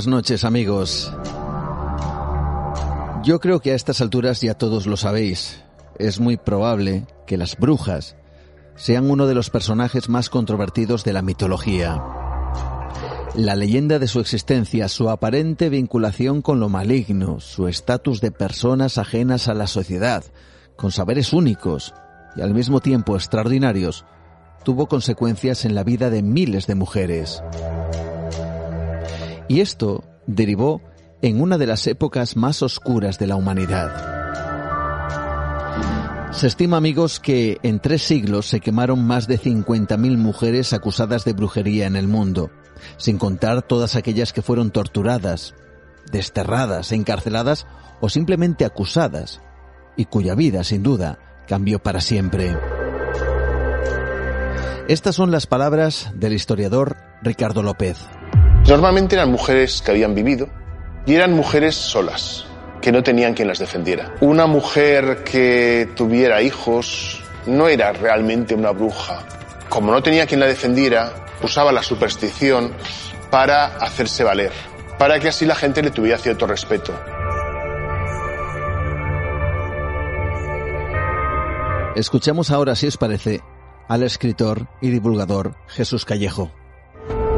Buenas 0.00 0.16
noches 0.16 0.44
amigos. 0.44 1.12
Yo 3.22 3.38
creo 3.38 3.60
que 3.60 3.72
a 3.72 3.74
estas 3.74 4.00
alturas 4.00 4.40
ya 4.40 4.54
todos 4.54 4.86
lo 4.86 4.96
sabéis. 4.96 5.62
Es 5.98 6.20
muy 6.20 6.38
probable 6.38 7.04
que 7.26 7.36
las 7.36 7.54
brujas 7.58 8.16
sean 8.76 9.10
uno 9.10 9.26
de 9.26 9.34
los 9.34 9.50
personajes 9.50 10.08
más 10.08 10.30
controvertidos 10.30 11.04
de 11.04 11.12
la 11.12 11.20
mitología. 11.20 12.02
La 13.34 13.56
leyenda 13.56 13.98
de 13.98 14.08
su 14.08 14.20
existencia, 14.20 14.88
su 14.88 15.10
aparente 15.10 15.68
vinculación 15.68 16.40
con 16.40 16.60
lo 16.60 16.70
maligno, 16.70 17.38
su 17.38 17.68
estatus 17.68 18.22
de 18.22 18.30
personas 18.30 18.96
ajenas 18.96 19.48
a 19.48 19.54
la 19.54 19.66
sociedad, 19.66 20.24
con 20.76 20.92
saberes 20.92 21.34
únicos 21.34 21.92
y 22.36 22.40
al 22.40 22.54
mismo 22.54 22.80
tiempo 22.80 23.16
extraordinarios, 23.16 24.06
tuvo 24.64 24.86
consecuencias 24.86 25.66
en 25.66 25.74
la 25.74 25.84
vida 25.84 26.08
de 26.08 26.22
miles 26.22 26.66
de 26.66 26.74
mujeres. 26.74 27.42
Y 29.50 29.60
esto 29.62 30.04
derivó 30.28 30.80
en 31.22 31.40
una 31.42 31.58
de 31.58 31.66
las 31.66 31.84
épocas 31.88 32.36
más 32.36 32.62
oscuras 32.62 33.18
de 33.18 33.26
la 33.26 33.34
humanidad. 33.34 33.90
Se 36.30 36.46
estima, 36.46 36.76
amigos, 36.76 37.18
que 37.18 37.58
en 37.64 37.80
tres 37.80 38.02
siglos 38.02 38.46
se 38.46 38.60
quemaron 38.60 39.04
más 39.04 39.26
de 39.26 39.40
50.000 39.40 40.16
mujeres 40.16 40.72
acusadas 40.72 41.24
de 41.24 41.32
brujería 41.32 41.88
en 41.88 41.96
el 41.96 42.06
mundo, 42.06 42.52
sin 42.96 43.18
contar 43.18 43.62
todas 43.62 43.96
aquellas 43.96 44.32
que 44.32 44.40
fueron 44.40 44.70
torturadas, 44.70 45.56
desterradas, 46.12 46.92
encarceladas 46.92 47.66
o 48.00 48.08
simplemente 48.08 48.64
acusadas, 48.64 49.40
y 49.96 50.04
cuya 50.04 50.36
vida, 50.36 50.62
sin 50.62 50.84
duda, 50.84 51.18
cambió 51.48 51.82
para 51.82 52.00
siempre. 52.00 52.56
Estas 54.86 55.16
son 55.16 55.32
las 55.32 55.48
palabras 55.48 56.12
del 56.14 56.34
historiador 56.34 56.98
Ricardo 57.20 57.64
López. 57.64 57.98
Normalmente 58.68 59.16
eran 59.16 59.30
mujeres 59.30 59.82
que 59.82 59.90
habían 59.90 60.14
vivido 60.14 60.48
y 61.06 61.14
eran 61.14 61.32
mujeres 61.32 61.74
solas, 61.74 62.46
que 62.80 62.92
no 62.92 63.02
tenían 63.02 63.34
quien 63.34 63.48
las 63.48 63.58
defendiera. 63.58 64.14
Una 64.20 64.46
mujer 64.46 65.24
que 65.24 65.88
tuviera 65.96 66.42
hijos 66.42 67.22
no 67.46 67.68
era 67.68 67.92
realmente 67.92 68.54
una 68.54 68.70
bruja. 68.70 69.26
Como 69.68 69.92
no 69.92 70.02
tenía 70.02 70.26
quien 70.26 70.40
la 70.40 70.46
defendiera, 70.46 71.26
usaba 71.42 71.72
la 71.72 71.82
superstición 71.82 72.72
para 73.30 73.76
hacerse 73.76 74.24
valer, 74.24 74.52
para 74.98 75.18
que 75.18 75.28
así 75.28 75.46
la 75.46 75.54
gente 75.54 75.82
le 75.82 75.90
tuviera 75.90 76.18
cierto 76.18 76.46
respeto. 76.46 76.92
Escuchamos 81.96 82.50
ahora, 82.50 82.76
si 82.76 82.86
os 82.86 82.96
parece, 82.96 83.40
al 83.88 84.04
escritor 84.04 84.68
y 84.80 84.90
divulgador 84.90 85.56
Jesús 85.66 86.04
Callejo 86.04 86.52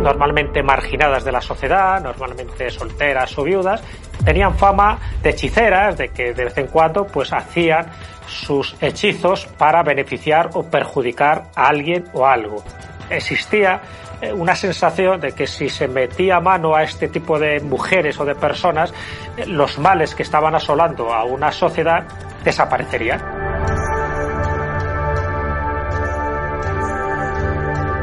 normalmente 0.03 0.63
marginadas 0.63 1.25
de 1.25 1.33
la 1.33 1.41
sociedad, 1.41 2.01
normalmente 2.03 2.71
solteras 2.71 3.37
o 3.39 3.45
viudas, 3.45 3.83
tenían 4.25 4.57
fama 4.57 4.99
de 5.23 5.31
hechiceras, 5.31 5.97
de 5.97 6.09
que 6.09 6.35
de 6.35 6.45
vez 6.45 6.59
en 6.59 6.67
cuando 6.67 7.07
pues 7.07 7.33
hacían 7.33 7.87
sus 8.27 8.75
hechizos 8.81 9.47
para 9.59 9.83
beneficiar 9.83 10.51
o 10.55 10.65
perjudicar 10.65 11.45
a 11.55 11.69
alguien 11.69 12.05
o 12.13 12.27
algo. 12.27 12.63
Existía 13.11 13.81
eh, 14.21 14.33
una 14.33 14.55
sensación 14.55 15.21
de 15.21 15.33
que 15.33 15.47
si 15.47 15.69
se 15.69 15.89
metía 15.89 16.41
mano 16.41 16.75
a 16.75 16.83
este 16.83 17.09
tipo 17.09 17.39
de 17.39 17.61
mujeres 17.61 18.19
o 18.21 18.25
de 18.25 18.34
personas, 18.34 18.95
eh, 19.37 19.47
los 19.47 19.79
males 19.79 20.15
que 20.15 20.23
estaban 20.23 20.55
asolando 20.55 21.13
a 21.13 21.25
una 21.25 21.51
sociedad 21.51 22.05
desaparecerían. 22.45 23.41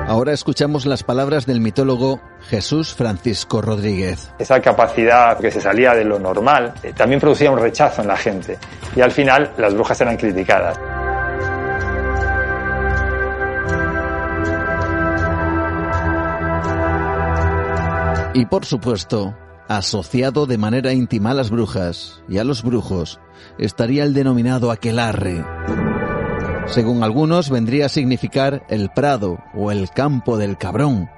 Ahora 0.09 0.33
escuchamos 0.33 0.87
las 0.87 1.03
palabras 1.03 1.45
del 1.45 1.61
mitólogo 1.61 2.19
Jesús 2.47 2.95
Francisco 2.95 3.61
Rodríguez. 3.61 4.33
Esa 4.39 4.59
capacidad 4.59 5.37
que 5.37 5.51
se 5.51 5.61
salía 5.61 5.93
de 5.93 6.03
lo 6.03 6.17
normal 6.17 6.73
eh, 6.81 6.93
también 6.93 7.21
producía 7.21 7.51
un 7.51 7.59
rechazo 7.59 8.01
en 8.01 8.07
la 8.07 8.17
gente 8.17 8.57
y 8.95 9.01
al 9.01 9.11
final 9.11 9.51
las 9.59 9.75
brujas 9.75 10.01
eran 10.01 10.17
criticadas. 10.17 10.79
Y 18.33 18.47
por 18.47 18.65
supuesto, 18.65 19.37
asociado 19.67 20.47
de 20.47 20.57
manera 20.57 20.91
íntima 20.91 21.29
a 21.29 21.35
las 21.35 21.51
brujas 21.51 22.23
y 22.27 22.39
a 22.39 22.43
los 22.43 22.63
brujos, 22.63 23.19
estaría 23.59 24.05
el 24.05 24.15
denominado 24.15 24.71
aquelarre 24.71 25.45
según 26.71 27.03
algunos, 27.03 27.49
vendría 27.49 27.87
a 27.87 27.89
significar 27.89 28.63
el 28.69 28.89
prado 28.89 29.39
o 29.55 29.71
el 29.71 29.89
campo 29.89 30.37
del 30.37 30.57
cabrón, 30.57 31.09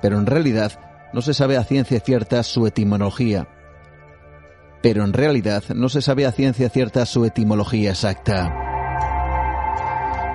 pero 0.00 0.18
en 0.18 0.26
realidad 0.26 0.72
no 1.12 1.20
se 1.20 1.34
sabe 1.34 1.56
a 1.58 1.64
ciencia 1.64 2.00
cierta 2.00 2.42
su 2.42 2.66
etimología. 2.66 3.46
Pero 4.82 5.04
en 5.04 5.12
realidad 5.12 5.64
no 5.74 5.88
se 5.88 6.00
sabe 6.00 6.24
a 6.26 6.32
ciencia 6.32 6.70
cierta 6.70 7.04
su 7.04 7.24
etimología 7.24 7.90
exacta. 7.90 8.54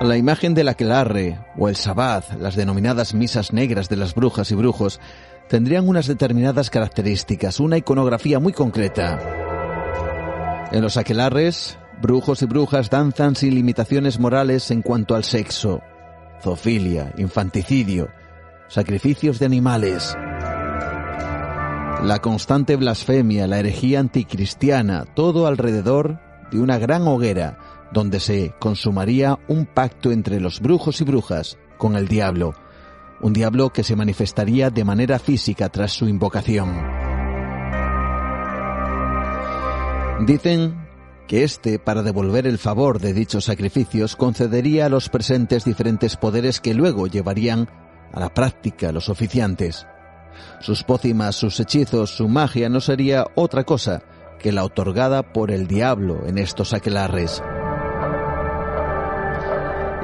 La 0.00 0.16
imagen 0.16 0.54
del 0.54 0.68
aquelarre 0.68 1.38
o 1.56 1.68
el 1.68 1.76
sabbat, 1.76 2.32
las 2.40 2.54
denominadas 2.54 3.14
misas 3.14 3.52
negras 3.52 3.88
de 3.88 3.96
las 3.96 4.14
brujas 4.14 4.50
y 4.50 4.54
brujos, 4.54 5.00
tendrían 5.48 5.88
unas 5.88 6.06
determinadas 6.06 6.70
características, 6.70 7.60
una 7.60 7.78
iconografía 7.78 8.38
muy 8.38 8.52
concreta. 8.52 9.18
En 10.72 10.82
los 10.82 10.96
aquelarres, 10.96 11.78
Brujos 12.02 12.42
y 12.42 12.46
brujas 12.46 12.90
danzan 12.90 13.36
sin 13.36 13.54
limitaciones 13.54 14.18
morales 14.18 14.72
en 14.72 14.82
cuanto 14.82 15.14
al 15.14 15.22
sexo, 15.22 15.82
zoofilia, 16.42 17.14
infanticidio, 17.16 18.08
sacrificios 18.66 19.38
de 19.38 19.46
animales. 19.46 20.16
La 22.02 22.18
constante 22.20 22.74
blasfemia, 22.74 23.46
la 23.46 23.60
herejía 23.60 24.00
anticristiana, 24.00 25.04
todo 25.14 25.46
alrededor 25.46 26.18
de 26.50 26.58
una 26.58 26.76
gran 26.76 27.06
hoguera 27.06 27.58
donde 27.92 28.18
se 28.18 28.52
consumaría 28.58 29.38
un 29.46 29.64
pacto 29.64 30.10
entre 30.10 30.40
los 30.40 30.58
brujos 30.58 31.00
y 31.00 31.04
brujas 31.04 31.56
con 31.78 31.94
el 31.94 32.08
diablo, 32.08 32.54
un 33.20 33.32
diablo 33.32 33.70
que 33.70 33.84
se 33.84 33.94
manifestaría 33.94 34.70
de 34.70 34.84
manera 34.84 35.20
física 35.20 35.68
tras 35.68 35.92
su 35.92 36.08
invocación. 36.08 36.82
Dicen 40.26 40.82
que 41.26 41.44
éste, 41.44 41.78
para 41.78 42.02
devolver 42.02 42.46
el 42.46 42.58
favor 42.58 43.00
de 43.00 43.12
dichos 43.12 43.44
sacrificios, 43.44 44.16
concedería 44.16 44.86
a 44.86 44.88
los 44.88 45.08
presentes 45.08 45.64
diferentes 45.64 46.16
poderes 46.16 46.60
que 46.60 46.74
luego 46.74 47.06
llevarían 47.06 47.68
a 48.12 48.20
la 48.20 48.34
práctica 48.34 48.92
los 48.92 49.08
oficiantes. 49.08 49.86
Sus 50.60 50.82
pócimas, 50.82 51.36
sus 51.36 51.58
hechizos, 51.60 52.10
su 52.16 52.28
magia 52.28 52.68
no 52.68 52.80
sería 52.80 53.26
otra 53.34 53.64
cosa 53.64 54.02
que 54.38 54.52
la 54.52 54.64
otorgada 54.64 55.32
por 55.32 55.50
el 55.50 55.66
diablo 55.66 56.26
en 56.26 56.38
estos 56.38 56.72
aquelarres. 56.72 57.42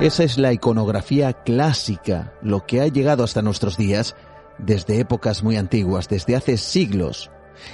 Esa 0.00 0.22
es 0.22 0.38
la 0.38 0.52
iconografía 0.52 1.32
clásica, 1.32 2.32
lo 2.40 2.64
que 2.64 2.80
ha 2.80 2.86
llegado 2.86 3.24
hasta 3.24 3.42
nuestros 3.42 3.76
días 3.76 4.14
desde 4.58 5.00
épocas 5.00 5.42
muy 5.42 5.56
antiguas, 5.56 6.08
desde 6.08 6.36
hace 6.36 6.56
siglos. 6.56 7.30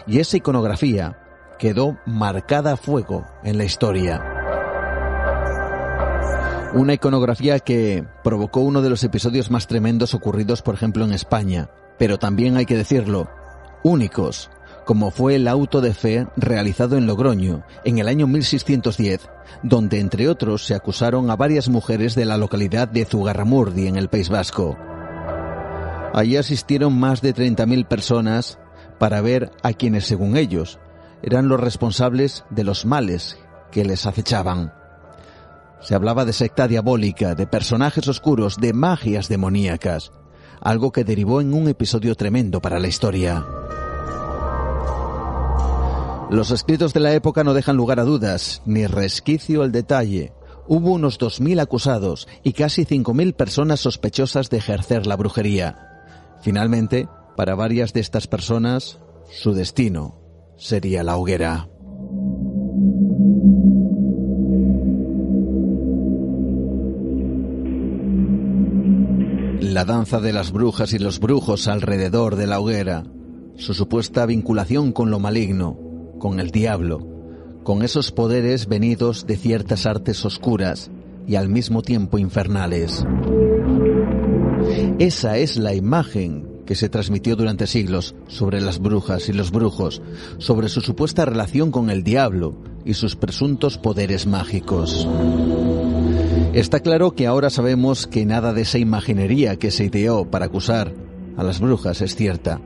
Y 0.06 0.20
esa 0.20 0.38
iconografía 0.38 1.18
quedó 1.58 1.98
marcada 2.06 2.72
a 2.72 2.76
fuego 2.76 3.26
en 3.42 3.58
la 3.58 3.64
historia. 3.64 4.22
Una 6.74 6.94
iconografía 6.94 7.60
que 7.60 8.04
provocó 8.24 8.60
uno 8.60 8.82
de 8.82 8.90
los 8.90 9.04
episodios 9.04 9.50
más 9.50 9.68
tremendos 9.68 10.12
ocurridos, 10.12 10.60
por 10.60 10.74
ejemplo, 10.74 11.04
en 11.04 11.12
España, 11.12 11.70
pero 11.98 12.18
también 12.18 12.56
hay 12.56 12.66
que 12.66 12.76
decirlo, 12.76 13.30
únicos, 13.84 14.50
como 14.84 15.10
fue 15.10 15.36
el 15.36 15.48
auto 15.48 15.80
de 15.80 15.94
fe 15.94 16.26
realizado 16.36 16.96
en 16.96 17.06
Logroño 17.06 17.62
en 17.84 17.98
el 17.98 18.08
año 18.08 18.26
1610, 18.26 19.28
donde 19.62 20.00
entre 20.00 20.28
otros 20.28 20.66
se 20.66 20.74
acusaron 20.74 21.30
a 21.30 21.36
varias 21.36 21.68
mujeres 21.68 22.14
de 22.14 22.24
la 22.24 22.36
localidad 22.36 22.88
de 22.88 23.04
Zugarramurdi 23.04 23.86
en 23.86 23.96
el 23.96 24.08
País 24.08 24.28
Vasco. 24.28 24.76
Allí 26.12 26.36
asistieron 26.36 26.98
más 26.98 27.22
de 27.22 27.34
30.000 27.34 27.86
personas 27.86 28.58
para 28.98 29.20
ver 29.20 29.50
a 29.62 29.72
quienes, 29.72 30.04
según 30.04 30.36
ellos, 30.36 30.78
eran 31.24 31.48
los 31.48 31.58
responsables 31.58 32.44
de 32.50 32.64
los 32.64 32.84
males 32.84 33.38
que 33.72 33.82
les 33.82 34.04
acechaban. 34.04 34.74
Se 35.80 35.94
hablaba 35.94 36.26
de 36.26 36.34
secta 36.34 36.68
diabólica, 36.68 37.34
de 37.34 37.46
personajes 37.46 38.06
oscuros, 38.08 38.58
de 38.58 38.74
magias 38.74 39.28
demoníacas, 39.28 40.12
algo 40.60 40.92
que 40.92 41.02
derivó 41.02 41.40
en 41.40 41.54
un 41.54 41.68
episodio 41.68 42.14
tremendo 42.14 42.60
para 42.60 42.78
la 42.78 42.88
historia. 42.88 43.46
Los 46.30 46.50
escritos 46.50 46.92
de 46.92 47.00
la 47.00 47.14
época 47.14 47.42
no 47.42 47.54
dejan 47.54 47.76
lugar 47.76 48.00
a 48.00 48.04
dudas, 48.04 48.60
ni 48.66 48.86
resquicio 48.86 49.62
al 49.62 49.72
detalle. 49.72 50.34
Hubo 50.66 50.92
unos 50.92 51.18
2.000 51.18 51.60
acusados 51.60 52.28
y 52.42 52.52
casi 52.52 52.84
5.000 52.84 53.34
personas 53.34 53.80
sospechosas 53.80 54.50
de 54.50 54.58
ejercer 54.58 55.06
la 55.06 55.16
brujería. 55.16 56.04
Finalmente, 56.42 57.08
para 57.34 57.54
varias 57.54 57.94
de 57.94 58.00
estas 58.00 58.26
personas, 58.26 58.98
su 59.30 59.54
destino 59.54 60.23
sería 60.56 61.02
la 61.02 61.16
hoguera. 61.16 61.68
La 69.60 69.84
danza 69.84 70.20
de 70.20 70.32
las 70.32 70.52
brujas 70.52 70.92
y 70.92 70.98
los 70.98 71.18
brujos 71.18 71.66
alrededor 71.66 72.36
de 72.36 72.46
la 72.46 72.60
hoguera, 72.60 73.04
su 73.56 73.74
supuesta 73.74 74.24
vinculación 74.26 74.92
con 74.92 75.10
lo 75.10 75.18
maligno, 75.18 75.76
con 76.18 76.38
el 76.38 76.50
diablo, 76.50 77.04
con 77.64 77.82
esos 77.82 78.12
poderes 78.12 78.68
venidos 78.68 79.26
de 79.26 79.36
ciertas 79.36 79.86
artes 79.86 80.24
oscuras 80.24 80.90
y 81.26 81.36
al 81.36 81.48
mismo 81.48 81.82
tiempo 81.82 82.18
infernales. 82.18 83.04
Esa 84.98 85.38
es 85.38 85.56
la 85.56 85.74
imagen 85.74 86.53
que 86.66 86.74
se 86.74 86.88
transmitió 86.88 87.36
durante 87.36 87.66
siglos 87.66 88.14
sobre 88.28 88.60
las 88.60 88.78
brujas 88.78 89.28
y 89.28 89.32
los 89.32 89.50
brujos, 89.50 90.02
sobre 90.38 90.68
su 90.68 90.80
supuesta 90.80 91.24
relación 91.24 91.70
con 91.70 91.90
el 91.90 92.02
diablo 92.02 92.54
y 92.84 92.94
sus 92.94 93.16
presuntos 93.16 93.78
poderes 93.78 94.26
mágicos. 94.26 95.06
Está 96.52 96.80
claro 96.80 97.12
que 97.12 97.26
ahora 97.26 97.50
sabemos 97.50 98.06
que 98.06 98.24
nada 98.24 98.52
de 98.52 98.62
esa 98.62 98.78
imaginería 98.78 99.56
que 99.56 99.70
se 99.70 99.84
ideó 99.84 100.30
para 100.30 100.46
acusar 100.46 100.92
a 101.36 101.42
las 101.42 101.60
brujas 101.60 102.00
es 102.00 102.14
cierta. 102.14 102.60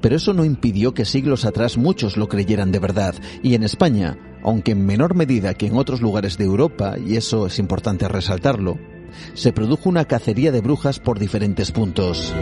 Pero 0.00 0.16
eso 0.16 0.32
no 0.32 0.44
impidió 0.44 0.94
que 0.94 1.04
siglos 1.04 1.44
atrás 1.44 1.76
muchos 1.76 2.16
lo 2.16 2.28
creyeran 2.28 2.72
de 2.72 2.78
verdad, 2.78 3.14
y 3.42 3.54
en 3.54 3.62
España, 3.62 4.16
aunque 4.42 4.72
en 4.72 4.86
menor 4.86 5.14
medida 5.14 5.54
que 5.54 5.66
en 5.66 5.76
otros 5.76 6.00
lugares 6.00 6.38
de 6.38 6.44
Europa, 6.44 6.96
y 7.04 7.16
eso 7.16 7.46
es 7.46 7.58
importante 7.58 8.08
resaltarlo, 8.08 8.78
se 9.34 9.52
produjo 9.52 9.88
una 9.88 10.04
cacería 10.04 10.52
de 10.52 10.60
brujas 10.60 11.00
por 11.00 11.18
diferentes 11.18 11.72
puntos. 11.72 12.32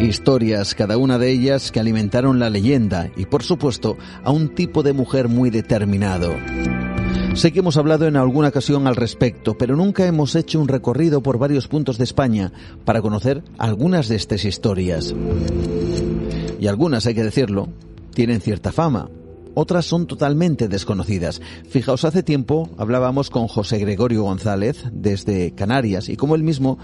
Historias, 0.00 0.74
cada 0.74 0.98
una 0.98 1.18
de 1.18 1.30
ellas 1.30 1.72
que 1.72 1.80
alimentaron 1.80 2.38
la 2.38 2.50
leyenda 2.50 3.10
y 3.16 3.24
por 3.24 3.42
supuesto 3.42 3.96
a 4.22 4.30
un 4.30 4.54
tipo 4.54 4.82
de 4.82 4.92
mujer 4.92 5.28
muy 5.28 5.48
determinado. 5.48 6.34
Sé 7.34 7.50
que 7.50 7.60
hemos 7.60 7.78
hablado 7.78 8.06
en 8.06 8.16
alguna 8.16 8.48
ocasión 8.48 8.86
al 8.86 8.94
respecto, 8.94 9.56
pero 9.56 9.74
nunca 9.74 10.06
hemos 10.06 10.34
hecho 10.34 10.60
un 10.60 10.68
recorrido 10.68 11.22
por 11.22 11.38
varios 11.38 11.66
puntos 11.66 11.96
de 11.96 12.04
España 12.04 12.52
para 12.84 13.00
conocer 13.00 13.42
algunas 13.56 14.08
de 14.08 14.16
estas 14.16 14.44
historias. 14.44 15.14
Y 16.60 16.66
algunas, 16.66 17.06
hay 17.06 17.14
que 17.14 17.24
decirlo, 17.24 17.68
tienen 18.14 18.40
cierta 18.42 18.72
fama. 18.72 19.08
Otras 19.54 19.86
son 19.86 20.06
totalmente 20.06 20.68
desconocidas. 20.68 21.40
Fijaos, 21.68 22.04
hace 22.04 22.22
tiempo 22.22 22.68
hablábamos 22.76 23.30
con 23.30 23.48
José 23.48 23.78
Gregorio 23.78 24.24
González 24.24 24.84
desde 24.92 25.52
Canarias 25.52 26.10
y 26.10 26.16
como 26.16 26.34
él 26.34 26.42
mismo 26.42 26.78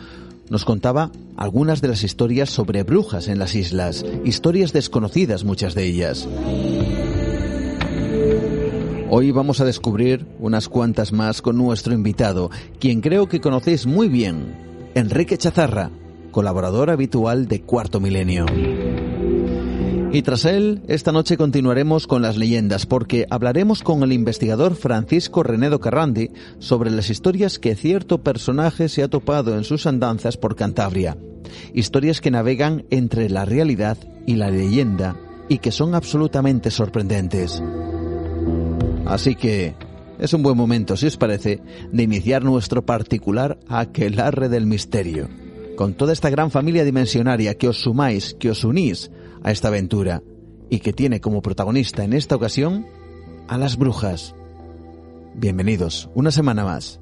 nos 0.52 0.66
contaba 0.66 1.10
algunas 1.34 1.80
de 1.80 1.88
las 1.88 2.04
historias 2.04 2.50
sobre 2.50 2.82
brujas 2.82 3.28
en 3.28 3.38
las 3.38 3.54
islas, 3.54 4.04
historias 4.22 4.74
desconocidas 4.74 5.44
muchas 5.44 5.74
de 5.74 5.84
ellas. 5.84 6.28
Hoy 9.08 9.30
vamos 9.30 9.62
a 9.62 9.64
descubrir 9.64 10.26
unas 10.38 10.68
cuantas 10.68 11.10
más 11.14 11.40
con 11.40 11.56
nuestro 11.56 11.94
invitado, 11.94 12.50
quien 12.78 13.00
creo 13.00 13.30
que 13.30 13.40
conocéis 13.40 13.86
muy 13.86 14.08
bien, 14.08 14.90
Enrique 14.94 15.38
Chazarra, 15.38 15.90
colaborador 16.32 16.90
habitual 16.90 17.48
de 17.48 17.62
Cuarto 17.62 17.98
Milenio. 17.98 18.44
Y 20.14 20.20
tras 20.20 20.44
él, 20.44 20.82
esta 20.88 21.10
noche 21.10 21.38
continuaremos 21.38 22.06
con 22.06 22.20
las 22.20 22.36
leyendas, 22.36 22.84
porque 22.84 23.26
hablaremos 23.30 23.82
con 23.82 24.02
el 24.02 24.12
investigador 24.12 24.74
Francisco 24.74 25.42
Renedo 25.42 25.80
Carrandi 25.80 26.30
sobre 26.58 26.90
las 26.90 27.08
historias 27.08 27.58
que 27.58 27.74
cierto 27.74 28.18
personaje 28.22 28.90
se 28.90 29.02
ha 29.02 29.08
topado 29.08 29.56
en 29.56 29.64
sus 29.64 29.86
andanzas 29.86 30.36
por 30.36 30.54
Cantabria. 30.54 31.16
Historias 31.72 32.20
que 32.20 32.30
navegan 32.30 32.84
entre 32.90 33.30
la 33.30 33.46
realidad 33.46 33.96
y 34.26 34.34
la 34.34 34.50
leyenda 34.50 35.16
y 35.48 35.58
que 35.58 35.70
son 35.70 35.94
absolutamente 35.94 36.70
sorprendentes. 36.70 37.62
Así 39.06 39.34
que 39.34 39.74
es 40.18 40.34
un 40.34 40.42
buen 40.42 40.58
momento, 40.58 40.94
si 40.98 41.06
os 41.06 41.16
parece, 41.16 41.62
de 41.90 42.02
iniciar 42.02 42.44
nuestro 42.44 42.84
particular 42.84 43.58
aquelarre 43.66 44.50
del 44.50 44.66
misterio. 44.66 45.30
Con 45.76 45.94
toda 45.94 46.12
esta 46.12 46.30
gran 46.30 46.50
familia 46.50 46.84
dimensionaria 46.84 47.54
que 47.54 47.68
os 47.68 47.80
sumáis, 47.80 48.34
que 48.34 48.50
os 48.50 48.64
unís 48.64 49.10
a 49.42 49.50
esta 49.50 49.68
aventura 49.68 50.22
y 50.68 50.80
que 50.80 50.92
tiene 50.92 51.20
como 51.20 51.42
protagonista 51.42 52.04
en 52.04 52.12
esta 52.12 52.36
ocasión 52.36 52.86
a 53.48 53.58
las 53.58 53.76
brujas. 53.76 54.34
Bienvenidos 55.34 56.10
una 56.14 56.30
semana 56.30 56.64
más 56.64 57.00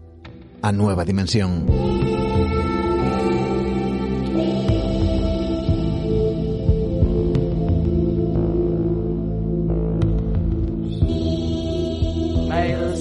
a 0.62 0.72
Nueva 0.72 1.04
Dimensión. 1.04 2.19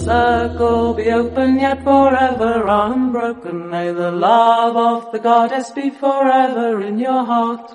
Circle 0.10 0.94
be 0.96 1.14
open 1.14 1.60
yet 1.60 1.84
forever 1.84 2.66
unbroken. 2.68 3.70
May 3.70 3.94
the 3.94 4.12
love 4.12 4.76
of 4.76 5.12
the 5.12 5.19
goddess 5.19 5.72
be 5.72 5.92
forever 5.92 6.81
in 6.81 6.98
your 6.98 7.24
heart. 7.26 7.72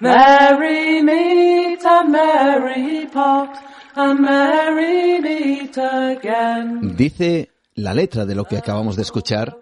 Merry 0.00 1.02
meet 1.02 1.84
and 1.84 2.12
merry 2.12 3.06
part, 3.06 3.56
and 3.96 4.20
merry 4.20 5.20
meet 5.20 5.76
again. 5.76 6.96
Dice 6.96 7.50
la 7.74 7.94
letra 7.94 8.26
de 8.26 8.34
lo 8.34 8.44
que 8.44 8.58
acabamos 8.58 8.96
de 8.96 9.02
escuchar 9.02 9.58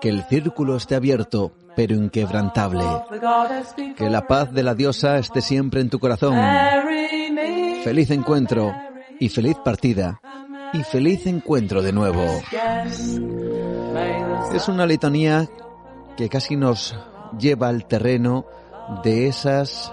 que 0.00 0.08
el 0.08 0.24
círculo 0.24 0.76
esté 0.76 0.94
abierto 0.94 1.52
pero 1.76 1.94
inquebrantable. 1.94 2.84
Que 3.96 4.08
la 4.08 4.26
paz 4.26 4.52
de 4.52 4.62
la 4.62 4.74
diosa 4.74 5.18
esté 5.18 5.40
siempre 5.40 5.80
en 5.80 5.90
tu 5.90 5.98
corazón. 5.98 6.36
Feliz 7.82 8.10
encuentro 8.10 8.72
y 9.18 9.28
feliz 9.28 9.56
partida 9.64 10.20
y 10.74 10.82
feliz 10.82 11.26
encuentro 11.26 11.82
de 11.82 11.92
nuevo. 11.92 12.24
Es 14.52 14.68
una 14.68 14.86
letanía 14.86 15.48
que 16.16 16.28
casi 16.28 16.56
nos 16.56 16.96
lleva 17.38 17.68
al 17.68 17.86
terreno 17.86 18.44
de 19.04 19.28
esas 19.28 19.92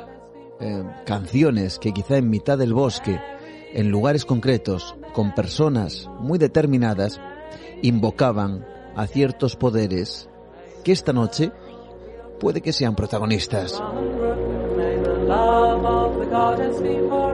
eh, 0.60 0.84
canciones 1.06 1.78
que 1.78 1.94
quizá 1.94 2.18
en 2.18 2.30
mitad 2.30 2.58
del 2.58 2.74
bosque, 2.74 3.20
en 3.74 3.90
lugares 3.90 4.26
concretos, 4.26 4.96
con 5.14 5.34
personas 5.36 6.10
muy 6.20 6.40
determinadas, 6.40 7.22
invocaban 7.84 8.66
a 8.96 9.06
ciertos 9.06 9.56
poderes 9.56 10.30
que 10.84 10.92
esta 10.92 11.14
noche 11.14 11.52
puede 12.40 12.62
que 12.62 12.74
sean 12.74 12.96
protagonistas. 12.96 13.82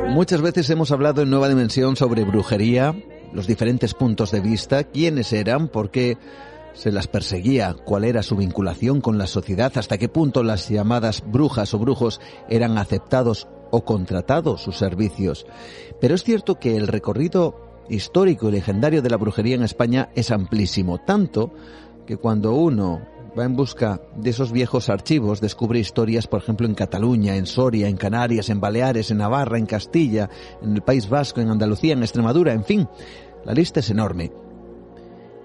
Muchas 0.10 0.42
veces 0.42 0.70
hemos 0.70 0.92
hablado 0.92 1.22
en 1.22 1.30
Nueva 1.30 1.48
Dimensión 1.48 1.96
sobre 1.96 2.24
brujería, 2.26 2.94
los 3.34 3.48
diferentes 3.48 3.94
puntos 3.94 4.32
de 4.32 4.40
vista, 4.40 4.84
quiénes 4.84 5.34
eran, 5.34 5.68
por 5.68 5.92
qué 5.92 6.18
se 6.74 6.92
las 6.92 7.08
perseguía, 7.08 7.76
cuál 7.86 8.04
era 8.04 8.22
su 8.22 8.36
vinculación 8.36 9.02
con 9.02 9.18
la 9.18 9.28
sociedad, 9.28 9.72
hasta 9.76 9.98
qué 9.98 10.10
punto 10.10 10.44
las 10.44 10.70
llamadas 10.70 11.24
brujas 11.26 11.74
o 11.74 11.80
brujos 11.80 12.22
eran 12.50 12.78
aceptados 12.78 13.48
o 13.72 13.84
contratados 13.84 14.62
sus 14.62 14.78
servicios. 14.78 15.46
Pero 16.00 16.16
es 16.16 16.24
cierto 16.24 16.60
que 16.60 16.78
el 16.78 16.88
recorrido 16.88 17.84
histórico 17.90 18.50
y 18.50 18.52
legendario 18.52 19.02
de 19.02 19.10
la 19.10 19.18
brujería 19.18 19.56
en 19.56 19.64
España 19.64 20.10
es 20.16 20.32
amplísimo, 20.32 21.00
tanto 21.00 21.52
que 22.06 22.18
cuando 22.18 22.54
uno 22.54 23.02
va 23.38 23.46
en 23.46 23.56
busca 23.56 24.02
de 24.16 24.30
esos 24.30 24.52
viejos 24.52 24.90
archivos, 24.90 25.42
descubre 25.42 25.80
historias, 25.80 26.28
por 26.28 26.42
ejemplo, 26.42 26.66
en 26.66 26.74
Cataluña, 26.74 27.36
en 27.36 27.46
Soria, 27.46 27.88
en 27.88 27.98
Canarias, 27.98 28.50
en 28.50 28.60
Baleares, 28.60 29.12
en 29.12 29.18
Navarra, 29.18 29.58
en 29.58 29.66
Castilla, 29.66 30.30
en 30.62 30.74
el 30.74 30.82
País 30.82 31.08
Vasco, 31.08 31.42
en 31.42 31.50
Andalucía, 31.50 31.94
en 31.94 32.02
Extremadura, 32.02 32.54
en 32.54 32.64
fin, 32.64 32.88
la 33.46 33.54
lista 33.54 33.80
es 33.80 33.90
enorme. 33.90 34.32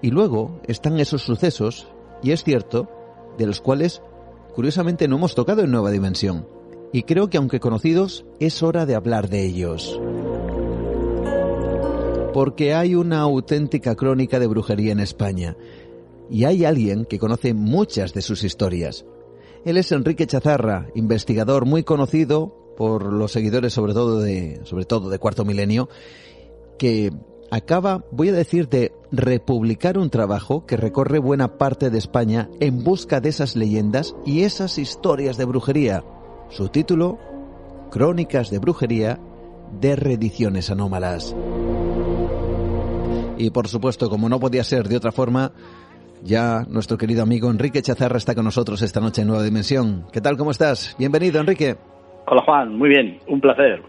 Y 0.01 0.09
luego 0.09 0.59
están 0.67 0.99
esos 0.99 1.21
sucesos, 1.21 1.87
y 2.23 2.31
es 2.31 2.43
cierto, 2.43 2.89
de 3.37 3.45
los 3.45 3.61
cuales, 3.61 4.01
curiosamente, 4.55 5.07
no 5.07 5.17
hemos 5.17 5.35
tocado 5.35 5.61
en 5.61 5.71
Nueva 5.71 5.91
Dimensión. 5.91 6.47
Y 6.91 7.03
creo 7.03 7.29
que 7.29 7.37
aunque 7.37 7.59
conocidos, 7.59 8.25
es 8.39 8.61
hora 8.61 8.85
de 8.85 8.95
hablar 8.95 9.29
de 9.29 9.45
ellos. 9.45 9.99
Porque 12.33 12.73
hay 12.73 12.95
una 12.95 13.21
auténtica 13.21 13.95
crónica 13.95 14.39
de 14.39 14.47
brujería 14.47 14.91
en 14.91 14.99
España. 14.99 15.55
Y 16.29 16.45
hay 16.45 16.65
alguien 16.65 17.05
que 17.05 17.19
conoce 17.19 17.53
muchas 17.53 18.13
de 18.13 18.21
sus 18.21 18.43
historias. 18.43 19.05
Él 19.65 19.77
es 19.77 19.91
Enrique 19.91 20.27
Chazarra, 20.27 20.87
investigador 20.95 21.65
muy 21.65 21.83
conocido 21.83 22.63
por 22.75 23.13
los 23.13 23.31
seguidores 23.31 23.73
sobre 23.73 23.93
todo 23.93 24.19
de, 24.19 24.61
sobre 24.63 24.85
todo 24.85 25.09
de 25.09 25.19
Cuarto 25.19 25.45
Milenio, 25.45 25.89
que 26.77 27.11
acaba, 27.51 28.03
voy 28.11 28.29
a 28.29 28.33
decir, 28.33 28.67
de 28.67 28.93
republicar 29.11 29.97
un 29.97 30.09
trabajo 30.09 30.65
que 30.65 30.75
recorre 30.75 31.19
buena 31.19 31.57
parte 31.57 31.89
de 31.89 31.99
España 31.99 32.49
en 32.59 32.83
busca 32.83 33.21
de 33.21 33.29
esas 33.29 33.55
leyendas 33.55 34.15
y 34.25 34.41
esas 34.41 34.77
historias 34.77 35.37
de 35.37 35.45
brujería. 35.45 36.03
Su 36.49 36.69
título, 36.69 37.19
Crónicas 37.91 38.49
de 38.49 38.59
Brujería 38.59 39.19
de 39.79 39.95
Reediciones 39.95 40.71
Anómalas. 40.71 41.35
Y 43.37 43.49
por 43.49 43.67
supuesto, 43.67 44.09
como 44.09 44.29
no 44.29 44.39
podía 44.39 44.63
ser 44.63 44.87
de 44.87 44.97
otra 44.97 45.11
forma, 45.11 45.53
ya 46.23 46.65
nuestro 46.69 46.97
querido 46.97 47.21
amigo 47.21 47.51
Enrique 47.51 47.81
Chazarra 47.81 48.17
está 48.17 48.33
con 48.33 48.45
nosotros 48.45 48.81
esta 48.81 48.99
noche 48.99 49.21
en 49.21 49.27
Nueva 49.27 49.43
Dimensión. 49.43 50.05
¿Qué 50.11 50.21
tal? 50.21 50.37
¿Cómo 50.37 50.51
estás? 50.51 50.95
Bienvenido, 50.97 51.41
Enrique. 51.41 51.75
Hola, 52.27 52.41
Juan. 52.45 52.77
Muy 52.77 52.89
bien. 52.89 53.19
Un 53.27 53.41
placer. 53.41 53.81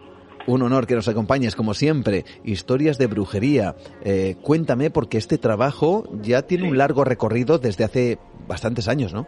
Un 0.47 0.63
honor 0.63 0.87
que 0.87 0.95
nos 0.95 1.09
acompañes, 1.09 1.57
como 1.57 1.73
siempre. 1.73 2.25
Historias 2.45 2.99
de 2.99 3.07
brujería. 3.07 3.77
Eh, 4.05 4.37
cuéntame, 4.43 4.91
porque 4.91 5.17
este 5.17 5.39
trabajo 5.39 6.05
ya 6.21 6.43
tiene 6.43 6.69
un 6.69 6.77
largo 6.77 7.05
recorrido 7.05 7.59
desde 7.59 7.85
hace 7.85 8.19
bastantes 8.47 8.89
años, 8.89 9.15
¿no? 9.15 9.27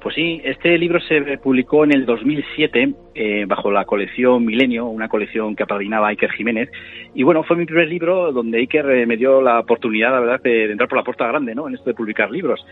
Pues 0.00 0.14
sí, 0.14 0.40
este 0.44 0.78
libro 0.78 0.98
se 1.00 1.38
publicó 1.38 1.84
en 1.84 1.92
el 1.92 2.06
2007 2.06 2.94
eh, 3.14 3.44
bajo 3.46 3.70
la 3.70 3.84
colección 3.84 4.46
Milenio, 4.46 4.86
una 4.86 5.08
colección 5.08 5.54
que 5.54 5.64
apadrinaba 5.64 6.08
Iker 6.08 6.30
Jiménez. 6.32 6.70
Y 7.14 7.22
bueno, 7.22 7.42
fue 7.42 7.56
mi 7.56 7.66
primer 7.66 7.88
libro 7.88 8.32
donde 8.32 8.58
Iker 8.58 8.90
eh, 8.90 9.06
me 9.06 9.18
dio 9.18 9.42
la 9.42 9.60
oportunidad, 9.60 10.12
la 10.12 10.20
verdad, 10.20 10.40
de, 10.42 10.70
entrar 10.70 10.88
por 10.88 10.98
la 10.98 11.04
puerta 11.04 11.26
grande, 11.26 11.54
¿no? 11.54 11.68
En 11.68 11.74
esto 11.74 11.90
de 11.90 11.94
publicar 11.94 12.30
libros. 12.30 12.64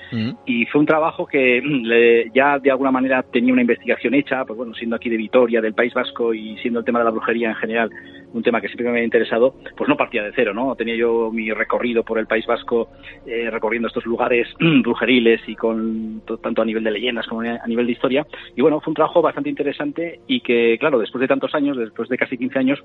Y 0.47 0.65
fue 0.67 0.81
un 0.81 0.87
trabajo 0.87 1.27
que 1.27 1.61
mm, 1.63 2.33
ya 2.35 2.59
de 2.59 2.71
alguna 2.71 2.91
manera 2.91 3.23
tenía 3.23 3.53
una 3.53 3.63
investigación 3.63 4.15
hecha, 4.15 4.45
pues 4.47 4.57
bueno, 4.57 4.73
siendo 4.75 4.97
aquí 4.97 5.11
de 5.11 5.19
Vitoria, 5.19 5.61
del 5.61 5.75
País 5.75 5.93
Vasco 5.93 6.33
y 6.33 6.57
siendo 6.59 6.79
el 6.81 6.85
tema 6.87 7.01
de 7.01 7.05
la 7.05 7.11
brujería 7.11 7.51
en 7.51 7.57
general 7.57 7.91
un 8.33 8.43
tema 8.43 8.61
que 8.61 8.69
siempre 8.69 8.85
me 8.85 8.91
había 8.91 9.05
interesado, 9.05 9.55
pues 9.77 9.89
no 9.89 9.97
partía 9.97 10.23
de 10.23 10.33
cero, 10.35 10.53
¿no? 10.55 10.75
Tenía 10.77 10.97
yo 10.97 11.31
mi 11.33 11.51
recorrido 11.53 12.05
por 12.05 12.19
el 12.19 12.27
País 12.27 12.47
Vasco, 12.47 12.91
eh, 13.27 13.51
recorriendo 13.51 13.89
estos 13.89 14.07
lugares 14.07 14.49
brujeriles 14.59 15.41
y 15.47 15.57
con 15.57 16.23
tanto 16.43 16.63
a 16.63 16.65
nivel 16.65 16.85
de 16.85 16.91
leyendas 16.91 17.27
como 17.27 17.43
a 17.43 17.67
nivel 17.67 17.87
de 17.87 17.93
historia. 17.93 18.27
Y 18.57 18.63
bueno, 18.63 18.81
fue 18.81 18.91
un 18.91 18.97
trabajo 18.97 19.23
bastante 19.23 19.51
interesante 19.51 20.21
y 20.27 20.41
que, 20.41 20.77
claro, 20.79 20.99
después 20.99 21.21
de 21.21 21.29
tantos 21.29 21.55
años, 21.55 21.77
después 21.77 22.09
de 22.09 22.19
casi 22.19 22.37
15 22.37 22.59
años, 22.59 22.85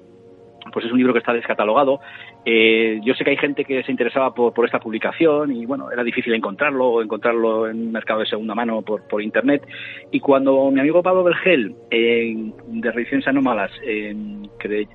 pues 0.71 0.85
es 0.85 0.91
un 0.91 0.97
libro 0.97 1.13
que 1.13 1.19
está 1.19 1.33
descatalogado. 1.33 2.00
Eh, 2.45 3.00
yo 3.03 3.13
sé 3.13 3.23
que 3.23 3.31
hay 3.31 3.38
gente 3.38 3.63
que 3.63 3.83
se 3.83 3.91
interesaba 3.91 4.33
por, 4.33 4.53
por, 4.53 4.65
esta 4.65 4.79
publicación 4.79 5.55
y 5.55 5.65
bueno, 5.65 5.91
era 5.91 6.03
difícil 6.03 6.33
encontrarlo 6.33 6.88
o 6.88 7.01
encontrarlo 7.01 7.69
en 7.69 7.79
un 7.88 7.91
mercado 7.91 8.19
de 8.19 8.25
segunda 8.25 8.53
mano 8.53 8.81
por, 8.81 9.07
por 9.07 9.21
internet. 9.21 9.65
Y 10.12 10.19
cuando 10.19 10.69
mi 10.71 10.79
amigo 10.79 11.01
Pablo 11.01 11.23
Vergel, 11.23 11.75
eh, 11.89 12.35
de 12.67 12.91
Reediciones 12.91 13.27
Anómalas, 13.27 13.71
eh, 13.85 14.15
que, 14.59 14.88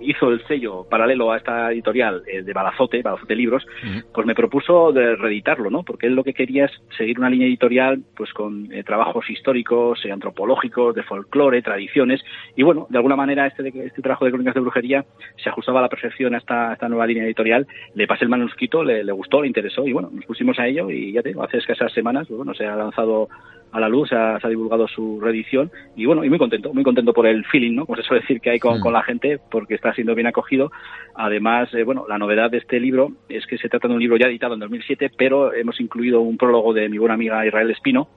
hizo 0.00 0.30
el 0.30 0.46
sello 0.46 0.86
paralelo 0.88 1.32
a 1.32 1.38
esta 1.38 1.72
editorial 1.72 2.22
de 2.24 2.52
Balazote, 2.52 3.02
Balazote 3.02 3.34
Libros, 3.34 3.66
pues 4.12 4.26
me 4.26 4.34
propuso 4.34 4.92
de 4.92 5.16
reeditarlo, 5.16 5.70
¿no? 5.70 5.82
Porque 5.82 6.06
él 6.06 6.14
lo 6.14 6.24
que 6.24 6.34
quería 6.34 6.66
es 6.66 6.72
seguir 6.96 7.18
una 7.18 7.30
línea 7.30 7.46
editorial 7.46 8.02
pues 8.16 8.32
con 8.32 8.68
trabajos 8.84 9.28
históricos, 9.30 10.00
antropológicos, 10.10 10.94
de 10.94 11.02
folclore, 11.02 11.62
tradiciones. 11.62 12.22
Y 12.56 12.62
bueno, 12.62 12.86
de 12.88 12.98
alguna 12.98 13.16
manera 13.16 13.46
este, 13.46 13.68
este 13.68 14.02
trabajo 14.02 14.24
de 14.24 14.30
crónicas 14.30 14.54
de 14.54 14.60
brujería 14.60 15.04
se 15.42 15.50
ajustaba 15.50 15.80
a 15.80 15.82
la 15.82 15.88
perfección 15.88 16.34
a 16.34 16.38
esta, 16.38 16.57
esta 16.72 16.88
nueva 16.88 17.06
línea 17.06 17.24
editorial. 17.24 17.66
Le 17.94 18.06
pasé 18.06 18.24
el 18.24 18.30
manuscrito, 18.30 18.82
le, 18.82 19.10
gustó, 19.12 19.42
le 19.42 19.48
interesó 19.48 19.86
y 19.86 19.92
bueno, 19.92 20.10
nos 20.12 20.24
pusimos 20.24 20.58
a 20.58 20.66
ello 20.66 20.90
y 20.90 21.12
ya 21.12 21.22
te 21.22 21.30
digo, 21.30 21.42
hace 21.42 21.58
escasas 21.58 21.92
semanas, 21.92 22.26
pues 22.28 22.36
bueno, 22.36 22.54
se 22.54 22.66
ha 22.66 22.76
lanzado 22.76 23.28
a 23.70 23.80
la 23.80 23.88
luz, 23.88 24.08
se 24.08 24.16
ha, 24.16 24.38
divulgado 24.48 24.88
su 24.88 25.20
reedición 25.20 25.70
y 25.94 26.06
bueno, 26.06 26.24
y 26.24 26.30
muy 26.30 26.38
contento, 26.38 26.72
muy 26.72 26.84
contento 26.84 27.12
por 27.12 27.26
el 27.26 27.44
feeling, 27.44 27.74
¿no? 27.74 27.86
Como 27.86 27.96
se 27.96 28.02
suele 28.02 28.22
decir 28.22 28.40
que 28.40 28.50
hay 28.50 28.58
con, 28.58 28.80
la 28.92 29.02
gente, 29.02 29.38
porque 29.50 29.74
está 29.74 29.92
siendo 29.92 30.14
bien 30.14 30.26
acogido. 30.26 30.72
Además, 31.14 31.72
eh, 31.74 31.84
bueno, 31.84 32.06
la 32.08 32.18
novedad 32.18 32.50
de 32.50 32.58
este 32.58 32.80
libro 32.80 33.12
es 33.28 33.46
que 33.46 33.58
se 33.58 33.68
trata 33.68 33.88
de 33.88 33.94
un 33.94 34.00
libro 34.00 34.16
ya 34.16 34.26
editado 34.26 34.54
en 34.54 34.60
2007, 34.60 35.10
pero 35.16 35.52
hemos 35.52 35.80
incluido 35.80 36.20
un 36.20 36.38
prólogo 36.38 36.72
de 36.72 36.88
mi 36.88 36.98
buena 36.98 37.14
amiga 37.14 37.46
Israel 37.46 37.70
Espino, 37.70 38.08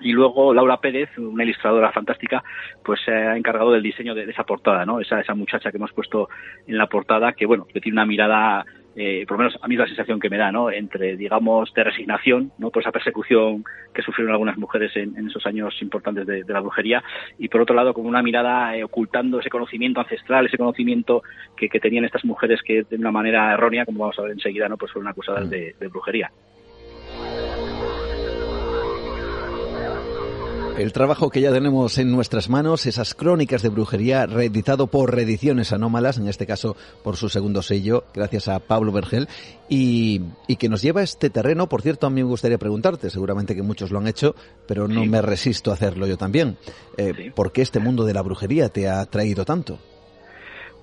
y 0.00 0.12
luego 0.12 0.54
Laura 0.54 0.78
Pérez, 0.78 1.10
una 1.18 1.44
ilustradora 1.44 1.92
fantástica, 1.92 2.42
pues 2.84 3.00
se 3.04 3.12
ha 3.12 3.36
encargado 3.36 3.72
del 3.72 3.82
diseño 3.82 4.14
de, 4.14 4.24
esa 4.24 4.44
portada, 4.44 4.84
¿no? 4.84 5.00
Esa, 5.00 5.20
esa 5.20 5.34
muchacha 5.34 5.70
que 5.70 5.76
hemos 5.76 5.92
puesto 5.92 6.28
en 6.66 6.78
la 6.78 6.86
portada, 6.86 7.32
que 7.32 7.46
bueno, 7.46 7.66
que 7.66 7.80
tiene 7.80 7.96
una 7.96 8.06
mirada 8.06 8.64
eh, 9.00 9.24
por 9.28 9.36
lo 9.36 9.44
menos 9.44 9.56
a 9.62 9.68
mí 9.68 9.76
es 9.76 9.78
la 9.78 9.86
sensación 9.86 10.18
que 10.18 10.28
me 10.28 10.38
da, 10.38 10.50
¿no? 10.50 10.72
Entre, 10.72 11.16
digamos, 11.16 11.72
de 11.72 11.84
resignación, 11.84 12.50
¿no? 12.58 12.70
Por 12.70 12.82
esa 12.82 12.90
persecución 12.90 13.62
que 13.94 14.02
sufrieron 14.02 14.32
algunas 14.32 14.58
mujeres 14.58 14.90
en, 14.96 15.28
esos 15.28 15.46
años 15.46 15.80
importantes 15.80 16.26
de, 16.26 16.42
la 16.48 16.58
brujería, 16.58 17.04
y 17.38 17.48
por 17.48 17.60
otro 17.60 17.76
lado, 17.76 17.94
como 17.94 18.08
una 18.08 18.22
mirada 18.22 18.76
eh, 18.76 18.82
ocultando 18.82 19.38
ese 19.38 19.50
conocimiento 19.50 20.00
ancestral, 20.00 20.46
ese 20.46 20.58
conocimiento 20.58 21.22
que, 21.56 21.68
tenían 21.78 22.06
estas 22.06 22.24
mujeres 22.24 22.60
que 22.60 22.82
de 22.82 22.96
una 22.96 23.12
manera 23.12 23.52
errónea, 23.52 23.84
como 23.84 24.00
vamos 24.00 24.18
a 24.18 24.22
ver 24.22 24.32
enseguida, 24.32 24.68
¿no? 24.68 24.76
Pues 24.76 24.90
fueron 24.90 25.08
acusadas 25.08 25.46
mm. 25.46 25.50
de 25.50 25.88
brujería. 25.88 26.32
El 30.78 30.92
trabajo 30.92 31.28
que 31.28 31.40
ya 31.40 31.50
tenemos 31.50 31.98
en 31.98 32.12
nuestras 32.12 32.48
manos, 32.48 32.86
esas 32.86 33.12
crónicas 33.12 33.62
de 33.62 33.68
brujería, 33.68 34.26
reeditado 34.26 34.86
por 34.86 35.12
Reediciones 35.12 35.72
Anómalas, 35.72 36.18
en 36.18 36.28
este 36.28 36.46
caso 36.46 36.76
por 37.02 37.16
su 37.16 37.28
segundo 37.28 37.62
sello, 37.62 38.04
gracias 38.14 38.46
a 38.46 38.60
Pablo 38.60 38.92
Vergel, 38.92 39.26
y, 39.68 40.20
que 40.56 40.68
nos 40.68 40.80
lleva 40.80 41.00
a 41.00 41.04
este 41.04 41.30
terreno. 41.30 41.68
Por 41.68 41.82
cierto, 41.82 42.06
a 42.06 42.10
mí 42.10 42.22
me 42.22 42.28
gustaría 42.28 42.58
preguntarte, 42.58 43.10
seguramente 43.10 43.56
que 43.56 43.62
muchos 43.62 43.90
lo 43.90 43.98
han 43.98 44.06
hecho, 44.06 44.36
pero 44.68 44.86
no 44.86 45.04
me 45.04 45.20
resisto 45.20 45.72
a 45.72 45.74
hacerlo 45.74 46.06
yo 46.06 46.16
también. 46.16 46.56
Eh, 46.96 47.32
¿Por 47.34 47.50
qué 47.50 47.62
este 47.62 47.80
mundo 47.80 48.04
de 48.04 48.14
la 48.14 48.22
brujería 48.22 48.68
te 48.68 48.88
ha 48.88 49.04
traído 49.06 49.44
tanto? 49.44 49.80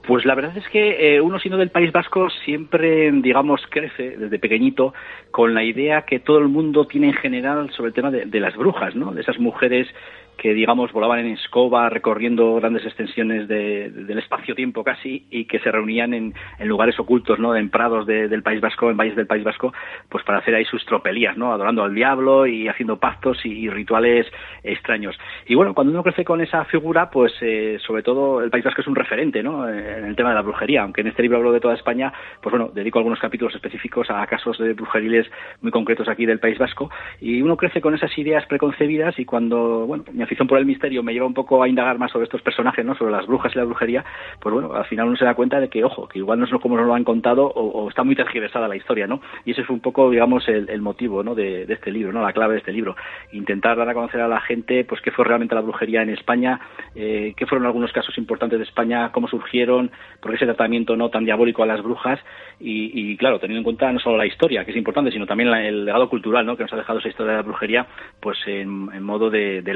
Pues 0.07 0.23
la 0.25 0.35
verdad 0.35 0.55
es 0.55 0.67
que 0.69 1.15
eh, 1.15 1.21
uno 1.21 1.39
siendo 1.39 1.57
del 1.57 1.71
País 1.71 1.91
Vasco 1.91 2.29
siempre, 2.29 3.11
digamos, 3.11 3.61
crece 3.69 4.17
desde 4.17 4.37
pequeñito 4.37 4.93
con 5.31 5.53
la 5.53 5.63
idea 5.63 6.03
que 6.03 6.19
todo 6.19 6.37
el 6.37 6.47
mundo 6.47 6.85
tiene 6.85 7.07
en 7.07 7.13
general 7.13 7.71
sobre 7.71 7.89
el 7.89 7.93
tema 7.95 8.11
de, 8.11 8.25
de 8.25 8.39
las 8.39 8.55
brujas, 8.55 8.95
¿no? 8.95 9.11
De 9.11 9.21
esas 9.21 9.39
mujeres 9.39 9.87
que 10.37 10.53
digamos 10.53 10.91
volaban 10.91 11.19
en 11.19 11.33
escoba 11.33 11.89
recorriendo 11.89 12.55
grandes 12.55 12.85
extensiones 12.85 13.47
del 13.47 14.17
espacio-tiempo 14.17 14.83
casi 14.83 15.25
y 15.29 15.45
que 15.45 15.59
se 15.59 15.71
reunían 15.71 16.13
en, 16.13 16.33
lugares 16.59 16.99
ocultos, 16.99 17.39
¿no? 17.39 17.55
En 17.55 17.69
prados 17.69 18.05
del 18.05 18.43
País 18.43 18.61
Vasco, 18.61 18.89
en 18.89 18.97
valles 18.97 19.15
del 19.15 19.27
País 19.27 19.43
Vasco, 19.43 19.73
pues 20.09 20.23
para 20.23 20.39
hacer 20.39 20.55
ahí 20.55 20.65
sus 20.65 20.85
tropelías, 20.85 21.37
¿no? 21.37 21.53
Adorando 21.53 21.83
al 21.83 21.93
diablo 21.93 22.47
y 22.47 22.67
haciendo 22.67 22.97
pactos 22.97 23.45
y, 23.45 23.69
rituales 23.69 24.27
extraños. 24.63 25.17
Y 25.47 25.55
bueno, 25.55 25.73
cuando 25.73 25.91
uno 25.91 26.03
crece 26.03 26.23
con 26.23 26.41
esa 26.41 26.63
figura, 26.65 27.09
pues 27.09 27.33
eh, 27.41 27.77
sobre 27.85 28.03
todo 28.03 28.41
el 28.41 28.49
País 28.49 28.63
Vasco 28.63 28.81
es 28.81 28.87
un 28.87 28.95
referente, 28.95 29.43
¿no? 29.43 29.67
En 29.67 30.05
el 30.05 30.15
tema 30.15 30.29
de 30.29 30.35
la 30.35 30.41
brujería, 30.41 30.83
aunque 30.83 31.01
en 31.01 31.07
este 31.07 31.21
libro 31.21 31.37
hablo 31.37 31.51
de 31.51 31.59
toda 31.59 31.75
España, 31.75 32.13
pues 32.41 32.51
bueno, 32.51 32.71
dedico 32.73 32.99
algunos 32.99 33.19
capítulos 33.19 33.53
específicos 33.55 34.09
a 34.09 34.25
casos 34.27 34.57
de 34.57 34.73
brujeriles 34.73 35.27
muy 35.61 35.71
concretos 35.71 36.07
aquí 36.07 36.25
del 36.25 36.39
País 36.39 36.57
Vasco 36.57 36.89
y 37.19 37.41
uno 37.41 37.57
crece 37.57 37.81
con 37.81 37.93
esas 37.95 38.15
ideas 38.17 38.45
preconcebidas 38.45 39.17
y 39.19 39.25
cuando, 39.25 39.85
bueno, 39.85 40.03
afición 40.25 40.47
por 40.47 40.57
el 40.57 40.65
misterio 40.65 41.03
me 41.03 41.13
lleva 41.13 41.25
un 41.25 41.33
poco 41.33 41.63
a 41.63 41.67
indagar 41.67 41.97
más 41.97 42.11
sobre 42.11 42.25
estos 42.25 42.41
personajes, 42.41 42.85
¿no? 42.85 42.95
Sobre 42.95 43.11
las 43.11 43.25
brujas 43.25 43.53
y 43.55 43.57
la 43.57 43.65
brujería, 43.65 44.03
pues 44.39 44.53
bueno, 44.53 44.73
al 44.73 44.85
final 44.85 45.07
uno 45.07 45.17
se 45.17 45.25
da 45.25 45.33
cuenta 45.33 45.59
de 45.59 45.69
que, 45.69 45.83
ojo, 45.83 46.07
que 46.07 46.19
igual 46.19 46.39
no 46.39 46.45
es 46.45 46.51
como 46.61 46.77
nos 46.77 46.87
lo 46.87 46.93
han 46.93 47.03
contado 47.03 47.45
o, 47.47 47.89
está 47.89 48.03
muy 48.03 48.15
tergiversada 48.15 48.67
la 48.67 48.75
historia, 48.75 49.07
¿no? 49.07 49.21
Y 49.45 49.51
ese 49.51 49.63
fue 49.63 49.75
un 49.75 49.81
poco, 49.81 50.09
digamos, 50.09 50.47
el, 50.47 50.81
motivo, 50.81 51.23
¿no? 51.23 51.35
De, 51.35 51.63
este 51.63 51.91
libro, 51.91 52.11
¿no? 52.11 52.21
La 52.21 52.33
clave 52.33 52.53
de 52.53 52.59
este 52.59 52.71
libro. 52.71 52.95
Intentar 53.31 53.77
dar 53.77 53.89
a 53.89 53.93
conocer 53.93 54.21
a 54.21 54.27
la 54.27 54.41
gente, 54.41 54.83
pues, 54.83 55.01
qué 55.01 55.11
fue 55.11 55.25
realmente 55.25 55.55
la 55.55 55.61
brujería 55.61 56.01
en 56.01 56.09
España, 56.09 56.59
eh, 56.95 57.33
qué 57.35 57.45
fueron 57.45 57.65
algunos 57.65 57.91
casos 57.91 58.17
importantes 58.17 58.59
de 58.59 58.65
España, 58.65 59.11
cómo 59.11 59.27
surgieron, 59.27 59.91
por 60.21 60.31
qué 60.31 60.37
ese 60.37 60.45
tratamiento 60.45 60.95
no 60.95 61.09
tan 61.09 61.25
diabólico 61.25 61.63
a 61.63 61.65
las 61.65 61.81
brujas 61.81 62.19
y, 62.59 63.17
claro, 63.17 63.39
teniendo 63.39 63.59
en 63.59 63.63
cuenta 63.63 63.91
no 63.91 63.99
solo 63.99 64.17
la 64.17 64.25
historia, 64.25 64.63
que 64.63 64.71
es 64.71 64.77
importante, 64.77 65.11
sino 65.11 65.25
también 65.25 65.49
el 65.49 65.85
legado 65.85 66.09
cultural, 66.09 66.45
¿no? 66.45 66.55
Que 66.55 66.63
nos 66.63 66.73
ha 66.73 66.77
dejado 66.77 66.99
esa 66.99 67.09
historia 67.09 67.31
de 67.33 67.37
la 67.37 67.43
brujería, 67.43 67.87
pues, 68.19 68.37
en, 68.47 69.03
modo 69.03 69.29
de, 69.29 69.61
de 69.61 69.73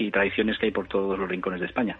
y 0.00 0.10
tradiciones 0.10 0.58
que 0.58 0.66
hay 0.66 0.72
por 0.72 0.88
todos 0.88 1.18
los 1.18 1.28
rincones 1.28 1.60
de 1.60 1.66
España. 1.66 1.98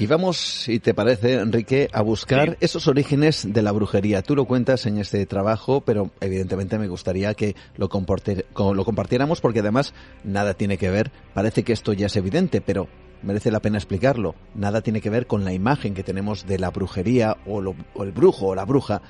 Y 0.00 0.06
vamos, 0.06 0.38
si 0.38 0.80
te 0.80 0.94
parece, 0.94 1.34
Enrique, 1.34 1.88
a 1.92 2.00
buscar 2.00 2.56
esos 2.60 2.88
orígenes 2.88 3.52
de 3.52 3.60
la 3.60 3.70
brujería. 3.70 4.22
Tú 4.22 4.34
lo 4.34 4.46
cuentas 4.46 4.86
en 4.86 4.96
este 4.96 5.26
trabajo, 5.26 5.82
pero 5.82 6.10
evidentemente 6.22 6.78
me 6.78 6.88
gustaría 6.88 7.34
que 7.34 7.54
lo, 7.76 7.90
lo 7.92 8.84
compartiéramos 8.86 9.42
porque 9.42 9.60
además 9.60 9.92
nada 10.24 10.54
tiene 10.54 10.78
que 10.78 10.88
ver, 10.88 11.10
parece 11.34 11.64
que 11.64 11.74
esto 11.74 11.92
ya 11.92 12.06
es 12.06 12.16
evidente, 12.16 12.62
pero 12.62 12.88
merece 13.22 13.50
la 13.50 13.60
pena 13.60 13.76
explicarlo. 13.76 14.34
Nada 14.54 14.80
tiene 14.80 15.02
que 15.02 15.10
ver 15.10 15.26
con 15.26 15.44
la 15.44 15.52
imagen 15.52 15.92
que 15.92 16.02
tenemos 16.02 16.46
de 16.46 16.58
la 16.58 16.70
brujería 16.70 17.36
o, 17.44 17.62
o 17.92 18.02
el 18.02 18.12
brujo 18.12 18.46
o 18.46 18.54
la 18.54 18.64
bruja 18.64 19.02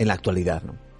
en 0.00 0.08
la 0.08 0.14
actualidad. 0.14 0.64
¿no? 0.64 0.91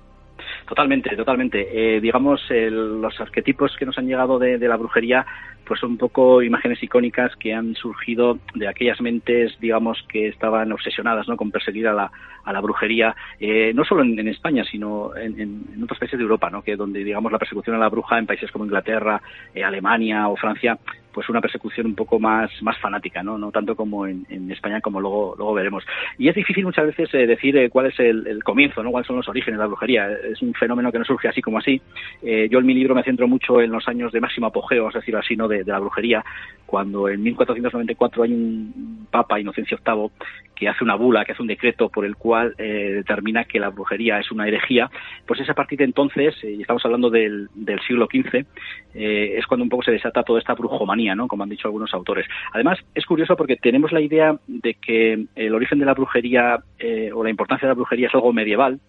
Totalmente, 0.72 1.14
totalmente. 1.14 1.68
Eh, 1.70 2.00
digamos, 2.00 2.40
los 2.48 3.20
arquetipos 3.20 3.76
que 3.78 3.84
nos 3.84 3.98
han 3.98 4.06
llegado 4.06 4.38
de, 4.38 4.56
la 4.56 4.78
brujería 4.78 5.26
pues 5.64 5.80
son 5.80 5.92
un 5.92 5.98
poco 5.98 6.42
imágenes 6.42 6.82
icónicas 6.82 7.34
que 7.36 7.54
han 7.54 7.74
surgido 7.74 8.38
de 8.54 8.68
aquellas 8.68 9.00
mentes, 9.00 9.58
digamos, 9.60 10.04
que 10.08 10.28
estaban 10.28 10.72
obsesionadas 10.72 11.28
¿no? 11.28 11.36
con 11.36 11.50
perseguir 11.50 11.88
a 11.88 11.92
la, 11.92 12.10
a 12.44 12.52
la 12.52 12.60
brujería, 12.60 13.14
eh, 13.38 13.72
no 13.74 13.84
solo 13.84 14.02
en, 14.02 14.26
España, 14.28 14.64
sino 14.64 15.14
en, 15.16 15.40
en, 15.40 15.82
otros 15.82 15.98
países 15.98 16.18
de 16.18 16.22
Europa, 16.22 16.50
¿no? 16.50 16.62
que 16.62 16.76
donde, 16.76 17.04
digamos, 17.04 17.30
la 17.30 17.38
persecución 17.38 17.76
a 17.76 17.78
la 17.78 17.88
bruja 17.88 18.18
en 18.18 18.26
países 18.26 18.50
como 18.50 18.64
Inglaterra, 18.64 19.20
eh, 19.54 19.62
Alemania 19.62 20.28
o 20.28 20.36
Francia, 20.36 20.78
pues 21.12 21.28
una 21.28 21.42
persecución 21.42 21.86
un 21.86 21.94
poco 21.94 22.18
más, 22.18 22.50
más 22.62 22.78
fanática, 22.78 23.22
¿no? 23.22 23.36
No 23.36 23.52
tanto 23.52 23.76
como 23.76 24.06
en, 24.06 24.24
en 24.30 24.50
España, 24.50 24.80
como 24.80 24.98
luego, 24.98 25.34
luego 25.36 25.52
veremos. 25.52 25.84
Y 26.16 26.28
es 26.28 26.34
difícil 26.34 26.64
muchas 26.64 26.86
veces 26.86 27.12
eh, 27.12 27.26
decir 27.26 27.68
cuál 27.68 27.88
es 27.88 28.00
el, 28.00 28.42
comienzo, 28.42 28.82
¿no? 28.82 28.90
Cuáles 28.90 29.06
son 29.06 29.16
los 29.16 29.28
orígenes 29.28 29.58
de 29.58 29.64
la 29.64 29.66
brujería. 29.66 30.10
Es 30.10 30.40
un 30.40 30.54
fenómeno 30.54 30.90
que 30.90 30.98
no 30.98 31.04
surge 31.04 31.28
así 31.28 31.42
como 31.42 31.58
así. 31.58 31.82
Yo 32.22 32.58
en 32.58 32.64
mi 32.64 32.72
libro 32.72 32.94
me 32.94 33.02
centro 33.02 33.28
mucho 33.28 33.60
en 33.60 33.70
los 33.70 33.86
años 33.88 34.10
de 34.10 34.20
máximo 34.20 34.46
apogeo, 34.46 34.88
es 34.88 34.94
decir, 34.94 35.14
así, 35.14 35.36
¿no? 35.36 35.48
De, 35.48 35.61
de 35.64 35.72
la 35.72 35.78
brujería, 35.78 36.24
cuando 36.72 37.06
en 37.10 37.22
1494 37.22 38.22
hay 38.22 38.32
un 38.32 39.06
papa, 39.10 39.38
Inocencio 39.38 39.78
VIII, 39.84 40.10
que 40.54 40.68
hace 40.70 40.82
una 40.82 40.94
bula, 40.94 41.22
que 41.22 41.32
hace 41.32 41.42
un 41.42 41.48
decreto 41.48 41.90
por 41.90 42.06
el 42.06 42.16
cual 42.16 42.54
eh, 42.56 42.92
determina 42.94 43.44
que 43.44 43.60
la 43.60 43.68
brujería 43.68 44.18
es 44.18 44.30
una 44.32 44.48
herejía, 44.48 44.90
pues 45.26 45.38
es 45.40 45.50
a 45.50 45.54
partir 45.54 45.80
de 45.80 45.84
entonces, 45.84 46.34
eh, 46.42 46.52
y 46.52 46.62
estamos 46.62 46.82
hablando 46.86 47.10
del, 47.10 47.50
del 47.54 47.78
siglo 47.80 48.06
XV, 48.06 48.46
eh, 48.94 49.34
es 49.36 49.46
cuando 49.46 49.64
un 49.64 49.68
poco 49.68 49.82
se 49.82 49.90
desata 49.90 50.22
toda 50.22 50.38
esta 50.38 50.54
brujomanía, 50.54 51.14
¿no? 51.14 51.28
Como 51.28 51.42
han 51.42 51.50
dicho 51.50 51.68
algunos 51.68 51.92
autores. 51.92 52.26
Además, 52.54 52.78
es 52.94 53.04
curioso 53.04 53.36
porque 53.36 53.56
tenemos 53.56 53.92
la 53.92 54.00
idea 54.00 54.34
de 54.46 54.72
que 54.72 55.26
el 55.36 55.54
origen 55.54 55.78
de 55.78 55.84
la 55.84 55.92
brujería 55.92 56.58
o 57.14 57.22
la 57.22 57.28
importancia 57.28 57.68
de 57.68 57.72
la 57.72 57.76
brujería 57.76 58.08
es 58.08 58.14
algo 58.14 58.32
medieval, 58.32 58.80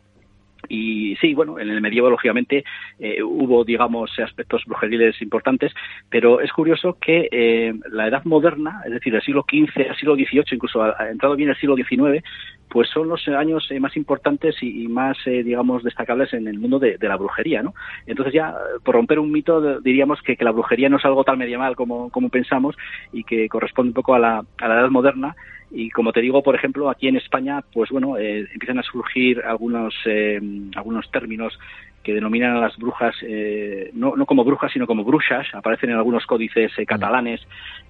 y 0.70 1.16
sí, 1.18 1.34
bueno, 1.34 1.60
en 1.60 1.70
el 1.70 1.82
medievo, 1.82 2.10
lógicamente, 2.10 2.64
eh, 3.00 3.22
hubo, 3.22 3.64
digamos, 3.64 4.18
aspectos 4.20 4.64
brujeriles 4.66 5.22
importantes, 5.22 5.74
pero 6.10 6.42
es 6.42 6.52
curioso 6.52 6.98
que 7.00 7.28
eh, 7.32 7.74
la 7.92 8.08
edad 8.08 8.24
moderna, 8.26 8.82
es 8.86 8.92
decir, 8.92 9.14
el 9.14 9.22
siglo 9.22 9.46
XV, 9.50 9.82
el 9.82 9.96
siglo 9.96 10.16
XVIII, 10.16 10.44
incluso 10.52 10.82
ha, 10.82 11.10
entrado 11.10 11.36
bien 11.36 11.50
el 11.50 11.58
siglo 11.58 11.76
XIX, 11.76 12.24
pues 12.70 12.90
son 12.90 13.08
los 13.08 13.28
años 13.28 13.68
eh, 13.70 13.80
más 13.80 13.96
importantes 13.98 14.56
y, 14.62 14.84
y 14.84 14.88
más, 14.88 15.18
eh, 15.26 15.44
digamos, 15.44 15.84
destacables 15.84 16.34
en 16.34 16.48
el 16.48 16.58
mundo 16.58 16.80
de, 16.80 16.98
de, 16.98 17.08
la 17.08 17.18
brujería, 17.18 17.62
¿no? 17.62 17.74
Entonces 18.08 18.34
ya, 18.34 18.56
por 18.84 18.96
romper 18.96 19.20
un 19.20 19.32
mito, 19.32 19.80
diríamos 19.82 20.22
que, 20.22 20.36
que, 20.36 20.46
la 20.46 20.52
brujería 20.52 20.90
no 20.90 20.98
es 20.98 21.06
algo 21.06 21.24
tan 21.24 21.38
medieval 21.38 21.76
como, 21.76 22.10
como 22.10 22.30
pensamos 22.30 22.76
y 23.12 23.24
que 23.24 23.48
corresponde 23.48 23.90
un 23.90 23.94
poco 23.94 24.16
a 24.16 24.20
la, 24.20 24.44
a 24.60 24.68
la 24.68 24.80
edad 24.80 24.90
moderna 24.90 25.36
y 25.74 25.90
como 25.90 26.14
te 26.14 26.22
digo, 26.22 26.44
por 26.44 26.56
ejemplo, 26.56 26.90
aquí 26.90 27.08
en 27.08 27.18
España, 27.18 27.64
pues 27.74 27.90
bueno, 27.90 28.18
eh, 28.18 28.48
empiezan 28.54 28.78
a 28.78 28.84
surgir 28.84 29.42
algunos, 29.44 29.96
eh, 30.06 30.40
algunos 30.76 31.10
términos 31.10 31.58
que 32.04 32.14
denominan 32.14 32.58
a 32.58 32.60
las 32.60 32.78
brujas 32.78 33.16
eh, 33.22 33.90
no, 33.94 34.16
no, 34.16 34.26
como 34.26 34.44
brujas, 34.44 34.72
sino 34.72 34.86
como 34.86 35.04
brujas. 35.04 35.48
Aparecen 35.54 35.90
en 35.90 35.98
algunos 35.98 36.26
códices 36.26 36.72
eh, 36.78 36.86
catalanes 36.86 37.42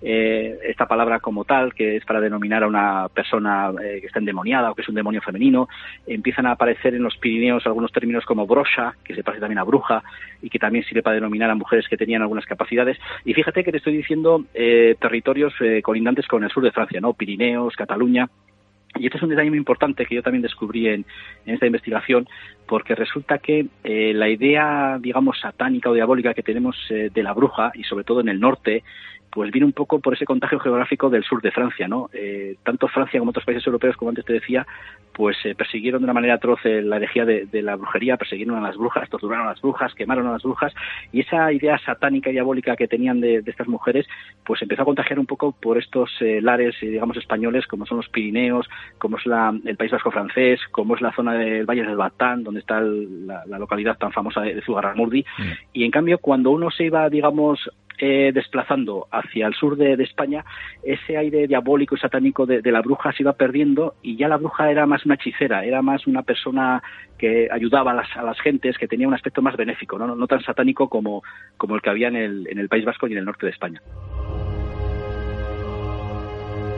eh, 0.02 0.60
esta 0.64 0.86
palabra 0.86 1.20
como 1.20 1.46
tal, 1.46 1.74
que 1.74 1.98
es 1.98 2.06
para 2.06 2.22
denominar 2.22 2.64
a 2.64 2.68
una 2.68 3.08
persona 3.10 3.72
eh, 3.84 4.00
que 4.02 4.08
está 4.08 4.20
endemoniada 4.20 4.72
o 4.72 4.76
que 4.76 4.82
es 4.82 4.90
un 4.90 4.96
demonio 4.96 5.22
femenino. 5.22 5.68
Empiezan 6.06 6.46
a 6.46 6.52
aparecer 6.52 6.94
en 6.94 7.04
los 7.04 7.18
Pirineos 7.18 7.66
algunos 7.66 7.92
términos 7.92 8.26
como 8.26 8.46
brocha, 8.46 8.96
que 9.04 9.16
se 9.16 9.24
parece 9.24 9.42
también 9.42 9.60
a 9.60 9.64
bruja, 9.64 10.04
y 10.42 10.50
que 10.50 10.60
también 10.60 10.86
sirve 10.86 11.02
para 11.02 11.16
denominar 11.16 11.50
a 11.50 11.56
mujeres 11.56 11.88
que 11.88 11.98
tenían 11.98 12.22
algunas 12.22 12.46
capacidades. 12.46 12.98
Y 13.26 13.34
fíjate 13.34 13.64
que 13.64 13.72
te 13.72 13.78
estoy 13.78 13.98
diciendo 13.98 14.44
eh, 14.54 14.96
territorios 15.00 15.54
eh, 15.62 15.82
colindantes 15.82 16.28
con 16.28 16.44
el 16.44 16.52
sur 16.52 16.64
de 16.64 16.72
Francia, 16.72 17.00
¿no? 17.02 17.14
Pirineos, 17.14 17.76
Cataluña. 17.76 18.30
Y 18.96 19.06
este 19.06 19.18
es 19.18 19.24
un 19.24 19.30
detalle 19.30 19.50
muy 19.50 19.58
importante 19.58 20.06
que 20.06 20.16
yo 20.16 20.22
también 20.22 20.44
descubrí 20.44 20.88
en, 20.88 21.06
en 21.46 21.54
esta 21.54 21.66
investigación, 21.66 22.28
porque 22.68 22.96
resulta 22.96 23.40
que 23.40 23.68
eh, 23.84 24.14
la 24.14 24.30
idea, 24.30 24.98
digamos, 25.02 25.40
satánica 25.40 25.90
o 25.90 25.94
diabólica 25.94 26.34
que 26.34 26.44
tenemos 26.44 26.78
eh, 26.90 27.10
de 27.14 27.24
la 27.24 27.34
bruja, 27.34 27.72
y 27.74 27.84
sobre 27.84 28.04
todo 28.04 28.22
en 28.22 28.30
el 28.30 28.40
norte, 28.40 28.84
pues 29.34 29.52
viene 29.52 29.66
un 29.66 29.74
poco 29.74 30.00
por 30.00 30.14
ese 30.14 30.26
contagio 30.26 30.60
geográfico 30.60 31.10
del 31.10 31.24
sur 31.24 31.42
de 31.42 31.52
Francia, 31.52 31.88
¿no? 31.88 32.10
Eh, 32.14 32.56
tanto 32.64 32.88
Francia 32.88 33.20
como 33.20 33.32
otros 33.32 33.46
países 33.46 33.66
europeos, 33.66 33.98
como 33.98 34.10
antes 34.10 34.26
te 34.26 34.34
decía, 34.34 34.66
pues 35.12 35.36
eh, 35.44 35.56
persiguieron 35.56 36.02
de 36.02 36.06
una 36.06 36.14
manera 36.14 36.36
atroz 36.36 36.60
la 36.64 36.98
herejía 36.98 37.26
de, 37.26 37.46
de, 37.46 37.62
la 37.64 37.76
brujería, 37.76 38.18
persiguieron 38.18 38.58
a 38.58 38.62
las 38.62 38.78
brujas, 38.78 39.10
torturaron 39.10 39.48
a 39.48 39.52
las 39.52 39.62
brujas, 39.62 39.94
quemaron 39.96 40.28
a 40.28 40.34
las 40.34 40.44
brujas, 40.44 40.74
y 41.12 41.22
esa 41.22 41.52
idea 41.52 41.80
satánica 41.80 42.30
y 42.30 42.34
diabólica 42.34 42.76
que 42.76 42.88
tenían 42.88 43.22
de, 43.22 43.42
de 43.42 43.52
estas 43.52 43.68
mujeres, 43.68 44.06
pues 44.46 44.62
empezó 44.62 44.84
a 44.84 44.86
contagiar 44.86 45.18
un 45.18 45.26
poco 45.26 45.52
por 45.52 45.80
estos 45.80 46.12
eh, 46.22 46.40
lares, 46.40 46.76
digamos, 46.80 47.18
españoles, 47.18 47.66
como 47.66 47.88
son 47.88 47.98
los 47.98 48.10
Pirineos, 48.10 48.70
como 49.00 49.18
es 49.18 49.26
la, 49.26 49.52
el 49.66 49.78
País 49.78 49.92
Vasco 49.92 50.12
francés, 50.12 50.60
como 50.72 50.96
es 50.96 51.02
la 51.02 51.14
zona 51.14 51.34
del 51.34 51.66
Valle 51.66 51.84
del 51.84 51.98
Batán, 51.98 52.44
donde 52.44 52.60
está 52.60 52.78
el, 52.78 53.26
la, 53.26 53.44
la, 53.48 53.58
localidad 53.58 53.98
tan 53.98 54.12
famosa 54.12 54.42
de, 54.42 54.54
de 54.56 54.62
Zugarramurdi, 54.62 55.22
mm. 55.22 55.52
y 55.74 55.86
en 55.86 55.92
cambio, 55.92 56.20
cuando 56.20 56.52
uno 56.52 56.70
se 56.70 56.86
iba, 56.86 57.10
digamos, 57.10 57.70
eh, 58.00 58.32
desplazando 58.34 59.08
hacia 59.12 59.48
el 59.48 59.54
sur 59.54 59.78
de, 59.78 59.94
España, 60.04 60.44
ese 60.84 61.18
aire 61.18 61.48
diabólico 61.48 61.96
y 61.96 62.00
satánico 62.00 62.46
de, 62.46 62.62
la 62.72 62.82
bruja 62.82 63.12
se 63.14 63.24
iba 63.24 63.34
perdiendo 63.34 63.96
y 64.02 64.18
ya 64.18 64.28
la 64.28 64.38
bruja 64.38 64.72
era 64.72 64.86
más 64.86 65.06
una 65.06 65.16
hechicera, 65.16 65.64
era 65.64 65.82
más 65.82 66.08
una 66.08 66.24
persona 66.24 66.82
que 67.18 67.48
ayudaba 67.52 67.92
a 67.92 67.96
las, 67.96 68.18
a 68.18 68.24
las 68.24 68.40
gentes, 68.42 68.78
que 68.78 68.88
tenía 68.88 69.08
un 69.08 69.14
aspecto 69.14 69.42
más 69.42 69.56
benéfico, 69.56 69.98
no, 69.98 70.16
no 70.16 70.28
tan 70.28 70.42
satánico 70.44 70.90
como, 70.90 71.24
como 71.58 71.76
el 71.76 71.82
que 71.82 71.90
había 71.90 72.08
en 72.08 72.16
el, 72.16 72.48
en 72.50 72.60
el 72.60 72.68
País 72.68 72.84
Vasco 72.86 73.08
y 73.08 73.14
en 73.14 73.20
el 73.20 73.26
norte 73.26 73.46
de 73.46 73.52
España. 73.52 73.82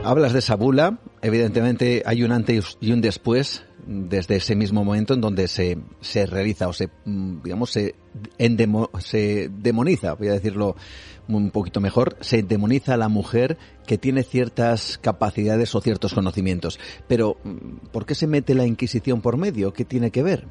Hablas 0.04 0.32
de 0.32 0.38
esa 0.38 0.54
bula, 0.54 0.98
evidentemente 1.20 2.02
hay 2.06 2.22
un 2.22 2.30
antes 2.30 2.78
y 2.80 2.92
un 2.92 3.00
después 3.00 3.66
desde 3.86 4.36
ese 4.36 4.54
mismo 4.54 4.84
momento 4.84 5.14
en 5.14 5.20
donde 5.20 5.48
se, 5.48 5.78
se 6.00 6.26
realiza 6.26 6.68
o 6.68 6.72
se, 6.72 6.88
digamos, 7.04 7.70
se, 7.70 7.94
endemo, 8.38 8.90
se 8.98 9.48
demoniza, 9.48 10.14
voy 10.14 10.28
a 10.28 10.32
decirlo 10.32 10.76
un 11.28 11.50
poquito 11.50 11.80
mejor, 11.80 12.16
se 12.20 12.42
demoniza 12.42 12.94
a 12.94 12.96
la 12.96 13.08
mujer 13.08 13.56
que 13.86 13.98
tiene 13.98 14.22
ciertas 14.22 14.98
capacidades 14.98 15.74
o 15.74 15.80
ciertos 15.80 16.14
conocimientos. 16.14 16.78
Pero, 17.08 17.36
¿por 17.92 18.06
qué 18.06 18.14
se 18.14 18.26
mete 18.26 18.54
la 18.54 18.66
Inquisición 18.66 19.20
por 19.20 19.36
medio? 19.36 19.72
¿Qué 19.72 19.84
tiene 19.84 20.10
que 20.10 20.22
ver? 20.22 20.44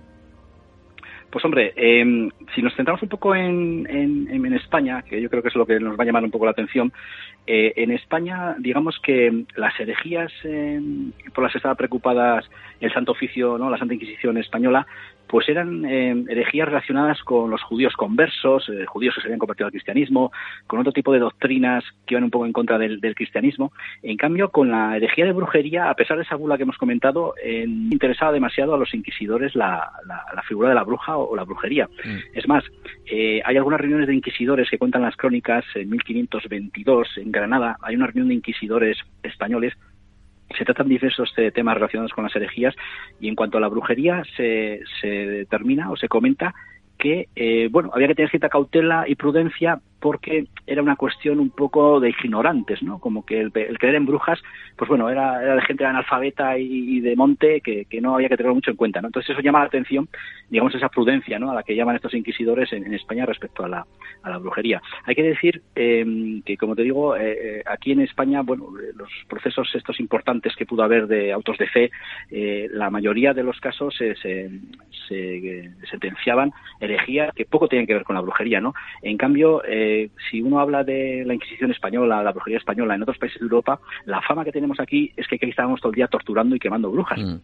Pues 1.36 1.44
hombre, 1.44 1.74
eh, 1.76 2.30
si 2.56 2.62
nos 2.62 2.74
centramos 2.76 3.04
un 3.04 3.10
poco 3.10 3.36
en, 3.36 3.86
en, 3.90 4.46
en, 4.46 4.54
España, 4.54 5.02
que 5.02 5.22
yo 5.22 5.30
creo 5.30 5.42
que 5.42 5.50
es 5.50 5.56
lo 5.56 5.66
que 5.66 5.82
nos 5.82 6.00
va 6.00 6.04
a 6.04 6.06
llamar 6.06 6.24
un 6.24 6.32
poco 6.32 6.46
la 6.46 6.52
atención, 6.52 6.94
eh, 7.46 7.74
en 7.76 7.92
España, 7.92 8.56
digamos 8.58 8.98
que 9.04 9.44
las 9.58 9.78
herejías 9.78 10.32
eh, 10.46 10.80
por 11.34 11.44
las 11.44 11.52
que 11.52 11.58
estaba 11.58 11.76
preocupadas 11.76 12.50
el 12.80 12.94
Santo 12.94 13.12
Oficio, 13.12 13.58
¿no? 13.58 13.70
la 13.70 13.78
Santa 13.78 13.96
Inquisición 13.96 14.38
española, 14.38 14.88
pues 15.28 15.50
eran 15.50 15.86
eh, 15.86 16.24
herejías 16.30 16.68
relacionadas 16.68 17.22
con 17.24 17.50
los 17.50 17.62
judíos 17.64 17.94
conversos, 17.94 18.70
eh, 18.70 18.86
judíos 18.86 19.16
que 19.16 19.22
se 19.22 19.28
habían 19.28 19.40
convertido 19.40 19.68
al 19.68 19.72
cristianismo, 19.72 20.32
con 20.68 20.80
otro 20.80 20.92
tipo 20.92 21.12
de 21.14 21.20
doctrinas 21.20 21.84
que 22.06 22.14
iban 22.14 22.24
un 22.24 22.32
poco 22.32 22.46
en 22.46 22.54
contra 22.54 22.78
del, 22.78 23.00
del 23.00 23.16
cristianismo. 23.16 23.72
En 24.04 24.18
cambio, 24.18 24.50
con 24.50 24.72
la 24.72 24.98
herejía 24.98 25.26
de 25.26 25.34
brujería, 25.34 25.90
a 25.90 25.96
pesar 25.96 26.18
de 26.18 26.24
esa 26.24 26.36
bula 26.36 26.58
que 26.58 26.64
hemos 26.64 26.78
comentado, 26.78 27.34
eh, 27.44 27.66
interesaba 27.68 28.32
demasiado 28.32 28.74
a 28.74 28.78
los 28.78 28.94
inquisidores 28.94 29.56
la, 29.56 29.92
la, 30.08 30.24
la 30.34 30.44
figura 30.44 30.70
de 30.70 30.76
la 30.76 30.84
bruja 30.84 31.18
o, 31.18 31.30
o 31.30 31.36
la 31.36 31.44
brujería. 31.44 31.88
Mm. 31.88 32.38
Es 32.38 32.48
más, 32.48 32.64
eh, 33.06 33.42
hay 33.46 33.58
algunas 33.58 33.80
reuniones 33.80 34.08
de 34.08 34.16
inquisidores 34.16 34.70
que 34.70 34.78
cuentan 34.78 35.02
las 35.02 35.16
crónicas 35.16 35.64
en 35.76 35.90
1522 35.90 37.18
en 37.18 37.32
Granada. 37.32 37.78
Hay 37.82 37.96
una 37.96 38.08
reunión 38.08 38.30
de 38.30 38.36
inquisidores 38.36 38.98
españoles 39.24 39.74
se 40.58 40.66
tratan 40.66 40.88
diversos 40.88 41.34
temas 41.54 41.76
relacionados 41.76 42.14
con 42.14 42.24
las 42.24 42.36
herejías 42.36 42.76
y 43.20 43.28
en 43.28 43.36
cuanto 43.36 43.58
a 43.58 43.62
la 43.62 43.68
brujería 43.68 44.24
se, 44.38 44.82
se 45.02 45.08
determina 45.08 45.92
o 45.92 45.98
se 45.98 46.08
comenta 46.08 46.54
que 46.98 47.28
eh, 47.36 47.68
bueno 47.72 47.92
había 47.94 48.08
que 48.08 48.16
tener 48.16 48.30
cierta 48.30 48.50
cautela 48.50 49.06
y 49.08 49.16
prudencia 49.16 49.80
porque 50.06 50.46
era 50.68 50.84
una 50.84 50.98
cuestión 50.98 51.40
un 51.40 51.50
poco 51.50 52.00
de 52.00 52.10
ignorantes, 52.10 52.84
¿no? 52.84 53.00
Como 53.00 53.26
que 53.26 53.42
el, 53.42 53.52
creer 53.52 53.96
en 53.96 54.06
brujas, 54.06 54.40
pues 54.76 54.88
bueno, 54.88 55.10
era, 55.10 55.40
de 55.40 55.62
gente 55.64 55.84
analfabeta 55.84 56.60
y, 56.60 57.00
de 57.00 57.16
monte 57.16 57.60
que, 57.60 57.88
no 58.02 58.14
había 58.14 58.30
que 58.30 58.38
tenerlo 58.38 58.54
mucho 58.54 58.70
en 58.70 58.78
cuenta, 58.78 59.02
¿no? 59.02 59.08
Entonces 59.08 59.32
eso 59.32 59.42
llama 59.42 59.62
la 59.62 59.66
atención, 59.66 60.08
digamos, 60.48 60.76
esa 60.76 60.90
prudencia, 60.90 61.40
¿no? 61.40 61.50
A 61.50 61.56
la 61.56 61.64
que 61.64 61.76
llaman 61.76 61.96
estos 61.96 62.14
inquisidores 62.14 62.72
en, 62.72 62.94
España 62.94 63.26
respecto 63.26 63.66
a 63.66 63.68
la, 63.68 64.38
brujería. 64.38 64.80
Hay 65.06 65.16
que 65.16 65.24
decir 65.24 65.64
eh, 65.76 66.42
que, 66.46 66.56
como 66.56 66.76
te 66.76 66.84
digo, 66.84 67.18
eh, 67.18 67.64
aquí 67.66 67.92
en 67.92 68.02
España, 68.02 68.42
bueno, 68.44 68.68
los 68.96 69.10
procesos 69.28 69.74
estos 69.74 70.00
importantes 70.00 70.56
que 70.56 70.68
pudo 70.68 70.84
haber 70.84 71.08
de 71.08 71.34
autos 71.34 71.58
de 71.58 71.68
fe, 71.68 71.92
eh, 72.30 72.68
la 72.72 72.92
mayoría 72.92 73.34
de 73.34 73.42
los 73.42 73.60
casos 73.60 73.96
se, 73.96 74.16
se, 74.18 74.52
se 75.08 75.72
sentenciaban 75.90 76.52
herejías 76.80 77.34
que 77.34 77.46
poco 77.46 77.68
tienen 77.68 77.88
que 77.88 77.94
ver 77.94 78.04
con 78.04 78.16
la 78.16 78.22
brujería, 78.22 78.62
¿no? 78.62 78.74
En 79.02 79.18
cambio, 79.18 79.64
eh, 79.66 79.95
si 80.30 80.42
uno 80.42 80.60
habla 80.60 80.84
de 80.84 81.24
la 81.26 81.34
Inquisición 81.34 81.72
española, 81.72 82.24
la 82.24 82.32
brujería 82.32 82.58
española 82.58 82.96
en 82.96 83.04
otros 83.04 83.18
países 83.18 83.40
de 83.40 83.46
Europa, 83.46 83.80
la 84.06 84.22
fama 84.22 84.46
que 84.46 84.52
tenemos 84.52 84.80
aquí 84.80 85.12
es 85.16 85.28
que 85.28 85.36
aquí 85.36 85.50
estábamos 85.50 85.82
todo 85.82 85.92
el 85.92 85.96
día 85.96 86.08
torturando 86.08 86.56
y 86.56 86.60
quemando 86.60 86.92
brujas. 86.92 87.20
Mm. 87.20 87.36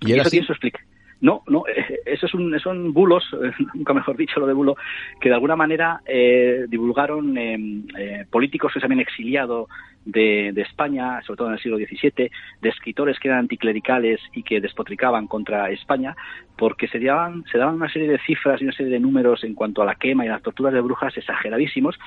Y, 0.00 0.12
y 0.12 0.18
eso 0.18 0.30
tiene 0.30 0.46
su 0.46 0.52
explicación. 0.52 0.96
No, 1.20 1.42
no, 1.46 1.64
eso 2.04 2.26
es 2.26 2.34
un, 2.34 2.58
son 2.60 2.92
bulos, 2.92 3.24
nunca 3.74 3.94
mejor 3.94 4.16
dicho 4.16 4.38
lo 4.38 4.46
de 4.46 4.52
bulo, 4.52 4.76
que 5.20 5.30
de 5.30 5.34
alguna 5.34 5.56
manera 5.56 6.00
eh, 6.04 6.66
divulgaron 6.68 7.36
eh, 7.38 7.58
eh, 7.98 8.26
políticos 8.30 8.72
que 8.72 8.80
se 8.80 8.86
habían 8.86 9.00
exiliado 9.00 9.68
de, 10.06 10.48
España, 10.62 11.20
sobre 11.22 11.36
todo 11.36 11.48
en 11.48 11.54
el 11.54 11.60
siglo 11.60 11.76
XVII, 11.76 12.30
de 12.62 12.68
escritores 12.68 13.18
que 13.18 13.28
eran 13.28 13.40
anticlericales 13.40 14.20
y 14.32 14.42
que 14.42 14.60
despotricaban 14.60 15.26
contra 15.26 15.70
España, 15.70 16.16
porque 16.56 16.88
se 16.88 16.98
daban, 16.98 17.44
se 17.52 17.58
daban 17.58 17.74
una 17.74 17.90
serie 17.90 18.08
de 18.08 18.18
cifras 18.20 18.60
y 18.60 18.64
una 18.64 18.72
serie 18.72 18.92
de 18.92 19.00
números 19.00 19.44
en 19.44 19.54
cuanto 19.54 19.82
a 19.82 19.84
la 19.84 19.96
quema 19.96 20.24
y 20.24 20.28
las 20.28 20.42
torturas 20.42 20.72
de 20.72 20.80
brujas 20.80 21.16
exageradísimos, 21.16 21.98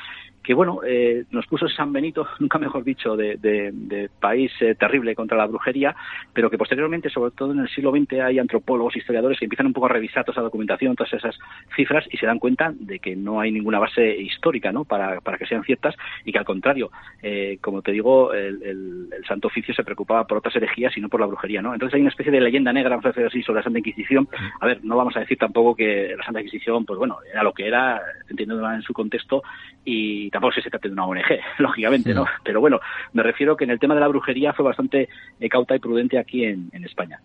que 0.43 0.53
bueno, 0.53 0.79
eh, 0.85 1.25
nos 1.31 1.45
puso 1.45 1.67
San 1.67 1.93
Benito, 1.93 2.27
nunca 2.39 2.57
mejor 2.57 2.83
dicho, 2.83 3.15
de, 3.15 4.09
país 4.19 4.51
eh, 4.61 4.75
terrible 4.75 5.15
contra 5.15 5.37
la 5.37 5.45
brujería, 5.45 5.95
pero 6.33 6.49
que 6.49 6.57
posteriormente, 6.57 7.09
sobre 7.09 7.31
todo 7.31 7.51
en 7.51 7.59
el 7.59 7.69
siglo 7.69 7.91
XX, 7.91 8.13
hay 8.21 8.39
antropólogos, 8.39 8.95
historiadores 8.95 9.37
que 9.37 9.45
empiezan 9.45 9.67
un 9.67 9.73
poco 9.73 9.87
a 9.87 9.89
revisar 9.89 10.23
toda 10.23 10.33
esa 10.33 10.41
documentación, 10.41 10.95
todas 10.95 11.13
esas 11.13 11.37
cifras 11.75 12.05
y 12.11 12.17
se 12.17 12.25
dan 12.25 12.39
cuenta 12.39 12.73
de 12.73 12.99
que 12.99 13.15
no 13.15 13.39
hay 13.39 13.51
ninguna 13.51 13.79
base 13.79 14.17
histórica 14.17 14.71
¿no? 14.71 14.85
para, 14.85 15.21
para 15.21 15.37
que 15.37 15.45
sean 15.45 15.63
ciertas 15.63 15.95
y 16.25 16.31
que 16.31 16.39
al 16.39 16.45
contrario, 16.45 16.91
eh, 17.21 17.57
como 17.61 17.81
digo, 17.91 18.33
el, 18.33 18.61
el, 18.63 19.09
Santo 19.27 19.47
Oficio 19.47 19.73
se 19.73 19.83
preocupaba 19.83 20.25
por 20.25 20.37
otras 20.37 20.55
herejías 20.55 20.95
y 20.97 21.01
no 21.01 21.09
por 21.09 21.19
la 21.19 21.27
brujería. 21.27 21.61
¿no? 21.61 21.73
Entonces 21.73 21.95
hay 21.95 22.01
una 22.01 22.09
especie 22.09 22.31
de 22.31 22.41
leyenda 22.41 22.73
negra, 22.73 22.91
vamos 22.91 23.05
a 23.05 23.09
decir 23.09 23.25
así, 23.25 23.43
sobre 23.43 23.59
la 23.59 23.63
Santa 23.63 23.79
Inquisición. 23.79 24.27
A 24.59 24.65
ver, 24.65 24.83
no 24.83 24.95
vamos 24.95 25.15
a 25.17 25.19
decir 25.19 25.37
tampoco 25.37 25.75
que 25.75 26.15
la 26.17 26.23
Santa 26.23 26.39
Inquisición, 26.39 26.85
pues 26.85 26.97
bueno, 26.97 27.17
era 27.31 27.43
lo 27.43 27.53
que 27.53 27.67
era, 27.67 28.01
entiendo 28.29 28.71
en 28.71 28.81
su 28.81 28.93
contexto, 28.93 29.43
y 29.83 30.29
tampoco 30.31 30.53
se 30.53 30.69
trata 30.69 30.87
de 30.87 30.93
una 30.93 31.05
ONG, 31.05 31.39
lógicamente, 31.59 32.13
¿no? 32.13 32.25
Pero 32.43 32.59
bueno, 32.59 32.79
me 33.13 33.23
refiero 33.23 33.55
que 33.55 33.65
en 33.65 33.71
el 33.71 33.79
tema 33.79 33.93
de 33.95 34.01
la 34.01 34.07
brujería 34.07 34.53
fue 34.53 34.65
bastante 34.65 35.09
eh, 35.39 35.49
cauta 35.49 35.75
y 35.75 35.79
prudente 35.79 36.17
aquí 36.17 36.45
en, 36.45 36.69
en 36.71 36.83
España. 36.83 37.19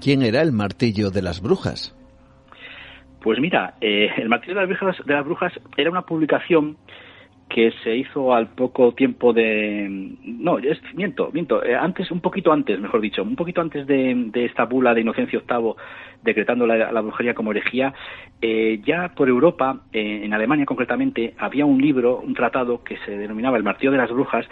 ¿Quién 0.00 0.22
era 0.22 0.42
el 0.42 0.52
martillo 0.52 1.10
de 1.10 1.22
las 1.22 1.40
brujas? 1.40 1.94
Pues 3.22 3.38
mira, 3.38 3.74
eh, 3.80 4.10
el 4.16 4.28
martillo 4.28 4.54
de 4.54 4.60
las, 4.62 4.68
brujas, 4.68 5.06
de 5.06 5.14
las 5.14 5.24
brujas 5.24 5.52
era 5.76 5.90
una 5.90 6.02
publicación 6.02 6.76
que 7.48 7.70
se 7.84 7.94
hizo 7.94 8.34
al 8.34 8.48
poco 8.48 8.94
tiempo 8.94 9.32
de 9.32 10.16
no 10.24 10.58
es, 10.58 10.80
miento 10.94 11.30
miento 11.32 11.62
eh, 11.62 11.76
antes 11.76 12.10
un 12.10 12.20
poquito 12.20 12.50
antes 12.50 12.80
mejor 12.80 13.02
dicho 13.02 13.22
un 13.22 13.36
poquito 13.36 13.60
antes 13.60 13.86
de, 13.86 14.30
esta 14.32 14.64
bula 14.64 14.94
de 14.94 15.02
Inocencio 15.02 15.42
VIII 15.46 15.74
decretando 16.22 16.66
la, 16.66 17.00
brujería 17.02 17.34
como 17.34 17.50
herejía 17.50 17.92
eh, 18.40 18.80
ya 18.86 19.10
por 19.14 19.28
Europa 19.28 19.82
en 19.92 20.32
Alemania 20.32 20.64
concretamente 20.64 21.34
había 21.36 21.66
un 21.66 21.78
libro 21.78 22.20
un 22.20 22.32
tratado 22.32 22.82
que 22.82 22.96
se 23.04 23.18
denominaba 23.18 23.58
el 23.58 23.64
martillo 23.64 23.92
de 23.92 23.98
las 23.98 24.10
brujas 24.10 24.46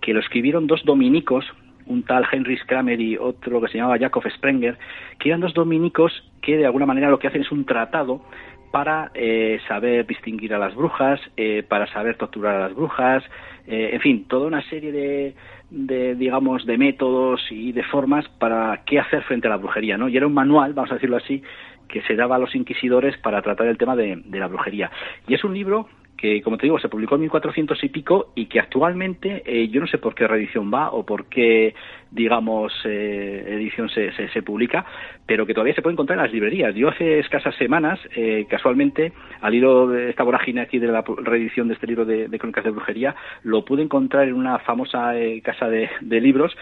que 0.00 0.14
lo 0.14 0.20
escribieron 0.20 0.66
dos 0.66 0.82
dominicos 0.82 1.44
un 1.86 2.02
tal 2.02 2.26
Heinrich 2.30 2.64
Kramer 2.66 3.00
y 3.00 3.16
otro 3.16 3.60
que 3.60 3.68
se 3.68 3.78
llamaba 3.78 3.98
Jakob 3.98 4.24
Sprenger, 4.28 4.78
que 5.18 5.28
eran 5.28 5.40
dos 5.40 5.54
dominicos 5.54 6.12
que 6.42 6.56
de 6.56 6.66
alguna 6.66 6.86
manera 6.86 7.10
lo 7.10 7.18
que 7.18 7.28
hacen 7.28 7.42
es 7.42 7.52
un 7.52 7.64
tratado 7.64 8.22
para 8.70 9.10
eh, 9.14 9.58
saber 9.68 10.06
distinguir 10.06 10.52
a 10.52 10.58
las 10.58 10.74
brujas, 10.74 11.20
eh, 11.36 11.62
para 11.66 11.86
saber 11.86 12.16
torturar 12.16 12.56
a 12.56 12.60
las 12.60 12.74
brujas, 12.74 13.24
eh, 13.66 13.90
en 13.92 14.00
fin, 14.00 14.24
toda 14.28 14.46
una 14.46 14.62
serie 14.68 14.92
de, 14.92 15.34
de, 15.70 16.14
digamos, 16.14 16.66
de 16.66 16.76
métodos 16.76 17.40
y 17.50 17.72
de 17.72 17.82
formas 17.84 18.28
para 18.38 18.82
qué 18.84 18.98
hacer 18.98 19.22
frente 19.22 19.46
a 19.46 19.50
la 19.50 19.56
brujería, 19.56 19.96
¿no? 19.96 20.08
Y 20.08 20.16
era 20.16 20.26
un 20.26 20.34
manual, 20.34 20.74
vamos 20.74 20.90
a 20.90 20.94
decirlo 20.94 21.16
así, 21.16 21.42
que 21.88 22.02
se 22.02 22.16
daba 22.16 22.36
a 22.36 22.38
los 22.38 22.54
inquisidores 22.54 23.16
para 23.18 23.40
tratar 23.40 23.68
el 23.68 23.78
tema 23.78 23.96
de 23.96 24.20
la 24.26 24.48
brujería. 24.48 24.90
Y 25.26 25.34
es 25.34 25.44
un 25.44 25.54
libro 25.54 25.88
que, 26.16 26.42
como 26.42 26.56
te 26.56 26.66
digo, 26.66 26.78
se 26.78 26.88
publicó 26.88 27.16
en 27.16 27.22
1400 27.22 27.82
y 27.84 27.88
pico 27.88 28.32
y 28.34 28.46
que 28.46 28.60
actualmente 28.60 29.42
eh, 29.44 29.68
yo 29.68 29.80
no 29.80 29.86
sé 29.86 29.98
por 29.98 30.14
qué 30.14 30.26
reedición 30.26 30.72
va 30.72 30.90
o 30.90 31.04
por 31.04 31.26
qué, 31.26 31.74
digamos, 32.10 32.72
eh, 32.84 33.44
edición 33.48 33.88
se, 33.90 34.12
se, 34.12 34.42
publica, 34.42 34.86
pero 35.26 35.46
que 35.46 35.52
todavía 35.52 35.74
se 35.74 35.82
puede 35.82 35.94
encontrar 35.94 36.18
en 36.18 36.24
las 36.24 36.32
librerías. 36.32 36.74
Yo 36.74 36.88
hace 36.88 37.18
escasas 37.18 37.54
semanas, 37.56 37.98
eh, 38.14 38.46
casualmente, 38.48 39.12
al 39.40 39.54
hilo 39.54 39.88
de 39.88 40.10
esta 40.10 40.22
vorágine 40.22 40.62
aquí 40.62 40.78
de 40.78 40.88
la 40.88 41.04
reedición 41.18 41.68
de 41.68 41.74
este 41.74 41.86
libro 41.86 42.04
de, 42.04 42.38
Crónicas 42.38 42.64
de 42.64 42.70
Brujería, 42.70 43.14
lo 43.42 43.64
pude 43.64 43.82
encontrar 43.82 44.28
en 44.28 44.34
una 44.34 44.58
famosa 44.60 45.12
casa 45.42 45.68
de, 45.68 45.90
libros 46.20 46.56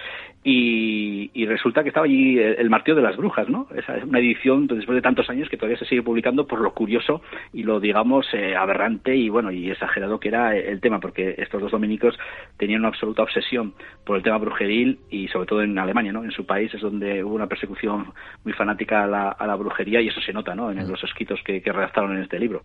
y, 0.47 1.47
resulta 1.47 1.83
que 1.83 1.89
estaba 1.89 2.07
allí 2.07 2.39
el, 2.39 2.69
Martillo 2.69 2.97
de 2.97 3.03
las 3.03 3.17
Brujas, 3.17 3.49
¿no? 3.49 3.67
Esa 3.75 3.97
es 3.97 4.05
una 4.05 4.19
edición 4.19 4.67
después 4.67 4.95
de 4.95 5.03
tantos 5.03 5.29
años 5.31 5.49
que 5.49 5.57
todavía 5.57 5.79
se 5.79 5.87
sigue 5.87 6.03
publicando 6.03 6.47
por 6.47 6.61
lo 6.61 6.75
curioso 6.75 7.23
y 7.53 7.63
lo, 7.63 7.81
digamos, 7.81 8.27
aberrante 8.59 9.17
y, 9.17 9.29
bueno, 9.29 9.51
y 9.51 9.71
exagerado 9.71 10.21
que 10.21 10.29
era 10.29 10.57
el 10.57 10.81
tema, 10.81 11.01
porque 11.01 11.35
estos 11.39 11.63
dos 11.63 11.73
dominicos 11.73 12.19
tenían 12.59 12.81
una 12.81 12.89
absoluta 12.89 13.23
obsesión 13.23 13.75
por 14.05 14.17
el 14.17 14.23
tema 14.23 14.39
brujeril 14.39 14.99
y 15.11 15.29
sobre 15.29 15.47
todo 15.47 15.63
en 15.63 15.79
Alemania, 15.79 16.13
¿no? 16.13 16.25
En 16.25 16.31
su 16.31 16.45
país 16.45 16.73
es 16.75 16.81
donde 16.81 17.25
hubo 17.25 17.35
una 17.35 17.47
persecución 17.47 18.13
muy 18.45 18.53
fanática 18.53 19.05
a 19.05 19.47
la, 19.47 19.57
brujería 19.57 20.01
y 20.01 20.09
eso 20.09 20.21
se 20.21 20.33
nota, 20.33 20.55
¿no? 20.55 20.71
En 20.71 20.89
los 20.89 21.03
escritos 21.05 21.41
que, 21.45 21.63
que 21.63 21.73
redactaron 21.73 22.17
en 22.17 22.23
este 22.23 22.39
libro. 22.39 22.65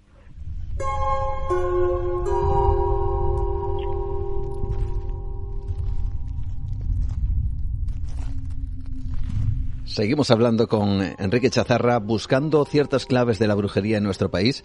Seguimos 9.89 10.29
hablando 10.29 10.67
con 10.67 11.01
Enrique 11.17 11.49
Chazarra, 11.49 11.97
buscando 11.97 12.63
ciertas 12.63 13.07
claves 13.07 13.39
de 13.39 13.47
la 13.47 13.55
brujería 13.55 13.97
en 13.97 14.03
nuestro 14.03 14.29
país 14.29 14.63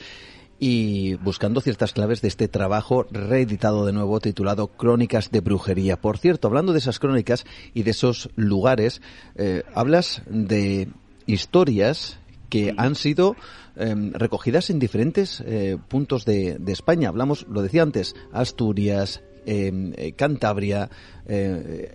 y 0.60 1.14
buscando 1.14 1.62
ciertas 1.62 1.94
claves 1.94 2.20
de 2.20 2.28
este 2.28 2.46
trabajo 2.46 3.06
reeditado 3.10 3.87
de 3.87 3.94
nuevo 3.94 4.20
titulado 4.20 4.68
Crónicas 4.68 5.30
de 5.30 5.40
Brujería. 5.40 5.98
Por 5.98 6.18
cierto, 6.18 6.46
hablando 6.46 6.74
de 6.74 6.78
esas 6.78 6.98
crónicas 6.98 7.46
y 7.72 7.84
de 7.84 7.92
esos 7.92 8.28
lugares, 8.37 9.00
eh, 9.37 9.62
hablas 9.74 10.20
de 10.26 10.88
historias 11.26 12.18
que 12.50 12.74
han 12.76 12.94
sido 12.94 13.34
em, 13.76 14.12
recogidas 14.12 14.68
en 14.68 14.78
diferentes 14.78 15.42
eh, 15.46 15.78
puntos 15.88 16.26
de, 16.26 16.60
España. 16.66 17.08
Hablamos, 17.08 17.46
lo 17.48 17.62
decía 17.62 17.82
antes, 17.82 18.14
Asturias, 18.30 19.22
eh, 19.46 20.12
Cantabria, 20.16 20.88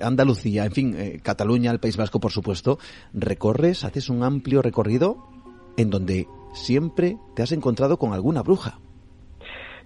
Andalucía, 0.01 0.65
en 0.65 0.71
fin, 0.71 0.95
Cataluña, 1.21 1.71
el 1.71 1.79
País 1.79 1.97
Vasco, 1.97 2.19
por 2.19 2.31
supuesto. 2.31 2.79
Recorres, 3.13 3.83
haces 3.83 4.09
un 4.09 4.23
amplio 4.23 4.62
recorrido 4.62 5.29
en 5.77 5.89
donde 5.89 6.27
siempre 6.53 7.17
te 7.35 7.43
has 7.43 7.51
encontrado 7.51 7.97
con 7.97 8.13
alguna 8.13 8.41
bruja. 8.41 8.79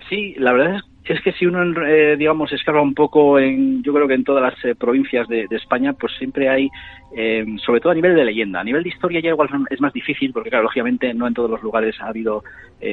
Sí, 0.09 0.33
la 0.37 0.53
verdad 0.53 0.77
es 0.77 0.92
es 1.11 1.21
que 1.21 1.33
si 1.33 1.45
uno, 1.45 1.63
eh, 1.85 2.15
digamos, 2.17 2.51
escarba 2.53 2.81
un 2.81 2.93
poco 2.93 3.37
en, 3.37 3.83
yo 3.83 3.93
creo 3.93 4.07
que 4.07 4.13
en 4.13 4.23
todas 4.23 4.41
las 4.41 4.65
eh, 4.65 4.75
provincias 4.75 5.27
de, 5.27 5.47
España, 5.51 5.93
pues 5.93 6.13
siempre 6.17 6.49
hay, 6.49 6.69
eh, 7.15 7.45
sobre 7.63 7.79
todo 7.79 7.91
a 7.91 7.95
nivel 7.95 8.15
de 8.15 8.25
leyenda, 8.25 8.61
a 8.61 8.63
nivel 8.63 8.83
de 8.83 8.89
historia 8.89 9.19
ya 9.19 9.29
igual 9.29 9.49
es 9.69 9.81
más 9.81 9.93
difícil, 9.93 10.31
porque 10.31 10.49
claro, 10.49 10.63
lógicamente 10.63 11.13
no 11.13 11.27
en 11.27 11.33
todos 11.33 11.49
los 11.49 11.61
lugares 11.61 11.99
ha 12.01 12.07
habido 12.07 12.43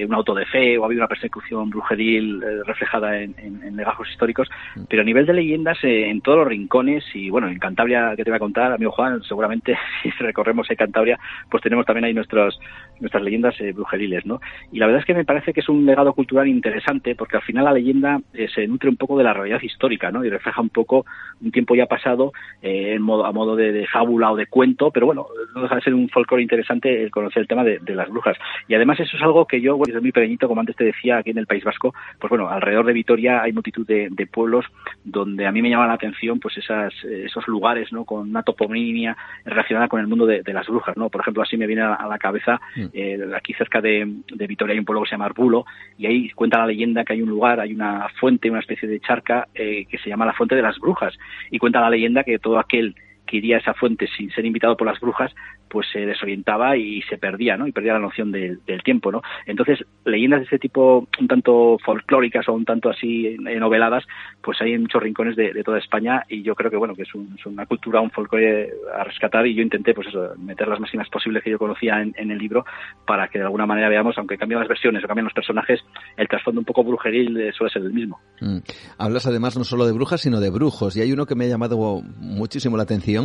un 0.07 0.15
auto 0.15 0.35
de 0.35 0.47
fe 0.47 0.79
o 0.79 0.85
ha 0.85 0.87
habido 0.87 1.01
una 1.01 1.09
persecución 1.09 1.69
brujeril 1.69 2.41
reflejada 2.65 3.19
en, 3.19 3.77
legajos 3.77 4.09
históricos, 4.09 4.49
mm. 4.77 4.83
pero 4.89 5.03
a 5.03 5.05
nivel 5.05 5.27
de 5.27 5.33
leyendas 5.33 5.79
en 5.83 6.21
todos 6.21 6.39
los 6.39 6.47
rincones 6.47 7.05
y 7.13 7.29
bueno, 7.29 7.49
en 7.49 7.59
Cantabria, 7.59 8.15
que 8.15 8.23
te 8.23 8.31
voy 8.31 8.37
a 8.37 8.41
contar, 8.41 8.73
amigo 8.73 8.93
Juan, 8.93 9.21
seguramente 9.25 9.77
si 10.03 10.11
recorremos 10.11 10.71
en 10.71 10.77
Cantabria, 10.77 11.19
pues 11.51 11.63
tenemos 11.63 11.87
también 11.87 12.05
ahí 12.05 12.15
nuestros, 12.15 12.61
nuestras 13.01 13.23
leyendas 13.25 13.57
brujeriles, 13.75 14.27
¿no? 14.27 14.41
Y 14.71 14.79
la 14.79 14.87
verdad 14.87 15.01
es 15.01 15.07
que 15.07 15.15
me 15.15 15.25
parece 15.25 15.53
que 15.53 15.61
es 15.61 15.69
un 15.69 15.85
legado 15.85 16.13
cultural 16.13 16.47
interesante, 16.47 17.17
porque 17.17 17.37
al 17.37 17.43
final 17.43 17.65
la 17.65 17.73
leyenda 17.73 18.00
eh, 18.35 18.49
se 18.55 18.67
nutre 18.67 18.89
un 18.89 18.97
poco 18.97 19.17
de 19.19 19.25
la 19.25 19.33
realidad 19.33 19.61
histórica, 19.63 20.11
¿no? 20.11 20.25
Y 20.25 20.31
refleja 20.31 20.61
un 20.61 20.69
poco 20.69 21.05
un 21.41 21.51
tiempo 21.51 21.75
ya 21.75 21.87
pasado 21.87 22.33
eh, 22.63 22.95
en 22.95 23.03
modo, 23.03 23.25
a 23.25 23.33
modo 23.33 23.57
de, 23.57 23.87
fábula 23.87 24.33
o 24.33 24.37
de 24.37 24.47
cuento, 24.47 24.91
pero 24.91 25.07
bueno, 25.07 25.27
no 25.55 25.63
deja 25.63 25.77
de 25.77 25.81
ser 25.83 25.95
un 25.95 26.09
folclore 26.09 26.43
interesante 26.43 27.03
el 27.03 27.11
conocer 27.11 27.43
el 27.43 27.49
tema 27.49 27.65
de, 27.65 27.81
las 27.95 28.09
brujas. 28.09 28.37
Y 28.69 28.75
además 28.75 29.01
eso 29.01 29.17
es 29.17 29.23
algo 29.23 29.47
que 29.47 29.61
yo, 29.61 29.79
desde 29.85 30.01
muy 30.01 30.13
pequeñito, 30.13 30.49
como 30.49 30.61
antes 30.61 30.77
te 30.77 30.85
decía, 30.85 31.19
aquí 31.19 31.31
en 31.31 31.39
el 31.39 31.47
País 31.47 31.65
Vasco, 31.65 31.95
pues 32.19 32.29
bueno, 32.29 32.49
alrededor 32.49 32.87
de 32.87 32.93
Vitoria 32.93 33.43
hay 33.43 33.53
multitud 33.53 33.87
de, 33.87 34.11
pueblos 34.31 34.65
donde 35.03 35.47
a 35.47 35.51
mí 35.53 35.61
me 35.61 35.71
llama 35.71 35.87
la 35.87 35.95
atención 35.95 36.39
pues 36.39 36.57
esas, 36.57 36.93
esos 37.05 37.49
lugares, 37.49 37.93
¿no? 37.93 38.05
Con 38.05 38.29
una 38.29 38.43
toponimia 38.43 39.17
relacionada 39.45 39.89
con 39.89 40.01
el 40.01 40.07
mundo 40.07 40.27
de, 40.27 40.43
las 40.53 40.67
brujas, 40.67 40.97
¿no? 40.97 41.09
Por 41.09 41.21
ejemplo, 41.23 41.43
así 41.43 41.57
me 41.57 41.67
viene 41.67 41.83
a, 41.83 42.07
la 42.07 42.19
cabeza, 42.19 42.61
mm. 42.77 42.85
eh, 42.93 43.19
aquí 43.35 43.55
cerca 43.55 43.81
de, 43.81 44.07
Vitoria 44.49 44.73
hay 44.73 44.79
un 44.79 44.85
pueblo 44.85 45.03
que 45.03 45.09
se 45.09 45.15
llama 45.15 45.27
Arbulo, 45.27 45.65
y 45.99 46.07
ahí 46.07 46.31
cuenta 46.31 46.59
la 46.59 46.67
leyenda 46.67 47.05
que 47.05 47.13
hay 47.15 47.23
un 47.23 47.29
lugar, 47.29 47.61
hay 47.61 47.73
una 47.73 47.90
fuente, 48.19 48.51
una 48.51 48.61
especie 48.61 48.89
de 48.89 49.01
charca 49.01 49.49
eh, 49.55 49.87
que 49.87 49.99
se 49.99 50.09
llama 50.09 50.27
la 50.27 50.33
Fuente 50.33 50.55
de 50.55 50.63
las 50.63 50.79
Brujas. 50.79 51.17
Y 51.51 51.59
cuenta 51.59 51.81
la 51.81 51.91
leyenda 51.91 52.25
que 52.25 52.39
todo 52.39 52.59
aquel 52.59 52.95
esa 53.39 53.75
fuente 53.75 54.09
sin 54.17 54.31
ser 54.31 54.45
invitado 54.45 54.77
por 54.77 54.87
las 54.87 55.01
brujas, 55.01 55.33
pues 55.69 55.87
se 55.93 56.01
desorientaba 56.01 56.77
y 56.77 57.01
se 57.03 57.17
perdía, 57.17 57.57
¿no? 57.57 57.67
Y 57.67 57.73
perdía 57.73 57.93
la 57.93 58.01
noción 58.01 58.33
del 58.33 58.83
tiempo, 58.85 59.13
¿no? 59.13 59.23
Entonces, 59.47 59.79
leyendas 60.05 60.41
de 60.41 60.47
ese 60.47 60.59
tipo, 60.59 61.07
un 61.21 61.29
tanto 61.29 61.79
folclóricas 61.85 62.49
o 62.49 62.53
un 62.53 62.65
tanto 62.65 62.91
así 62.91 63.37
noveladas, 63.39 64.05
pues 64.43 64.61
hay 64.61 64.73
en 64.73 64.83
muchos 64.83 65.03
rincones 65.03 65.37
de, 65.37 65.63
toda 65.65 65.79
España 65.79 66.25
y 66.29 66.43
yo 66.43 66.55
creo 66.55 66.71
que, 66.71 66.77
bueno, 66.77 66.95
que 66.95 67.03
es, 67.03 67.15
una 67.45 67.67
cultura, 67.67 68.01
un 68.01 68.11
folclore 68.11 68.71
a 68.97 69.05
rescatar 69.05 69.47
y 69.47 69.55
yo 69.55 69.63
intenté, 69.63 69.95
pues 69.95 70.09
eso, 70.09 70.35
meter 70.39 70.67
las 70.67 70.81
máximas 70.81 71.09
posibles 71.09 71.45
que 71.45 71.51
yo 71.51 71.59
conocía 71.59 72.01
en, 72.01 72.31
el 72.31 72.39
libro 72.39 72.65
para 73.07 73.29
que 73.29 73.39
de 73.39 73.45
alguna 73.45 73.67
manera 73.67 73.89
veamos, 73.89 74.17
aunque 74.19 74.39
cambien 74.39 74.61
las 74.61 74.69
versiones 74.69 75.05
o 75.05 75.07
cambien 75.07 75.25
los 75.25 75.35
personajes, 75.35 75.81
el 76.17 76.29
trasfondo 76.29 76.61
un 76.61 76.65
poco 76.65 76.83
brujeril 76.83 77.37
eh, 77.41 77.53
suele 77.53 77.73
ser 77.73 77.83
el 77.83 77.93
mismo. 77.93 78.19
Mm. 78.41 78.59
Hablas 78.99 79.27
además 79.27 79.57
no 79.57 79.65
solo 79.65 79.87
de 79.87 79.93
brujas, 79.93 80.21
sino 80.21 80.41
de 80.41 80.51
brujos 80.51 80.97
y 80.97 81.03
hay 81.03 81.13
uno 81.13 81.27
que 81.27 81.35
me 81.35 81.45
ha 81.45 81.49
llamado 81.49 82.03
muchísimo 82.19 82.77
la 82.77 82.85
atención, 82.85 83.20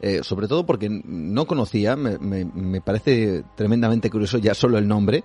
eh, 0.00 0.20
sobre 0.22 0.46
todo 0.46 0.64
porque 0.64 0.88
no 0.90 1.46
conocía 1.46 1.96
me, 1.96 2.18
me, 2.18 2.80
parece 2.80 3.42
tremendamente 3.56 4.10
curioso 4.10 4.38
ya 4.38 4.54
solo 4.54 4.78
el 4.78 4.86
nombre, 4.86 5.24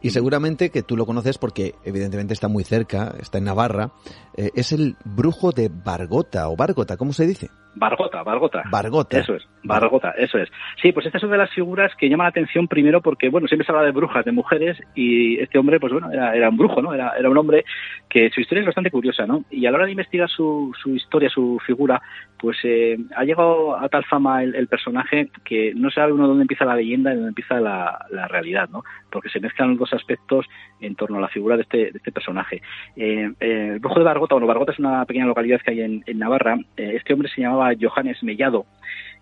Y 0.00 0.10
seguramente 0.10 0.70
que 0.70 0.82
tú 0.82 0.96
lo 0.96 1.06
conoces 1.06 1.38
porque 1.38 1.74
evidentemente 1.84 2.34
está 2.34 2.48
muy 2.48 2.64
cerca, 2.64 3.14
está 3.20 3.38
en 3.38 3.44
Navarra. 3.44 3.92
Eh, 4.36 4.50
es 4.54 4.72
el 4.72 4.96
brujo 5.04 5.52
de 5.52 5.70
Bargota 5.70 6.48
o 6.48 6.56
Bargota, 6.56 6.96
¿cómo 6.96 7.12
se 7.12 7.26
dice? 7.26 7.48
Bargota, 7.74 8.22
Bargota. 8.22 8.62
Bargota. 8.70 9.18
Eso 9.18 9.34
es, 9.34 9.46
Bargota, 9.62 10.14
eso 10.16 10.38
es. 10.38 10.48
Sí, 10.80 10.92
pues 10.92 11.06
esta 11.06 11.18
es 11.18 11.24
una 11.24 11.32
de 11.32 11.38
las 11.38 11.50
figuras 11.50 11.92
que 11.96 12.08
llama 12.08 12.24
la 12.24 12.30
atención 12.30 12.68
primero 12.68 13.00
porque, 13.00 13.28
bueno, 13.28 13.48
siempre 13.48 13.66
se 13.66 13.72
habla 13.72 13.84
de 13.84 13.92
brujas, 13.92 14.24
de 14.24 14.32
mujeres, 14.32 14.78
y 14.94 15.38
este 15.40 15.58
hombre, 15.58 15.80
pues 15.80 15.92
bueno, 15.92 16.10
era, 16.10 16.34
era 16.34 16.48
un 16.48 16.56
brujo, 16.56 16.80
¿no? 16.82 16.94
Era, 16.94 17.12
era 17.18 17.28
un 17.28 17.36
hombre 17.36 17.64
que 18.08 18.30
su 18.30 18.40
historia 18.40 18.60
es 18.60 18.66
bastante 18.66 18.90
curiosa, 18.90 19.26
¿no? 19.26 19.44
Y 19.50 19.66
a 19.66 19.70
la 19.70 19.76
hora 19.76 19.86
de 19.86 19.92
investigar 19.92 20.28
su, 20.28 20.72
su 20.80 20.94
historia, 20.94 21.28
su 21.28 21.58
figura, 21.66 22.00
pues 22.38 22.58
eh, 22.64 22.96
ha 23.16 23.24
llegado 23.24 23.76
a 23.76 23.88
tal 23.88 24.04
fama 24.04 24.42
el, 24.42 24.54
el, 24.54 24.68
personaje 24.68 25.30
que 25.44 25.72
no 25.74 25.90
sabe 25.90 26.12
uno 26.12 26.28
dónde 26.28 26.42
empieza 26.42 26.64
la 26.64 26.76
leyenda 26.76 27.12
y 27.12 27.14
dónde 27.14 27.28
empieza 27.30 27.60
la, 27.60 28.06
la, 28.10 28.28
realidad, 28.28 28.68
¿no? 28.70 28.84
Porque 29.10 29.30
se 29.30 29.40
mezclan 29.40 29.70
los 29.70 29.78
dos 29.78 29.94
aspectos 29.94 30.46
en 30.80 30.94
torno 30.94 31.18
a 31.18 31.20
la 31.20 31.28
figura 31.28 31.56
de 31.56 31.62
este, 31.62 31.78
de 31.78 31.92
este 31.94 32.12
personaje. 32.12 32.60
Eh, 32.96 33.30
eh, 33.40 33.70
el 33.74 33.78
brujo 33.78 33.98
de 33.98 34.04
Bargota, 34.04 34.34
bueno, 34.34 34.46
Bargota 34.46 34.72
es 34.72 34.78
una 34.78 35.04
pequeña 35.04 35.26
localidad 35.26 35.60
que 35.60 35.70
hay 35.70 35.80
en, 35.80 36.02
en 36.06 36.18
Navarra. 36.18 36.56
Eh, 36.76 36.94
este 36.96 37.12
hombre 37.12 37.28
se 37.34 37.40
llamaba 37.40 37.63
Johannes 37.80 38.22
Mellado 38.22 38.66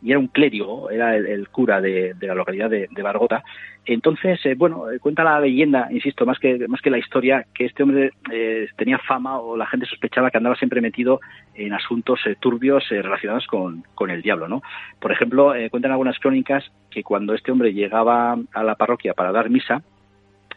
y 0.02 0.10
era 0.10 0.18
un 0.18 0.26
clérigo, 0.26 0.90
era 0.90 1.16
el, 1.16 1.48
cura 1.48 1.80
de, 1.80 2.14
la 2.20 2.34
localidad 2.34 2.68
de, 2.68 3.02
Bargota. 3.02 3.44
Entonces, 3.84 4.44
eh, 4.44 4.54
bueno, 4.56 4.84
cuenta 5.00 5.22
la 5.22 5.40
leyenda, 5.40 5.88
insisto, 5.90 6.26
más 6.26 6.38
que, 6.38 6.66
más 6.66 6.80
que 6.80 6.90
la 6.90 6.98
historia, 6.98 7.46
que 7.54 7.66
este 7.66 7.84
hombre 7.84 8.10
eh, 8.32 8.66
tenía 8.76 8.98
fama 8.98 9.38
o 9.38 9.56
la 9.56 9.66
gente 9.66 9.86
sospechaba 9.86 10.30
que 10.30 10.38
andaba 10.38 10.56
siempre 10.56 10.80
metido 10.80 11.20
en 11.54 11.72
asuntos 11.72 12.20
eh, 12.26 12.36
turbios 12.38 12.88
relacionados 12.88 13.46
con, 13.46 13.84
con, 13.94 14.10
el 14.10 14.22
diablo, 14.22 14.48
¿no? 14.48 14.62
Por 15.00 15.12
ejemplo, 15.12 15.54
cuentan 15.70 15.92
algunas 15.92 16.18
crónicas 16.18 16.64
que 16.90 17.04
cuando 17.04 17.34
este 17.34 17.52
hombre 17.52 17.72
llegaba 17.72 18.36
a 18.52 18.64
la 18.64 18.74
parroquia 18.74 19.14
para 19.14 19.30
dar 19.30 19.50
misa, 19.50 19.82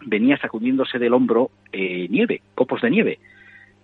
venía 0.02 0.38
sacudiéndose 0.38 0.98
del 0.98 1.14
hombro 1.14 1.52
nieve, 1.72 2.42
copos 2.56 2.82
de 2.82 2.90
nieve. 2.90 3.20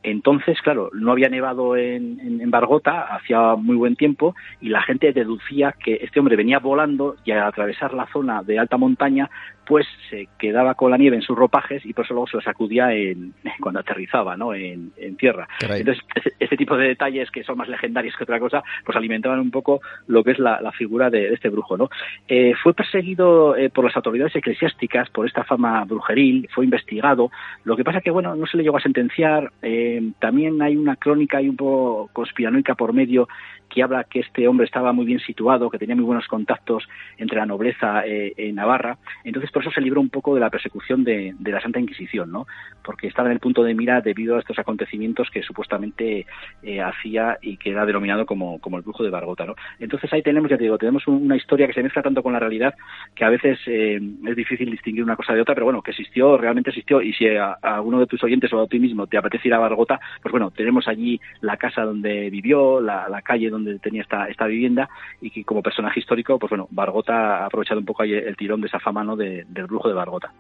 Entonces, 0.04 0.60
claro, 0.62 0.90
no 0.94 1.12
había 1.12 1.30
nevado 1.30 1.76
en, 1.76 2.20
en, 2.20 2.42
en, 2.42 2.52
Bargota 2.52 3.02
hacía 3.02 3.56
muy 3.56 3.76
buen 3.76 3.96
tiempo 3.96 4.36
y 4.60 4.70
la 4.70 4.82
gente 4.82 5.14
deducía 5.14 5.74
que 5.74 6.00
este 6.02 6.20
hombre 6.20 6.36
venía 6.36 6.60
volando 6.60 7.16
y 7.24 7.32
al 7.32 7.44
atravesar 7.44 7.94
la 7.94 8.08
zona 8.12 8.42
de 8.42 8.58
alta 8.58 8.78
montaña, 8.78 9.30
pues 9.72 9.88
se 10.10 10.28
quedaba 10.38 10.76
con 10.76 10.92
la 10.92 10.98
nieve 10.98 11.16
en 11.16 11.22
sus 11.22 11.38
ropajes 11.38 11.86
y 11.86 11.94
por 11.94 12.04
eso 12.04 12.14
luego 12.14 12.28
se 12.28 12.36
la 12.36 12.44
sacudía 12.44 12.94
en, 12.94 13.34
cuando 13.62 13.80
aterrizaba 13.80 14.36
¿no? 14.36 14.54
en, 14.54 14.92
en 14.98 15.16
tierra. 15.16 15.48
Caray. 15.62 15.80
Entonces, 15.80 16.04
este, 16.14 16.34
este, 16.40 16.58
tipo 16.58 16.76
de 16.76 16.90
detalles 16.90 17.32
que 17.32 17.46
son 17.46 17.58
más 17.58 17.70
legendarios 17.70 18.14
que 18.18 18.26
otra 18.26 18.38
cosa, 18.38 18.62
pues 18.84 18.98
alimentaban 18.98 19.40
un 19.40 19.50
poco 19.50 19.80
lo 20.08 20.26
que 20.26 20.32
es 20.32 20.40
la, 20.40 20.60
la 20.60 20.74
figura 20.74 21.10
de, 21.10 21.30
de, 21.30 21.36
este 21.36 21.48
brujo. 21.48 21.78
¿no? 21.78 21.90
Eh, 22.28 22.52
fue 22.62 22.74
perseguido 22.74 23.56
eh, 23.56 23.70
por 23.70 23.86
las 23.86 23.96
autoridades 23.96 24.36
eclesiásticas 24.36 25.10
por 25.10 25.26
esta 25.26 25.46
fama 25.46 25.86
brujeril, 25.86 26.50
fue 26.54 26.66
investigado. 26.66 27.32
Lo 27.64 27.78
que 27.78 27.86
pasa 27.86 28.02
que, 28.02 28.12
bueno, 28.12 28.36
no 28.36 28.48
se 28.48 28.58
le 28.58 28.64
llegó 28.64 28.76
a 28.76 28.82
sentenciar. 28.82 29.54
Eh, 29.62 30.12
también 30.20 30.62
hay 30.62 30.76
una 30.76 30.98
crónica 30.98 31.42
y 31.42 31.48
un 31.48 31.56
poco 31.56 32.10
conspiranoica 32.12 32.76
por 32.76 32.92
medio 32.92 33.30
que 33.74 33.82
habla 33.82 34.04
que 34.04 34.20
este 34.20 34.48
hombre 34.48 34.66
estaba 34.66 34.92
muy 34.92 35.06
bien 35.06 35.20
situado, 35.20 35.70
que 35.70 35.80
tenía 35.80 35.96
muy 35.96 36.04
buenos 36.04 36.28
contactos 36.28 36.88
entre 37.18 37.38
la 37.38 37.46
nobleza 37.46 38.06
eh, 38.06 38.34
en 38.38 38.56
Navarra. 38.56 38.98
Entonces, 39.24 39.50
por 39.52 39.64
eso 39.64 39.72
se 39.72 39.82
libró 39.82 40.02
un 40.02 40.10
poco 40.10 40.36
de 40.36 40.42
la 40.42 40.50
persecución 40.50 41.04
de, 41.04 41.34
de, 41.40 41.52
la 41.52 41.62
Santa 41.62 41.80
Inquisición, 41.80 42.32
¿no? 42.32 42.48
Porque 42.84 43.08
estaba 43.08 43.30
en 43.30 43.34
el 43.34 43.40
punto 43.40 43.64
de 43.64 43.74
mira 43.74 44.02
debido 44.02 44.36
a 44.36 44.40
estos 44.40 44.60
acontecimientos 44.60 45.30
que 45.32 45.42
supuestamente 45.42 46.26
eh, 46.64 46.82
hacía 46.82 47.38
y 47.42 47.58
que 47.58 47.72
era 47.72 47.86
denominado 47.86 48.26
como, 48.26 48.60
como 48.60 48.78
el 48.78 48.84
brujo 48.84 49.04
de 49.04 49.10
Bargota, 49.10 49.46
¿no? 49.46 49.56
Entonces 49.80 50.12
ahí 50.12 50.22
tenemos, 50.22 50.50
ya 50.50 50.58
te 50.58 50.64
digo, 50.64 50.78
tenemos 50.78 51.08
una 51.08 51.38
historia 51.38 51.68
que 51.68 51.74
se 51.74 51.84
mezcla 51.84 52.02
tanto 52.02 52.22
con 52.22 52.34
la 52.34 52.40
realidad 52.40 52.76
que 53.16 53.24
a 53.24 53.30
veces 53.30 53.58
eh, 53.68 54.02
es 54.28 54.36
difícil 54.36 54.70
distinguir 54.70 55.04
una 55.04 55.16
cosa 55.16 55.34
de 55.34 55.42
otra, 55.42 55.56
pero 55.56 55.66
bueno, 55.66 55.82
que 55.82 55.92
existió, 55.92 56.38
realmente 56.38 56.72
existió, 56.72 57.02
y 57.02 57.14
si 57.14 57.28
a, 57.28 57.54
a 57.62 57.82
uno 57.82 58.00
de 58.00 58.08
tus 58.08 58.22
oyentes 58.24 58.52
o 58.52 58.62
a 58.62 58.68
ti 58.68 58.80
mismo 58.80 59.08
te 59.08 59.18
apetece 59.18 59.48
ir 59.48 59.54
a 59.54 59.60
Bargota, 59.60 60.00
pues 60.22 60.32
bueno, 60.32 60.52
tenemos 60.52 60.88
allí 60.88 61.20
la 61.40 61.58
casa 61.58 61.84
donde 61.84 62.30
vivió, 62.30 62.82
la, 62.82 63.08
la 63.08 63.22
calle 63.22 63.50
donde 63.50 63.61
donde 63.64 63.80
tenía 63.80 64.02
esta, 64.02 64.28
esta 64.28 64.46
vivienda 64.46 64.90
y 65.22 65.30
que 65.30 65.44
como 65.44 65.62
personaje 65.62 66.00
histórico, 66.00 66.38
pues 66.40 66.50
bueno, 66.50 66.68
Bargota 66.72 67.38
ha 67.38 67.46
aprovechado 67.46 67.80
un 67.80 67.86
poco 67.86 68.04
ahí 68.04 68.14
el 68.14 68.36
tirón 68.36 68.62
de 68.62 68.68
esa 68.68 68.80
fama 68.80 69.04
¿no? 69.04 69.16
de, 69.16 69.46
del 69.48 69.68
brujo 69.68 69.88
de 69.88 69.94
Bargota. 69.94 70.34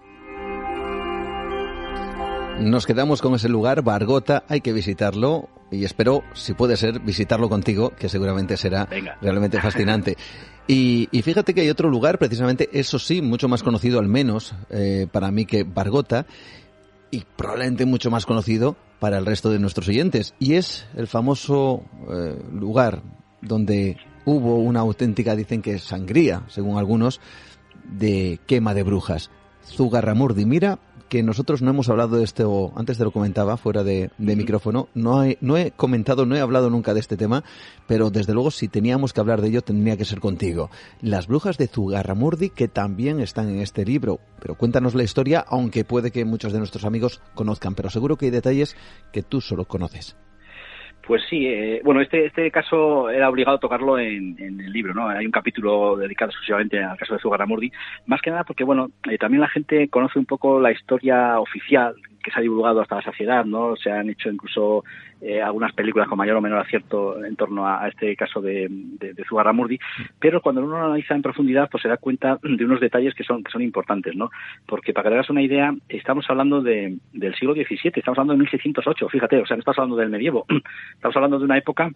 Nos 2.59 2.85
quedamos 2.85 3.21
con 3.21 3.33
ese 3.33 3.49
lugar, 3.49 3.81
Bargota, 3.81 4.43
hay 4.47 4.61
que 4.61 4.71
visitarlo 4.71 5.49
y 5.71 5.85
espero, 5.85 6.23
si 6.33 6.53
puede 6.53 6.75
ser, 6.75 6.99
visitarlo 6.99 7.49
contigo, 7.49 7.91
que 7.97 8.09
seguramente 8.09 8.57
será 8.57 8.85
Venga. 8.85 9.17
realmente 9.21 9.59
fascinante. 9.61 10.17
Y, 10.67 11.09
y, 11.11 11.21
fíjate 11.21 11.53
que 11.53 11.61
hay 11.61 11.69
otro 11.69 11.89
lugar, 11.89 12.19
precisamente, 12.19 12.69
eso 12.73 12.99
sí, 12.99 13.21
mucho 13.21 13.47
más 13.47 13.63
conocido 13.63 13.99
al 13.99 14.07
menos 14.07 14.53
eh, 14.69 15.07
para 15.11 15.31
mí 15.31 15.45
que 15.45 15.63
Bargota, 15.63 16.25
y 17.11 17.23
probablemente 17.35 17.85
mucho 17.85 18.09
más 18.09 18.25
conocido 18.25 18.75
para 18.99 19.17
el 19.17 19.25
resto 19.25 19.49
de 19.49 19.59
nuestros 19.59 19.87
oyentes, 19.87 20.33
y 20.39 20.53
es 20.53 20.85
el 20.95 21.07
famoso 21.07 21.83
eh, 22.09 22.41
lugar 22.51 23.01
donde 23.41 23.97
hubo 24.25 24.57
una 24.57 24.81
auténtica, 24.81 25.35
dicen 25.35 25.61
que 25.61 25.79
sangría, 25.79 26.43
según 26.47 26.77
algunos, 26.77 27.19
de 27.83 28.39
quema 28.45 28.73
de 28.73 28.83
brujas. 28.83 29.31
Zugarramurdi, 29.65 30.45
mira 30.45 30.79
que 31.11 31.23
nosotros 31.23 31.61
no 31.61 31.71
hemos 31.71 31.89
hablado 31.89 32.15
de 32.15 32.23
esto, 32.23 32.71
antes 32.77 32.97
te 32.97 33.03
lo 33.03 33.11
comentaba 33.11 33.57
fuera 33.57 33.83
de, 33.83 34.11
de 34.17 34.35
micrófono, 34.37 34.87
no 34.93 35.25
he, 35.25 35.37
no 35.41 35.57
he 35.57 35.71
comentado, 35.71 36.25
no 36.25 36.37
he 36.37 36.39
hablado 36.39 36.69
nunca 36.69 36.93
de 36.93 37.01
este 37.01 37.17
tema, 37.17 37.43
pero 37.85 38.11
desde 38.11 38.33
luego 38.33 38.49
si 38.49 38.69
teníamos 38.69 39.11
que 39.11 39.19
hablar 39.19 39.41
de 39.41 39.49
ello 39.49 39.61
tendría 39.61 39.97
que 39.97 40.05
ser 40.05 40.21
contigo. 40.21 40.69
Las 41.01 41.27
brujas 41.27 41.57
de 41.57 41.67
Zugarramurdi 41.67 42.49
que 42.49 42.69
también 42.69 43.19
están 43.19 43.49
en 43.49 43.59
este 43.59 43.83
libro, 43.83 44.21
pero 44.39 44.55
cuéntanos 44.55 44.95
la 44.95 45.03
historia, 45.03 45.43
aunque 45.45 45.83
puede 45.83 46.11
que 46.11 46.23
muchos 46.23 46.53
de 46.53 46.59
nuestros 46.59 46.85
amigos 46.85 47.19
conozcan, 47.35 47.75
pero 47.75 47.89
seguro 47.89 48.15
que 48.15 48.27
hay 48.27 48.31
detalles 48.31 48.77
que 49.11 49.21
tú 49.21 49.41
solo 49.41 49.65
conoces. 49.65 50.15
Pues 51.05 51.23
sí, 51.29 51.47
eh, 51.47 51.81
bueno, 51.83 51.99
este, 52.01 52.25
este 52.25 52.51
caso 52.51 53.09
era 53.09 53.29
obligado 53.29 53.57
a 53.57 53.59
tocarlo 53.59 53.97
en, 53.97 54.35
en, 54.39 54.61
el 54.61 54.71
libro, 54.71 54.93
¿no? 54.93 55.09
Hay 55.09 55.25
un 55.25 55.31
capítulo 55.31 55.97
dedicado 55.97 56.29
exclusivamente 56.29 56.81
al 56.81 56.97
caso 56.97 57.15
de 57.15 57.19
Zugarramurdi, 57.19 57.71
más 58.05 58.21
que 58.21 58.29
nada 58.29 58.43
porque, 58.43 58.63
bueno, 58.63 58.91
eh, 59.09 59.17
también 59.17 59.41
la 59.41 59.49
gente 59.49 59.89
conoce 59.89 60.19
un 60.19 60.25
poco 60.25 60.59
la 60.59 60.71
historia 60.71 61.39
oficial 61.39 61.95
que 62.21 62.31
se 62.31 62.39
ha 62.39 62.41
divulgado 62.41 62.81
hasta 62.81 62.95
la 62.95 63.01
saciedad, 63.01 63.45
¿no? 63.45 63.75
Se 63.75 63.91
han 63.91 64.09
hecho 64.09 64.29
incluso 64.29 64.83
eh, 65.21 65.41
algunas 65.41 65.73
películas 65.73 66.07
con 66.07 66.17
mayor 66.17 66.37
o 66.37 66.41
menor 66.41 66.59
acierto 66.59 67.23
en 67.23 67.35
torno 67.35 67.67
a, 67.67 67.87
este 67.87 68.15
caso 68.15 68.41
de, 68.41 68.67
de, 68.69 69.13
de 69.13 69.25
Zugarramurdi, 69.25 69.79
pero 70.19 70.41
cuando 70.41 70.61
uno 70.61 70.79
lo 70.79 70.85
analiza 70.85 71.15
en 71.15 71.21
profundidad, 71.21 71.69
pues 71.69 71.83
se 71.83 71.89
da 71.89 71.97
cuenta 71.97 72.39
de 72.41 72.65
unos 72.65 72.79
detalles 72.79 73.13
que 73.13 73.23
son, 73.23 73.43
que 73.43 73.51
son 73.51 73.61
importantes, 73.61 74.15
¿no? 74.15 74.29
Porque 74.65 74.93
para 74.93 75.03
que 75.03 75.09
te 75.09 75.15
hagas 75.15 75.29
una 75.29 75.41
idea, 75.41 75.73
estamos 75.89 76.25
hablando 76.29 76.61
de, 76.61 76.97
del 77.13 77.35
siglo 77.35 77.53
XVII, 77.53 77.91
estamos 77.95 78.17
hablando 78.17 78.33
de 78.33 78.39
1608, 78.39 79.09
fíjate, 79.09 79.41
o 79.41 79.45
sea, 79.45 79.57
no 79.57 79.61
estamos 79.61 79.77
hablando 79.79 79.97
del 79.97 80.09
medievo, 80.09 80.45
estamos 80.95 81.15
hablando 81.15 81.39
de 81.39 81.45
una 81.45 81.57
época 81.57 81.91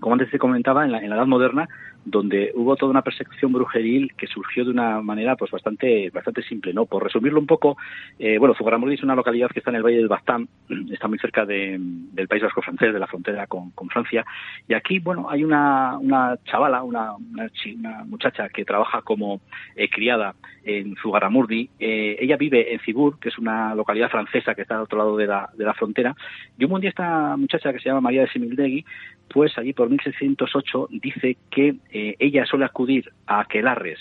como 0.00 0.14
antes 0.14 0.30
te 0.30 0.38
comentaba, 0.38 0.84
en 0.84 0.92
la, 0.92 0.98
Edad 0.98 1.26
Moderna, 1.26 1.68
donde 2.04 2.52
hubo 2.54 2.76
toda 2.76 2.90
una 2.90 3.02
persecución 3.02 3.52
brujeril 3.52 4.12
que 4.16 4.26
surgió 4.26 4.64
de 4.64 4.70
una 4.70 5.00
manera 5.00 5.36
pues 5.36 5.50
bastante 5.50 6.10
bastante 6.10 6.42
simple, 6.42 6.74
¿no? 6.74 6.84
Por 6.84 7.02
resumirlo 7.02 7.40
un 7.40 7.46
poco, 7.46 7.76
eh, 8.18 8.36
bueno, 8.38 8.54
Zugarramurdi 8.54 8.94
es 8.94 9.02
una 9.02 9.14
localidad 9.14 9.48
que 9.48 9.60
está 9.60 9.70
en 9.70 9.76
el 9.76 9.82
Valle 9.82 9.96
del 9.96 10.08
Baztán, 10.08 10.48
está 10.92 11.08
muy 11.08 11.18
cerca 11.18 11.46
de, 11.46 11.78
del 11.78 12.28
País 12.28 12.42
Vasco 12.42 12.60
francés, 12.60 12.92
de 12.92 12.98
la 12.98 13.06
frontera 13.06 13.46
con, 13.46 13.72
Francia, 13.88 14.24
y 14.66 14.74
aquí, 14.74 14.98
bueno, 14.98 15.30
hay 15.30 15.44
una, 15.44 15.98
una 15.98 16.36
chavala, 16.44 16.82
una, 16.82 17.14
una, 17.14 17.48
una 17.76 18.04
muchacha 18.04 18.48
que 18.48 18.64
trabaja 18.64 19.02
como 19.02 19.40
eh, 19.76 19.88
criada 19.88 20.34
en 20.64 20.96
Zugarramurdi, 20.96 21.70
eh, 21.78 22.16
ella 22.18 22.36
vive 22.36 22.72
en 22.72 22.80
Cibur, 22.80 23.18
que 23.18 23.28
es 23.28 23.38
una 23.38 23.74
localidad 23.74 24.10
francesa 24.10 24.54
que 24.54 24.62
está 24.62 24.76
al 24.76 24.82
otro 24.82 24.98
lado 24.98 25.16
de 25.16 25.26
la, 25.26 25.50
de 25.56 25.64
la 25.64 25.74
frontera, 25.74 26.16
y 26.58 26.64
un 26.64 26.80
día 26.80 26.90
esta 26.90 27.36
muchacha 27.36 27.72
que 27.72 27.78
se 27.78 27.88
llama 27.88 28.00
María 28.00 28.22
de 28.22 28.28
Simildegui, 28.28 28.84
pues 29.32 29.56
allí 29.58 29.72
por 29.72 29.88
1608 29.88 30.88
dice 30.90 31.36
que 31.50 31.76
eh, 31.90 32.16
ella 32.18 32.46
suele 32.46 32.64
acudir 32.64 33.12
a 33.26 33.40
Aquelarres 33.40 33.98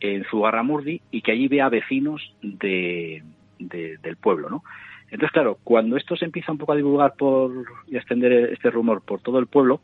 en 0.00 0.24
Zugarramurdi 0.24 1.00
y 1.10 1.22
que 1.22 1.32
allí 1.32 1.48
ve 1.48 1.60
a 1.60 1.68
vecinos 1.68 2.34
de, 2.42 3.22
de, 3.58 3.98
del 3.98 4.16
pueblo, 4.16 4.50
¿no? 4.50 4.64
Entonces, 5.04 5.32
claro, 5.32 5.58
cuando 5.62 5.98
esto 5.98 6.16
se 6.16 6.24
empieza 6.24 6.52
un 6.52 6.58
poco 6.58 6.72
a 6.72 6.76
divulgar 6.76 7.14
por 7.18 7.52
y 7.86 7.96
a 7.96 7.98
extender 7.98 8.32
este 8.50 8.70
rumor 8.70 9.02
por 9.02 9.20
todo 9.20 9.38
el 9.38 9.46
pueblo, 9.46 9.82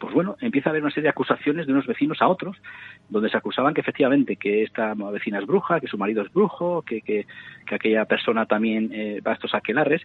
pues 0.00 0.14
bueno, 0.14 0.36
empieza 0.40 0.68
a 0.68 0.72
haber 0.72 0.82
una 0.82 0.90
serie 0.90 1.04
de 1.04 1.10
acusaciones 1.10 1.66
de 1.66 1.72
unos 1.72 1.86
vecinos 1.86 2.20
a 2.20 2.28
otros, 2.28 2.56
donde 3.08 3.28
se 3.28 3.36
acusaban 3.36 3.74
que 3.74 3.80
efectivamente 3.80 4.36
que 4.36 4.62
esta 4.62 4.94
vecina 4.94 5.38
es 5.38 5.46
bruja, 5.46 5.80
que 5.80 5.86
su 5.86 5.98
marido 5.98 6.22
es 6.22 6.32
brujo, 6.32 6.82
que, 6.82 7.02
que, 7.02 7.26
que 7.66 7.74
aquella 7.74 8.04
persona 8.04 8.46
también 8.46 8.90
eh, 8.92 9.20
va 9.26 9.32
a 9.32 9.34
estos 9.34 9.54
aquelarres. 9.54 10.02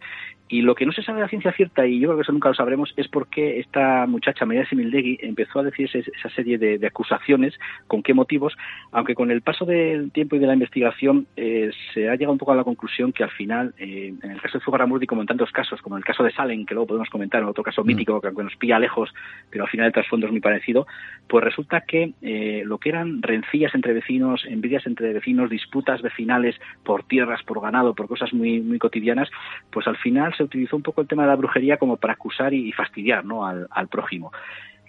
Y 0.49 0.61
lo 0.61 0.75
que 0.75 0.85
no 0.85 0.91
se 0.93 1.03
sabe 1.03 1.17
de 1.17 1.23
la 1.23 1.29
ciencia 1.29 1.51
cierta, 1.51 1.85
y 1.85 1.99
yo 1.99 2.09
creo 2.09 2.17
que 2.17 2.21
eso 2.21 2.31
nunca 2.31 2.49
lo 2.49 2.55
sabremos, 2.55 2.93
es 2.95 3.07
por 3.07 3.27
qué 3.27 3.59
esta 3.59 4.05
muchacha, 4.07 4.45
María 4.45 4.67
Simildegui, 4.67 5.19
empezó 5.21 5.59
a 5.59 5.63
decir 5.63 5.89
esa 5.93 6.29
serie 6.29 6.57
de, 6.57 6.77
de, 6.77 6.87
acusaciones, 6.87 7.53
con 7.87 8.01
qué 8.01 8.13
motivos, 8.13 8.55
aunque 8.91 9.13
con 9.13 9.29
el 9.29 9.41
paso 9.41 9.65
del 9.65 10.11
tiempo 10.11 10.35
y 10.35 10.39
de 10.39 10.47
la 10.47 10.53
investigación 10.53 11.27
eh, 11.35 11.71
se 11.93 12.09
ha 12.09 12.15
llegado 12.15 12.31
un 12.31 12.37
poco 12.37 12.53
a 12.53 12.55
la 12.55 12.63
conclusión 12.63 13.11
que 13.11 13.23
al 13.23 13.31
final, 13.31 13.73
eh, 13.77 14.13
en 14.21 14.31
el 14.31 14.41
caso 14.41 14.57
de 14.57 14.63
Zugarramurdi, 14.63 15.05
como 15.05 15.21
en 15.21 15.27
tantos 15.27 15.51
casos, 15.51 15.81
como 15.81 15.95
en 15.95 15.99
el 15.99 16.05
caso 16.05 16.23
de 16.23 16.31
Salen, 16.31 16.65
que 16.65 16.73
luego 16.73 16.87
podemos 16.87 17.09
comentar, 17.09 17.41
en 17.41 17.49
otro 17.49 17.63
caso 17.63 17.83
mítico, 17.83 18.21
que 18.21 18.27
aunque 18.27 18.43
nos 18.43 18.55
pilla 18.55 18.79
lejos, 18.79 19.13
pero 19.49 19.65
al 19.65 19.69
final 19.69 19.76
final 19.77 19.87
el 19.87 19.93
trasfondo 19.93 20.25
es 20.25 20.31
muy 20.31 20.41
parecido, 20.41 20.87
pues 21.27 21.43
resulta 21.43 21.81
que 21.81 22.13
eh, 22.21 22.63
lo 22.65 22.79
que 22.79 22.89
eran 22.89 23.21
rencillas 23.21 23.75
entre 23.75 23.93
vecinos, 23.93 24.43
envidias 24.45 24.87
entre 24.87 25.13
vecinos, 25.13 25.51
disputas 25.51 26.01
vecinales 26.01 26.55
por 26.83 27.03
tierras, 27.03 27.43
por 27.43 27.61
ganado, 27.61 27.93
por 27.93 28.07
cosas 28.07 28.33
muy, 28.33 28.59
muy 28.59 28.79
cotidianas, 28.79 29.29
pues 29.71 29.87
al 29.87 29.97
final 29.97 30.33
se 30.35 30.43
utilizó 30.43 30.75
un 30.75 30.81
poco 30.81 31.01
el 31.01 31.07
tema 31.07 31.23
de 31.23 31.29
la 31.29 31.35
brujería 31.35 31.77
como 31.77 31.97
para 31.97 32.13
acusar 32.13 32.53
y, 32.53 32.71
fastidiar 32.71 33.23
¿no? 33.23 33.45
al, 33.45 33.87
prójimo. 33.89 34.31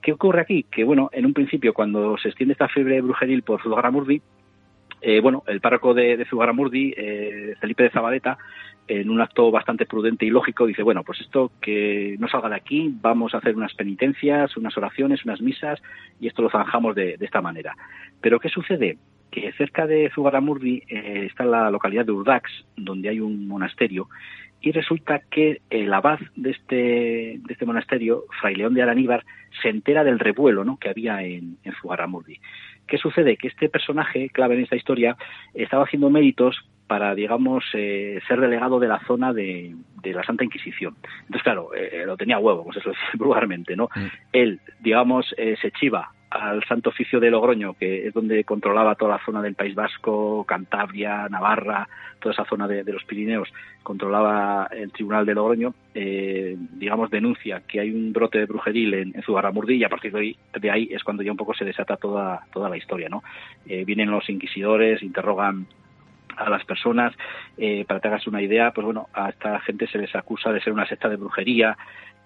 ¿Qué 0.03 0.13
ocurre 0.13 0.41
aquí? 0.41 0.65
Que, 0.71 0.85
bueno, 0.85 1.11
en 1.13 1.27
un 1.27 1.35
principio, 1.35 1.75
cuando 1.75 2.17
se 2.17 2.29
extiende 2.29 2.53
esta 2.53 2.69
fiebre 2.69 3.01
brujeril 3.01 3.43
por 3.43 3.63
Zugaramurdi, 3.63 4.23
eh, 5.01 5.21
bueno, 5.21 5.45
el 5.47 5.61
párroco 5.61 5.95
de, 5.95 6.17
de 6.17 6.25
Zugaramurdi, 6.25 6.95
eh, 6.97 7.55
Felipe 7.61 7.85
de 7.85 7.91
Zabadeta, 7.91 8.39
en 8.89 9.11
un 9.11 9.21
acto 9.21 9.51
bastante 9.51 9.87
prudente 9.87 10.25
y 10.25 10.31
lógico, 10.31 10.67
dice, 10.67 10.83
bueno, 10.83 11.05
pues 11.05 11.21
esto 11.21 11.53
que 11.61 12.17
no 12.19 12.27
salga 12.27 12.49
de 12.49 12.57
aquí, 12.57 12.91
vamos 13.01 13.35
a 13.35 13.39
hacer 13.39 13.55
unas 13.55 13.75
penitencias, 13.75 14.57
unas 14.57 14.77
oraciones, 14.77 15.25
unas 15.25 15.41
misas, 15.41 15.81
y 16.19 16.27
esto 16.27 16.43
lo 16.43 16.51
zanjamos 16.51 16.95
de, 16.95 17.19
esta 17.21 17.43
manera. 17.43 17.77
Pero 18.21 18.41
¿qué 18.41 18.49
sucede? 18.49 18.97
Que 19.31 19.53
cerca 19.53 19.87
de 19.87 20.11
Zugaramurdi 20.15 20.83
eh, 20.89 21.27
está 21.27 21.45
la 21.45 21.71
localidad 21.71 22.07
de 22.07 22.13
Urdax, 22.13 22.51
donde 22.77 23.11
hay 23.11 23.21
un 23.21 23.47
monasterio, 23.47 24.09
y 24.61 24.73
resulta 24.73 25.21
que 25.31 25.61
el 25.71 25.93
abad 25.93 26.19
de 26.35 26.51
este, 26.51 26.75
de 26.75 27.53
este 27.53 27.67
monasterio, 27.67 28.25
Fray 28.41 28.57
León 28.57 28.75
de 28.75 28.83
Araníbar, 28.83 29.25
se 29.63 29.69
entera 29.69 30.03
del 30.03 30.19
revuelo 30.19 30.65
¿no? 30.65 30.79
que 30.79 30.89
había 30.89 31.23
en, 31.23 31.59
en 31.63 31.73
Zugaramurdi. 31.75 32.41
¿Qué 32.89 32.99
sucede? 32.99 33.37
Que 33.37 33.49
este 33.49 33.69
personaje 33.69 34.31
clave 34.31 34.57
en 34.57 34.63
esta 34.63 34.77
historia 34.77 35.17
estaba 35.55 35.85
haciendo 35.85 36.11
méritos 36.11 36.57
para, 36.89 37.15
digamos, 37.15 37.65
eh, 37.75 38.19
ser 38.27 38.41
delegado 38.41 38.81
de 38.81 38.89
la 38.89 38.99
zona 39.07 39.33
de, 39.33 39.77
la 40.03 40.25
Santa 40.25 40.43
Inquisición. 40.43 40.97
Entonces, 41.21 41.43
claro, 41.43 41.75
eh, 41.75 42.05
lo 42.07 42.17
tenía 42.17 42.39
huevo, 42.39 42.65
pues 42.65 42.79
eso 42.79 42.91
es 42.91 42.97
vulgarmente, 43.19 43.77
¿no? 43.77 43.91
Mm. 43.95 44.07
Él, 44.33 44.61
digamos, 44.81 45.35
eh, 45.37 45.57
se 45.61 45.71
chiva 45.73 46.13
al 46.31 46.63
Santo 46.65 46.91
Oficio 46.91 47.21
de 47.21 47.31
Logroño, 47.31 47.75
que 47.75 48.07
es 48.07 48.15
donde 48.15 48.45
controlaba 48.45 48.95
toda 48.95 49.17
la 49.17 49.25
zona 49.25 49.41
del 49.41 49.55
País 49.55 49.75
Vasco, 49.75 50.45
Cantabria, 50.45 51.29
Navarra, 51.29 51.89
toda 52.21 52.35
esa 52.35 52.45
zona 52.45 52.69
de, 52.69 52.85
los 52.85 53.05
Pirineos, 53.05 53.49
controlaba 53.83 54.69
el 54.71 54.93
Tribunal 54.93 55.25
de 55.25 55.35
Logroño, 55.35 55.75
digamos, 55.95 57.11
denuncia 57.11 57.63
que 57.67 57.81
hay 57.81 57.91
un 57.91 58.13
brote 58.13 58.39
de 58.39 58.47
brujeril 58.47 58.95
en, 58.95 59.17
en 59.17 59.23
Zugarramurdi 59.23 59.77
y 59.77 59.85
a 59.85 59.89
partir 59.89 60.13
de 60.13 60.21
ahí, 60.21 60.37
de 60.61 60.71
ahí 60.71 60.89
es 60.91 61.03
cuando 61.03 61.23
ya 61.23 61.31
un 61.31 61.39
poco 61.39 61.55
se 61.55 61.65
desata 61.65 61.97
toda, 61.97 62.45
toda 62.53 62.69
la 62.69 62.77
historia, 62.77 63.09
¿no? 63.09 63.23
vienen 63.65 64.11
los 64.11 64.29
inquisidores, 64.29 65.03
interrogan 65.03 65.67
a 66.39 66.49
las 66.49 66.65
personas, 66.65 67.13
eh, 67.57 67.85
para 67.87 68.01
que 68.01 68.09
hagas 68.09 68.27
una 68.27 68.41
idea, 68.41 68.71
pues 68.71 68.85
bueno, 68.85 69.09
a 69.13 69.31
esta 69.31 69.59
gente 69.61 69.87
se 69.89 69.99
les 69.99 70.15
acusa 70.15 70.53
de 70.53 70.61
ser 70.61 70.73
una 70.73 70.87
secta 70.87 71.09
de 71.09 71.17
brujería, 71.17 71.77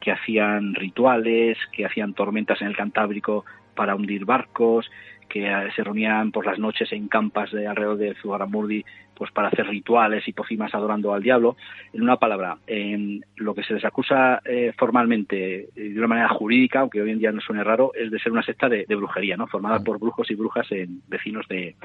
que 0.01 0.13
hacían 0.13 0.75
rituales, 0.75 1.57
que 1.73 1.87
hacían 1.87 2.13
tormentas 2.13 2.61
en 2.61 2.67
el 2.67 2.77
Cantábrico 2.77 3.45
para 3.75 3.95
hundir 3.95 4.25
barcos, 4.25 4.91
que 5.29 5.47
eh, 5.47 5.73
se 5.75 5.83
reunían 5.83 6.31
por 6.31 6.47
las 6.47 6.59
noches 6.59 6.93
en 6.93 7.09
campas 7.09 7.51
de 7.53 7.67
alrededor 7.67 7.97
de 7.97 8.15
Zugaramurdi 8.17 8.85
pues 9.15 9.31
para 9.31 9.49
hacer 9.49 9.69
rituales 9.69 10.27
y 10.27 10.33
pocimas 10.33 10.75
adorando 10.75 11.15
al 11.15 11.23
diablo. 11.23 11.57
En 11.93 12.03
una 12.03 12.17
palabra, 12.17 12.57
en 12.67 13.25
lo 13.37 13.55
que 13.55 13.63
se 13.63 13.75
les 13.75 13.85
acusa 13.85 14.41
eh, 14.45 14.73
formalmente 14.77 15.69
de 15.77 15.99
una 15.99 16.09
manera 16.09 16.29
jurídica, 16.29 16.81
aunque 16.81 17.01
hoy 17.01 17.13
en 17.13 17.19
día 17.19 17.31
no 17.31 17.41
suene 17.41 17.63
raro, 17.63 17.93
es 17.95 18.11
de 18.11 18.19
ser 18.19 18.33
una 18.33 18.43
secta 18.43 18.69
de, 18.69 18.85
brujería, 18.97 19.37
¿no? 19.37 19.47
formada 19.47 19.79
por 19.79 20.01
brujos 20.01 20.29
y 20.31 20.35
brujas 20.35 20.67
en 20.73 21.03
vecinos 21.09 21.47
de, 21.47 21.77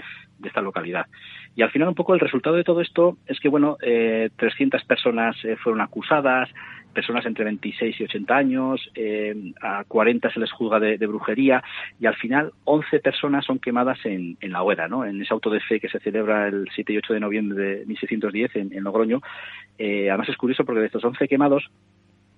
esta 0.43 0.61
localidad. 0.61 1.05
Y 1.55 1.61
al 1.61 1.69
final 1.69 1.89
un 1.89 1.95
poco 1.95 2.13
el 2.15 2.19
resultado 2.19 2.55
de 2.55 2.63
todo 2.63 2.81
esto 2.81 3.17
es 3.27 3.39
que, 3.39 3.49
bueno, 3.49 3.77
eh, 3.81 4.29
300 4.37 4.83
personas 4.85 5.35
eh, 5.45 5.57
fueron 5.57 5.81
acusadas, 5.81 6.49
personas 6.97 7.27
entre 7.27 7.45
26 7.45 8.01
y 8.01 8.03
80 8.05 8.35
años, 8.35 8.89
eh, 8.95 9.53
a 9.61 9.83
40 9.83 10.31
se 10.31 10.39
les 10.39 10.51
juzga 10.51 10.79
de, 10.79 10.97
brujería 11.05 11.63
y 11.99 12.07
al 12.07 12.15
final 12.15 12.53
11 12.63 13.01
personas 13.01 13.45
son 13.45 13.59
quemadas 13.59 13.99
en, 14.03 14.35
la 14.41 14.63
hoguera, 14.63 14.87
¿no? 14.87 15.05
en 15.05 15.21
ese 15.21 15.31
auto 15.31 15.51
de 15.51 15.59
fe 15.59 15.79
que 15.79 15.89
se 15.89 15.99
celebra 15.99 16.47
el 16.47 16.67
7 16.73 16.93
y 16.93 16.97
8 16.97 17.13
de 17.13 17.19
noviembre 17.19 17.63
de 17.63 17.85
1610 17.85 18.55
en, 18.55 18.83
Logroño. 18.83 19.21
Eh, 19.77 20.09
además 20.09 20.29
es 20.29 20.37
curioso 20.37 20.65
porque 20.65 20.79
de 20.79 20.87
estos 20.87 21.05
11 21.05 21.27
quemados, 21.27 21.69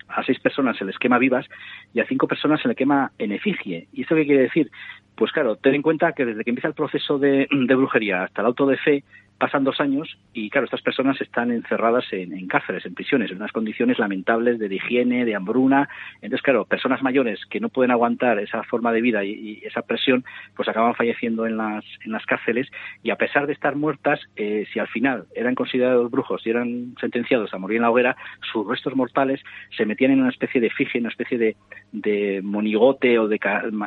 a 0.09 0.23
seis 0.23 0.39
personas 0.39 0.75
se 0.75 0.83
les 0.83 0.97
quema 0.97 1.19
vivas 1.19 1.45
y 1.93 2.01
a 2.01 2.07
cinco 2.07 2.27
personas 2.27 2.59
se 2.61 2.67
le 2.67 2.75
quema 2.75 3.11
en 3.17 3.31
efigie. 3.31 3.87
¿Y 3.93 4.01
esto 4.01 4.15
qué 4.15 4.25
quiere 4.25 4.41
decir? 4.41 4.69
Pues 5.15 5.31
claro, 5.31 5.55
ten 5.55 5.75
en 5.75 5.83
cuenta 5.83 6.11
que 6.11 6.25
desde 6.25 6.43
que 6.43 6.49
empieza 6.49 6.67
el 6.67 6.73
proceso 6.73 7.17
de, 7.17 7.47
de 7.49 7.75
brujería 7.75 8.23
hasta 8.23 8.41
el 8.41 8.47
auto 8.47 8.65
de 8.65 8.77
fe, 8.77 9.03
pasan 9.39 9.63
dos 9.63 9.79
años 9.79 10.17
y, 10.33 10.49
claro, 10.49 10.65
estas 10.65 10.81
personas 10.81 11.19
están 11.21 11.51
encerradas 11.51 12.05
en, 12.11 12.47
cárceles, 12.47 12.85
en 12.85 12.93
prisiones, 12.93 13.31
en 13.31 13.37
unas 13.37 13.51
condiciones 13.51 13.97
lamentables 13.97 14.59
de, 14.59 14.73
higiene, 14.73 15.25
de 15.25 15.35
hambruna. 15.35 15.89
Entonces, 16.15 16.41
claro, 16.41 16.65
personas 16.65 17.01
mayores 17.01 17.39
que 17.49 17.59
no 17.59 17.69
pueden 17.69 17.91
aguantar 17.91 18.37
esa 18.39 18.63
forma 18.63 18.91
de 18.91 19.01
vida 19.01 19.23
y, 19.23 19.61
esa 19.63 19.81
presión, 19.81 20.23
pues 20.55 20.67
acaban 20.67 20.93
falleciendo 20.93 21.47
en 21.47 21.57
las, 21.57 21.85
en 22.05 22.11
las 22.11 22.25
cárceles 22.25 22.67
y 23.01 23.09
a 23.11 23.15
pesar 23.15 23.47
de 23.47 23.53
estar 23.53 23.75
muertas, 23.75 24.19
eh, 24.35 24.65
si 24.71 24.79
al 24.79 24.87
final 24.87 25.25
eran 25.33 25.55
considerados 25.55 26.11
brujos 26.11 26.45
y 26.45 26.49
eran 26.49 26.95
sentenciados 26.99 27.53
a 27.53 27.57
morir 27.57 27.77
en 27.77 27.83
la 27.83 27.91
hoguera, 27.91 28.17
sus 28.51 28.67
restos 28.67 28.95
mortales 28.95 29.41
se 29.75 29.85
metían 29.85 30.11
en 30.11 30.21
una 30.21 30.29
especie 30.29 30.59
de 30.59 30.69
fije, 30.69 30.99
una 30.99 31.09
especie 31.09 31.37
de, 31.37 31.55
de 31.91 32.41
monigote 32.43 33.17
o 33.19 33.27
de, 33.27 33.39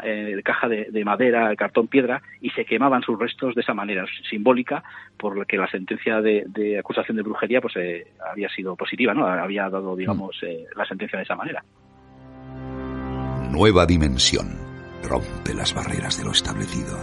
eh, 0.05 0.41
caja 0.43 0.69
de, 0.69 0.87
de 0.91 1.05
madera, 1.05 1.55
cartón 1.57 1.89
piedra, 1.89 2.23
y 2.41 2.51
se 2.51 2.65
quemaban 2.65 3.03
sus 3.03 3.19
restos 3.19 3.55
de 3.55 3.61
esa 3.61 3.75
manera 3.75 4.07
simbólica 4.29 4.83
por 5.19 5.42
que 5.47 5.57
la 5.57 5.71
sentencia 5.71 6.21
de, 6.21 6.79
acusación 6.79 7.17
de 7.17 7.23
brujería 7.23 7.61
pues 7.61 7.75
eh, 7.77 8.07
había 8.31 8.49
sido 8.49 8.77
positiva, 8.77 9.15
¿no? 9.15 9.27
Había 9.27 9.69
dado, 9.69 9.97
digamos, 9.97 10.37
eh, 10.43 10.65
la 10.77 10.87
sentencia 10.87 11.19
de 11.19 11.25
esa 11.25 11.37
manera. 11.37 11.65
Nueva 13.51 13.87
dimensión. 13.87 14.49
Rompe 15.03 15.53
las 15.55 15.75
barreras 15.75 16.19
de 16.19 16.25
lo 16.25 16.31
establecido. 16.31 16.97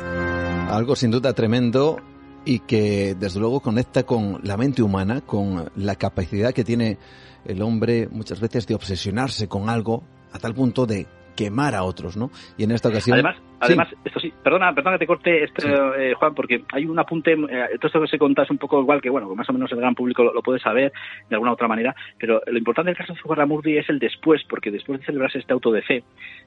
Algo 0.69 0.95
sin 0.95 1.11
duda 1.11 1.33
tremendo 1.33 1.97
y 2.45 2.59
que 2.59 3.15
desde 3.15 3.39
luego 3.39 3.59
conecta 3.59 4.03
con 4.03 4.39
la 4.43 4.57
mente 4.57 4.81
humana, 4.81 5.21
con 5.21 5.69
la 5.75 5.95
capacidad 5.95 6.53
que 6.53 6.63
tiene 6.63 6.97
el 7.45 7.61
hombre 7.61 8.07
muchas 8.09 8.39
veces 8.39 8.65
de 8.67 8.75
obsesionarse 8.75 9.47
con 9.47 9.69
algo 9.69 10.03
a 10.31 10.39
tal 10.39 10.53
punto 10.53 10.85
de 10.85 11.07
quemar 11.39 11.73
a 11.73 11.83
otros, 11.83 12.17
¿no? 12.17 12.31
Y 12.57 12.65
en 12.65 12.71
esta 12.71 12.89
ocasión... 12.89 13.13
Además, 13.13 13.37
además 13.61 13.87
esto 14.03 14.19
sí, 14.19 14.33
perdona, 14.43 14.73
perdona 14.75 14.97
que 14.97 15.05
te 15.05 15.07
corte 15.07 15.43
esto, 15.45 15.95
eh, 15.95 16.13
Juan, 16.13 16.35
porque 16.35 16.65
hay 16.73 16.83
un 16.83 16.99
apunte, 16.99 17.31
eh, 17.31 17.77
todo 17.79 17.87
esto 17.87 18.01
que 18.01 18.07
se 18.07 18.19
conta 18.19 18.43
es 18.43 18.51
un 18.51 18.57
poco 18.57 18.81
igual 18.81 19.01
que, 19.01 19.09
bueno, 19.09 19.33
más 19.35 19.49
o 19.49 19.53
menos 19.53 19.71
el 19.71 19.77
gran 19.77 19.95
público 19.95 20.21
lo, 20.21 20.41
puede 20.41 20.59
saber 20.59 20.91
de 21.29 21.35
alguna 21.35 21.53
otra 21.53 21.69
manera, 21.69 21.95
pero 22.17 22.41
lo 22.45 22.57
importante 22.57 22.89
del 22.89 22.97
caso 22.97 23.13
de 23.13 23.21
Zugarramurdi 23.21 23.77
es 23.77 23.89
el 23.89 23.99
después, 23.99 24.41
porque 24.49 24.69
después 24.69 24.99
de 24.99 25.05
celebrarse 25.05 25.39
este 25.39 25.53
auto 25.53 25.71
de 25.71 25.81
fe, 25.81 26.03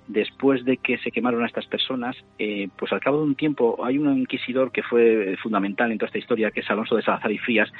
después 0.09 0.63
de 0.67 0.77
que 0.77 0.99
se 0.99 1.11
quemaron 1.11 1.43
a 1.43 1.47
estas 1.47 1.65
personas, 1.65 2.15
eh, 2.39 2.69
pues 2.77 2.93
al 2.93 3.01
cabo 3.01 3.17
de 3.17 3.25
un 3.25 3.35
tiempo 3.35 3.83
hay 3.83 3.97
un 3.97 4.15
inquisidor 4.19 4.73
que 4.73 4.83
fue 4.83 5.39
fundamental 5.43 5.91
en 5.91 5.97
toda 5.97 6.09
esta 6.09 6.19
historia, 6.19 6.51
que 6.51 6.61
es 6.61 6.71
Alonso 6.71 6.97
de 6.97 7.03
Salazar 7.03 7.33
y 7.33 7.39
Frías, 7.39 7.73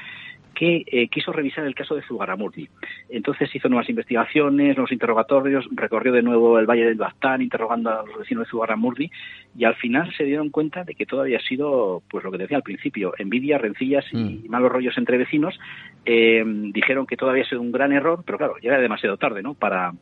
que 0.55 0.85
eh, 0.87 1.09
quiso 1.09 1.33
revisar 1.33 1.65
el 1.65 1.75
caso 1.75 1.95
de 1.95 2.03
Zugarramurdi. 2.03 2.69
Entonces 3.09 3.55
hizo 3.55 3.69
nuevas 3.69 3.89
investigaciones, 3.89 4.77
nuevos 4.77 4.93
interrogatorios, 4.93 5.67
recorrió 5.73 6.13
de 6.13 6.23
nuevo 6.23 6.59
el 6.59 6.67
Valle 6.67 6.85
del 6.85 6.97
Baztán 6.97 7.43
interrogando 7.43 7.91
a 7.91 8.07
los 8.07 8.19
vecinos 8.19 8.47
de 8.47 8.51
Zugarramurdi 8.51 9.11
y 9.57 9.65
al 9.65 9.75
final 9.77 10.13
se 10.17 10.25
dieron 10.25 10.51
cuenta 10.51 10.85
de 10.85 10.95
que 10.95 11.07
todo 11.07 11.23
había 11.23 11.41
sido, 11.41 12.03
pues 12.11 12.25
lo 12.25 12.31
que 12.31 12.39
decía 12.39 12.57
al 12.57 12.63
principio, 12.63 13.15
envidia, 13.19 13.59
rencillas 13.59 14.05
y 14.13 14.17
mm. 14.17 14.51
malos 14.51 14.73
rollos 14.73 14.97
entre 14.99 15.19
vecinos. 15.19 15.59
Eh, 16.05 16.43
dijeron 16.47 17.07
que 17.07 17.17
todo 17.17 17.31
había 17.31 17.45
sido 17.45 17.61
un 17.61 17.73
gran 17.73 17.93
error, 17.93 18.23
pero 18.25 18.39
claro, 18.39 18.55
ya 18.63 18.71
era 18.71 18.81
demasiado 18.81 19.17
tarde, 19.17 19.43
¿no? 19.43 19.55
Para, 19.55 19.93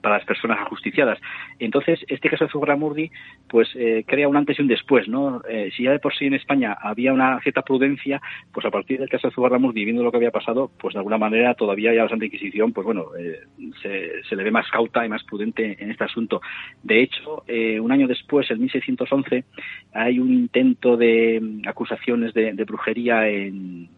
para 0.00 0.16
las 0.16 0.26
personas 0.26 0.58
ajusticiadas. 0.60 1.18
Entonces, 1.58 2.00
este 2.08 2.28
caso 2.28 2.44
de 2.44 2.50
Zugarramurdi, 2.50 3.10
pues 3.48 3.68
eh, 3.74 4.04
crea 4.06 4.28
un 4.28 4.36
antes 4.36 4.58
y 4.58 4.62
un 4.62 4.68
después, 4.68 5.08
¿no? 5.08 5.42
Eh, 5.48 5.70
si 5.76 5.84
ya 5.84 5.92
de 5.92 5.98
por 5.98 6.14
sí 6.14 6.26
en 6.26 6.34
España 6.34 6.76
había 6.80 7.12
una 7.12 7.40
cierta 7.40 7.62
prudencia, 7.62 8.20
pues 8.52 8.66
a 8.66 8.70
partir 8.70 8.98
del 8.98 9.08
caso 9.08 9.28
de 9.28 9.34
Zugarramurdi, 9.34 9.84
viendo 9.84 10.02
lo 10.02 10.10
que 10.10 10.16
había 10.16 10.30
pasado, 10.30 10.70
pues 10.78 10.94
de 10.94 10.98
alguna 10.98 11.18
manera 11.18 11.54
todavía 11.54 11.94
ya 11.94 12.04
la 12.04 12.08
Santa 12.08 12.24
Inquisición, 12.24 12.72
pues 12.72 12.84
bueno, 12.84 13.06
eh, 13.18 13.40
se, 13.82 14.36
le 14.36 14.44
ve 14.44 14.50
más 14.50 14.68
cauta 14.70 15.04
y 15.04 15.08
más 15.08 15.24
prudente 15.24 15.76
en 15.78 15.90
este 15.90 16.04
asunto. 16.04 16.40
De 16.82 17.02
hecho, 17.02 17.44
un 17.80 17.92
año 17.92 18.06
después, 18.06 18.50
en 18.50 18.60
1611, 18.60 19.44
hay 19.92 20.18
un 20.18 20.32
intento 20.32 20.96
de 20.96 21.40
mm, 21.40 21.68
acusaciones 21.68 22.32
de, 22.34 22.50
brujería 22.64 23.28
en 23.28 23.88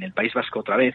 el 0.00 0.12
País 0.12 0.32
Vasco 0.34 0.60
otra 0.60 0.76
vez, 0.76 0.94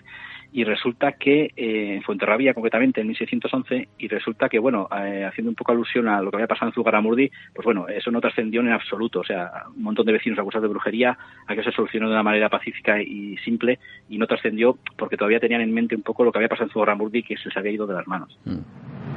y 0.51 0.63
resulta 0.63 1.13
que 1.13 1.51
eh, 1.55 1.95
en 1.95 2.01
Fuenterrabía 2.01 2.53
concretamente 2.53 3.01
en 3.01 3.07
1611 3.07 3.89
y 3.97 4.07
resulta 4.07 4.49
que 4.49 4.59
bueno 4.59 4.87
eh, 4.91 5.25
haciendo 5.25 5.49
un 5.49 5.55
poco 5.55 5.71
alusión 5.71 6.07
a 6.07 6.21
lo 6.21 6.31
que 6.31 6.37
había 6.37 6.47
pasado 6.47 6.69
en 6.69 6.73
Zugaramurdi 6.73 7.29
pues 7.53 7.65
bueno 7.65 7.87
eso 7.87 8.09
no 8.11 8.19
trascendió 8.19 8.61
en 8.61 8.71
absoluto 8.71 9.19
o 9.19 9.23
sea 9.23 9.65
un 9.75 9.83
montón 9.83 10.05
de 10.05 10.13
vecinos 10.13 10.39
acusados 10.39 10.63
de 10.63 10.69
brujería 10.69 11.17
a 11.47 11.55
que 11.55 11.63
se 11.63 11.71
solucionó 11.71 12.07
de 12.07 12.13
una 12.13 12.23
manera 12.23 12.49
pacífica 12.49 13.01
y 13.01 13.37
simple 13.37 13.79
y 14.09 14.17
no 14.17 14.25
trascendió 14.27 14.77
porque 14.97 15.17
todavía 15.17 15.39
tenían 15.39 15.61
en 15.61 15.73
mente 15.73 15.95
un 15.95 16.03
poco 16.03 16.23
lo 16.23 16.31
que 16.31 16.39
había 16.39 16.49
pasado 16.49 16.67
en 16.67 16.73
Zugaramurdi 16.73 17.23
que 17.23 17.37
se 17.37 17.49
les 17.49 17.57
había 17.57 17.71
ido 17.71 17.85
de 17.85 17.93
las 17.93 18.07
manos 18.07 18.37
mm. 18.45 19.09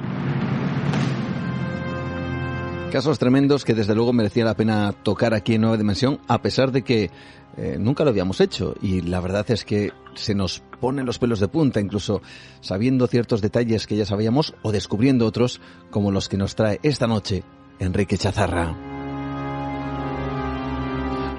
Casos 2.92 3.18
tremendos 3.18 3.64
que 3.64 3.72
desde 3.72 3.94
luego 3.94 4.12
merecía 4.12 4.44
la 4.44 4.52
pena 4.52 4.92
tocar 4.92 5.32
aquí 5.32 5.54
en 5.54 5.62
Nueva 5.62 5.78
Dimensión, 5.78 6.18
a 6.28 6.42
pesar 6.42 6.72
de 6.72 6.82
que 6.82 7.08
eh, 7.56 7.76
nunca 7.78 8.04
lo 8.04 8.10
habíamos 8.10 8.40
hecho. 8.40 8.74
Y 8.80 9.02
la 9.02 9.20
verdad 9.20 9.50
es 9.50 9.64
que 9.64 9.92
se 10.14 10.34
nos 10.34 10.60
ponen 10.80 11.06
los 11.06 11.18
pelos 11.18 11.40
de 11.40 11.48
punta, 11.48 11.80
incluso 11.80 12.22
sabiendo 12.60 13.06
ciertos 13.06 13.40
detalles 13.40 13.86
que 13.86 13.96
ya 13.96 14.04
sabíamos 14.04 14.54
o 14.62 14.72
descubriendo 14.72 15.26
otros, 15.26 15.60
como 15.90 16.10
los 16.10 16.28
que 16.28 16.36
nos 16.36 16.54
trae 16.54 16.80
esta 16.82 17.06
noche 17.06 17.42
Enrique 17.78 18.16
Chazarra. 18.16 18.76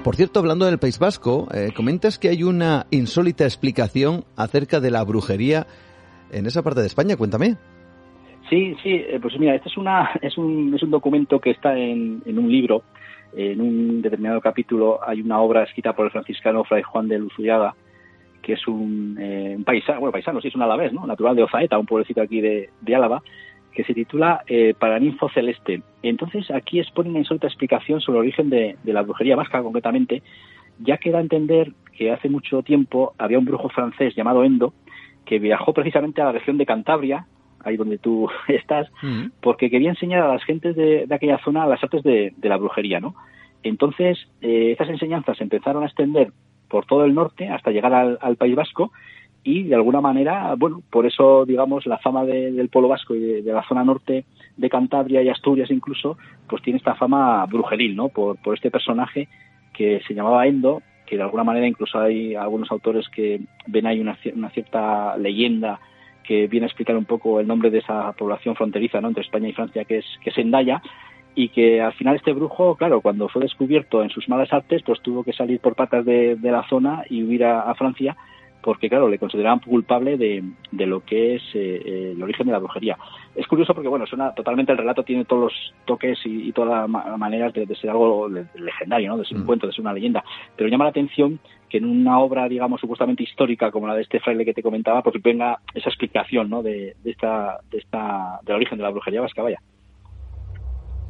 Por 0.04 0.16
cierto, 0.16 0.38
hablando 0.38 0.66
del 0.66 0.78
País 0.78 0.98
Vasco, 0.98 1.48
eh, 1.54 1.70
comentas 1.74 2.18
que 2.18 2.28
hay 2.28 2.42
una 2.42 2.86
insólita 2.90 3.44
explicación 3.44 4.24
acerca 4.36 4.78
de 4.78 4.90
la 4.90 5.02
brujería 5.02 5.66
en 6.30 6.44
esa 6.44 6.62
parte 6.62 6.82
de 6.82 6.88
España. 6.88 7.16
Cuéntame. 7.16 7.56
Sí, 8.50 8.76
sí, 8.82 8.90
eh, 8.90 9.18
pues 9.22 9.38
mira, 9.38 9.54
este 9.54 9.70
es, 9.70 9.78
una, 9.78 10.10
es, 10.20 10.36
un, 10.36 10.74
es 10.74 10.82
un 10.82 10.90
documento 10.90 11.40
que 11.40 11.52
está 11.52 11.78
en, 11.78 12.22
en 12.26 12.38
un 12.38 12.52
libro. 12.52 12.82
En 13.36 13.60
un 13.60 14.02
determinado 14.02 14.40
capítulo 14.40 15.00
hay 15.04 15.20
una 15.20 15.40
obra 15.40 15.64
escrita 15.64 15.92
por 15.92 16.06
el 16.06 16.12
franciscano 16.12 16.64
Fray 16.64 16.82
Juan 16.82 17.08
de 17.08 17.18
Luzuyaga, 17.18 17.74
que 18.42 18.52
es 18.52 18.68
un, 18.68 19.16
eh, 19.20 19.58
paisano, 19.64 20.00
bueno, 20.00 20.12
paisano, 20.12 20.40
sí, 20.40 20.48
es 20.48 20.54
un 20.54 20.62
alavés, 20.62 20.92
¿no? 20.92 21.06
Natural 21.06 21.34
de 21.34 21.42
Ozaeta, 21.42 21.78
un 21.78 21.86
pueblecito 21.86 22.20
aquí 22.20 22.40
de, 22.40 22.70
de 22.80 22.94
Álava, 22.94 23.22
que 23.72 23.82
se 23.84 23.94
titula 23.94 24.44
eh, 24.46 24.74
Paraninfo 24.78 25.28
Celeste. 25.30 25.82
Entonces 26.02 26.50
aquí 26.50 26.78
expone 26.78 27.10
una 27.10 27.20
insólita 27.20 27.48
explicación 27.48 28.00
sobre 28.00 28.18
el 28.18 28.22
origen 28.22 28.50
de, 28.50 28.76
de 28.82 28.92
la 28.92 29.02
brujería 29.02 29.34
vasca, 29.34 29.62
concretamente, 29.62 30.22
ya 30.78 30.98
que 30.98 31.10
da 31.10 31.18
a 31.18 31.22
entender 31.22 31.72
que 31.96 32.12
hace 32.12 32.28
mucho 32.28 32.62
tiempo 32.62 33.14
había 33.18 33.38
un 33.38 33.44
brujo 33.44 33.68
francés 33.68 34.14
llamado 34.14 34.44
Endo, 34.44 34.74
que 35.24 35.38
viajó 35.38 35.72
precisamente 35.72 36.20
a 36.20 36.26
la 36.26 36.32
región 36.32 36.58
de 36.58 36.66
Cantabria, 36.66 37.26
ahí 37.64 37.76
donde 37.76 37.98
tú 37.98 38.28
estás, 38.48 38.88
porque 39.40 39.70
quería 39.70 39.90
enseñar 39.90 40.22
a 40.22 40.32
las 40.34 40.44
gentes 40.44 40.76
de, 40.76 41.06
de 41.06 41.14
aquella 41.14 41.38
zona 41.38 41.66
las 41.66 41.82
artes 41.82 42.02
de, 42.02 42.32
de 42.36 42.48
la 42.48 42.56
brujería, 42.56 43.00
¿no? 43.00 43.14
Entonces, 43.62 44.18
eh, 44.42 44.72
estas 44.72 44.88
enseñanzas 44.90 45.36
se 45.38 45.44
empezaron 45.44 45.82
a 45.82 45.86
extender 45.86 46.32
por 46.68 46.86
todo 46.86 47.04
el 47.04 47.14
norte 47.14 47.48
hasta 47.48 47.70
llegar 47.70 47.94
al, 47.94 48.18
al 48.20 48.36
País 48.36 48.54
Vasco 48.54 48.92
y 49.42 49.64
de 49.64 49.74
alguna 49.74 50.00
manera, 50.00 50.54
bueno, 50.56 50.82
por 50.90 51.06
eso, 51.06 51.44
digamos, 51.44 51.86
la 51.86 51.98
fama 51.98 52.24
de- 52.24 52.50
del 52.52 52.68
pueblo 52.70 52.88
vasco 52.88 53.14
y 53.14 53.20
de, 53.20 53.42
de 53.42 53.52
la 53.52 53.62
zona 53.68 53.84
norte 53.84 54.24
de 54.56 54.70
Cantabria 54.70 55.22
y 55.22 55.28
Asturias 55.28 55.70
incluso, 55.70 56.16
pues 56.48 56.62
tiene 56.62 56.78
esta 56.78 56.94
fama 56.94 57.44
brujeril, 57.46 57.94
¿no? 57.94 58.08
Por, 58.08 58.36
por 58.42 58.54
este 58.54 58.70
personaje 58.70 59.28
que 59.74 60.00
se 60.06 60.14
llamaba 60.14 60.46
Endo, 60.46 60.80
que 61.06 61.16
de 61.16 61.22
alguna 61.22 61.44
manera 61.44 61.66
incluso 61.66 61.98
hay 62.00 62.34
algunos 62.34 62.70
autores 62.70 63.06
que 63.10 63.40
ven 63.66 63.86
ahí 63.86 64.00
una, 64.00 64.16
una 64.34 64.48
cierta 64.50 65.16
leyenda 65.18 65.78
que 66.24 66.48
viene 66.48 66.66
a 66.66 66.68
explicar 66.68 66.96
un 66.96 67.04
poco 67.04 67.38
el 67.38 67.46
nombre 67.46 67.70
de 67.70 67.78
esa 67.78 68.12
población 68.12 68.56
fronteriza 68.56 69.00
¿no? 69.00 69.08
entre 69.08 69.22
España 69.22 69.48
y 69.48 69.52
Francia, 69.52 69.84
que 69.84 69.98
es, 69.98 70.06
que 70.22 70.30
es 70.30 70.38
Endaya, 70.38 70.82
y 71.36 71.48
que 71.50 71.80
al 71.80 71.92
final 71.92 72.16
este 72.16 72.32
brujo, 72.32 72.76
claro, 72.76 73.00
cuando 73.00 73.28
fue 73.28 73.42
descubierto 73.42 74.02
en 74.02 74.10
sus 74.10 74.28
malas 74.28 74.52
artes, 74.52 74.82
pues 74.84 75.00
tuvo 75.02 75.24
que 75.24 75.32
salir 75.32 75.60
por 75.60 75.74
patas 75.74 76.04
de, 76.04 76.36
de 76.36 76.50
la 76.50 76.66
zona 76.68 77.04
y 77.08 77.22
huir 77.22 77.44
a, 77.44 77.62
a 77.62 77.74
Francia, 77.74 78.16
porque 78.64 78.88
claro, 78.88 79.08
le 79.08 79.18
consideraban 79.18 79.60
culpable 79.60 80.16
de, 80.16 80.42
de 80.72 80.86
lo 80.86 81.00
que 81.04 81.34
es 81.36 81.42
eh, 81.54 81.82
eh, 81.84 82.12
el 82.16 82.22
origen 82.22 82.46
de 82.46 82.52
la 82.52 82.58
brujería. 82.58 82.96
Es 83.34 83.46
curioso 83.46 83.74
porque, 83.74 83.88
bueno, 83.88 84.06
suena 84.06 84.32
totalmente 84.32 84.72
el 84.72 84.78
relato, 84.78 85.02
tiene 85.02 85.24
todos 85.26 85.42
los 85.44 85.74
toques 85.84 86.18
y, 86.24 86.48
y 86.48 86.52
todas 86.52 86.70
las 86.80 86.88
ma- 86.88 87.16
maneras 87.18 87.52
de, 87.52 87.66
de 87.66 87.76
ser 87.76 87.90
algo 87.90 88.28
le- 88.28 88.46
legendario, 88.54 89.10
¿no? 89.10 89.18
De 89.18 89.24
ser 89.26 89.36
un 89.36 89.42
Mm. 89.42 89.46
cuento, 89.46 89.66
de 89.66 89.72
ser 89.74 89.82
una 89.82 89.92
leyenda. 89.92 90.24
Pero 90.56 90.70
llama 90.70 90.84
la 90.84 90.90
atención 90.90 91.38
que 91.68 91.78
en 91.78 91.84
una 91.84 92.18
obra, 92.20 92.48
digamos, 92.48 92.80
supuestamente 92.80 93.22
histórica 93.24 93.70
como 93.70 93.86
la 93.86 93.94
de 93.96 94.02
este 94.02 94.20
fraile 94.20 94.44
que 94.44 94.54
te 94.54 94.62
comentaba, 94.62 95.02
pues 95.02 95.20
venga 95.22 95.58
esa 95.74 95.90
explicación, 95.90 96.48
¿no? 96.48 96.62
De, 96.62 96.94
de 97.04 97.10
esta, 97.10 97.58
de 97.70 97.78
esta, 97.78 98.38
del 98.44 98.56
origen 98.56 98.78
de 98.78 98.84
la 98.84 98.90
brujería 98.90 99.20
vasca, 99.20 99.42
vaya. 99.42 99.58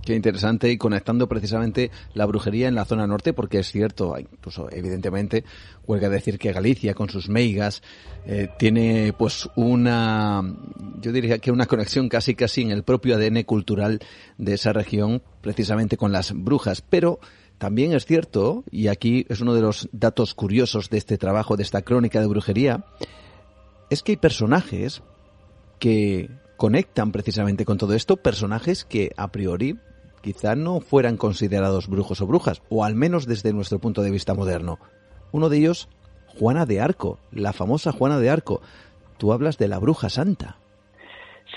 Qué 0.04 0.14
interesante 0.14 0.70
y 0.70 0.76
conectando 0.76 1.26
precisamente 1.28 1.90
la 2.12 2.26
brujería 2.26 2.68
en 2.68 2.74
la 2.74 2.84
zona 2.84 3.06
norte, 3.06 3.32
porque 3.32 3.60
es 3.60 3.72
cierto, 3.72 4.14
incluso 4.18 4.68
evidentemente, 4.70 5.44
huelga 5.86 6.10
decir 6.10 6.38
que 6.38 6.52
Galicia 6.52 6.92
con 6.92 7.08
sus 7.08 7.30
meigas 7.30 7.82
eh, 8.26 8.48
tiene 8.58 9.14
pues 9.16 9.48
una, 9.56 10.42
yo 11.00 11.10
diría 11.10 11.38
que 11.38 11.50
una 11.50 11.64
conexión 11.64 12.10
casi 12.10 12.34
casi 12.34 12.60
en 12.60 12.70
el 12.70 12.82
propio 12.82 13.16
ADN 13.16 13.44
cultural 13.44 14.00
de 14.36 14.54
esa 14.54 14.74
región, 14.74 15.22
precisamente 15.40 15.96
con 15.96 16.12
las 16.12 16.32
brujas, 16.34 16.82
pero 16.82 17.18
también 17.56 17.94
es 17.94 18.04
cierto, 18.04 18.62
y 18.70 18.88
aquí 18.88 19.24
es 19.30 19.40
uno 19.40 19.54
de 19.54 19.62
los 19.62 19.88
datos 19.92 20.34
curiosos 20.34 20.90
de 20.90 20.98
este 20.98 21.16
trabajo, 21.16 21.56
de 21.56 21.62
esta 21.62 21.80
crónica 21.80 22.20
de 22.20 22.26
brujería, 22.26 22.84
es 23.88 24.02
que 24.02 24.12
hay 24.12 24.16
personajes 24.16 25.02
que 25.78 26.28
conectan 26.58 27.10
precisamente 27.10 27.64
con 27.64 27.78
todo 27.78 27.94
esto, 27.94 28.16
personajes 28.18 28.84
que 28.84 29.12
a 29.16 29.32
priori 29.32 29.78
quizá 30.24 30.56
no 30.56 30.80
fueran 30.80 31.18
considerados 31.18 31.86
brujos 31.86 32.22
o 32.22 32.26
brujas, 32.26 32.62
o 32.70 32.82
al 32.82 32.94
menos 32.94 33.26
desde 33.26 33.52
nuestro 33.52 33.78
punto 33.78 34.00
de 34.00 34.10
vista 34.10 34.32
moderno. 34.32 34.78
Uno 35.32 35.50
de 35.50 35.58
ellos, 35.58 35.90
Juana 36.26 36.64
de 36.64 36.80
Arco, 36.80 37.18
la 37.30 37.52
famosa 37.52 37.92
Juana 37.92 38.18
de 38.18 38.30
Arco. 38.30 38.62
Tú 39.18 39.34
hablas 39.34 39.58
de 39.58 39.68
la 39.68 39.78
bruja 39.78 40.08
santa. 40.08 40.56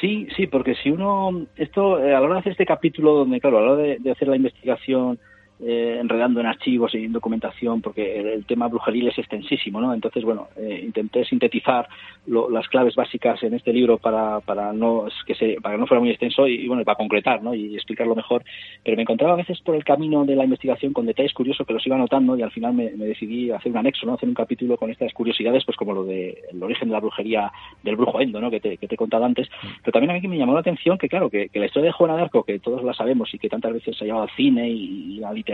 Sí, 0.02 0.28
sí, 0.36 0.48
porque 0.48 0.76
si 0.76 0.92
uno, 0.92 1.48
esto, 1.56 1.98
eh, 2.00 2.14
a 2.14 2.20
la 2.20 2.26
hora 2.26 2.34
de 2.36 2.40
hacer 2.42 2.52
este 2.52 2.66
capítulo, 2.66 3.14
donde, 3.14 3.40
claro, 3.40 3.60
a 3.60 3.62
la 3.62 3.72
hora 3.72 3.82
de, 3.82 3.98
de 4.00 4.12
hacer 4.12 4.28
la 4.28 4.36
investigación, 4.36 5.18
eh, 5.64 5.98
enredando 6.00 6.40
en 6.40 6.46
archivos 6.46 6.94
y 6.94 7.06
en 7.06 7.14
documentación, 7.14 7.82
porque 7.82 8.20
el, 8.20 8.28
el 8.28 8.46
tema 8.46 8.68
brujeril 8.68 9.08
es 9.08 9.18
extensísimo, 9.18 9.82
¿no? 9.82 9.94
Entonces, 9.94 10.24
bueno, 10.24 10.48
eh, 10.58 10.82
intenté 10.86 11.26
sintetizar 11.26 11.88
lo- 12.28 12.50
las 12.50 12.68
claves 12.68 12.96
básicas 12.96 13.42
en 13.44 13.54
este 13.56 13.74
libro 13.74 13.98
para, 13.98 14.40
para 14.42 14.74
no 14.74 15.06
que 15.26 15.36
se, 15.36 15.58
para 15.62 15.76
que 15.76 15.80
no 15.80 15.88
fuera 15.88 16.02
muy 16.02 16.12
extenso 16.12 16.48
y, 16.48 16.56
y, 16.56 16.68
bueno, 16.68 16.84
para 16.84 16.98
concretar, 16.98 17.42
¿no? 17.42 17.54
Y 17.56 17.76
explicarlo 17.76 18.16
mejor. 18.16 18.44
Pero 18.84 18.96
me 18.96 19.02
encontraba 19.04 19.34
a 19.34 19.38
veces 19.38 19.60
por 19.62 19.76
el 19.76 19.84
camino 19.84 20.26
de 20.26 20.36
la 20.36 20.44
investigación 20.44 20.94
con 20.94 21.06
detalles 21.06 21.34
curiosos 21.34 21.66
que 21.66 21.74
los 21.74 21.86
iba 21.88 21.98
notando 21.98 22.38
y 22.38 22.42
al 22.42 22.52
final 22.52 22.74
me, 22.74 22.92
me 22.92 23.06
decidí 23.06 23.52
hacer 23.52 23.72
un 23.72 23.78
anexo, 23.80 24.06
¿no? 24.06 24.14
Hacer 24.14 24.30
un 24.30 24.36
capítulo 24.36 24.78
con 24.78 24.92
estas 24.92 25.14
curiosidades, 25.14 25.66
pues 25.66 25.78
como 25.78 25.94
lo 25.94 26.04
de 26.04 26.38
el 26.52 26.62
origen 26.62 26.90
de 26.90 26.94
la 26.94 27.00
brujería 27.00 27.52
del 27.84 27.96
brujo 27.96 28.22
Endo, 28.22 28.40
¿no? 28.40 28.52
Que 28.52 28.60
te, 28.60 28.78
que 28.78 28.88
te 28.88 28.96
he 28.96 28.98
contado 28.98 29.26
antes. 29.26 29.48
Pero 29.82 29.92
también 29.92 30.12
a 30.12 30.20
mí 30.20 30.28
me 30.28 30.38
llamó 30.38 30.54
la 30.54 30.60
atención 30.60 30.98
que, 30.98 31.10
claro, 31.10 31.30
que, 31.30 31.50
que 31.50 31.60
la 31.60 31.66
historia 31.66 31.88
de 31.88 31.94
Juana 31.94 32.16
de 32.16 32.22
Arco, 32.24 32.44
que 32.44 32.60
todos 32.60 32.84
la 32.84 32.94
sabemos 32.94 33.34
y 33.34 33.40
que 33.40 33.50
tantas 33.50 33.74
veces 33.74 33.96
se 33.98 34.04
ha 34.04 34.08
llevado 34.08 34.24
al 34.26 34.36
cine 34.36 34.70
y, 34.70 35.16
y 35.16 35.20
la 35.20 35.32
literatura, 35.32 35.47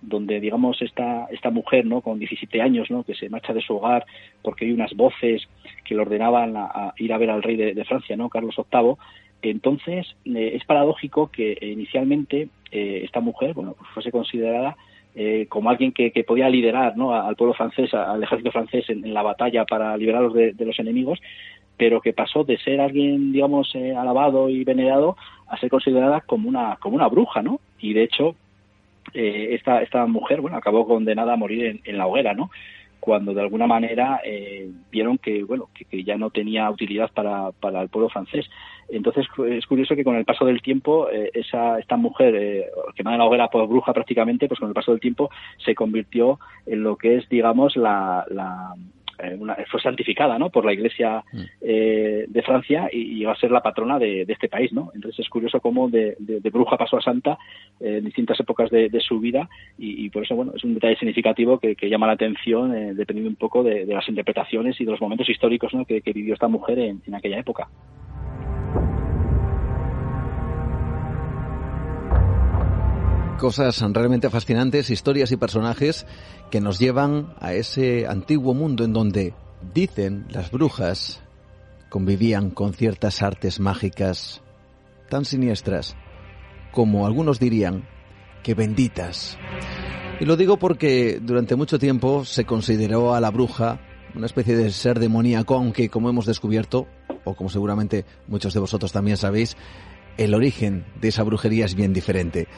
donde, 0.00 0.40
digamos, 0.40 0.80
esta, 0.82 1.26
esta 1.30 1.50
mujer, 1.50 1.86
¿no? 1.86 2.00
Con 2.00 2.18
17 2.18 2.60
años, 2.60 2.90
¿no? 2.90 3.02
Que 3.02 3.14
se 3.14 3.28
marcha 3.28 3.52
de 3.52 3.60
su 3.60 3.76
hogar 3.76 4.06
porque 4.42 4.64
hay 4.64 4.72
unas 4.72 4.94
voces 4.94 5.48
que 5.84 5.94
le 5.94 6.02
ordenaban 6.02 6.56
a, 6.56 6.64
a 6.66 6.94
ir 6.98 7.12
a 7.12 7.18
ver 7.18 7.30
al 7.30 7.42
rey 7.42 7.56
de, 7.56 7.84
Francia, 7.84 8.16
¿no? 8.16 8.28
Carlos 8.28 8.56
VIII. 8.56 8.94
Entonces, 9.42 10.06
eh, 10.24 10.52
es 10.54 10.64
paradójico 10.64 11.30
que 11.30 11.52
eh, 11.52 11.66
inicialmente 11.68 12.48
eh, 12.70 13.00
esta 13.04 13.20
mujer, 13.20 13.54
bueno, 13.54 13.74
pues 13.78 13.90
fuese 13.92 14.12
considerada 14.12 14.76
eh, 15.14 15.46
como 15.48 15.70
alguien 15.70 15.92
que, 15.92 16.12
que 16.12 16.24
podía 16.24 16.48
liderar 16.48 16.96
¿no? 16.96 17.14
al 17.14 17.34
pueblo 17.36 17.54
francés, 17.54 17.92
al 17.94 18.22
ejército 18.22 18.52
francés 18.52 18.88
en, 18.90 19.12
la 19.12 19.22
batalla 19.22 19.64
para 19.64 19.96
liberarlos 19.96 20.34
de, 20.34 20.52
de 20.52 20.64
los 20.64 20.78
enemigos, 20.78 21.18
pero 21.76 22.00
que 22.00 22.12
pasó 22.12 22.44
de 22.44 22.58
ser 22.58 22.80
alguien, 22.80 23.32
digamos, 23.32 23.74
alabado 23.74 24.50
y 24.50 24.62
venerado 24.64 25.16
a 25.48 25.58
ser 25.58 25.68
considerada 25.68 26.20
como 26.20 26.48
una, 26.48 26.76
como 26.76 26.94
una 26.94 27.08
bruja, 27.08 27.42
¿no? 27.42 27.58
Y 27.80 27.92
de 27.92 28.04
hecho, 28.04 28.36
eh, 29.14 29.48
esta, 29.52 29.82
esta 29.82 30.06
mujer, 30.06 30.40
bueno, 30.40 30.56
acabó 30.56 30.86
condenada 30.86 31.34
a 31.34 31.36
morir 31.36 31.80
en, 31.84 31.98
la 31.98 32.06
hoguera, 32.06 32.34
¿no? 32.34 32.50
Cuando 33.00 33.32
de 33.32 33.40
alguna 33.40 33.66
manera 33.66 34.20
eh, 34.24 34.70
vieron 34.90 35.18
que, 35.18 35.42
bueno, 35.42 35.68
que, 35.74 35.86
que 35.86 36.04
ya 36.04 36.16
no 36.16 36.30
tenía 36.30 36.70
utilidad 36.70 37.10
para, 37.12 37.50
para 37.52 37.80
el 37.80 37.88
pueblo 37.88 38.10
francés. 38.10 38.46
Entonces 38.92 39.26
es 39.48 39.66
curioso 39.66 39.94
que 39.94 40.04
con 40.04 40.16
el 40.16 40.24
paso 40.24 40.44
del 40.44 40.62
tiempo 40.62 41.08
eh, 41.10 41.30
esa 41.34 41.78
esta 41.78 41.96
mujer 41.96 42.34
eh, 42.34 42.66
quemada 42.94 43.16
en 43.16 43.20
la 43.20 43.26
hoguera 43.26 43.48
por 43.48 43.66
bruja 43.68 43.92
prácticamente, 43.92 44.48
pues 44.48 44.58
con 44.58 44.68
el 44.68 44.74
paso 44.74 44.90
del 44.90 45.00
tiempo 45.00 45.30
se 45.64 45.74
convirtió 45.74 46.38
en 46.66 46.82
lo 46.82 46.96
que 46.96 47.16
es, 47.16 47.28
digamos, 47.28 47.76
la, 47.76 48.24
la 48.30 48.74
una, 49.38 49.56
fue 49.70 49.80
santificada 49.80 50.38
¿no? 50.38 50.50
por 50.50 50.64
la 50.64 50.72
Iglesia 50.72 51.24
eh, 51.60 52.24
de 52.28 52.42
Francia 52.42 52.88
y, 52.92 53.24
va 53.24 53.32
a 53.32 53.36
ser 53.36 53.50
la 53.50 53.60
patrona 53.62 53.98
de, 53.98 54.24
de, 54.24 54.32
este 54.32 54.48
país. 54.48 54.72
¿no? 54.72 54.90
Entonces 54.94 55.20
es 55.20 55.28
curioso 55.28 55.60
cómo 55.60 55.88
de, 55.88 56.16
de, 56.18 56.40
de 56.40 56.50
bruja 56.50 56.76
pasó 56.76 56.96
a 56.96 57.02
santa 57.02 57.38
eh, 57.80 57.98
en 57.98 58.04
distintas 58.04 58.38
épocas 58.40 58.70
de, 58.70 58.90
su 59.00 59.18
vida 59.18 59.48
y, 59.78 60.04
y, 60.04 60.10
por 60.10 60.24
eso 60.24 60.34
bueno 60.36 60.52
es 60.54 60.62
un 60.62 60.74
detalle 60.74 60.96
significativo 60.96 61.58
que, 61.58 61.74
que 61.74 61.88
llama 61.88 62.06
la 62.06 62.12
atención 62.12 62.74
eh, 62.74 62.94
dependiendo 62.94 63.30
un 63.30 63.36
poco 63.36 63.62
de, 63.62 63.86
de, 63.86 63.94
las 63.94 64.06
interpretaciones 64.08 64.78
y 64.80 64.84
de 64.84 64.90
los 64.90 65.00
momentos 65.00 65.28
históricos 65.28 65.72
¿no? 65.72 65.84
que, 65.84 66.02
que 66.02 66.12
vivió 66.12 66.34
esta 66.34 66.48
mujer 66.48 66.78
en, 66.78 67.02
en 67.06 67.14
aquella 67.14 67.38
época. 67.38 67.68
Cosas 73.40 73.82
realmente 73.94 74.28
fascinantes, 74.28 74.90
historias 74.90 75.32
y 75.32 75.38
personajes 75.38 76.06
que 76.50 76.60
nos 76.60 76.78
llevan 76.78 77.34
a 77.40 77.54
ese 77.54 78.06
antiguo 78.06 78.54
mundo 78.54 78.84
en 78.84 78.92
donde, 78.92 79.34
dicen 79.74 80.26
las 80.30 80.50
brujas, 80.50 81.22
convivían 81.88 82.50
con 82.50 82.72
ciertas 82.72 83.22
artes 83.22 83.60
mágicas 83.60 84.42
tan 85.08 85.24
siniestras 85.24 85.96
como 86.72 87.06
algunos 87.06 87.38
dirían 87.40 87.88
que 88.42 88.54
benditas. 88.54 89.38
Y 90.20 90.24
lo 90.24 90.36
digo 90.36 90.58
porque 90.58 91.18
durante 91.22 91.56
mucho 91.56 91.78
tiempo 91.78 92.24
se 92.24 92.44
consideró 92.44 93.14
a 93.14 93.20
la 93.20 93.30
bruja 93.30 93.80
una 94.14 94.26
especie 94.26 94.56
de 94.56 94.70
ser 94.70 94.98
demoníaco, 94.98 95.54
aunque 95.54 95.88
como 95.88 96.10
hemos 96.10 96.26
descubierto, 96.26 96.86
o 97.24 97.34
como 97.34 97.50
seguramente 97.50 98.04
muchos 98.28 98.54
de 98.54 98.60
vosotros 98.60 98.92
también 98.92 99.16
sabéis, 99.16 99.56
el 100.16 100.34
origen 100.34 100.84
de 101.00 101.08
esa 101.08 101.22
brujería 101.22 101.64
es 101.64 101.74
bien 101.74 101.92
diferente. 101.92 102.48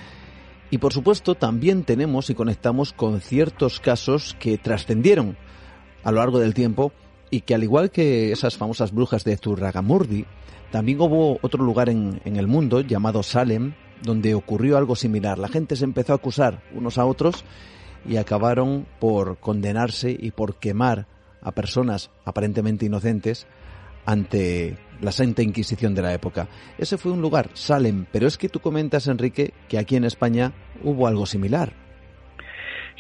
Y 0.72 0.78
por 0.78 0.94
supuesto 0.94 1.34
también 1.34 1.84
tenemos 1.84 2.30
y 2.30 2.34
conectamos 2.34 2.94
con 2.94 3.20
ciertos 3.20 3.78
casos 3.78 4.34
que 4.40 4.56
trascendieron 4.56 5.36
a 6.02 6.10
lo 6.10 6.20
largo 6.20 6.38
del 6.38 6.54
tiempo 6.54 6.92
y 7.28 7.42
que 7.42 7.54
al 7.54 7.62
igual 7.62 7.90
que 7.90 8.32
esas 8.32 8.56
famosas 8.56 8.90
brujas 8.90 9.22
de 9.22 9.36
Zurragamurdi, 9.36 10.24
también 10.70 10.98
hubo 11.02 11.38
otro 11.42 11.62
lugar 11.62 11.90
en, 11.90 12.22
en, 12.24 12.36
el 12.36 12.46
mundo 12.46 12.80
llamado 12.80 13.22
Salem, 13.22 13.74
donde 14.02 14.32
ocurrió 14.34 14.78
algo 14.78 14.96
similar. 14.96 15.38
La 15.38 15.48
gente 15.48 15.76
se 15.76 15.84
empezó 15.84 16.14
a 16.14 16.16
acusar 16.16 16.62
unos 16.74 16.96
a 16.96 17.04
otros 17.04 17.44
y 18.08 18.16
acabaron 18.16 18.86
por 18.98 19.36
condenarse 19.40 20.16
y 20.18 20.30
por 20.30 20.54
quemar 20.54 21.06
a 21.42 21.52
personas 21.52 22.10
aparentemente 22.24 22.86
inocentes 22.86 23.46
ante 24.06 24.78
la 25.02 25.12
Santa 25.12 25.42
Inquisición 25.42 25.94
de 25.94 26.02
la 26.02 26.14
época. 26.14 26.48
Ese 26.78 26.96
fue 26.96 27.12
un 27.12 27.20
lugar, 27.20 27.48
Salem, 27.52 28.06
pero 28.10 28.26
es 28.26 28.38
que 28.38 28.48
tú 28.48 28.60
comentas, 28.60 29.08
Enrique, 29.08 29.52
que 29.68 29.78
aquí 29.78 29.96
en 29.96 30.04
España 30.04 30.52
hubo 30.82 31.06
algo 31.06 31.26
similar. 31.26 31.72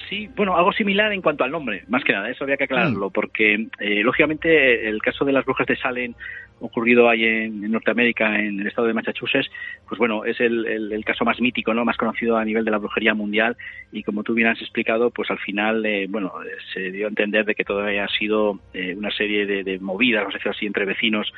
Sí, 0.08 0.28
bueno, 0.36 0.56
algo 0.56 0.72
similar 0.72 1.12
en 1.12 1.22
cuanto 1.22 1.44
al 1.44 1.50
nombre, 1.50 1.84
más 1.88 2.04
que 2.04 2.12
nada, 2.12 2.28
eso 2.28 2.44
había 2.44 2.56
que 2.56 2.64
aclararlo, 2.64 3.08
mm. 3.08 3.12
porque 3.12 3.54
eh, 3.78 4.02
lógicamente 4.02 4.88
el 4.88 5.00
caso 5.00 5.24
de 5.24 5.32
las 5.32 5.44
brujas 5.44 5.66
de 5.66 5.76
Salem 5.76 6.14
ocurrido 6.60 7.08
ahí 7.08 7.24
en, 7.24 7.70
Norteamérica, 7.70 8.38
en 8.38 8.60
el 8.60 8.66
estado 8.66 8.86
de 8.86 8.94
Massachusetts, 8.94 9.50
pues 9.88 9.98
bueno, 9.98 10.24
es 10.24 10.40
el, 10.40 11.02
caso 11.04 11.24
más 11.24 11.40
mítico, 11.40 11.74
¿no? 11.74 11.84
Más 11.84 11.96
conocido 11.96 12.36
a 12.36 12.44
nivel 12.44 12.64
de 12.64 12.70
la 12.70 12.78
brujería 12.78 13.14
mundial 13.14 13.56
y 13.90 14.02
como 14.02 14.22
tú 14.22 14.34
bien 14.34 14.48
has 14.48 14.60
explicado, 14.60 15.10
pues 15.10 15.30
al 15.30 15.38
final, 15.38 15.84
eh, 15.84 16.06
bueno, 16.08 16.32
se 16.72 16.90
dio 16.90 17.06
a 17.06 17.08
entender 17.08 17.44
de 17.44 17.54
que 17.54 17.64
todavía 17.64 18.04
ha 18.04 18.08
sido 18.08 18.60
eh, 18.72 18.94
una 18.94 19.10
serie 19.10 19.46
de, 19.46 19.64
de 19.64 19.78
movidas, 19.80 20.22
vamos 20.22 20.34
a 20.34 20.38
decir 20.38 20.52
así, 20.52 20.66
entre 20.66 20.84
vecinos 20.84 21.32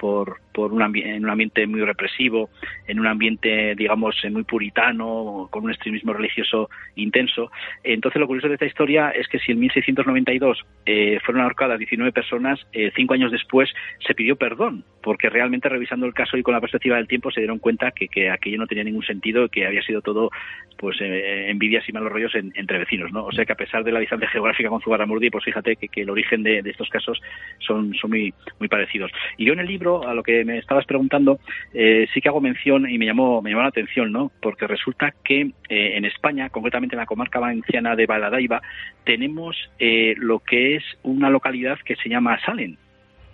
por, 0.00 0.38
por 0.52 0.72
un 0.72 0.80
en 0.96 1.24
un 1.24 1.30
ambiente 1.30 1.66
muy 1.66 1.82
represivo, 1.82 2.48
en 2.88 2.98
un 2.98 3.06
ambiente, 3.06 3.74
digamos, 3.74 4.16
muy 4.30 4.44
puritano, 4.44 5.46
con 5.50 5.64
un 5.64 5.70
extremismo 5.70 6.14
religioso 6.14 6.70
intenso. 6.96 7.50
Entonces, 7.84 8.18
lo 8.18 8.26
curioso 8.26 8.48
de 8.48 8.54
esta 8.54 8.64
historia 8.64 9.10
es 9.10 9.28
que 9.28 9.38
si 9.38 9.52
en 9.52 9.60
1692 9.60 10.64
eh, 10.86 11.18
fueron 11.22 11.42
ahorcadas 11.42 11.78
19 11.78 12.12
personas, 12.12 12.58
eh, 12.72 12.90
cinco 12.96 13.12
años 13.12 13.30
después 13.30 13.68
se 14.06 14.14
pidió 14.14 14.36
perdón, 14.36 14.84
porque 15.02 15.28
realmente 15.28 15.68
revisando 15.68 16.06
el 16.06 16.14
caso 16.14 16.38
y 16.38 16.42
con 16.42 16.54
la 16.54 16.60
perspectiva 16.60 16.96
del 16.96 17.06
tiempo 17.06 17.30
se 17.30 17.40
dieron 17.40 17.58
cuenta 17.58 17.90
que, 17.90 18.08
que 18.08 18.30
aquello 18.30 18.56
no 18.56 18.66
tenía 18.66 18.84
ningún 18.84 19.04
sentido, 19.04 19.48
que 19.50 19.66
había 19.66 19.82
sido 19.82 20.00
todo 20.00 20.30
pues 20.78 20.98
eh, 21.02 21.50
envidias 21.50 21.86
y 21.86 21.92
malos 21.92 22.10
rollos 22.10 22.32
entre 22.34 22.78
vecinos, 22.78 23.12
¿no? 23.12 23.26
O 23.26 23.32
sea 23.32 23.44
que 23.44 23.52
a 23.52 23.56
pesar 23.56 23.84
de 23.84 23.92
la 23.92 24.00
distancia 24.00 24.30
geográfica 24.30 24.70
con 24.70 24.80
Zugarramurdi, 24.80 25.28
pues 25.28 25.44
fíjate 25.44 25.76
que, 25.76 25.88
que 25.88 26.02
el 26.02 26.10
origen 26.10 26.42
de, 26.42 26.62
de, 26.62 26.70
estos 26.70 26.88
casos 26.88 27.20
son, 27.58 27.92
son 27.94 28.10
muy, 28.10 28.32
muy 28.58 28.68
parecidos. 28.68 29.12
Y 29.36 29.44
yo 29.44 29.52
en 29.52 29.60
el 29.60 29.66
libro 29.66 29.89
a 30.06 30.14
lo 30.14 30.22
que 30.22 30.44
me 30.44 30.58
estabas 30.58 30.86
preguntando, 30.86 31.38
eh, 31.74 32.06
sí 32.12 32.20
que 32.20 32.28
hago 32.28 32.40
mención 32.40 32.88
y 32.88 32.98
me 32.98 33.06
llamó, 33.06 33.42
me 33.42 33.50
llamó 33.50 33.62
la 33.62 33.68
atención, 33.68 34.12
¿no? 34.12 34.30
Porque 34.40 34.66
resulta 34.66 35.14
que 35.24 35.50
eh, 35.68 35.96
en 35.96 36.04
España, 36.04 36.48
concretamente 36.50 36.94
en 36.94 37.00
la 37.00 37.06
comarca 37.06 37.40
valenciana 37.40 37.96
de 37.96 38.06
Baladaiba, 38.06 38.62
tenemos 39.04 39.56
eh, 39.78 40.14
lo 40.16 40.38
que 40.40 40.76
es 40.76 40.84
una 41.02 41.30
localidad 41.30 41.78
que 41.84 41.96
se 41.96 42.08
llama 42.08 42.40
Salen 42.44 42.78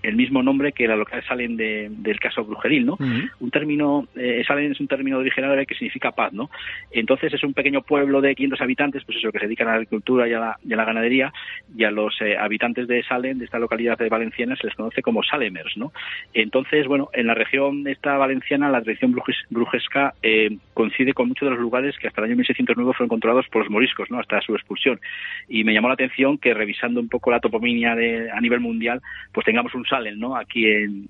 el 0.07 0.16
mismo 0.16 0.42
nombre 0.42 0.72
que 0.72 0.86
la 0.86 0.96
localidad 0.96 1.26
salen 1.26 1.57
del 1.57 2.20
caso 2.20 2.44
brujeril, 2.44 2.86
¿no? 2.86 2.96
Un 3.40 3.50
término, 3.50 4.07
eh, 4.14 4.44
Salen 4.46 4.72
es 4.72 4.80
un 4.80 4.86
término 4.86 5.16
de 5.16 5.22
origen 5.22 5.44
árabe 5.44 5.66
que 5.66 5.74
significa 5.74 6.12
paz, 6.12 6.32
¿no? 6.32 6.48
Entonces 6.92 7.34
es 7.34 7.42
un 7.42 7.54
pequeño 7.54 7.82
pueblo 7.82 8.20
de 8.20 8.34
500 8.34 8.61
habitantes, 8.61 9.04
pues 9.04 9.18
eso, 9.18 9.32
que 9.32 9.40
se 9.40 9.46
dedican 9.46 9.66
a 9.66 9.72
la 9.72 9.76
agricultura 9.76 10.28
y 10.28 10.32
a 10.32 10.57
la, 10.64 10.84
ganadería, 10.84 11.32
y 11.76 11.84
a 11.84 11.90
los 11.90 12.20
eh, 12.20 12.36
habitantes 12.36 12.86
de 12.86 13.02
Salen, 13.02 13.38
de 13.38 13.46
esta 13.46 13.59
localidad 13.59 13.98
de 13.98 14.09
valenciana, 14.09 14.54
se 14.57 14.68
les 14.68 14.76
conoce 14.76 15.02
como 15.02 15.22
salemers, 15.24 15.76
¿no? 15.76 15.92
Entonces, 16.34 16.86
bueno, 16.86 17.09
en 17.12 17.26
la 17.26 17.34
región 17.34 17.86
esta 17.88 18.16
valenciana, 18.16 18.70
la 18.70 18.82
tradición 18.82 19.16
brujesca 19.50 20.14
eh, 20.22 20.57
coincide 20.72 21.14
con 21.14 21.28
muchos 21.28 21.46
de 21.46 21.50
los 21.50 21.61
lugares 21.61 21.96
que 21.98 22.07
hasta 22.07 22.20
el 22.20 22.26
año 22.26 22.36
1609 22.36 22.92
fueron 22.92 23.09
controlados 23.09 23.48
por 23.48 23.62
los 23.62 23.70
moriscos, 23.70 24.11
¿no? 24.11 24.20
Hasta 24.20 24.40
su 24.40 24.54
expulsión. 24.54 25.00
Y 25.48 25.64
me 25.64 25.74
llamó 25.74 25.88
la 25.88 25.94
atención 25.94 26.38
que 26.38 26.54
revisando 26.54 27.00
un 27.00 27.09
poco 27.09 27.30
la 27.30 27.40
topominia 27.40 27.94
de, 27.94 28.30
a 28.30 28.40
nivel 28.40 28.61
mundial, 28.61 29.00
pues 29.32 29.44
tengamos 29.44 29.74
un 29.74 29.84
¿no? 30.18 30.36
Aquí 30.36 30.66
en, 30.66 31.09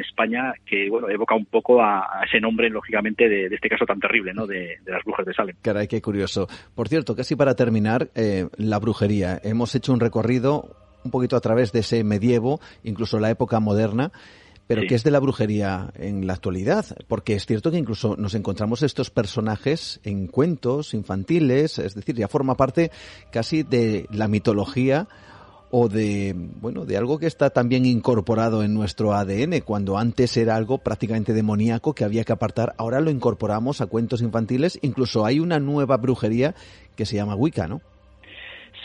España, 0.00 0.52
que 0.64 0.88
bueno, 0.88 1.08
evoca 1.08 1.34
un 1.34 1.46
poco 1.46 1.82
a, 1.82 2.22
ese 2.26 2.40
nombre, 2.40 2.70
lógicamente, 2.70 3.28
de, 3.28 3.46
este 3.46 3.68
caso 3.68 3.84
tan 3.84 4.00
terrible, 4.00 4.32
¿no? 4.32 4.46
De, 4.46 4.78
las 4.86 5.02
brujas 5.04 5.26
de 5.26 5.34
Salem. 5.34 5.56
Caray, 5.62 5.88
qué 5.88 6.00
curioso. 6.00 6.48
Por 6.74 6.88
cierto, 6.88 7.16
casi 7.16 7.36
para 7.36 7.54
terminar, 7.54 8.10
eh, 8.14 8.48
la 8.56 8.78
brujería. 8.78 9.40
Hemos 9.42 9.74
hecho 9.74 9.92
un 9.92 10.00
recorrido 10.00 10.76
un 11.04 11.10
poquito 11.10 11.36
a 11.36 11.40
través 11.40 11.72
de 11.72 11.80
ese 11.80 12.04
medievo, 12.04 12.60
incluso 12.84 13.18
la 13.18 13.30
época 13.30 13.60
moderna. 13.60 14.12
Pero 14.66 14.82
¿qué 14.88 14.96
es 14.96 15.04
de 15.04 15.12
la 15.12 15.20
brujería 15.20 15.92
en 15.94 16.26
la 16.26 16.32
actualidad? 16.32 16.84
Porque 17.06 17.34
es 17.34 17.46
cierto 17.46 17.70
que 17.70 17.78
incluso 17.78 18.16
nos 18.16 18.34
encontramos 18.34 18.82
estos 18.82 19.10
personajes 19.10 20.00
en 20.02 20.26
cuentos 20.26 20.92
infantiles, 20.92 21.78
es 21.78 21.94
decir, 21.94 22.16
ya 22.16 22.26
forma 22.26 22.56
parte 22.56 22.90
casi 23.30 23.62
de 23.62 24.06
la 24.10 24.26
mitología 24.26 25.06
o 25.70 25.88
de, 25.88 26.34
bueno, 26.34 26.84
de 26.84 26.96
algo 26.96 27.18
que 27.18 27.26
está 27.26 27.50
también 27.50 27.84
incorporado 27.84 28.62
en 28.62 28.74
nuestro 28.74 29.12
ADN, 29.12 29.60
cuando 29.64 29.98
antes 29.98 30.36
era 30.36 30.56
algo 30.56 30.78
prácticamente 30.78 31.32
demoníaco 31.32 31.94
que 31.94 32.04
había 32.04 32.24
que 32.24 32.32
apartar, 32.32 32.74
ahora 32.78 33.00
lo 33.00 33.10
incorporamos 33.10 33.80
a 33.80 33.86
cuentos 33.86 34.22
infantiles, 34.22 34.78
incluso 34.82 35.24
hay 35.24 35.40
una 35.40 35.58
nueva 35.58 35.96
brujería 35.96 36.54
que 36.96 37.06
se 37.06 37.16
llama 37.16 37.34
Wicca, 37.34 37.66
¿no? 37.66 37.80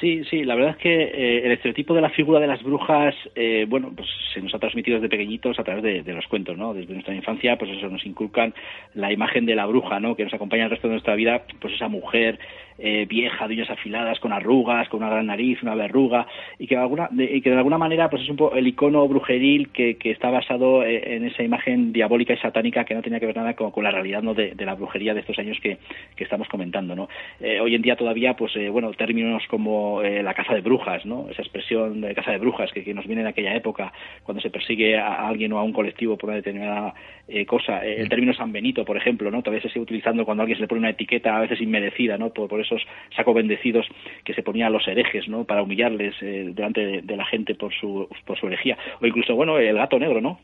Sí, 0.02 0.24
sí, 0.32 0.44
la 0.44 0.56
verdad 0.56 0.72
es 0.72 0.78
que 0.78 1.04
eh, 1.04 1.46
el 1.46 1.52
estereotipo 1.52 1.94
de 1.94 2.02
la 2.02 2.10
figura 2.10 2.40
de 2.40 2.48
las 2.48 2.64
brujas, 2.64 3.14
eh, 3.36 3.68
bueno, 3.70 3.94
pues 3.96 4.10
se 4.34 4.42
nos 4.42 4.54
ha 4.56 4.58
transmitido 4.58 4.98
desde 4.98 5.10
pequeñitos 5.10 5.60
a 5.60 5.64
través 5.64 5.84
de, 5.84 6.14
los 6.14 6.26
cuentos, 6.26 6.58
¿no? 6.58 6.74
Desde 6.74 6.92
nuestra 6.94 7.14
infancia, 7.14 7.56
pues 7.56 7.70
eso 7.70 7.88
nos 7.88 8.04
inculcan 8.04 8.52
la 8.96 9.14
imagen 9.14 9.46
de 9.46 9.54
la 9.54 9.68
bruja, 9.68 10.00
¿no? 10.00 10.16
Que 10.16 10.24
nos 10.24 10.34
acompaña 10.34 10.64
el 10.64 10.72
resto 10.72 10.88
de 10.88 10.96
nuestra 10.96 11.14
vida, 11.14 11.44
pues 11.60 11.76
esa 11.76 11.88
mujer 11.88 12.40
eh, 12.84 13.06
vieja, 13.08 13.48
de 13.48 13.54
uñas 13.54 13.70
afiladas, 13.70 14.20
con 14.20 14.34
arrugas, 14.34 14.90
con 14.90 15.02
una 15.02 15.12
gran 15.12 15.28
nariz, 15.28 15.62
una 15.62 15.76
verruga, 15.76 16.28
y 16.58 16.68
que 16.68 16.76
de 16.76 16.82
alguna, 16.82 17.10
y 17.12 17.42
que 17.42 17.52
de 17.52 17.58
alguna 17.58 17.78
manera 17.78 18.10
pues 18.10 18.24
es 18.24 18.30
un 18.30 18.38
poco 18.38 18.56
el 18.56 18.68
icono 18.68 19.08
brujeril 19.08 19.70
que, 19.70 19.98
está 20.04 20.30
basado 20.30 20.84
eh, 20.84 21.16
en 21.16 21.26
esa 21.26 21.44
imagen 21.44 21.94
diabólica 21.94 22.34
y 22.34 22.38
satánica 22.38 22.84
que 22.84 22.96
no 22.96 23.02
tenía 23.02 23.20
que 23.20 23.28
ver 23.28 23.36
nada 23.38 23.54
con, 23.54 23.72
la 23.84 23.92
realidad 23.92 24.22
¿no? 24.22 24.34
de, 24.34 24.54
la 24.58 24.76
brujería 24.76 25.14
de 25.14 25.22
estos 25.22 25.38
años 25.40 25.58
que, 25.62 25.78
que 26.16 26.24
estamos 26.24 26.48
comentando. 26.48 26.96
¿no? 26.96 27.08
Eh, 27.40 27.60
hoy 27.60 27.76
en 27.76 27.82
día 27.82 27.96
todavía, 27.96 28.36
pues 28.36 28.56
eh, 28.56 28.70
bueno, 28.70 28.92
términos 28.94 29.44
como 29.48 30.02
eh, 30.02 30.24
la 30.24 30.34
caza 30.34 30.54
de 30.54 30.62
brujas, 30.62 31.06
¿no? 31.06 31.28
esa 31.30 31.42
expresión 31.42 32.02
de 32.02 32.14
caza 32.16 32.32
de 32.32 32.38
brujas 32.38 32.72
que, 32.72 32.92
nos 32.94 33.08
viene 33.08 33.24
de 33.24 33.30
aquella 33.30 33.56
época, 33.56 33.94
cuando 34.24 34.42
se 34.42 34.50
persigue 34.50 34.98
a 34.98 35.28
alguien 35.28 35.54
o 35.54 35.60
a 35.60 35.64
un 35.64 35.72
colectivo 35.72 36.18
por 36.18 36.30
una 36.30 36.38
determinada 36.38 36.94
cosa. 37.48 37.86
El 37.86 38.10
término 38.10 38.34
San 38.34 38.52
Benito, 38.52 38.84
por 38.84 38.98
ejemplo, 38.98 39.32
¿no? 39.32 39.42
Todavía 39.42 39.62
se 39.62 39.70
sigue 39.70 39.84
utilizando 39.84 40.26
cuando 40.26 40.42
a 40.42 40.44
alguien 40.44 40.58
se 40.58 40.64
le 40.64 40.68
pone 40.68 40.80
una 40.80 40.90
etiqueta 40.90 41.38
a 41.38 41.40
veces 41.40 41.62
inmerecida, 41.62 42.18
¿no? 42.18 42.32
Por, 42.32 42.60
esos 42.72 42.88
sacos 43.16 43.36
bendecidos 43.36 43.88
que 44.24 44.34
se 44.34 44.44
ponían 44.44 44.68
a 44.68 44.72
los 44.72 44.88
herejes, 44.88 45.28
¿no? 45.28 45.44
Para 45.44 45.64
humillarles 45.64 46.16
eh, 46.22 46.52
delante 46.54 47.02
de, 47.02 47.18
la 47.18 47.26
gente 47.26 47.56
por 47.56 47.74
su, 47.74 48.08
por 48.26 48.40
su 48.40 48.48
herejía. 48.48 48.78
O 49.02 49.06
incluso, 49.06 49.36
bueno, 49.36 49.58
el 49.58 49.76
gato 49.76 50.00
negro, 50.00 50.22
¿no? 50.22 50.40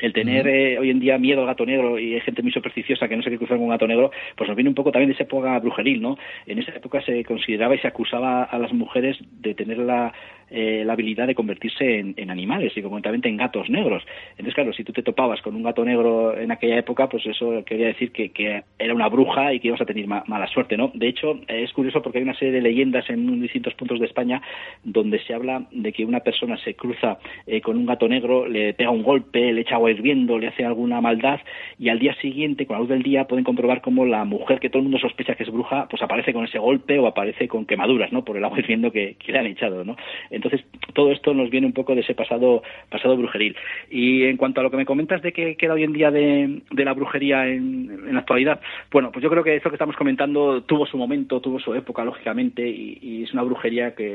el 0.00 0.12
tener 0.12 0.78
hoy 0.78 0.90
en 0.90 1.00
día 1.00 1.18
miedo 1.18 1.40
al 1.40 1.48
gato 1.48 1.66
negro 1.66 1.98
y 1.98 2.14
hay 2.14 2.20
gente 2.20 2.40
muy 2.40 2.52
supersticiosa 2.52 3.08
que 3.08 3.16
no 3.16 3.22
se 3.22 3.30
quiere 3.30 3.38
cruzar 3.38 3.56
con 3.56 3.64
un 3.64 3.70
gato 3.70 3.88
negro, 3.88 4.12
pues 4.36 4.46
nos 4.46 4.56
viene 4.56 4.68
un 4.68 4.74
poco 4.74 4.92
también 4.92 5.08
de 5.08 5.14
esa 5.14 5.24
época 5.24 5.58
brujeril, 5.58 6.00
¿no? 6.00 6.16
En 6.46 6.58
esa 6.58 6.72
época 6.72 7.02
se 7.02 7.24
consideraba 7.24 7.74
y 7.74 7.78
se 7.78 7.88
acusaba 7.88 8.44
a 8.44 8.58
las 8.58 8.72
mujeres 8.72 9.18
de 9.40 9.54
tener 9.54 9.78
la, 9.78 10.12
eh, 10.50 10.82
la 10.84 10.94
habilidad 10.94 11.26
de 11.26 11.34
convertirse 11.34 11.98
en, 11.98 12.30
animales 12.30 12.72
y 12.76 12.82
concretamente 12.82 13.28
en 13.28 13.36
gatos 13.36 13.70
negros. 13.70 14.02
Entonces, 14.32 14.54
claro, 14.54 14.72
si 14.72 14.84
tú 14.84 14.92
te 14.92 15.02
topabas 15.02 15.40
con 15.42 15.54
un 15.54 15.62
gato 15.62 15.84
negro 15.84 16.38
en 16.38 16.50
aquella 16.50 16.78
época, 16.78 17.08
pues 17.08 17.26
eso 17.26 17.64
quería 17.64 17.86
decir 17.86 18.12
que, 18.12 18.62
era 18.78 18.94
una 18.94 19.08
bruja 19.08 19.52
y 19.52 19.60
que 19.60 19.68
ibas 19.68 19.80
a 19.80 19.86
tener 19.86 20.06
mala 20.06 20.46
suerte, 20.48 20.76
¿no? 20.76 20.90
De 20.94 21.08
hecho, 21.08 21.40
es 21.48 21.72
curioso 21.72 22.02
porque 22.02 22.18
hay 22.18 22.24
una 22.24 22.34
serie 22.34 22.52
de 22.52 22.62
leyendas 22.62 23.08
en 23.10 23.40
distintos 23.40 23.74
puntos 23.74 23.98
de 24.00 24.06
España 24.06 24.40
donde 24.84 25.18
se 25.20 25.34
habla 25.34 25.64
de 25.70 25.92
que 25.92 26.04
una 26.04 26.20
persona 26.20 26.56
se 26.58 26.74
cruza 26.74 27.18
eh, 27.46 27.60
con 27.60 27.76
un 27.76 27.86
gato 27.86 28.08
negro, 28.08 28.46
le 28.46 28.74
pega 28.74 28.90
un 28.90 29.02
golpe, 29.02 29.52
le 29.52 29.62
echa 29.62 29.76
agua 29.76 29.90
hirviendo, 29.90 30.38
le 30.38 30.48
hace 30.48 30.64
alguna 30.64 31.00
maldad 31.00 31.40
y 31.78 31.88
al 31.88 31.98
día 31.98 32.14
siguiente, 32.16 32.66
con 32.66 32.74
la 32.74 32.80
luz 32.80 32.88
del 32.88 33.02
día, 33.02 33.26
pueden 33.26 33.44
comprobar 33.44 33.80
cómo 33.80 34.04
la 34.04 34.24
mujer 34.24 34.60
que 34.60 34.70
todo 34.70 34.78
el 34.78 34.84
mundo 34.84 34.98
sospecha 34.98 35.34
que 35.34 35.44
es 35.44 35.50
bruja, 35.50 35.88
pues 35.88 36.02
aparece 36.02 36.32
con 36.32 36.44
ese 36.44 36.58
golpe 36.58 36.98
o 36.98 37.06
aparece 37.06 37.48
con 37.48 37.66
quemaduras, 37.66 38.12
¿no? 38.12 38.24
Por 38.24 38.36
el 38.36 38.44
agua 38.44 38.58
hirviendo 38.58 38.90
que, 38.90 39.16
que 39.18 39.32
le 39.32 39.38
han 39.38 39.46
echado, 39.46 39.84
¿no? 39.84 39.96
Entonces, 40.38 40.64
todo 40.94 41.10
esto 41.10 41.34
nos 41.34 41.50
viene 41.50 41.66
un 41.66 41.72
poco 41.72 41.94
de 41.94 42.02
ese 42.02 42.14
pasado, 42.14 42.62
pasado 42.90 43.16
brujeril. 43.16 43.56
Y 43.90 44.24
en 44.24 44.36
cuanto 44.36 44.60
a 44.60 44.62
lo 44.64 44.70
que 44.70 44.76
me 44.76 44.86
comentas 44.86 45.20
de 45.20 45.32
que 45.32 45.56
queda 45.56 45.74
hoy 45.74 45.82
en 45.82 45.92
día 45.92 46.10
de, 46.10 46.62
la 46.70 46.92
brujería 46.94 47.46
en, 47.48 48.12
la 48.12 48.20
actualidad, 48.20 48.60
bueno, 48.90 49.10
pues 49.10 49.22
yo 49.22 49.30
creo 49.30 49.42
que 49.42 49.56
esto 49.56 49.68
que 49.68 49.74
estamos 49.74 49.96
comentando 49.96 50.62
tuvo 50.62 50.86
su 50.86 50.96
momento, 50.96 51.40
tuvo 51.40 51.58
su 51.58 51.74
época, 51.74 52.04
lógicamente, 52.04 52.68
y, 52.68 53.24
es 53.24 53.32
una 53.32 53.42
brujería 53.42 53.94
que, 53.94 54.14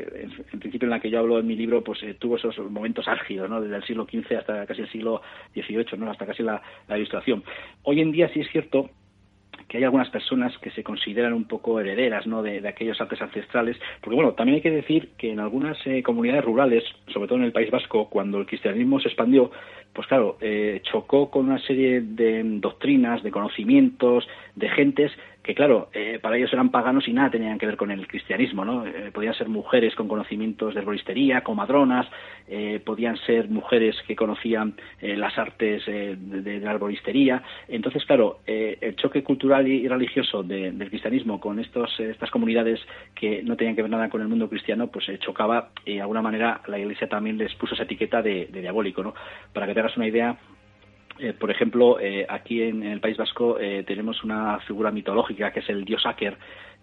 en, 0.53 0.59
principio, 0.59 0.85
en 0.85 0.91
la 0.91 0.99
que 0.99 1.09
yo 1.09 1.19
hablo 1.19 1.39
en 1.39 1.47
mi 1.47 1.55
libro, 1.55 1.83
pues 1.83 2.01
eh, 2.03 2.15
tuvo 2.17 2.37
esos 2.37 2.57
momentos 2.71 3.07
álgidos, 3.07 3.49
¿no? 3.49 3.61
Desde 3.61 3.75
el 3.75 3.83
siglo 3.83 4.05
XV 4.05 4.37
hasta 4.37 4.65
casi 4.65 4.81
el 4.81 4.89
siglo 4.89 5.21
XVIII, 5.53 5.97
¿no? 5.97 6.09
Hasta 6.09 6.25
casi 6.25 6.41
la, 6.41 6.61
la 6.87 6.97
Ilustración. 6.97 7.43
Hoy 7.83 7.99
en 7.99 8.11
día 8.11 8.29
sí 8.29 8.39
es 8.39 8.49
cierto 8.49 8.89
que 9.67 9.77
hay 9.77 9.83
algunas 9.83 10.09
personas 10.09 10.57
que 10.59 10.71
se 10.71 10.83
consideran 10.83 11.33
un 11.33 11.45
poco 11.45 11.79
herederas 11.79 12.27
¿no? 12.27 12.41
de, 12.41 12.67
aquellos 12.67 12.99
artes 12.99 13.21
ancestrales, 13.21 13.77
porque 14.01 14.15
bueno, 14.15 14.33
también 14.33 14.55
hay 14.55 14.61
que 14.61 14.71
decir 14.71 15.11
que 15.17 15.31
en 15.31 15.39
algunas 15.39 15.77
eh, 15.85 16.03
comunidades 16.03 16.45
rurales, 16.45 16.83
sobre 17.07 17.27
todo 17.27 17.39
en 17.39 17.45
el 17.45 17.51
País 17.51 17.71
Vasco, 17.71 18.09
cuando 18.09 18.39
el 18.39 18.45
cristianismo 18.45 18.99
se 18.99 19.09
expandió, 19.09 19.51
pues 19.93 20.07
claro, 20.07 20.37
eh, 20.41 20.81
chocó 20.83 21.29
con 21.29 21.49
una 21.49 21.59
serie 21.59 22.01
de 22.01 22.41
doctrinas, 22.43 23.21
de 23.23 23.31
conocimientos, 23.31 24.27
de 24.55 24.69
gentes 24.69 25.11
que 25.43 25.53
claro, 25.53 25.89
eh, 25.93 26.19
para 26.21 26.37
ellos 26.37 26.53
eran 26.53 26.71
paganos 26.71 27.05
y 27.05 27.11
nada 27.11 27.29
tenían 27.29 27.59
que 27.59 27.65
ver 27.65 27.75
con 27.75 27.91
el 27.91 28.07
cristianismo, 28.07 28.63
¿no? 28.63 28.87
Eh, 28.87 29.11
podían 29.13 29.33
ser 29.33 29.49
mujeres 29.49 29.93
con 29.93 30.07
conocimientos 30.07 30.73
de 30.73 30.79
herboristería, 30.79 31.41
comadronas, 31.41 32.07
eh, 32.47 32.81
podían 32.83 33.17
ser 33.17 33.49
mujeres 33.49 33.97
que 34.07 34.15
conocían 34.15 34.75
eh, 35.01 35.17
las 35.17 35.37
artes 35.37 35.85
de, 35.85 36.59
la 36.61 36.71
arboristería. 36.71 37.43
Entonces, 37.67 38.05
claro, 38.05 38.39
el 38.45 38.95
choque 38.95 39.21
cultural 39.21 39.67
y, 39.67 39.85
religioso 39.87 40.43
de, 40.43 40.71
del 40.71 40.89
cristianismo 40.89 41.41
con 41.41 41.59
estos, 41.59 41.99
estas 41.99 42.31
comunidades 42.31 42.79
que 43.13 43.43
no 43.43 43.57
tenían 43.57 43.75
que 43.75 43.81
ver 43.81 43.91
nada 43.91 44.09
con 44.09 44.21
el 44.21 44.29
mundo 44.29 44.47
cristiano, 44.47 44.87
pues 44.87 45.05
chocaba 45.19 45.71
y 45.85 45.95
de 45.95 46.01
alguna 46.01 46.21
manera 46.21 46.61
la 46.67 46.79
Iglesia 46.79 47.09
también 47.09 47.37
les 47.37 47.53
puso 47.55 47.73
esa 47.75 47.83
etiqueta 47.83 48.21
de, 48.21 48.47
de 48.49 48.61
diabólico, 48.61 49.03
¿no? 49.03 49.13
Para 49.51 49.67
que 49.67 49.73
te 49.73 49.81
hagas 49.81 49.97
una 49.97 50.07
idea, 50.07 50.37
eh, 51.19 51.33
por 51.33 51.51
ejemplo, 51.51 51.99
eh, 51.99 52.25
aquí 52.27 52.61
en, 52.61 52.83
en, 52.83 52.91
el 52.91 52.99
País 52.99 53.17
Vasco 53.17 53.59
eh, 53.59 53.83
tenemos 53.85 54.23
una 54.23 54.59
figura 54.59 54.91
mitológica 54.91 55.51
que 55.51 55.59
es 55.59 55.69
el 55.69 55.85
dios 55.85 56.05
Aker, 56.05 56.37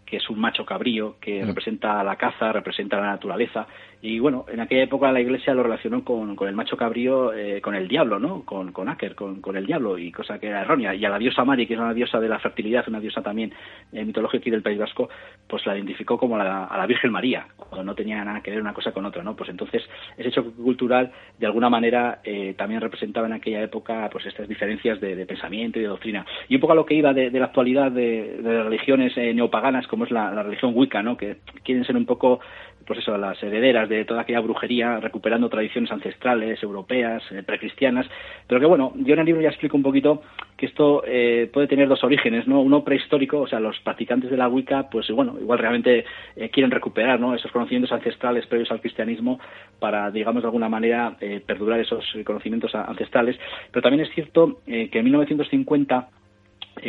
que 0.06 0.16
es 0.16 0.30
un 0.30 0.40
macho 0.40 0.64
cabrío 0.64 1.16
que 1.20 1.42
mm. 1.42 1.46
representa 1.46 2.02
la 2.04 2.16
caza, 2.16 2.52
representa 2.52 3.00
la 3.00 3.08
naturaleza. 3.08 3.66
Y 4.02 4.18
bueno, 4.18 4.46
en 4.50 4.60
aquella 4.60 4.84
época 4.84 5.12
la 5.12 5.20
iglesia 5.20 5.52
lo 5.52 5.62
relacionó 5.62 6.04
con, 6.04 6.34
con 6.34 6.48
el 6.48 6.54
macho 6.54 6.76
cabrío, 6.76 7.34
eh, 7.34 7.60
con 7.60 7.74
el 7.74 7.86
diablo, 7.86 8.18
¿no? 8.18 8.42
Con, 8.44 8.72
con 8.72 8.88
Aker, 8.88 9.14
con, 9.14 9.42
con, 9.42 9.56
el 9.56 9.66
diablo, 9.66 9.98
y 9.98 10.10
cosa 10.10 10.38
que 10.38 10.46
era 10.46 10.62
errónea. 10.62 10.94
Y 10.94 11.04
a 11.04 11.10
la 11.10 11.18
diosa 11.18 11.44
Mari, 11.44 11.66
que 11.66 11.74
es 11.74 11.80
una 11.80 11.92
diosa 11.92 12.18
de 12.18 12.28
la 12.28 12.38
fertilidad, 12.38 12.88
una 12.88 13.00
diosa 13.00 13.22
también 13.22 13.52
eh, 13.92 14.04
mitológica 14.04 14.40
aquí 14.40 14.50
del 14.50 14.62
País 14.62 14.78
Vasco, 14.78 15.10
pues 15.46 15.66
la 15.66 15.76
identificó 15.76 16.18
como 16.18 16.36
a 16.36 16.76
la 16.76 16.86
Virgen 16.86 17.12
María, 17.12 17.46
cuando 17.56 17.84
no 17.84 17.94
tenía 17.94 18.24
nada 18.24 18.40
que 18.40 18.50
ver 18.50 18.60
una 18.60 18.72
cosa 18.72 18.92
con 18.92 19.04
otra, 19.04 19.22
¿no? 19.22 19.36
Pues 19.36 19.50
entonces 19.50 19.82
ese 20.16 20.30
choque 20.30 20.50
cultural, 20.50 21.12
de 21.38 21.46
alguna 21.46 21.68
manera, 21.68 22.20
eh, 22.24 22.54
también 22.56 22.80
representaba 22.80 23.26
en 23.26 23.34
aquella 23.34 23.62
época 23.62 24.08
pues 24.10 24.26
estas 24.26 24.48
diferencias 24.48 25.00
de, 25.00 25.26
pensamiento 25.26 25.78
y 25.78 25.82
de 25.82 25.88
doctrina. 25.88 26.24
Y 26.48 26.54
un 26.54 26.60
poco 26.60 26.72
a 26.72 26.76
lo 26.76 26.86
que 26.86 26.94
iba 26.94 27.12
de, 27.12 27.30
la 27.30 27.46
actualidad 27.46 27.92
de, 27.92 28.38
de 28.42 28.62
religiones 28.62 29.12
eh, 29.16 29.34
neopaganas, 29.34 29.86
como 29.86 30.04
es 30.04 30.10
la 30.10 30.42
religión 30.42 30.72
Wicca, 30.74 31.02
¿no? 31.02 31.16
Que 31.16 31.38
quieren 31.62 31.84
ser 31.84 31.96
un 31.96 32.06
poco 32.06 32.40
pues 32.86 32.98
eso, 32.98 33.16
las 33.16 33.40
herederas 33.42 33.88
de 33.88 34.04
toda 34.04 34.22
aquella 34.22 34.40
brujería, 34.40 34.98
recuperando 35.00 35.48
tradiciones 35.48 35.90
ancestrales, 35.92 36.62
europeas, 36.62 37.22
eh, 37.30 37.42
precristianas, 37.42 38.06
pero 38.46 38.60
que 38.60 38.66
bueno, 38.66 38.92
yo 38.96 39.14
en 39.14 39.20
el 39.20 39.26
libro 39.26 39.42
ya 39.42 39.48
explico 39.48 39.76
un 39.76 39.82
poquito 39.82 40.22
que 40.60 40.66
esto 40.66 41.02
eh, 41.06 41.48
puede 41.50 41.68
tener 41.68 41.88
dos 41.88 42.04
orígenes, 42.04 42.46
¿no? 42.46 42.60
Uno 42.60 42.84
prehistórico, 42.84 43.40
o 43.40 43.46
sea, 43.46 43.58
los 43.58 43.80
practicantes 43.80 44.30
de 44.30 44.36
la 44.36 44.46
Wicca, 44.46 44.90
pues 44.90 45.10
bueno, 45.10 45.36
igual 45.40 45.58
realmente 45.58 46.04
eh, 46.36 46.50
quieren 46.50 46.70
recuperar. 46.70 47.18
Esos 47.34 47.50
conocimientos 47.50 47.92
ancestrales 47.92 48.46
previos 48.46 48.70
al 48.70 48.80
cristianismo 48.82 49.40
para, 49.78 50.10
digamos, 50.10 50.42
de 50.42 50.48
alguna 50.48 50.68
manera 50.68 51.16
eh, 51.20 51.40
perdurar 51.44 51.80
esos 51.80 52.04
conocimientos 52.26 52.74
ancestrales, 52.74 53.38
pero 53.70 53.82
también 53.82 54.04
es 54.06 54.14
cierto 54.14 54.60
que 54.66 54.90
en 54.92 55.04
1950 55.04 56.08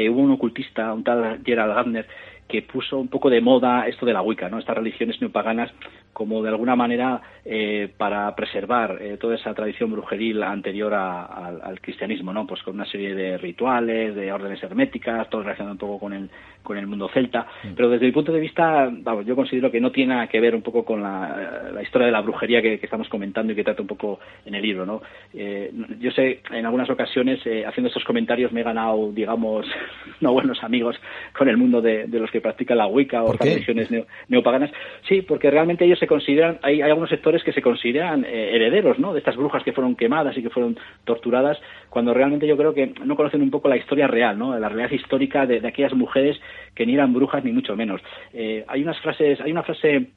hubo 0.10 0.20
un 0.20 0.32
ocultista, 0.32 0.94
un 0.94 1.04
tal 1.06 1.39
Gerald 1.46 1.74
Gardner, 1.74 2.08
que 2.52 2.62
puso 2.62 2.99
un 2.99 3.08
poco 3.08 3.30
de 3.30 3.39
moda 3.39 3.88
esto 3.88 4.06
de 4.06 4.12
la 4.12 4.22
Wicca, 4.22 4.49
¿no? 4.49 4.60
Estas 4.60 4.76
religiones 4.76 5.22
neopaganas 5.22 5.72
como 6.14 6.41
de 6.41 6.49
alguna 6.49 6.76
manera 6.76 7.22
eh, 7.45 7.89
para 7.97 8.36
preservar 8.36 8.97
eh, 9.01 9.18
toda 9.18 9.36
esa 9.36 9.53
tradición 9.53 9.91
brujeril 9.91 10.43
anterior 10.43 10.93
a, 10.93 11.24
a, 11.24 11.47
al 11.47 11.82
cristianismo, 11.82 12.34
¿no? 12.34 12.45
Pues 12.45 12.62
con 12.64 12.76
una 12.76 12.86
serie 12.86 13.16
de 13.16 13.38
rituales, 13.38 14.16
de 14.16 14.32
órdenes 14.32 14.62
herméticas, 14.64 15.30
todo 15.30 15.43
relacionado 15.43 15.74
un 15.74 15.78
poco 15.78 15.99
con 15.99 16.14
el, 16.14 16.30
con 16.64 16.78
el 16.78 16.88
mundo 16.88 17.09
celta. 17.14 17.47
Mm. 17.64 17.74
Pero 17.76 17.89
desde 17.89 18.05
mi 18.05 18.12
punto 18.12 18.32
de 18.32 18.39
vista, 18.39 18.89
vamos, 18.91 19.26
yo 19.26 19.36
considero 19.36 19.72
que 19.72 19.82
no 19.82 19.91
tiene 19.91 20.14
nada 20.14 20.28
que 20.28 20.39
ver 20.39 20.55
un 20.55 20.62
poco 20.62 20.84
con 20.86 21.01
la, 21.01 21.72
la 21.74 21.82
historia 21.82 22.05
de 22.07 22.12
la 22.12 22.22
brujería 22.22 22.62
que, 22.62 22.80
que, 22.80 22.86
estamos 22.86 23.09
comentando 23.09 23.53
y 23.53 23.55
que 23.55 23.64
trata 23.64 23.82
un 23.82 23.88
poco 23.88 24.20
en 24.45 24.55
el 24.55 24.62
libro, 24.62 24.86
¿no? 24.86 25.01
Eh, 25.34 25.72
yo 25.99 26.12
sé, 26.12 26.41
en 26.51 26.66
algunas 26.66 26.89
ocasiones, 26.89 27.39
eh, 27.45 27.66
haciendo 27.66 27.88
estos 27.88 28.03
comentarios, 28.03 28.51
me 28.51 28.62
he 28.62 28.64
ganado, 28.64 29.12
digamos, 29.12 29.66
no 30.20 30.34
buenos 30.34 30.64
amigos 30.64 30.95
con 31.38 31.49
el 31.49 31.57
mundo 31.57 31.82
de, 31.82 32.07
de 32.07 32.20
los 32.20 32.30
que 32.32 32.41
practican 32.41 32.78
la 32.78 32.88
Wicca 32.88 33.24
o 33.24 33.34
religiones 33.34 33.89
neo, 33.91 34.05
neopaganas. 34.28 34.72
Sí, 35.07 35.22
porque 35.22 35.49
realmente 35.49 35.86
ellos 35.86 35.99
se 36.02 36.08
consideran, 36.08 36.58
hay, 36.64 36.82
hay 36.82 36.89
algunos 36.89 37.12
sectores 37.12 37.43
que 37.43 37.54
se 37.54 37.62
consideran 37.62 38.26
eh, 38.26 38.56
herederos, 38.56 38.97
¿no? 38.97 39.14
De 39.14 39.20
estas 39.20 39.36
brujas 39.36 39.64
que 39.64 39.72
fueron 39.72 39.95
quemadas 39.95 40.36
y 40.36 40.41
que 40.41 40.49
fueron 40.49 40.76
torturadas, 41.04 41.62
cuando 41.91 42.12
realmente 42.12 42.47
yo 42.47 42.58
creo 42.58 42.74
que 42.74 42.95
no 43.06 43.16
conocen 43.16 43.43
un 43.43 43.52
poco 43.52 43.70
la 43.70 43.78
historia 43.78 44.08
real, 44.08 44.39
¿no? 44.39 44.58
La 44.58 44.68
realidad 44.68 44.89
histórica 44.89 45.45
de, 45.45 45.66
aquellas 45.68 45.93
mujeres 45.93 46.41
que 46.74 46.88
ni 46.88 46.95
eran 46.95 47.14
brujas 47.14 47.43
ni 47.43 47.52
mucho 47.52 47.76
menos. 47.76 48.02
Eh, 48.34 48.66
hay 48.68 48.82
unas 48.82 48.99
frases, 48.99 49.39
hay 49.41 49.52
una 49.52 49.62
frase 49.62 50.08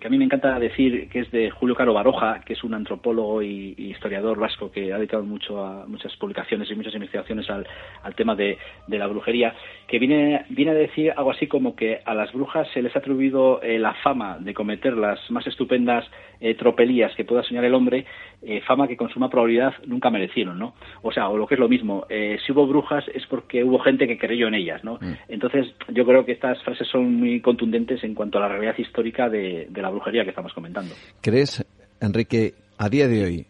que 0.00 0.06
a 0.06 0.10
mí 0.10 0.18
me 0.18 0.24
encanta 0.24 0.58
decir 0.58 1.08
que 1.08 1.20
es 1.20 1.30
de 1.30 1.50
Julio 1.50 1.74
Caro 1.74 1.94
Baroja, 1.94 2.40
que 2.44 2.52
es 2.52 2.64
un 2.64 2.74
antropólogo 2.74 3.42
y, 3.42 3.74
historiador 3.78 4.38
vasco 4.38 4.70
que 4.70 4.92
ha 4.92 4.98
dedicado 4.98 5.22
mucho 5.22 5.64
a 5.64 5.86
muchas 5.86 6.14
publicaciones 6.16 6.70
y 6.70 6.74
muchas 6.74 6.94
investigaciones 6.94 7.48
al, 7.48 7.66
tema 8.14 8.34
de, 8.34 8.58
de, 8.86 8.98
la 8.98 9.06
brujería, 9.06 9.54
que 9.86 9.98
viene, 9.98 10.44
viene 10.50 10.72
a 10.72 10.74
decir 10.74 11.12
algo 11.16 11.30
así 11.30 11.46
como 11.46 11.76
que 11.76 12.00
a 12.04 12.14
las 12.14 12.32
brujas 12.32 12.68
se 12.74 12.82
les 12.82 12.94
ha 12.94 12.98
atribuido 12.98 13.62
eh, 13.62 13.78
la 13.78 13.94
fama 13.94 14.38
de 14.38 14.54
cometer 14.54 14.96
las 14.96 15.18
más 15.30 15.46
estupendas 15.46 16.04
eh, 16.40 16.54
tropelías 16.54 17.14
que 17.14 17.24
pueda 17.24 17.42
soñar 17.42 17.64
el 17.64 17.74
hombre, 17.74 18.04
eh, 18.42 18.60
fama 18.66 18.86
que 18.86 18.96
con 18.96 19.08
suma 19.08 19.28
probabilidad 19.28 19.74
nunca 19.86 20.10
merecieron, 20.10 20.58
¿no? 20.58 20.74
O 21.02 21.12
sea, 21.12 21.28
o 21.28 21.36
lo 21.36 21.46
que 21.46 21.54
es 21.54 21.60
lo 21.60 21.68
mismo, 21.68 22.06
eh, 22.08 22.38
si 22.44 22.52
hubo 22.52 22.66
brujas 22.66 23.04
es 23.14 23.26
porque 23.26 23.64
hubo 23.64 23.78
gente 23.78 24.06
que 24.06 24.18
creyó 24.18 24.48
en 24.48 24.54
ellas, 24.54 24.84
¿no? 24.84 24.94
Mm. 25.00 25.14
Entonces, 25.28 25.66
yo 25.92 26.04
creo 26.04 26.24
que 26.24 26.32
estas 26.32 26.62
frases 26.62 26.86
son 26.88 27.14
muy 27.14 27.40
contundentes 27.40 28.02
en 28.04 28.14
cuanto 28.14 28.38
a 28.38 28.42
la 28.42 28.48
realidad 28.48 28.74
histórica 28.78 29.28
de, 29.28 29.66
de 29.70 29.82
la 29.82 29.90
brujería 29.90 30.24
que 30.24 30.30
estamos 30.30 30.52
comentando. 30.52 30.94
¿Crees, 31.20 31.64
Enrique, 32.00 32.54
a 32.78 32.88
día 32.88 33.08
de 33.08 33.24
hoy, 33.24 33.46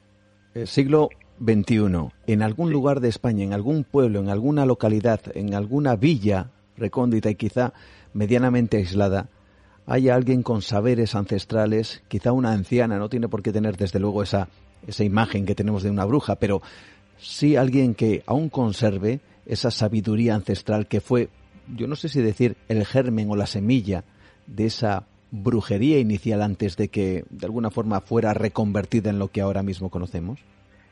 eh, 0.55 0.67
siglo 0.67 1.09
XXI, 1.45 2.11
en 2.27 2.43
algún 2.43 2.69
sí. 2.69 2.73
lugar 2.73 3.01
de 3.01 3.09
España, 3.09 3.45
en 3.45 3.53
algún 3.53 3.85
pueblo, 3.85 4.21
en 4.21 4.31
alguna 4.31 4.65
localidad, 4.65 5.21
en 5.35 5.55
alguna 5.55 5.97
villa 5.97 6.51
recóndita 6.77 7.31
y 7.31 7.35
quizá 7.35 7.73
medianamente 8.13 8.77
aislada, 8.77 9.29
haya 9.87 10.15
alguien 10.15 10.43
con 10.43 10.63
saberes 10.63 11.15
ancestrales, 11.15 12.03
quizá 12.09 12.33
una 12.33 12.53
anciana, 12.53 12.99
no 12.99 13.09
tiene 13.09 13.29
por 13.29 13.43
qué 13.43 13.53
tener 13.53 13.77
desde 13.77 14.01
luego 14.01 14.23
esa, 14.23 14.49
esa 14.87 15.05
imagen 15.05 15.47
que 15.47 15.55
tenemos 15.55 15.83
de 15.83 15.91
una 15.91 16.05
bruja, 16.05 16.37
pero 16.37 16.63
sí 17.19 17.57
alguien 17.57 17.95
que 17.95 18.23
aún 18.27 18.49
conserve 18.49 19.21
esa 19.47 19.71
sabiduría 19.71 20.35
ancestral 20.35 20.87
que 20.87 21.01
fue, 21.01 21.29
yo 21.75 21.87
no 21.87 21.97
sé 21.97 22.09
si 22.09 22.21
decir 22.21 22.57
el 22.69 22.85
germen 22.85 23.31
o 23.31 23.37
la 23.37 23.47
semilla 23.47 24.05
de 24.47 24.67
esa 24.67 25.07
brujería 25.31 25.99
inicial 25.99 26.43
antes 26.43 26.77
de 26.77 26.89
que 26.89 27.25
de 27.31 27.47
alguna 27.47 27.71
forma 27.71 28.01
fuera 28.01 28.35
reconvertida 28.35 29.11
en 29.11 29.19
lo 29.19 29.29
que 29.29 29.41
ahora 29.41 29.63
mismo 29.63 29.91
conocemos? 29.91 30.41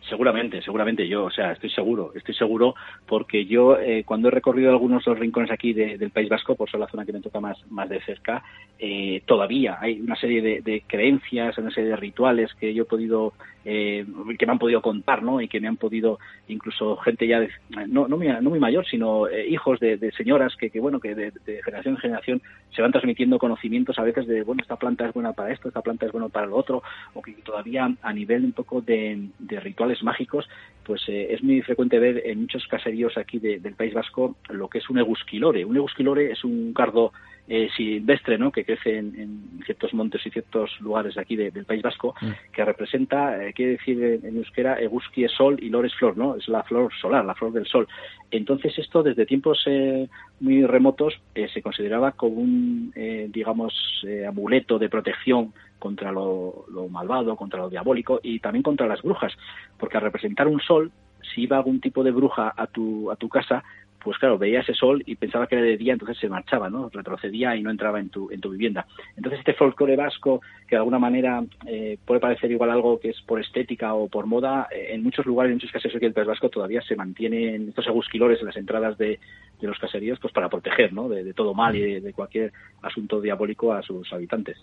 Seguramente, 0.09 0.61
seguramente 0.61 1.09
yo, 1.09 1.25
o 1.25 1.31
sea, 1.31 1.53
estoy 1.53 1.71
seguro, 1.71 2.13
estoy 2.15 2.35
seguro 2.35 2.75
porque 3.07 3.47
yo 3.47 3.79
eh, 3.79 4.05
cuando 4.05 4.29
he 4.29 4.31
recorrido 4.31 4.71
algunos 4.71 5.03
de 5.03 5.11
los 5.11 5.19
rincones 5.19 5.51
aquí 5.51 5.73
de, 5.73 5.97
del 5.97 6.11
País 6.11 6.29
Vasco, 6.29 6.57
por 6.57 6.71
ser 6.71 6.79
la 6.81 6.89
zona 6.89 7.07
que 7.07 7.13
me 7.13 7.23
toca 7.23 7.41
más, 7.41 7.59
más 7.71 7.89
de 7.89 8.03
cerca, 8.03 8.43
eh, 8.79 9.23
todavía 9.25 9.79
hay 9.81 10.01
una 10.01 10.15
serie 10.17 10.43
de, 10.43 10.61
de, 10.61 10.83
creencias, 10.87 11.57
una 11.57 11.71
serie 11.71 11.91
de 11.91 11.97
rituales 11.97 12.53
que 12.61 12.75
yo 12.75 12.83
he 12.83 12.87
podido, 12.87 13.33
eh, 13.65 14.05
que 14.39 14.47
me 14.47 14.53
han 14.53 14.59
podido 14.59 14.83
contar, 14.83 15.23
¿no? 15.23 15.41
Y 15.41 15.49
que 15.49 15.61
me 15.61 15.69
han 15.69 15.77
podido, 15.77 16.19
incluso 16.49 16.97
gente 16.99 17.27
ya, 17.27 17.41
de, 17.41 17.51
no, 17.89 18.09
no, 18.09 18.17
muy, 18.17 18.29
no 18.29 18.51
muy 18.51 18.61
mayor, 18.61 18.87
sino 18.87 19.29
eh, 19.29 19.49
hijos 19.49 19.81
de, 19.81 19.97
de, 19.97 20.13
señoras 20.13 20.55
que, 20.57 20.71
que 20.71 20.81
bueno, 20.81 21.01
que 21.01 21.15
de, 21.15 21.33
generación 21.65 21.95
en 21.95 22.01
generación 22.01 22.43
se 22.75 22.83
van 22.83 22.93
transmitiendo 22.93 23.39
conocimientos 23.39 23.99
a 23.99 24.03
veces 24.03 24.27
de, 24.27 24.43
bueno, 24.43 24.63
esta 24.63 24.77
planta 24.77 25.07
es 25.07 25.15
buena 25.15 25.33
para 25.33 25.53
esto, 25.53 25.69
esta 25.69 25.83
planta 25.83 26.07
es 26.07 26.13
buena 26.13 26.29
para 26.29 26.47
lo 26.47 26.57
otro, 26.57 26.83
o 27.15 27.23
que 27.23 27.33
todavía 27.45 27.95
a 28.03 28.13
nivel 28.13 28.45
un 28.45 28.53
poco 28.53 28.81
de, 28.81 29.29
rituales 29.63 30.03
mágicos, 30.03 30.49
pues 30.85 31.03
eh, 31.09 31.29
es 31.31 31.43
muy 31.43 31.63
frecuente 31.63 31.99
ver 31.99 32.23
en 32.27 32.43
muchos 32.43 32.67
caseríos 32.67 33.17
aquí 33.17 33.39
de, 33.39 33.59
del 33.61 33.75
País 33.75 33.95
Vasco 33.95 34.37
lo 34.51 34.69
que 34.69 34.79
es 34.79 34.91
un 34.91 34.99
egusquilore. 34.99 35.65
Un 35.65 35.77
egusquilore 35.77 36.31
es 36.33 36.45
un 36.45 36.73
cardo 36.75 37.13
eh, 37.49 37.69
silvestre, 37.77 38.39
¿no? 38.39 38.51
Que 38.51 38.65
crece 38.65 38.99
en, 38.99 39.15
en, 39.19 39.65
ciertos 39.65 39.93
montes 39.95 40.25
y 40.27 40.31
ciertos 40.31 40.81
lugares 40.81 41.15
de 41.15 41.21
aquí 41.21 41.37
de, 41.37 41.51
del 41.51 41.65
País 41.65 41.83
Vasco, 41.83 42.15
mm. 42.21 42.53
que 42.53 42.65
representa, 42.65 43.45
eh, 43.45 43.53
quiere 43.53 43.73
decir 43.73 44.03
en, 44.03 44.37
euskera, 44.37 44.75
egusqui 44.81 45.25
es 45.25 45.33
sol 45.33 45.59
y 45.61 45.69
lor 45.69 45.87
es 45.87 45.95
flor, 45.95 46.17
¿no? 46.17 46.37
Es 46.37 46.49
la 46.49 46.63
flor 46.63 46.93
solar, 47.01 47.25
la 47.25 47.35
flor 47.35 47.53
del 47.53 47.67
sol. 47.67 47.87
Entonces 48.31 48.79
esto 48.79 49.03
desde 49.03 49.27
tiempos 49.27 49.63
eh, 49.67 50.09
muy 50.41 50.65
remotos 50.67 51.15
eh, 51.35 51.49
se 51.53 51.63
consideraba 51.63 52.13
como 52.13 52.35
un, 52.35 52.93
eh, 52.95 53.29
digamos, 53.33 54.03
eh, 54.07 54.27
amuleto 54.27 54.79
de 54.79 54.89
protección 54.89 55.53
contra 55.79 56.13
lo, 56.13 56.67
lo 56.71 56.89
malvado, 56.89 57.37
contra 57.37 57.61
lo 57.61 57.71
diabólico 57.71 58.21
y 58.23 58.41
también 58.41 58.63
contra 58.63 58.87
las 58.87 59.03
brujas, 59.03 59.33
porque 59.79 59.97
al 59.97 60.03
representar 60.03 60.49
un 60.49 60.61
sol, 60.61 60.93
si 61.35 61.43
iba 61.43 61.57
algún 61.57 61.81
tipo 61.81 62.03
de 62.03 62.11
bruja 62.11 62.53
a 62.57 62.67
tu, 62.67 63.11
a 63.11 63.17
tu 63.17 63.29
casa, 63.29 63.65
pues 64.05 64.19
claro, 64.19 64.39
veía 64.39 64.61
ese 64.61 64.75
sol 64.75 65.03
y 65.07 65.17
pensaba 65.17 65.47
que 65.47 65.57
era 65.57 65.65
de 65.65 65.79
día, 65.79 65.95
entonces 65.95 66.19
se 66.19 66.29
marchaba, 66.29 66.69
¿no? 66.69 66.91
Retrocedía 66.91 67.57
y 67.57 67.63
no 67.63 67.71
entraba 67.71 67.99
en 67.99 68.11
tu, 68.11 68.31
en 68.31 68.41
tu 68.41 68.51
vivienda. 68.51 68.87
Entonces 69.17 69.41
este 69.41 69.55
folclore 69.55 69.97
vasco, 69.97 70.43
que 70.69 70.77
de 70.77 70.81
alguna 70.81 70.99
manera 70.99 71.43
eh, 71.67 71.99
puede 72.05 72.21
parecer 72.21 72.51
igual 72.51 72.71
algo 72.71 73.01
que 73.01 73.11
es 73.11 73.21
por 73.23 73.41
estética 73.41 73.95
o 73.95 74.09
por 74.09 74.27
moda, 74.27 74.69
eh, 74.71 74.89
en 74.91 75.03
muchos 75.03 75.25
lugares, 75.25 75.51
en 75.51 75.57
muchos 75.57 75.73
caseríos 75.73 75.97
aquí 75.97 76.05
del 76.05 76.13
País 76.13 76.29
Vasco 76.29 76.51
todavía 76.51 76.83
se 76.83 76.97
mantienen 76.97 77.69
estos 77.69 77.89
agusquilores 77.89 78.41
en 78.41 78.47
las 78.47 78.57
entradas 78.57 78.99
de, 78.99 79.19
de 79.61 79.67
los 79.67 79.79
caseríos, 79.79 80.19
pues 80.21 80.33
para 80.35 80.51
proteger, 80.51 80.93
¿no? 80.93 81.09
De, 81.09 81.33
todo 81.33 81.55
mal 81.55 81.75
y 81.75 82.01
de 82.01 82.13
cualquier 82.13 82.53
asunto 82.83 83.21
diabólico 83.21 83.73
a 83.73 83.83
sus 83.83 84.13
habitantes. 84.13 84.59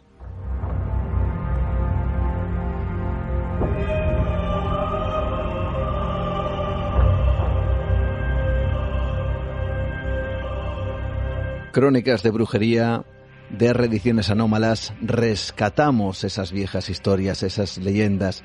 Crónicas 11.72 12.22
de 12.22 12.32
brujería, 12.32 13.05
de 13.49 13.72
reediciones 13.72 14.30
anómalas, 14.30 14.93
rescatamos 15.01 16.26
esas 16.26 16.51
viejas 16.51 16.89
historias, 16.89 17.43
esas 17.43 17.78
leyendas 17.78 18.43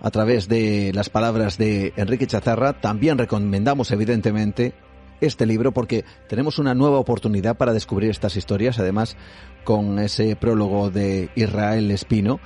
a 0.00 0.10
través 0.10 0.48
de 0.48 0.90
las 0.92 1.08
palabras 1.08 1.56
de 1.56 1.92
Enrique 1.96 2.26
Chazarra. 2.26 2.80
También 2.80 3.16
recomendamos, 3.16 3.92
evidentemente, 3.92 4.74
este 5.20 5.46
libro 5.46 5.72
porque 5.72 6.04
tenemos 6.28 6.58
una 6.58 6.74
nueva 6.74 6.98
oportunidad 6.98 7.56
para 7.56 7.72
descubrir 7.72 8.10
estas 8.10 8.36
historias, 8.36 8.80
además 8.80 9.16
con 9.62 10.00
ese 10.00 10.34
prólogo 10.34 10.90
de 10.90 11.30
Israel 11.36 11.90
Espino 11.92 12.40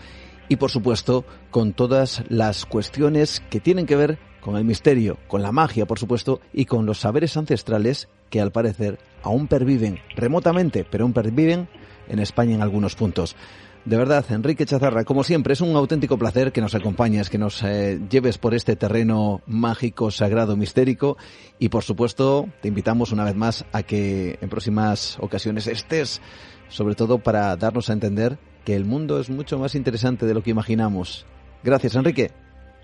y, 0.49 0.57
por 0.57 0.71
supuesto, 0.71 1.25
con 1.51 1.73
todas 1.73 2.23
las 2.29 2.67
cuestiones 2.67 3.43
que 3.49 3.61
tienen 3.61 3.87
que 3.87 3.97
ver 3.97 4.19
con 4.43 4.57
el 4.57 4.65
misterio, 4.65 5.19
con 5.29 5.41
la 5.41 5.53
magia, 5.53 5.87
por 5.87 5.99
supuesto, 5.99 6.41
y 6.53 6.67
con 6.67 6.85
los 6.85 7.01
saberes 7.01 7.37
ancestrales 7.37 8.09
que 8.29 8.41
al 8.41 8.53
parecer 8.53 8.99
aún 9.23 9.49
perviven 9.49 9.99
remotamente, 10.17 10.85
pero 10.89 11.05
aún 11.05 11.13
perviven 11.13 11.69
en 12.09 12.19
España 12.19 12.55
en 12.55 12.63
algunos 12.63 12.95
puntos. 12.95 13.37
De 13.85 13.97
verdad, 13.97 14.25
Enrique 14.31 14.65
Chazarra, 14.65 15.03
como 15.03 15.25
siempre, 15.25 15.55
es 15.55 15.61
un 15.61 15.75
auténtico 15.75 16.17
placer 16.17 16.53
que 16.53 16.61
nos 16.61 16.77
acompañes, 16.77 17.29
que 17.29 17.39
nos 17.39 17.65
eh, 17.65 17.99
lleves 18.09 18.39
por 18.39 18.55
este 18.55 18.77
terreno 18.77 19.41
mágico, 19.47 20.13
sagrado, 20.13 20.57
mistérico 20.57 21.17
y, 21.59 21.69
por 21.69 21.83
supuesto, 21.83 22.47
te 22.61 22.69
invitamos 22.69 23.11
una 23.11 23.25
vez 23.25 23.35
más 23.35 23.67
a 23.73 23.83
que 23.83 24.39
en 24.41 24.49
próximas 24.49 25.19
ocasiones 25.21 25.67
estés, 25.67 26.23
sobre 26.69 26.95
todo 26.95 27.19
para 27.19 27.57
darnos 27.57 27.91
a 27.91 27.95
entender 27.95 28.39
que 28.65 28.77
el 28.77 28.85
mundo 28.85 29.19
es 29.19 29.31
mucho 29.31 29.59
más 29.59 29.75
interesante 29.75 30.27
de 30.27 30.35
lo 30.35 30.43
que 30.43 30.51
imaginamos. 30.51 31.27
Gracias, 31.65 31.97
Enrique. 31.97 32.31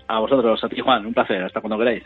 A 0.09 0.19
vosotros, 0.19 0.61
a 0.61 0.67
ti, 0.67 0.81
Juan, 0.81 1.05
un 1.05 1.13
placer. 1.13 1.41
Hasta 1.43 1.61
cuando 1.61 1.77
queráis. 1.77 2.03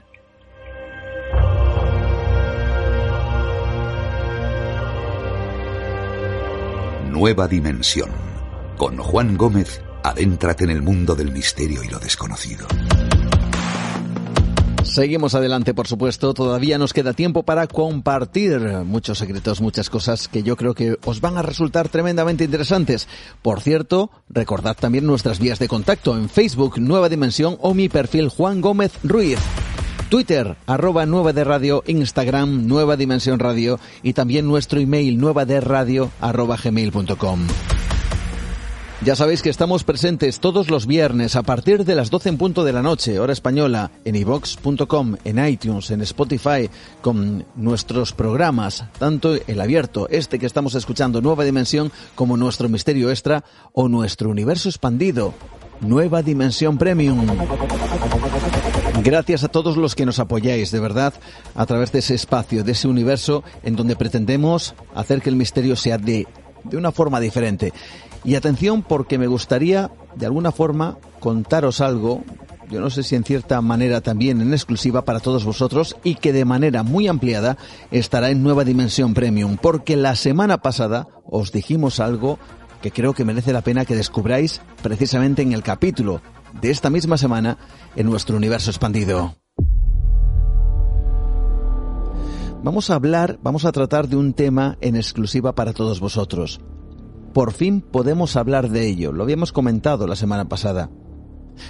Nueva 7.13 7.47
Dimensión. 7.47 8.09
Con 8.75 8.97
Juan 8.97 9.37
Gómez, 9.37 9.83
adéntrate 10.03 10.63
en 10.63 10.71
el 10.71 10.81
mundo 10.81 11.13
del 11.13 11.31
misterio 11.31 11.83
y 11.83 11.87
lo 11.87 11.99
desconocido. 11.99 12.65
Seguimos 14.83 15.35
adelante, 15.35 15.75
por 15.75 15.87
supuesto. 15.87 16.33
Todavía 16.33 16.79
nos 16.79 16.91
queda 16.91 17.13
tiempo 17.13 17.43
para 17.43 17.67
compartir 17.67 18.59
muchos 18.83 19.19
secretos, 19.19 19.61
muchas 19.61 19.91
cosas 19.91 20.27
que 20.27 20.41
yo 20.41 20.55
creo 20.55 20.73
que 20.73 20.97
os 21.05 21.21
van 21.21 21.37
a 21.37 21.43
resultar 21.43 21.87
tremendamente 21.87 22.45
interesantes. 22.45 23.07
Por 23.43 23.61
cierto, 23.61 24.09
recordad 24.27 24.75
también 24.75 25.05
nuestras 25.05 25.37
vías 25.37 25.59
de 25.59 25.67
contacto 25.67 26.17
en 26.17 26.29
Facebook 26.29 26.79
Nueva 26.79 27.09
Dimensión 27.09 27.57
o 27.61 27.75
mi 27.75 27.89
perfil 27.89 28.29
Juan 28.29 28.59
Gómez 28.59 28.91
Ruiz. 29.03 29.37
Twitter, 30.13 30.57
arroba 30.67 31.07
Nueva 31.07 31.33
de 31.33 31.43
Radio, 31.43 31.83
Instagram, 31.87 32.67
Nueva 32.67 32.97
Dimensión 32.97 33.39
Radio 33.39 33.79
y 34.03 34.13
también 34.13 34.45
nuestro 34.45 34.79
email 34.79 35.17
nueva 35.17 35.45
de 35.45 35.59
radio 35.59 36.11
arroba 36.21 36.55
gmail.com. 36.55 37.47
Ya 39.03 39.15
sabéis 39.15 39.41
que 39.41 39.49
estamos 39.49 39.83
presentes 39.83 40.39
todos 40.39 40.69
los 40.69 40.85
viernes 40.85 41.35
a 41.35 41.41
partir 41.41 41.83
de 41.83 41.95
las 41.95 42.11
12 42.11 42.29
en 42.29 42.37
punto 42.37 42.63
de 42.63 42.73
la 42.73 42.83
noche, 42.83 43.17
hora 43.17 43.33
española, 43.33 43.89
en 44.05 44.15
ivox.com, 44.15 45.15
en 45.23 45.47
iTunes, 45.47 45.89
en 45.89 46.01
Spotify, 46.01 46.69
con 47.01 47.43
nuestros 47.55 48.13
programas, 48.13 48.85
tanto 48.99 49.33
el 49.47 49.59
abierto, 49.59 50.07
este 50.11 50.37
que 50.37 50.45
estamos 50.45 50.75
escuchando, 50.75 51.21
Nueva 51.21 51.43
Dimensión, 51.43 51.91
como 52.13 52.37
nuestro 52.37 52.69
Misterio 52.69 53.09
Extra 53.09 53.43
o 53.71 53.89
nuestro 53.89 54.29
Universo 54.29 54.69
Expandido, 54.69 55.33
Nueva 55.81 56.21
Dimensión 56.21 56.77
Premium. 56.77 57.25
Gracias 59.03 59.43
a 59.43 59.49
todos 59.49 59.75
los 59.75 59.95
que 59.95 60.05
nos 60.05 60.19
apoyáis, 60.19 60.71
de 60.71 60.79
verdad, 60.79 61.13
a 61.55 61.65
través 61.65 61.91
de 61.91 61.99
ese 61.99 62.15
espacio, 62.15 62.63
de 62.63 62.71
ese 62.71 62.87
universo 62.87 63.43
en 63.63 63.75
donde 63.75 63.97
pretendemos 63.97 64.75
hacer 64.95 65.21
que 65.21 65.29
el 65.29 65.35
misterio 65.35 65.75
sea 65.75 65.97
de, 65.97 66.25
de 66.63 66.77
una 66.77 66.93
forma 66.93 67.19
diferente. 67.19 67.73
Y 68.23 68.35
atención 68.35 68.81
porque 68.81 69.17
me 69.17 69.27
gustaría, 69.27 69.91
de 70.15 70.25
alguna 70.25 70.53
forma, 70.53 70.97
contaros 71.19 71.81
algo, 71.81 72.23
yo 72.71 72.79
no 72.79 72.89
sé 72.89 73.03
si 73.03 73.15
en 73.15 73.25
cierta 73.25 73.59
manera 73.59 73.99
también 73.99 74.39
en 74.39 74.53
exclusiva 74.53 75.03
para 75.03 75.19
todos 75.19 75.43
vosotros 75.43 75.97
y 76.05 76.15
que 76.15 76.31
de 76.31 76.45
manera 76.45 76.83
muy 76.83 77.09
ampliada 77.09 77.57
estará 77.91 78.29
en 78.29 78.41
Nueva 78.41 78.63
Dimensión 78.63 79.13
Premium, 79.13 79.57
porque 79.61 79.97
la 79.97 80.15
semana 80.15 80.59
pasada 80.59 81.09
os 81.25 81.51
dijimos 81.51 81.99
algo 81.99 82.39
que 82.83 82.91
creo 82.91 83.13
que 83.13 83.23
merece 83.23 83.53
la 83.53 83.61
pena 83.61 83.85
que 83.85 83.95
descubráis 83.95 84.59
precisamente 84.81 85.41
en 85.41 85.53
el 85.53 85.63
capítulo 85.63 86.21
de 86.61 86.69
esta 86.69 86.89
misma 86.89 87.17
semana 87.17 87.57
en 87.95 88.05
nuestro 88.05 88.35
universo 88.35 88.71
expandido. 88.71 89.37
Vamos 92.61 92.89
a 92.89 92.95
hablar, 92.95 93.39
vamos 93.41 93.63
a 93.63 93.71
tratar 93.71 94.09
de 94.09 94.17
un 94.17 94.33
tema 94.33 94.77
en 94.81 94.97
exclusiva 94.97 95.55
para 95.55 95.71
todos 95.71 96.01
vosotros. 96.01 96.59
Por 97.33 97.53
fin 97.53 97.79
podemos 97.79 98.35
hablar 98.35 98.69
de 98.69 98.85
ello, 98.85 99.13
lo 99.13 99.23
habíamos 99.23 99.53
comentado 99.53 100.05
la 100.05 100.17
semana 100.17 100.49
pasada. 100.49 100.89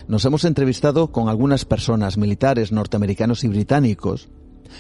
Nos 0.08 0.26
hemos 0.26 0.46
entrevistado 0.46 1.12
con 1.12 1.30
algunas 1.30 1.64
personas, 1.64 2.18
militares 2.18 2.72
norteamericanos 2.72 3.44
y 3.44 3.50
británicos, 3.50 4.30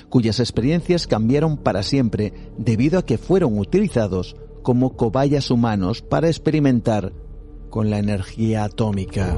cuyas 0.09 0.39
experiencias 0.39 1.05
cambiaron 1.05 1.57
para 1.57 1.84
siempre 1.84 2.34
debido 2.57 2.97
a 2.97 3.05
que 3.05 3.19
fueron 3.19 3.59
utilizados 3.59 4.36
como 4.64 4.95
cobayas 4.95 5.51
humanos 5.51 6.01
para 6.01 6.28
experimentar 6.28 7.14
con 7.70 7.89
la 7.89 7.99
energía 7.99 8.64
atómica. 8.64 9.38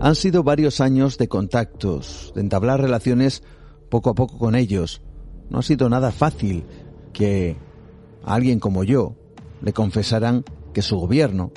Han 0.00 0.14
sido 0.14 0.42
varios 0.42 0.80
años 0.80 1.16
de 1.16 1.28
contactos, 1.28 2.32
de 2.34 2.40
entablar 2.42 2.80
relaciones 2.80 3.42
poco 3.88 4.10
a 4.10 4.14
poco 4.14 4.38
con 4.38 4.54
ellos. 4.54 5.00
No 5.48 5.60
ha 5.60 5.62
sido 5.62 5.88
nada 5.88 6.10
fácil 6.10 6.64
que 7.12 7.56
a 8.24 8.34
alguien 8.34 8.60
como 8.60 8.84
yo 8.84 9.14
le 9.62 9.72
confesaran 9.72 10.44
que 10.72 10.82
su 10.82 10.98
gobierno 10.98 11.52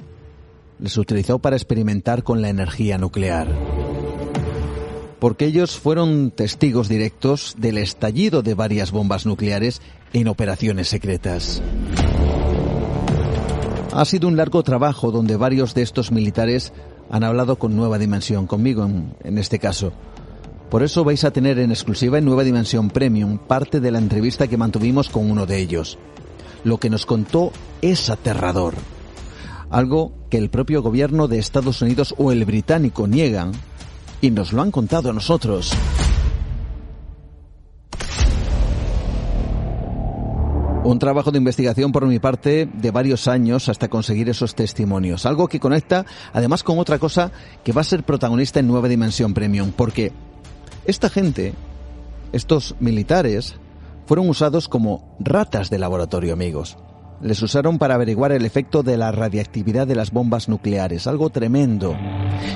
les 0.80 0.97
utilizó 0.97 1.39
para 1.39 1.55
experimentar 1.55 2.24
con 2.24 2.41
la 2.41 2.49
energía 2.49 2.97
nuclear. 2.97 3.76
Porque 5.20 5.45
ellos 5.45 5.78
fueron 5.78 6.32
testigos 6.32 6.89
directos 6.89 7.55
del 7.57 7.78
estallido 7.78 8.43
de 8.43 8.53
varias 8.53 8.91
bombas 8.91 9.26
nucleares 9.26 9.82
en 10.13 10.28
operaciones 10.28 10.88
secretas. 10.88 11.61
Ha 13.93 14.05
sido 14.05 14.28
un 14.28 14.38
largo 14.38 14.61
trabajo 14.61 15.11
donde 15.11 15.38
varios 15.38 15.74
de 15.74 15.82
estos 15.82 16.11
militares 16.11 16.72
han 17.09 17.24
hablado 17.24 17.57
con 17.57 17.76
Nueva 17.76 17.97
Dimensión, 17.97 18.45
conmigo 18.45 18.88
en, 19.24 19.38
este 19.38 19.59
caso. 19.59 19.91
Por 20.70 20.84
eso 20.84 21.03
vais 21.03 21.24
a 21.24 21.32
tener 21.32 21.57
en 21.59 21.72
exclusiva 21.72 22.18
en 22.18 22.26
Nueva 22.26 22.43
Dimensión 22.43 22.89
Premium 22.89 23.38
parte 23.38 23.80
de 23.80 23.89
la 23.89 23.99
entrevista 23.99 24.47
que 24.47 24.57
mantuvimos 24.57 25.09
con 25.09 25.32
uno 25.32 25.45
de 25.45 25.57
ellos. 25.59 25.97
Lo 26.63 26.78
que 26.78 26.89
nos 26.89 27.05
contó 27.05 27.51
es 27.82 28.09
aterrador. 28.09 28.76
Algo 29.70 30.11
que 30.30 30.38
el 30.38 30.49
propio 30.49 30.82
gobierno 30.82 31.28
de 31.28 31.39
Estados 31.39 31.82
Unidos 31.82 32.13
o 32.18 32.32
el 32.32 32.45
británico 32.45 33.07
niegan 33.07 33.53
y 34.22 34.32
nos 34.32 34.53
lo 34.53 34.61
han 34.61 34.72
contado 34.72 35.09
a 35.09 35.13
nosotros. 35.13 35.72
Un 40.84 40.99
trabajo 40.99 41.32
de 41.32 41.38
investigación 41.38 41.91
por 41.91 42.07
mi 42.07 42.18
parte 42.18 42.65
de 42.65 42.91
varios 42.91 43.28
años 43.28 43.68
hasta 43.68 43.89
conseguir 43.89 44.30
esos 44.30 44.55
testimonios. 44.55 45.26
Algo 45.26 45.49
que 45.49 45.59
conecta 45.59 46.05
además 46.32 46.63
con 46.63 46.80
otra 46.80 46.97
cosa 46.97 47.32
que 47.65 47.74
va 47.74 47.82
a 47.82 47.84
ser 47.84 48.03
protagonista 48.03 48.61
en 48.61 48.68
Nueva 48.68 48.88
Dimensión 48.88 49.34
Premium. 49.34 49.74
Porque 49.76 50.13
esta 50.86 51.09
gente, 51.09 51.53
estos 52.32 52.76
militares, 52.80 53.55
fueron 54.05 54.30
usados 54.30 54.70
como 54.70 55.18
ratas 55.20 55.70
de 55.70 55.78
laboratorio, 55.78 56.32
amigos. 56.32 56.78
Les 57.22 57.41
usaron 57.41 57.80
para 57.80 57.95
averiguar 57.95 58.32
el 58.32 58.45
efecto 58.45 58.84
de 58.84 58.97
la 58.97 59.11
radiactividad 59.11 59.88
de 59.88 59.95
las 59.95 60.11
bombas 60.11 60.49
nucleares, 60.49 61.07
algo 61.07 61.30
tremendo. 61.30 61.97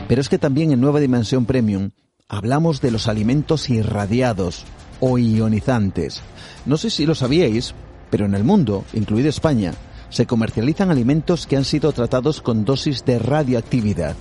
Pero 0.08 0.22
es 0.22 0.30
que 0.30 0.38
también 0.38 0.72
en 0.72 0.82
Nueva 0.82 1.00
Dimensión 1.00 1.46
Premium 1.46 1.92
hablamos 2.28 2.80
de 2.80 2.92
los 2.92 3.08
alimentos 3.08 3.70
irradiados 3.70 4.66
o 5.00 5.18
ionizantes. 5.18 6.22
No 6.66 6.78
sé 6.78 6.90
si 6.90 7.06
lo 7.06 7.16
sabíais, 7.16 7.74
pero 8.10 8.26
en 8.26 8.36
el 8.36 8.44
mundo, 8.44 8.86
incluido 8.94 9.30
España, 9.30 9.74
se 10.10 10.28
comercializan 10.28 10.92
alimentos 10.92 11.48
que 11.48 11.58
han 11.58 11.66
sido 11.66 11.92
tratados 11.92 12.42
con 12.42 12.64
dosis 12.66 13.04
de 13.06 13.18
radioactividad, 13.18 14.16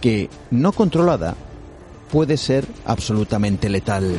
que, 0.00 0.28
no 0.50 0.72
controlada, 0.72 1.36
puede 2.10 2.36
ser 2.36 2.66
absolutamente 2.84 3.68
letal. 3.68 4.14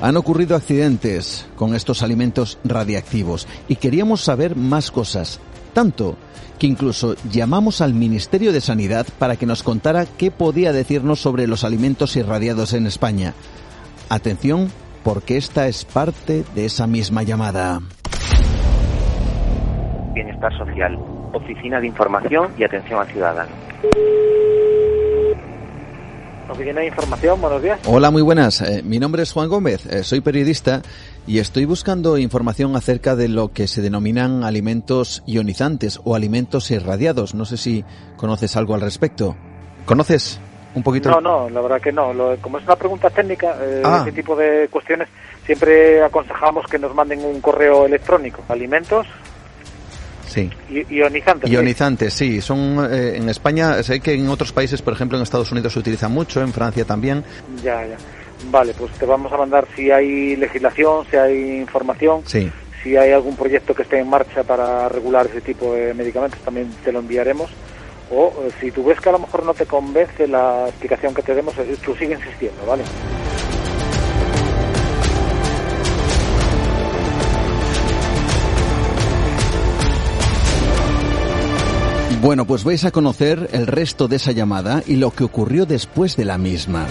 Han 0.00 0.16
ocurrido 0.16 0.54
accidentes 0.54 1.48
con 1.56 1.74
estos 1.74 2.02
alimentos 2.04 2.58
radiactivos 2.62 3.48
y 3.66 3.76
queríamos 3.76 4.20
saber 4.20 4.54
más 4.54 4.92
cosas, 4.92 5.40
tanto 5.72 6.16
que 6.60 6.68
incluso 6.68 7.16
llamamos 7.28 7.80
al 7.80 7.94
Ministerio 7.94 8.52
de 8.52 8.60
Sanidad 8.60 9.06
para 9.18 9.34
que 9.34 9.46
nos 9.46 9.64
contara 9.64 10.06
qué 10.06 10.30
podía 10.30 10.72
decirnos 10.72 11.20
sobre 11.20 11.48
los 11.48 11.64
alimentos 11.64 12.14
irradiados 12.16 12.74
en 12.74 12.86
España. 12.86 13.34
Atención, 14.08 14.70
porque 15.02 15.36
esta 15.36 15.66
es 15.66 15.84
parte 15.84 16.44
de 16.54 16.64
esa 16.64 16.86
misma 16.86 17.24
llamada. 17.24 17.80
Bienestar 20.14 20.56
Social, 20.58 20.96
Oficina 21.32 21.80
de 21.80 21.88
Información 21.88 22.52
y 22.56 22.62
Atención 22.62 23.00
al 23.00 23.08
Ciudadano. 23.08 23.50
Oficina 26.48 26.80
de 26.80 26.86
Información, 26.86 27.40
buenos 27.40 27.62
días. 27.62 27.78
Hola, 27.86 28.10
muy 28.10 28.22
buenas. 28.22 28.60
Eh, 28.62 28.82
mi 28.84 28.98
nombre 28.98 29.22
es 29.22 29.32
Juan 29.32 29.48
Gómez, 29.48 29.84
eh, 29.86 30.02
soy 30.02 30.20
periodista 30.20 30.82
y 31.26 31.38
estoy 31.40 31.64
buscando 31.66 32.16
información 32.18 32.74
acerca 32.74 33.14
de 33.16 33.28
lo 33.28 33.52
que 33.52 33.66
se 33.66 33.82
denominan 33.82 34.44
alimentos 34.44 35.22
ionizantes 35.26 36.00
o 36.04 36.14
alimentos 36.14 36.70
irradiados. 36.70 37.34
No 37.34 37.44
sé 37.44 37.56
si 37.58 37.84
conoces 38.16 38.56
algo 38.56 38.74
al 38.74 38.80
respecto. 38.80 39.36
¿Conoces 39.84 40.40
un 40.74 40.82
poquito? 40.82 41.10
No, 41.10 41.20
no, 41.20 41.50
la 41.50 41.60
verdad 41.60 41.80
que 41.80 41.92
no. 41.92 42.12
Lo- 42.14 42.36
como 42.38 42.58
es 42.58 42.64
una 42.64 42.76
pregunta 42.76 43.10
técnica, 43.10 43.56
eh, 43.60 43.82
Ah. 43.84 44.00
ese 44.02 44.12
tipo 44.12 44.34
de 44.34 44.68
cuestiones, 44.70 45.08
siempre 45.44 46.02
aconsejamos 46.02 46.66
que 46.66 46.78
nos 46.78 46.94
manden 46.94 47.24
un 47.24 47.40
correo 47.40 47.86
electrónico. 47.86 48.42
Alimentos 48.48 49.06
Sí. 50.28 50.50
ionizantes. 50.90 51.48
¿sí? 51.48 51.54
Ionizantes, 51.54 52.14
sí. 52.14 52.40
Son 52.40 52.86
eh, 52.92 53.16
en 53.16 53.28
España, 53.28 53.82
sé 53.82 54.00
que 54.00 54.12
en 54.14 54.28
otros 54.28 54.52
países, 54.52 54.82
por 54.82 54.92
ejemplo 54.92 55.16
en 55.18 55.22
Estados 55.22 55.50
Unidos 55.52 55.72
se 55.72 55.78
utiliza 55.78 56.08
mucho, 56.08 56.40
en 56.42 56.52
Francia 56.52 56.84
también. 56.84 57.24
Ya, 57.62 57.86
ya. 57.86 57.96
Vale, 58.50 58.72
pues 58.78 58.92
te 58.92 59.04
vamos 59.06 59.32
a 59.32 59.36
mandar 59.36 59.66
si 59.74 59.90
hay 59.90 60.36
legislación, 60.36 61.04
si 61.10 61.16
hay 61.16 61.58
información, 61.58 62.20
Sí. 62.24 62.50
si 62.82 62.96
hay 62.96 63.10
algún 63.12 63.34
proyecto 63.36 63.74
que 63.74 63.82
esté 63.82 63.98
en 63.98 64.08
marcha 64.08 64.44
para 64.44 64.88
regular 64.88 65.26
ese 65.26 65.40
tipo 65.40 65.74
de 65.74 65.92
medicamentos, 65.94 66.38
también 66.40 66.70
te 66.84 66.92
lo 66.92 67.00
enviaremos. 67.00 67.50
O 68.10 68.32
eh, 68.46 68.50
si 68.60 68.70
tú 68.70 68.84
ves 68.84 69.00
que 69.00 69.08
a 69.08 69.12
lo 69.12 69.18
mejor 69.18 69.44
no 69.44 69.54
te 69.54 69.66
convence 69.66 70.26
la 70.28 70.66
explicación 70.68 71.12
que 71.14 71.22
te 71.22 71.34
demos, 71.34 71.58
eh, 71.58 71.76
tú 71.84 71.94
sigue 71.96 72.14
insistiendo, 72.14 72.64
¿vale? 72.66 72.84
Bueno, 82.20 82.46
pues 82.46 82.64
vais 82.64 82.84
a 82.84 82.90
conocer 82.90 83.48
el 83.52 83.68
resto 83.68 84.08
de 84.08 84.16
esa 84.16 84.32
llamada 84.32 84.82
y 84.86 84.96
lo 84.96 85.12
que 85.12 85.22
ocurrió 85.22 85.66
después 85.66 86.16
de 86.16 86.24
la 86.24 86.36
misma. 86.36 86.84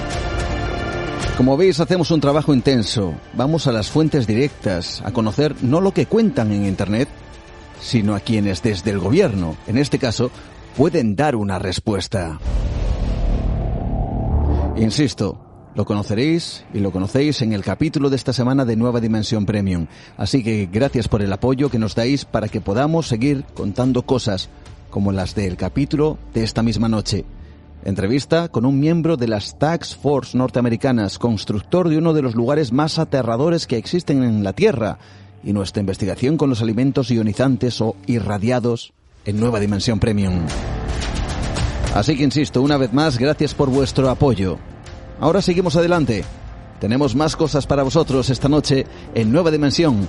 Como 1.36 1.58
veis, 1.58 1.82
hacemos 1.82 2.12
un 2.12 2.22
trabajo 2.22 2.54
intenso. 2.54 3.14
Vamos 3.34 3.68
a 3.68 3.74
las 3.74 3.90
fuentes 3.90 4.26
directas, 4.26 5.02
a 5.04 5.12
conocer 5.12 5.54
no 5.62 5.82
lo 5.82 5.92
que 5.92 6.06
cuentan 6.06 6.54
en 6.54 6.66
Internet, 6.66 7.10
sino 7.82 8.16
a 8.16 8.22
quienes 8.22 8.64
desde 8.64 8.92
el 8.92 9.00
gobierno, 9.00 9.58
en 9.68 9.78
este 9.78 10.00
caso, 10.00 10.32
pueden 10.78 11.18
dar 11.18 11.36
una 11.36 11.60
respuesta. 11.60 12.40
Insisto, 14.78 15.38
lo 15.76 15.84
conoceréis 15.84 16.64
y 16.74 16.80
lo 16.80 16.92
conocéis 16.92 17.42
en 17.42 17.52
el 17.52 17.64
capítulo 17.64 18.10
de 18.10 18.16
esta 18.16 18.32
semana 18.32 18.64
de 18.64 18.78
Nueva 18.78 19.02
Dimensión 19.02 19.46
Premium. 19.46 19.88
Así 20.16 20.42
que 20.42 20.70
gracias 20.72 21.10
por 21.10 21.22
el 21.22 21.34
apoyo 21.34 21.70
que 21.70 21.80
nos 21.80 21.96
dais 21.96 22.24
para 22.24 22.48
que 22.48 22.62
podamos 22.62 23.08
seguir 23.08 23.44
contando 23.54 24.04
cosas 24.04 24.50
como 24.90 25.12
las 25.12 25.36
del 25.36 25.58
capítulo 25.58 26.18
de 26.34 26.44
esta 26.44 26.64
misma 26.64 26.88
noche. 26.90 27.26
Entrevista 27.84 28.50
con 28.50 28.66
un 28.66 28.80
miembro 28.80 29.18
de 29.18 29.28
las 29.28 29.58
Tax 29.60 29.96
Force 29.96 30.38
norteamericanas, 30.38 31.20
constructor 31.20 31.90
de 31.90 31.98
uno 31.98 32.14
de 32.14 32.22
los 32.22 32.36
lugares 32.36 32.72
más 32.72 33.00
aterradores 33.00 33.68
que 33.68 33.78
existen 33.78 34.24
en 34.24 34.44
la 34.44 34.54
Tierra, 34.54 34.98
y 35.44 35.54
nuestra 35.54 35.80
investigación 35.80 36.38
con 36.38 36.50
los 36.50 36.62
alimentos 36.62 37.10
ionizantes 37.10 37.80
o 37.82 37.96
irradiados 38.06 38.94
en 39.26 39.40
Nueva 39.40 39.60
Dimensión 39.60 40.00
Premium. 40.00 40.42
Así 41.96 42.18
que 42.18 42.24
insisto, 42.24 42.62
una 42.62 42.78
vez 42.78 42.94
más, 42.94 43.18
gracias 43.18 43.54
por 43.54 43.70
vuestro 43.70 44.10
apoyo. 44.10 44.58
Ahora 45.20 45.42
seguimos 45.42 45.76
adelante. 45.76 46.24
Tenemos 46.80 47.16
más 47.16 47.36
cosas 47.36 47.66
para 47.66 47.84
vosotros 47.84 48.30
esta 48.30 48.50
noche 48.50 48.86
en 49.16 49.32
Nueva 49.32 49.50
Dimensión, 49.50 50.08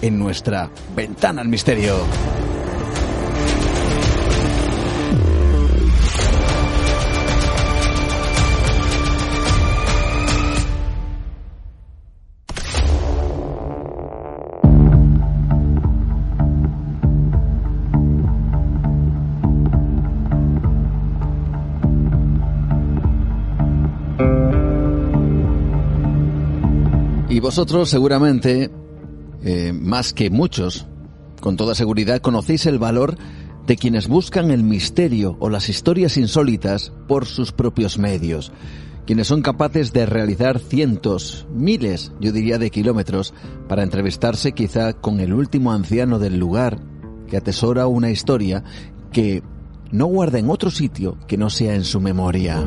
en 0.00 0.18
nuestra 0.18 0.70
ventana 0.94 1.40
al 1.40 1.48
misterio. 1.48 1.94
Vosotros 27.44 27.90
seguramente, 27.90 28.70
eh, 29.42 29.74
más 29.74 30.14
que 30.14 30.30
muchos, 30.30 30.86
con 31.42 31.58
toda 31.58 31.74
seguridad 31.74 32.22
conocéis 32.22 32.64
el 32.64 32.78
valor 32.78 33.18
de 33.66 33.76
quienes 33.76 34.08
buscan 34.08 34.50
el 34.50 34.62
misterio 34.62 35.36
o 35.40 35.50
las 35.50 35.68
historias 35.68 36.16
insólitas 36.16 36.90
por 37.06 37.26
sus 37.26 37.52
propios 37.52 37.98
medios, 37.98 38.50
quienes 39.04 39.26
son 39.26 39.42
capaces 39.42 39.92
de 39.92 40.06
realizar 40.06 40.58
cientos, 40.58 41.46
miles, 41.54 42.12
yo 42.18 42.32
diría, 42.32 42.56
de 42.56 42.70
kilómetros 42.70 43.34
para 43.68 43.82
entrevistarse 43.82 44.52
quizá 44.52 44.94
con 44.94 45.20
el 45.20 45.34
último 45.34 45.70
anciano 45.70 46.18
del 46.18 46.38
lugar 46.38 46.80
que 47.28 47.36
atesora 47.36 47.86
una 47.86 48.10
historia 48.10 48.64
que 49.12 49.42
no 49.92 50.06
guarda 50.06 50.38
en 50.38 50.48
otro 50.48 50.70
sitio 50.70 51.18
que 51.28 51.36
no 51.36 51.50
sea 51.50 51.74
en 51.74 51.84
su 51.84 52.00
memoria. 52.00 52.66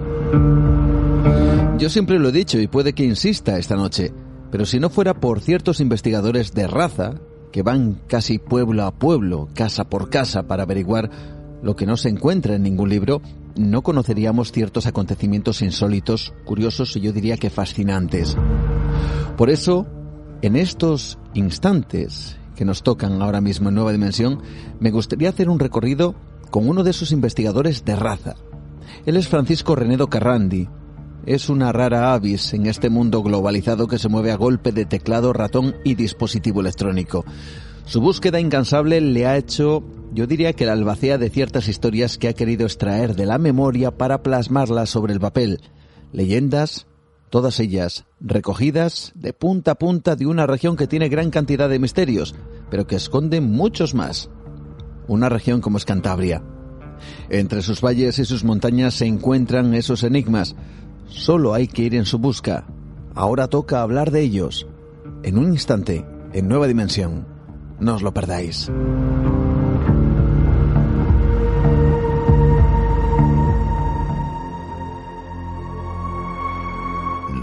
Yo 1.79 1.89
siempre 1.89 2.19
lo 2.19 2.29
he 2.29 2.31
dicho 2.31 2.59
y 2.59 2.67
puede 2.67 2.93
que 2.93 3.03
insista 3.03 3.57
esta 3.57 3.75
noche, 3.75 4.13
pero 4.51 4.65
si 4.65 4.79
no 4.79 4.89
fuera 4.89 5.13
por 5.19 5.41
ciertos 5.41 5.79
investigadores 5.79 6.53
de 6.53 6.67
raza 6.67 7.15
que 7.51 7.63
van 7.63 8.01
casi 8.07 8.39
pueblo 8.39 8.83
a 8.83 8.91
pueblo, 8.91 9.49
casa 9.53 9.85
por 9.85 10.09
casa 10.09 10.43
para 10.43 10.63
averiguar 10.63 11.09
lo 11.61 11.75
que 11.75 11.85
no 11.85 11.97
se 11.97 12.09
encuentra 12.09 12.55
en 12.55 12.63
ningún 12.63 12.89
libro, 12.89 13.21
no 13.55 13.81
conoceríamos 13.81 14.51
ciertos 14.51 14.85
acontecimientos 14.85 15.61
insólitos, 15.61 16.33
curiosos 16.45 16.95
y 16.95 17.01
yo 17.01 17.11
diría 17.11 17.37
que 17.37 17.49
fascinantes. 17.49 18.37
Por 19.35 19.49
eso, 19.49 19.87
en 20.41 20.55
estos 20.55 21.17
instantes 21.33 22.37
que 22.55 22.65
nos 22.65 22.83
tocan 22.83 23.21
ahora 23.21 23.41
mismo 23.41 23.69
en 23.69 23.75
Nueva 23.75 23.91
Dimensión, 23.91 24.41
me 24.79 24.91
gustaría 24.91 25.29
hacer 25.29 25.49
un 25.49 25.59
recorrido 25.59 26.15
con 26.49 26.67
uno 26.67 26.83
de 26.83 26.91
esos 26.91 27.11
investigadores 27.11 27.85
de 27.85 27.95
raza. 27.95 28.35
Él 29.05 29.17
es 29.17 29.27
Francisco 29.27 29.75
Renedo 29.75 30.07
Carrandi. 30.07 30.67
Es 31.27 31.49
una 31.49 31.73
rara 31.73 32.13
avis 32.13 32.53
en 32.53 32.67
este 32.67 32.89
mundo 32.89 33.21
globalizado 33.21 33.87
que 33.87 33.99
se 33.99 34.07
mueve 34.07 34.31
a 34.31 34.37
golpe 34.37 34.71
de 34.71 34.85
teclado, 34.85 35.33
ratón 35.33 35.75
y 35.83 35.95
dispositivo 35.95 36.61
electrónico. 36.61 37.25
Su 37.83 37.99
búsqueda 37.99 38.39
incansable 38.39 39.01
le 39.01 39.27
ha 39.27 39.35
hecho, 39.35 39.83
yo 40.13 40.25
diría 40.25 40.53
que 40.53 40.65
la 40.65 40.71
albacea 40.71 41.17
de 41.17 41.29
ciertas 41.29 41.67
historias 41.67 42.17
que 42.17 42.29
ha 42.29 42.33
querido 42.33 42.65
extraer 42.65 43.13
de 43.13 43.25
la 43.25 43.39
memoria 43.39 43.91
para 43.91 44.23
plasmarlas 44.23 44.89
sobre 44.89 45.11
el 45.11 45.19
papel. 45.19 45.59
Leyendas, 46.13 46.87
todas 47.29 47.59
ellas 47.59 48.05
recogidas 48.21 49.11
de 49.13 49.33
punta 49.33 49.71
a 49.71 49.75
punta 49.75 50.15
de 50.15 50.27
una 50.27 50.47
región 50.47 50.77
que 50.77 50.87
tiene 50.87 51.09
gran 51.09 51.29
cantidad 51.29 51.67
de 51.67 51.77
misterios, 51.77 52.35
pero 52.71 52.87
que 52.87 52.95
esconde 52.95 53.41
muchos 53.41 53.93
más. 53.93 54.29
Una 55.09 55.27
región 55.27 55.59
como 55.59 55.77
es 55.77 55.83
Cantabria. 55.83 56.41
Entre 57.29 57.61
sus 57.63 57.81
valles 57.81 58.17
y 58.17 58.23
sus 58.23 58.45
montañas 58.45 58.93
se 58.93 59.05
encuentran 59.05 59.73
esos 59.73 60.03
enigmas. 60.03 60.55
Solo 61.07 61.53
hay 61.53 61.67
que 61.67 61.83
ir 61.83 61.95
en 61.95 62.05
su 62.05 62.19
busca. 62.19 62.65
Ahora 63.15 63.47
toca 63.47 63.81
hablar 63.81 64.11
de 64.11 64.21
ellos. 64.21 64.67
En 65.23 65.37
un 65.37 65.51
instante, 65.51 66.05
en 66.33 66.47
Nueva 66.47 66.67
Dimensión. 66.67 67.25
No 67.79 67.95
os 67.95 68.01
lo 68.01 68.13
perdáis. 68.13 68.69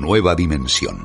Nueva 0.05 0.35
Dimensión. 0.35 0.99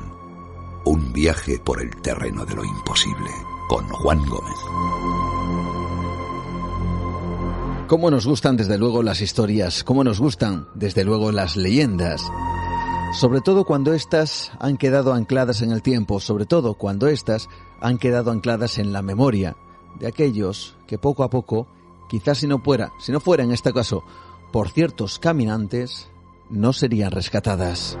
Un 0.84 1.12
viaje 1.12 1.58
por 1.58 1.80
el 1.80 1.90
terreno 2.02 2.44
de 2.44 2.54
lo 2.54 2.64
imposible. 2.64 3.30
Con 3.68 3.88
Juan 3.88 4.18
Gómez. 4.28 5.29
Cómo 7.90 8.08
nos 8.08 8.24
gustan 8.24 8.56
desde 8.56 8.78
luego 8.78 9.02
las 9.02 9.20
historias, 9.20 9.82
cómo 9.82 10.04
nos 10.04 10.20
gustan 10.20 10.68
desde 10.76 11.02
luego 11.02 11.32
las 11.32 11.56
leyendas. 11.56 12.22
Sobre 13.18 13.40
todo 13.40 13.64
cuando 13.64 13.94
éstas 13.94 14.52
han 14.60 14.76
quedado 14.76 15.12
ancladas 15.12 15.60
en 15.60 15.72
el 15.72 15.82
tiempo, 15.82 16.20
sobre 16.20 16.46
todo 16.46 16.74
cuando 16.74 17.08
éstas 17.08 17.48
han 17.80 17.98
quedado 17.98 18.30
ancladas 18.30 18.78
en 18.78 18.92
la 18.92 19.02
memoria 19.02 19.56
de 19.98 20.06
aquellos 20.06 20.76
que 20.86 20.98
poco 20.98 21.24
a 21.24 21.30
poco, 21.30 21.66
quizás 22.08 22.38
si 22.38 22.46
no 22.46 22.60
fuera, 22.60 22.92
si 23.00 23.10
no 23.10 23.18
fuera 23.18 23.42
en 23.42 23.50
este 23.50 23.72
caso, 23.72 24.04
por 24.52 24.70
ciertos 24.70 25.18
caminantes, 25.18 26.10
no 26.48 26.72
serían 26.72 27.10
rescatadas. 27.10 27.98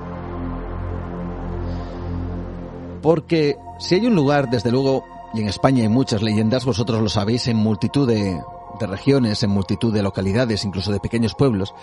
Porque 3.02 3.56
si 3.80 3.96
hay 3.96 4.06
un 4.06 4.14
lugar, 4.14 4.50
desde 4.50 4.70
luego, 4.70 5.04
y 5.34 5.40
en 5.40 5.48
España 5.48 5.82
hay 5.82 5.88
muchas 5.88 6.22
leyendas, 6.22 6.64
vosotros 6.64 7.02
lo 7.02 7.08
sabéis, 7.08 7.48
en 7.48 7.56
multitud 7.56 8.06
de, 8.06 8.40
de 8.80 8.86
regiones, 8.86 9.42
en 9.42 9.50
multitud 9.50 9.94
de 9.94 10.02
localidades, 10.02 10.64
incluso 10.64 10.90
de 10.90 11.00
pequeños 11.00 11.34
pueblos, 11.34 11.74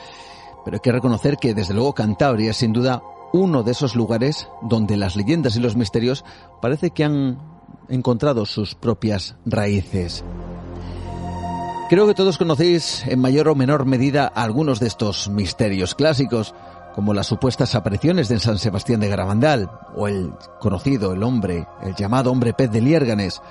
pero 0.65 0.75
hay 0.75 0.81
que 0.81 0.91
reconocer 0.91 1.37
que 1.37 1.53
desde 1.53 1.73
luego 1.73 1.93
Cantabria 1.93 2.51
es 2.51 2.57
sin 2.57 2.73
duda 2.73 3.01
uno 3.31 3.63
de 3.63 3.71
esos 3.71 3.95
lugares 3.95 4.49
donde 4.61 4.97
las 4.97 5.15
leyendas 5.15 5.55
y 5.55 5.59
los 5.59 5.75
misterios 5.75 6.25
parece 6.61 6.91
que 6.91 7.05
han 7.05 7.39
encontrado 7.87 8.45
sus 8.45 8.75
propias 8.75 9.35
raíces. 9.45 10.23
Creo 11.89 12.05
que 12.05 12.13
todos 12.13 12.37
conocéis 12.37 13.05
en 13.07 13.19
mayor 13.19 13.47
o 13.47 13.55
menor 13.55 13.85
medida 13.85 14.27
algunos 14.27 14.81
de 14.81 14.87
estos 14.87 15.29
misterios 15.29 15.95
clásicos, 15.95 16.53
como 16.93 17.13
las 17.13 17.27
supuestas 17.27 17.75
apariciones 17.75 18.27
de 18.27 18.39
San 18.39 18.57
Sebastián 18.57 18.99
de 18.99 19.07
Garabandal, 19.07 19.71
o 19.95 20.09
el 20.09 20.33
conocido, 20.59 21.13
el 21.13 21.23
hombre, 21.23 21.65
el 21.83 21.95
llamado 21.95 22.29
hombre 22.31 22.53
pez 22.53 22.71
de 22.71 22.81
Liérganes, 22.81 23.41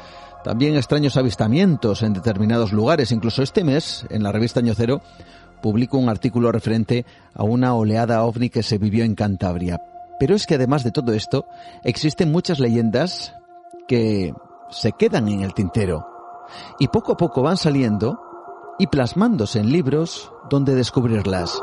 también 0.47 0.76
extraños 0.76 1.16
avistamientos 1.16 2.05
en 2.05 2.12
determinados 2.12 2.72
lugares. 2.72 3.11
Incluso 3.11 3.42
este 3.42 3.64
mes, 3.64 4.07
en 4.11 4.22
la 4.22 4.30
revista 4.30 4.61
Año 4.61 4.74
Cero, 4.76 5.03
publico 5.61 5.99
un 5.99 6.09
artículo 6.09 6.53
referente 6.53 7.05
a 7.34 7.42
una 7.42 7.74
oleada 7.74 8.22
ovni 8.22 8.49
que 8.49 8.62
se 8.62 8.78
vivió 8.78 9.03
en 9.03 9.16
Cantabria. 9.16 9.82
Pero 10.20 10.36
es 10.36 10.47
que 10.47 10.55
además 10.55 10.84
de 10.84 10.92
todo 10.92 11.12
esto, 11.14 11.47
existen 11.82 12.30
muchas 12.30 12.61
leyendas 12.61 13.34
que 13.88 14.34
se 14.70 14.92
quedan 14.92 15.26
en 15.26 15.40
el 15.40 15.53
tintero 15.53 16.07
y 16.78 16.86
poco 16.86 17.14
a 17.14 17.16
poco 17.16 17.42
van 17.42 17.57
saliendo 17.57 18.20
y 18.78 18.86
plasmándose 18.86 19.59
en 19.59 19.72
libros 19.72 20.30
donde 20.49 20.76
descubrirlas. 20.76 21.61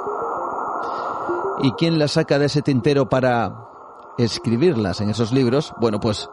¿Y 1.61 1.71
quién 1.71 1.99
las 1.99 2.11
saca 2.11 2.38
de 2.38 2.47
ese 2.47 2.61
tintero 2.61 3.07
para 3.07 3.55
escribirlas 4.17 4.99
en 4.99 5.09
esos 5.09 5.31
libros? 5.31 5.73
Bueno, 5.79 6.01
pues 6.01 6.27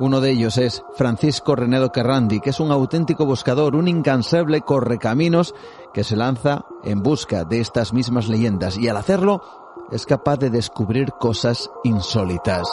uno 0.00 0.22
de 0.22 0.30
ellos 0.30 0.56
es 0.56 0.82
Francisco 0.94 1.54
Renedo 1.54 1.92
Carrandi, 1.92 2.40
que 2.40 2.50
es 2.50 2.58
un 2.58 2.72
auténtico 2.72 3.26
buscador, 3.26 3.76
un 3.76 3.86
incansable 3.86 4.62
correcaminos 4.62 5.54
que 5.92 6.04
se 6.04 6.16
lanza 6.16 6.64
en 6.82 7.02
busca 7.02 7.44
de 7.44 7.60
estas 7.60 7.92
mismas 7.92 8.26
leyendas 8.26 8.78
y 8.78 8.88
al 8.88 8.96
hacerlo 8.96 9.42
es 9.90 10.06
capaz 10.06 10.38
de 10.38 10.48
descubrir 10.48 11.12
cosas 11.12 11.70
insólitas. 11.84 12.66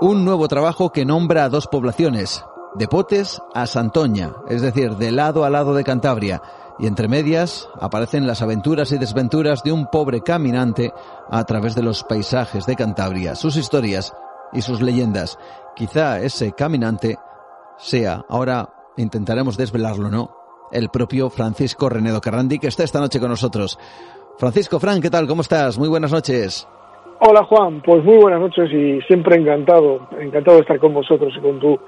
Un 0.00 0.24
nuevo 0.24 0.48
trabajo 0.48 0.90
que 0.90 1.04
nombra 1.04 1.44
a 1.44 1.48
dos 1.48 1.68
poblaciones, 1.68 2.44
de 2.74 2.88
Potes 2.88 3.40
a 3.54 3.68
Santoña, 3.68 4.32
es 4.48 4.62
decir, 4.62 4.96
de 4.96 5.12
lado 5.12 5.44
a 5.44 5.50
lado 5.50 5.74
de 5.74 5.84
Cantabria, 5.84 6.42
y 6.82 6.88
entre 6.88 7.06
medias 7.06 7.70
aparecen 7.80 8.26
las 8.26 8.42
aventuras 8.42 8.90
y 8.90 8.98
desventuras 8.98 9.62
de 9.62 9.70
un 9.70 9.86
pobre 9.86 10.20
caminante 10.20 10.92
a 11.30 11.44
través 11.44 11.76
de 11.76 11.82
los 11.84 12.02
paisajes 12.02 12.66
de 12.66 12.74
Cantabria, 12.74 13.36
sus 13.36 13.56
historias 13.56 14.12
y 14.52 14.62
sus 14.62 14.82
leyendas. 14.82 15.38
Quizá 15.76 16.20
ese 16.20 16.50
caminante 16.52 17.18
sea, 17.76 18.24
ahora 18.28 18.68
intentaremos 18.96 19.56
desvelarlo, 19.56 20.10
¿no? 20.10 20.32
El 20.72 20.88
propio 20.88 21.30
Francisco 21.30 21.88
Renedo 21.88 22.20
Carrandi, 22.20 22.58
que 22.58 22.66
está 22.66 22.82
esta 22.82 22.98
noche 22.98 23.20
con 23.20 23.30
nosotros. 23.30 23.78
Francisco, 24.36 24.80
Fran, 24.80 25.00
¿qué 25.00 25.08
tal? 25.08 25.28
¿Cómo 25.28 25.42
estás? 25.42 25.78
Muy 25.78 25.88
buenas 25.88 26.10
noches. 26.10 26.66
Hola 27.20 27.44
Juan, 27.44 27.80
pues 27.86 28.02
muy 28.02 28.16
buenas 28.16 28.40
noches 28.40 28.68
y 28.72 29.00
siempre 29.02 29.36
encantado, 29.36 30.08
encantado 30.18 30.56
de 30.56 30.62
estar 30.62 30.80
con 30.80 30.92
vosotros 30.92 31.32
y 31.38 31.40
con 31.40 31.60
tu 31.60 31.78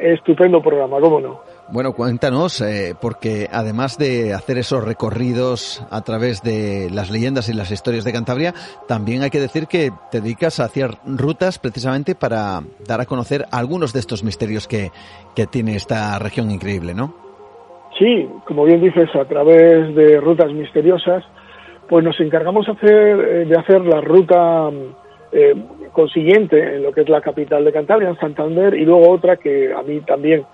estupendo 0.00 0.60
programa, 0.62 0.98
¿cómo 1.00 1.20
no? 1.20 1.40
Bueno, 1.72 1.92
cuéntanos, 1.92 2.60
eh, 2.62 2.94
porque 3.00 3.46
además 3.52 3.96
de 3.96 4.34
hacer 4.34 4.58
esos 4.58 4.84
recorridos 4.84 5.86
a 5.90 6.02
través 6.02 6.42
de 6.42 6.88
las 6.92 7.10
leyendas 7.10 7.48
y 7.48 7.52
las 7.52 7.70
historias 7.70 8.04
de 8.04 8.12
Cantabria, 8.12 8.54
también 8.88 9.22
hay 9.22 9.30
que 9.30 9.38
decir 9.38 9.66
que 9.68 9.90
te 10.10 10.20
dedicas 10.20 10.58
a 10.58 10.64
hacer 10.64 10.90
rutas 11.06 11.60
precisamente 11.60 12.16
para 12.16 12.60
dar 12.86 13.00
a 13.00 13.06
conocer 13.06 13.46
algunos 13.52 13.92
de 13.92 14.00
estos 14.00 14.24
misterios 14.24 14.66
que, 14.66 14.90
que 15.36 15.46
tiene 15.46 15.76
esta 15.76 16.18
región 16.18 16.50
increíble, 16.50 16.92
¿no? 16.92 17.14
Sí, 17.98 18.28
como 18.46 18.64
bien 18.64 18.80
dices, 18.80 19.14
a 19.14 19.24
través 19.26 19.94
de 19.94 20.20
rutas 20.20 20.52
misteriosas, 20.52 21.22
pues 21.88 22.04
nos 22.04 22.18
encargamos 22.20 22.68
hacer, 22.68 23.20
eh, 23.20 23.44
de 23.44 23.58
hacer 23.58 23.82
la 23.82 24.00
ruta 24.00 24.70
eh, 25.32 25.54
consiguiente 25.90 26.76
en 26.76 26.82
lo 26.82 26.92
que 26.92 27.02
es 27.02 27.08
la 27.08 27.20
capital 27.20 27.64
de 27.64 27.72
Cantabria, 27.72 28.08
en 28.08 28.18
Santander, 28.18 28.74
y 28.74 28.84
luego 28.84 29.10
otra 29.10 29.36
que 29.36 29.72
a 29.72 29.82
mí 29.82 30.00
también 30.00 30.44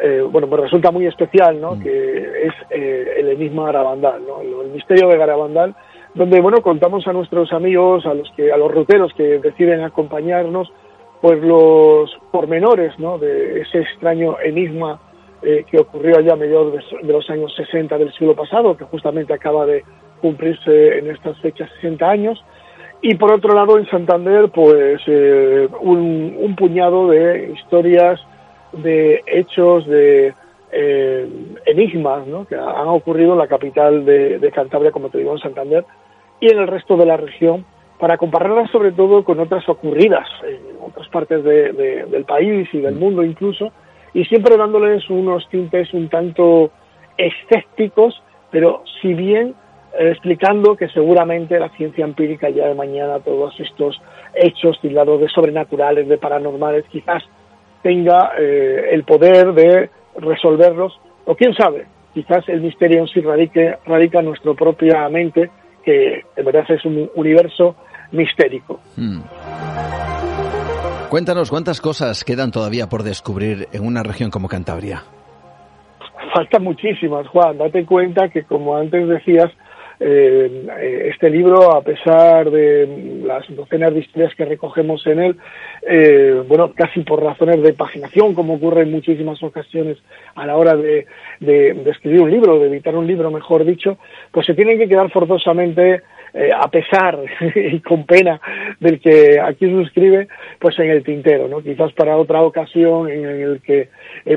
eh, 0.00 0.22
bueno, 0.30 0.46
me 0.46 0.58
resulta 0.58 0.90
muy 0.90 1.06
especial, 1.06 1.60
¿no? 1.60 1.76
Mm. 1.76 1.82
Que 1.82 2.46
es 2.46 2.54
eh, 2.70 3.14
el 3.18 3.28
enigma 3.30 3.66
Garabandal, 3.66 4.22
¿no? 4.26 4.40
El, 4.40 4.70
misterio 4.70 5.08
de 5.08 5.16
Garabandal, 5.16 5.74
donde, 6.14 6.40
bueno, 6.40 6.60
contamos 6.60 7.06
a 7.06 7.14
nuestros 7.14 7.50
amigos, 7.52 8.04
a 8.04 8.12
los 8.12 8.30
que, 8.36 8.52
a 8.52 8.58
los 8.58 8.70
ruteros 8.70 9.14
que 9.14 9.38
deciden 9.38 9.82
acompañarnos, 9.82 10.70
pues 11.22 11.40
los 11.40 12.14
pormenores, 12.30 12.98
¿no? 12.98 13.16
De 13.16 13.62
ese 13.62 13.80
extraño 13.80 14.36
enigma 14.38 15.00
eh, 15.42 15.64
que 15.70 15.78
ocurrió 15.78 16.18
allá 16.18 16.34
a 16.34 16.36
mediados 16.36 16.74
de, 17.02 17.12
los 17.12 17.30
años 17.30 17.54
60 17.56 17.96
del 17.96 18.12
siglo 18.12 18.34
pasado, 18.34 18.76
que 18.76 18.84
justamente 18.84 19.32
acaba 19.32 19.64
de 19.64 19.82
cumplirse 20.20 20.98
en 20.98 21.10
estas 21.10 21.38
fechas 21.40 21.70
60 21.80 22.06
años. 22.06 22.44
Y 23.02 23.14
por 23.14 23.32
otro 23.32 23.54
lado, 23.54 23.78
en 23.78 23.86
Santander, 23.88 24.50
pues 24.50 25.00
un, 25.06 26.36
un 26.38 26.56
puñado 26.56 27.08
de 27.08 27.52
historias 27.52 28.20
de 28.72 29.22
hechos, 29.26 29.86
de 29.86 30.34
eh, 30.72 31.28
enigmas 31.64 32.26
¿no? 32.26 32.46
que 32.46 32.54
han 32.54 32.88
ocurrido 32.88 33.32
en 33.32 33.38
la 33.38 33.46
capital 33.46 34.04
de, 34.04 34.50
Cantabria, 34.54 34.90
como 34.90 35.08
te 35.08 35.18
digo, 35.18 35.32
en 35.32 35.38
Santander, 35.38 35.84
y 36.40 36.52
en 36.52 36.58
el 36.58 36.66
resto 36.66 36.96
de 36.96 37.06
la 37.06 37.16
región, 37.16 37.64
para 37.98 38.18
compararlas 38.18 38.70
sobre 38.70 38.92
todo 38.92 39.24
con 39.24 39.40
otras 39.40 39.66
ocurridas 39.68 40.28
en 40.46 40.60
otras 40.82 41.08
partes 41.08 41.42
del 41.42 42.24
país 42.26 42.68
y 42.72 42.80
del 42.80 42.94
mundo 42.94 43.22
incluso, 43.22 43.72
y 44.12 44.24
siempre 44.26 44.56
dándoles 44.56 45.08
unos 45.08 45.48
tintes 45.48 45.92
un 45.94 46.08
tanto 46.08 46.70
escépticos, 47.16 48.22
pero 48.50 48.82
si 49.00 49.14
bien 49.14 49.48
eh, 49.48 49.54
explicando 49.98 50.76
que 50.76 50.88
seguramente 50.88 51.58
la 51.58 51.68
ciencia 51.70 52.04
empírica 52.04 52.48
ya 52.50 52.68
de 52.68 52.74
mañana 52.74 53.20
todos 53.20 53.58
estos 53.60 54.00
hechos 54.34 54.80
tildados 54.80 55.20
de 55.20 55.28
sobrenaturales, 55.28 56.08
de 56.08 56.18
paranormales, 56.18 56.84
quizás 56.90 57.22
tenga 57.82 58.32
eh, 58.38 58.90
el 58.92 59.04
poder 59.04 59.52
de 59.52 59.90
resolverlos, 60.18 60.98
o 61.24 61.34
quién 61.34 61.54
sabe, 61.54 61.86
quizás 62.14 62.48
el 62.48 62.60
misterio 62.60 63.00
en 63.00 63.08
sí 63.08 63.20
radique, 63.20 63.76
radica 63.84 64.20
en 64.20 64.26
nuestra 64.26 64.54
propia 64.54 65.08
mente, 65.08 65.50
que 65.84 66.22
de 66.34 66.42
verdad 66.42 66.64
es 66.68 66.84
un 66.84 67.10
universo 67.14 67.76
mistérico. 68.12 68.80
Hmm. 68.96 69.20
Cuéntanos 71.08 71.50
cuántas 71.50 71.80
cosas 71.80 72.24
quedan 72.24 72.50
todavía 72.50 72.88
por 72.88 73.02
descubrir 73.02 73.68
en 73.72 73.86
una 73.86 74.02
región 74.02 74.30
como 74.30 74.48
Cantabria. 74.48 75.04
Faltan 76.34 76.64
muchísimas, 76.64 77.28
Juan. 77.28 77.56
Date 77.56 77.86
cuenta 77.86 78.28
que, 78.28 78.42
como 78.42 78.76
antes 78.76 79.08
decías, 79.08 79.50
eh, 79.98 81.08
este 81.10 81.30
libro, 81.30 81.74
a 81.74 81.82
pesar 81.82 82.50
de 82.50 83.22
las 83.24 83.44
docenas 83.54 83.94
de 83.94 84.00
historias 84.00 84.34
que 84.34 84.44
recogemos 84.44 85.06
en 85.06 85.20
él, 85.20 85.36
eh, 85.88 86.42
bueno, 86.46 86.72
casi 86.74 87.00
por 87.00 87.22
razones 87.22 87.62
de 87.62 87.72
paginación, 87.72 88.34
como 88.34 88.54
ocurre 88.54 88.82
en 88.82 88.92
muchísimas 88.92 89.42
ocasiones 89.42 89.96
a 90.34 90.46
la 90.46 90.56
hora 90.56 90.76
de, 90.76 91.06
escribir 91.86 92.20
un 92.20 92.30
libro, 92.30 92.58
de 92.58 92.68
editar 92.68 92.94
un 92.94 93.06
libro, 93.06 93.30
mejor 93.30 93.64
dicho, 93.64 93.96
pues 94.32 94.46
se 94.46 94.54
tienen 94.54 94.78
que 94.78 94.88
quedar 94.88 95.10
forzosamente 95.10 96.02
eh, 96.34 96.50
a 96.54 96.68
pesar 96.68 97.18
y 97.54 97.80
con 97.80 98.04
pena 98.04 98.38
del 98.78 99.00
que 99.00 99.40
aquí 99.40 99.70
suscribe, 99.70 100.28
pues 100.58 100.78
en 100.78 100.90
el 100.90 101.04
tintero, 101.04 101.48
¿no? 101.48 101.62
Quizás 101.62 101.92
para 101.94 102.18
otra 102.18 102.42
ocasión 102.42 103.08
en 103.08 103.24
el 103.24 103.62
que 103.62 103.88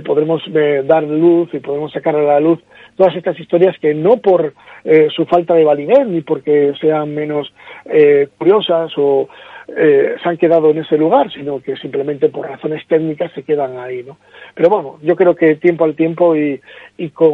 podremos 0.05 0.41
dar 0.85 1.03
luz 1.03 1.53
y 1.53 1.59
podemos 1.59 1.91
sacar 1.91 2.15
a 2.15 2.21
la 2.21 2.39
luz 2.39 2.59
todas 2.99 3.15
estas 3.15 3.39
historias 3.39 3.77
que 3.79 3.93
no 3.93 4.17
por 4.17 4.53
eh, 4.83 5.07
su 5.15 5.25
falta 5.25 5.53
de 5.53 5.63
validez 5.63 6.05
ni 6.05 6.19
porque 6.19 6.73
sean 6.81 7.15
menos 7.15 7.49
eh, 7.85 8.27
curiosas 8.37 8.91
o 8.97 9.29
eh, 9.69 10.15
se 10.21 10.27
han 10.27 10.35
quedado 10.35 10.69
en 10.71 10.79
ese 10.79 10.97
lugar, 10.97 11.31
sino 11.31 11.61
que 11.61 11.77
simplemente 11.77 12.27
por 12.27 12.45
razones 12.45 12.85
técnicas 12.87 13.31
se 13.31 13.43
quedan 13.43 13.77
ahí, 13.77 14.03
¿no? 14.03 14.17
Pero 14.53 14.69
bueno, 14.69 14.97
yo 15.01 15.15
creo 15.15 15.33
que 15.33 15.55
tiempo 15.55 15.85
al 15.85 15.95
tiempo 15.95 16.35
y, 16.35 16.59
y 16.97 17.09
con, 17.11 17.29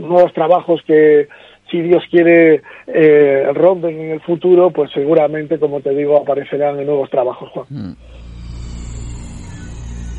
nuevos 0.00 0.32
trabajos 0.32 0.80
que 0.86 1.28
si 1.70 1.82
Dios 1.82 2.02
quiere 2.10 2.62
eh, 2.86 3.50
rompen 3.52 4.00
en 4.00 4.10
el 4.12 4.20
futuro, 4.22 4.70
pues 4.70 4.90
seguramente, 4.92 5.58
como 5.58 5.82
te 5.82 5.90
digo, 5.90 6.16
aparecerán 6.16 6.80
en 6.80 6.86
nuevos 6.86 7.10
trabajos, 7.10 7.50
Juan. 7.50 7.66
Mm. 7.68 7.92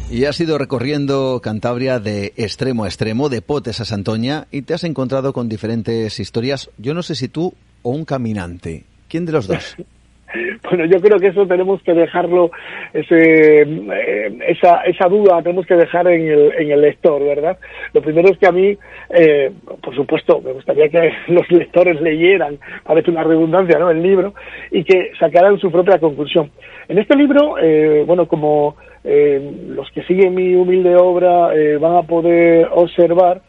Y 0.09 0.23
has 0.23 0.39
ido 0.39 0.57
recorriendo 0.57 1.41
Cantabria 1.43 1.99
de 1.99 2.27
extremo 2.37 2.85
a 2.85 2.87
extremo, 2.87 3.27
de 3.27 3.41
Potes 3.41 3.81
a 3.81 3.85
Santoña, 3.85 4.45
y 4.51 4.61
te 4.61 4.73
has 4.73 4.85
encontrado 4.85 5.33
con 5.33 5.49
diferentes 5.49 6.21
historias. 6.21 6.71
Yo 6.77 6.93
no 6.93 7.03
sé 7.03 7.13
si 7.13 7.27
tú 7.27 7.53
o 7.83 7.89
un 7.89 8.05
caminante. 8.05 8.85
¿Quién 9.09 9.25
de 9.25 9.33
los 9.33 9.47
dos? 9.47 9.75
Bueno, 10.69 10.83
yo 10.85 10.99
creo 10.99 11.17
que 11.17 11.27
eso 11.27 11.47
tenemos 11.47 11.81
que 11.83 11.93
dejarlo, 11.93 12.51
ese, 12.93 13.61
eh, 13.61 14.37
esa, 14.49 14.81
esa 14.81 15.07
duda 15.07 15.41
tenemos 15.41 15.65
que 15.65 15.75
dejar 15.75 16.05
en 16.09 16.27
el, 16.27 16.53
en 16.59 16.71
el 16.71 16.81
lector, 16.81 17.23
¿verdad? 17.23 17.57
Lo 17.93 18.01
primero 18.01 18.29
es 18.29 18.37
que 18.37 18.45
a 18.45 18.51
mí, 18.51 18.77
eh, 19.09 19.51
por 19.81 19.95
supuesto, 19.95 20.41
me 20.41 20.51
gustaría 20.51 20.89
que 20.89 21.11
los 21.33 21.49
lectores 21.49 22.01
leyeran, 22.01 22.59
parece 22.83 23.09
una 23.09 23.23
redundancia, 23.23 23.79
¿no?, 23.79 23.89
el 23.89 24.03
libro, 24.03 24.33
y 24.69 24.83
que 24.83 25.11
sacaran 25.17 25.57
su 25.59 25.71
propia 25.71 25.97
conclusión. 25.97 26.51
En 26.89 26.97
este 26.97 27.15
libro, 27.15 27.57
eh, 27.57 28.03
bueno, 28.05 28.27
como 28.27 28.75
los 29.07 29.89
que 29.91 30.03
siguen 30.03 30.35
mi 30.35 30.55
humilde 30.55 30.95
obra 30.95 31.53
van 31.79 31.95
a 31.95 32.03
poder 32.03 32.67
observar, 32.71 33.41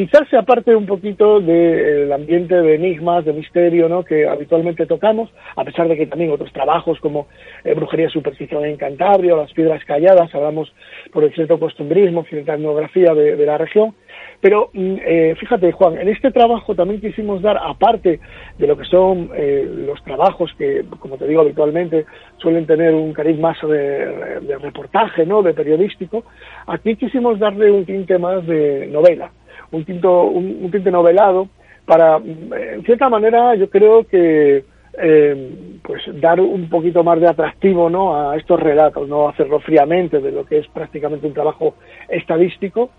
quizás 0.00 0.26
se 0.30 0.36
aparte 0.38 0.74
un 0.74 0.86
poquito 0.86 1.40
del 1.40 2.10
ambiente 2.10 2.54
de 2.54 2.74
enigmas, 2.74 3.24
de 3.24 3.34
misterio, 3.34 3.86
¿no? 3.86 4.02
que 4.02 4.26
habitualmente 4.26 4.86
tocamos, 4.86 5.30
a 5.56 5.62
pesar 5.62 5.88
de 5.88 5.96
que 5.96 6.06
también 6.06 6.30
otros 6.30 6.50
trabajos 6.54 6.98
como 7.00 7.26
eh, 7.64 7.74
Brujería 7.74 8.08
Superstición 8.08 8.64
en 8.64 8.78
Cantabria 8.78 9.34
o 9.34 9.36
Las 9.36 9.52
Piedras 9.52 9.84
Calladas, 9.84 10.34
hablamos 10.34 10.72
por 11.12 11.24
el 11.24 11.34
cierto 11.34 11.60
costumbrismo, 11.60 12.24
cierta 12.24 12.54
etnografía 12.54 13.12
de 13.12 13.44
la 13.44 13.58
región, 13.58 13.94
pero 14.40 14.70
mm, 14.72 14.96
eh, 15.04 15.34
fíjate, 15.38 15.72
Juan, 15.72 15.98
en 15.98 16.08
este 16.08 16.30
trabajo 16.30 16.74
también 16.74 17.00
quisimos 17.00 17.42
dar, 17.42 17.58
aparte 17.58 18.20
de 18.58 18.66
lo 18.66 18.76
que 18.76 18.84
son 18.84 19.30
eh, 19.34 19.68
los 19.86 20.02
trabajos 20.02 20.50
que, 20.56 20.84
como 20.98 21.18
te 21.18 21.26
digo, 21.26 21.42
habitualmente 21.42 22.06
suelen 22.38 22.66
tener 22.66 22.94
un 22.94 23.12
cariz 23.12 23.38
más 23.38 23.60
de, 23.62 24.40
de 24.40 24.58
reportaje, 24.58 25.26
¿no? 25.26 25.42
de 25.42 25.52
periodístico, 25.52 26.24
aquí 26.66 26.96
quisimos 26.96 27.38
darle 27.38 27.70
un 27.70 27.84
tinte 27.84 28.18
más 28.18 28.46
de 28.46 28.86
novela, 28.86 29.30
un, 29.72 29.84
tinto, 29.84 30.24
un, 30.24 30.70
tinte 30.70 30.90
novelado 30.90 31.48
para, 31.84 32.18
mm, 32.18 32.54
en 32.54 32.82
cierta 32.84 33.08
manera, 33.10 33.54
yo 33.56 33.68
creo 33.68 34.04
que 34.04 34.64
eh, 35.02 35.78
pues 35.82 36.02
dar 36.20 36.40
un 36.40 36.68
poquito 36.68 37.04
más 37.04 37.20
de 37.20 37.28
atractivo 37.28 37.88
¿no? 37.90 38.30
a 38.30 38.36
estos 38.36 38.58
relatos, 38.58 39.08
no 39.08 39.28
hacerlo 39.28 39.60
fríamente 39.60 40.20
de 40.20 40.32
lo 40.32 40.44
que 40.44 40.58
es 40.58 40.66
prácticamente 40.68 41.26
un 41.26 41.34
trabajo 41.34 41.74
estadístico, 42.08 42.90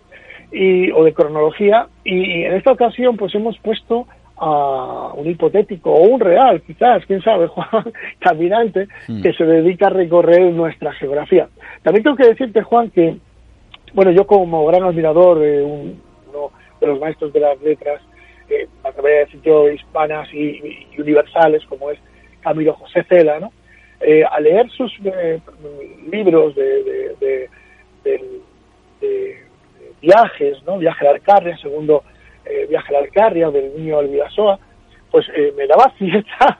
y, 0.51 0.91
o 0.91 1.03
de 1.03 1.13
cronología 1.13 1.87
y, 2.03 2.43
en 2.43 2.53
esta 2.53 2.71
ocasión 2.71 3.17
pues 3.17 3.33
hemos 3.35 3.57
puesto 3.59 4.07
a 4.37 5.13
un 5.15 5.29
hipotético 5.29 5.91
o 5.91 6.01
un 6.01 6.19
real, 6.19 6.61
quizás, 6.61 7.05
quién 7.05 7.21
sabe, 7.21 7.47
Juan, 7.47 7.93
caminante, 8.19 8.87
hmm. 9.07 9.21
que 9.21 9.33
se 9.33 9.45
dedica 9.45 9.87
a 9.87 9.91
recorrer 9.91 10.51
nuestra 10.51 10.91
geografía. 10.93 11.47
También 11.83 12.03
tengo 12.03 12.17
que 12.17 12.27
decirte, 12.27 12.63
Juan, 12.63 12.89
que, 12.89 13.17
bueno, 13.93 14.11
yo 14.11 14.25
como 14.25 14.65
gran 14.65 14.83
admirador 14.83 15.39
de 15.39 15.61
uno 15.63 16.51
de 16.79 16.87
los 16.87 16.99
maestros 16.99 17.31
de 17.33 17.39
las 17.39 17.61
letras, 17.61 18.01
eh, 18.49 18.67
a 18.83 18.91
través 18.91 19.27
de 19.27 19.33
sitios 19.33 19.73
hispanas 19.73 20.27
y, 20.33 20.87
universales, 20.97 21.63
como 21.67 21.91
es 21.91 21.99
Camilo 22.41 22.73
José 22.73 23.03
Cela, 23.07 23.39
¿no? 23.39 23.51
Eh, 24.01 24.23
a 24.25 24.39
leer 24.39 24.67
sus 24.71 24.91
eh, 25.05 25.39
libros 26.11 26.55
de, 26.55 27.15
de, 27.19 27.49
de 28.03 29.40
viajes, 30.01 30.61
¿no? 30.65 30.77
Viaje 30.77 31.07
a 31.07 31.11
Alcarria, 31.11 31.57
segundo 31.57 32.03
eh, 32.45 32.65
viaje 32.69 32.95
a 32.95 32.99
Alcarria 32.99 33.49
del 33.49 33.75
niño 33.75 33.99
Alvidasoa, 33.99 34.59
pues 35.09 35.27
eh, 35.35 35.53
me 35.57 35.67
daba 35.67 35.93
cierta 35.97 36.57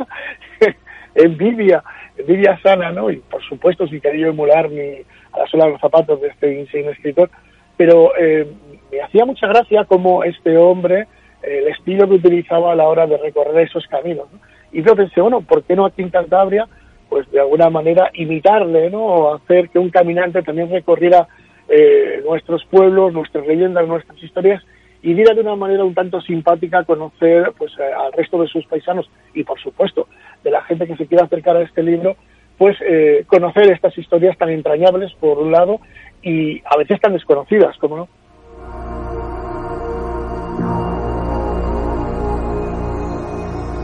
envidia, 1.16 1.84
envidia 2.18 2.60
sana, 2.62 2.92
¿no? 2.92 3.10
Y 3.10 3.18
por 3.18 3.44
supuesto 3.44 3.88
si 3.88 4.00
quería 4.00 4.28
emular 4.28 4.70
mi, 4.70 4.98
a 5.34 5.40
la 5.40 5.48
sola 5.48 5.66
de 5.66 5.72
los 5.72 5.82
zapatos 5.82 6.22
de 6.22 6.28
este 6.30 6.60
insigne 6.60 6.92
escritor, 6.92 7.30
pero 7.78 8.12
eh, 8.18 8.48
me 8.92 9.02
hacía 9.02 9.26
mucha 9.26 9.48
gracia 9.48 9.86
como 9.86 10.24
este 10.24 10.58
hombre, 10.58 11.08
el 11.42 11.68
estilo 11.70 12.08
que 12.08 12.16
utilizaba 12.16 12.72
a 12.72 12.76
la 12.76 12.88
hora 12.88 13.08
de 13.08 13.18
recorrer 13.18 13.68
esos 13.68 13.88
caminos, 13.88 14.32
¿no? 14.32 14.40
Y 14.72 14.84
yo 14.84 14.96
pensé, 14.96 15.20
bueno, 15.22 15.42
¿por 15.42 15.64
qué 15.64 15.76
no 15.76 15.86
aquí 15.86 16.02
en 16.02 16.10
Cantabria? 16.10 16.68
Pues 17.10 17.30
de 17.32 17.42
alguna 17.42 17.70
manera 17.70 18.10
imitarle, 18.14 18.90
¿no? 18.90 19.04
O 19.04 19.36
hacer 19.36 19.70
que 19.70 19.80
un 19.80 19.90
caminante 19.90 20.42
también 20.44 20.70
recorriera 20.70 21.28
eh, 21.72 22.22
nuestros 22.26 22.66
pueblos, 22.66 23.14
nuestras 23.14 23.48
leyendas, 23.48 23.88
nuestras 23.88 24.22
historias 24.22 24.62
y 25.02 25.14
diera 25.14 25.34
de 25.34 25.42
una 25.42 25.56
manera 25.56 25.84
un 25.84 25.94
tanto 25.94 26.22
simpática 26.22 26.84
conocer 26.84 27.54
pues 27.58 27.72
eh, 27.80 27.94
al 27.98 28.14
resto 28.14 28.42
de 28.42 28.48
sus 28.48 28.66
paisanos 28.66 29.10
y 29.34 29.44
por 29.44 29.60
supuesto 29.60 30.08
de 30.44 30.52
la 30.52 30.62
gente 30.64 30.86
que 30.86 30.96
se 30.96 31.08
quiera 31.08 31.24
acercar 31.24 31.58
a 31.58 31.62
este 31.62 31.82
libro 31.82 32.16
pues 32.58 32.78
eh, 32.82 33.24
conocer 33.26 33.72
estas 33.72 33.98
historias 33.98 34.38
tan 34.38 34.50
entrañables 34.50 35.14
por 35.14 35.40
un 35.40 35.52
lado 35.52 35.80
y 36.22 36.62
a 36.66 36.78
veces 36.78 37.00
tan 37.00 37.14
desconocidas 37.14 37.76
como 37.78 37.98
no 37.98 38.08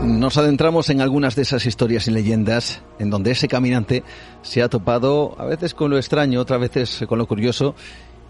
Nos 0.04 0.36
adentramos 0.36 0.90
en 0.90 1.00
algunas 1.00 1.36
de 1.36 1.42
esas 1.42 1.66
historias 1.66 2.06
y 2.08 2.10
leyendas 2.10 2.82
en 2.98 3.10
donde 3.10 3.32
ese 3.32 3.48
caminante 3.48 4.02
se 4.42 4.62
ha 4.62 4.68
topado 4.68 5.34
a 5.38 5.44
veces 5.44 5.74
con 5.74 5.90
lo 5.90 5.96
extraño, 5.96 6.40
otras 6.40 6.60
veces 6.60 7.04
con 7.08 7.18
lo 7.18 7.26
curioso 7.26 7.74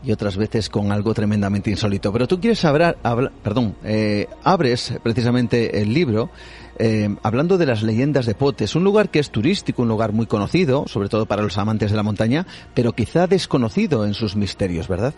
y 0.05 0.13
otras 0.13 0.37
veces 0.37 0.69
con 0.69 0.93
algo 0.93 1.15
tremendamente 1.15 1.71
insólito. 1.71 2.13
Pero 2.13 2.27
tú 2.27 2.41
quieres 2.41 2.65
hablar, 2.65 2.97
perdón, 3.43 3.77
eh, 3.85 4.29
abres 4.45 4.95
precisamente 5.03 5.81
el 5.81 5.93
libro 5.93 6.31
eh, 6.79 7.09
hablando 7.23 7.59
de 7.59 7.67
las 7.67 7.83
leyendas 7.83 8.27
de 8.27 8.35
Potes, 8.35 8.77
un 8.77 8.85
lugar 8.85 9.11
que 9.11 9.19
es 9.19 9.31
turístico, 9.31 9.83
un 9.83 9.89
lugar 9.89 10.13
muy 10.13 10.27
conocido, 10.27 10.85
sobre 10.87 11.09
todo 11.09 11.27
para 11.27 11.43
los 11.43 11.59
amantes 11.59 11.91
de 11.91 11.97
la 11.97 12.03
montaña, 12.03 12.47
pero 12.75 12.93
quizá 12.93 13.27
desconocido 13.27 14.07
en 14.07 14.15
sus 14.15 14.37
misterios, 14.37 14.87
¿verdad? 14.89 15.15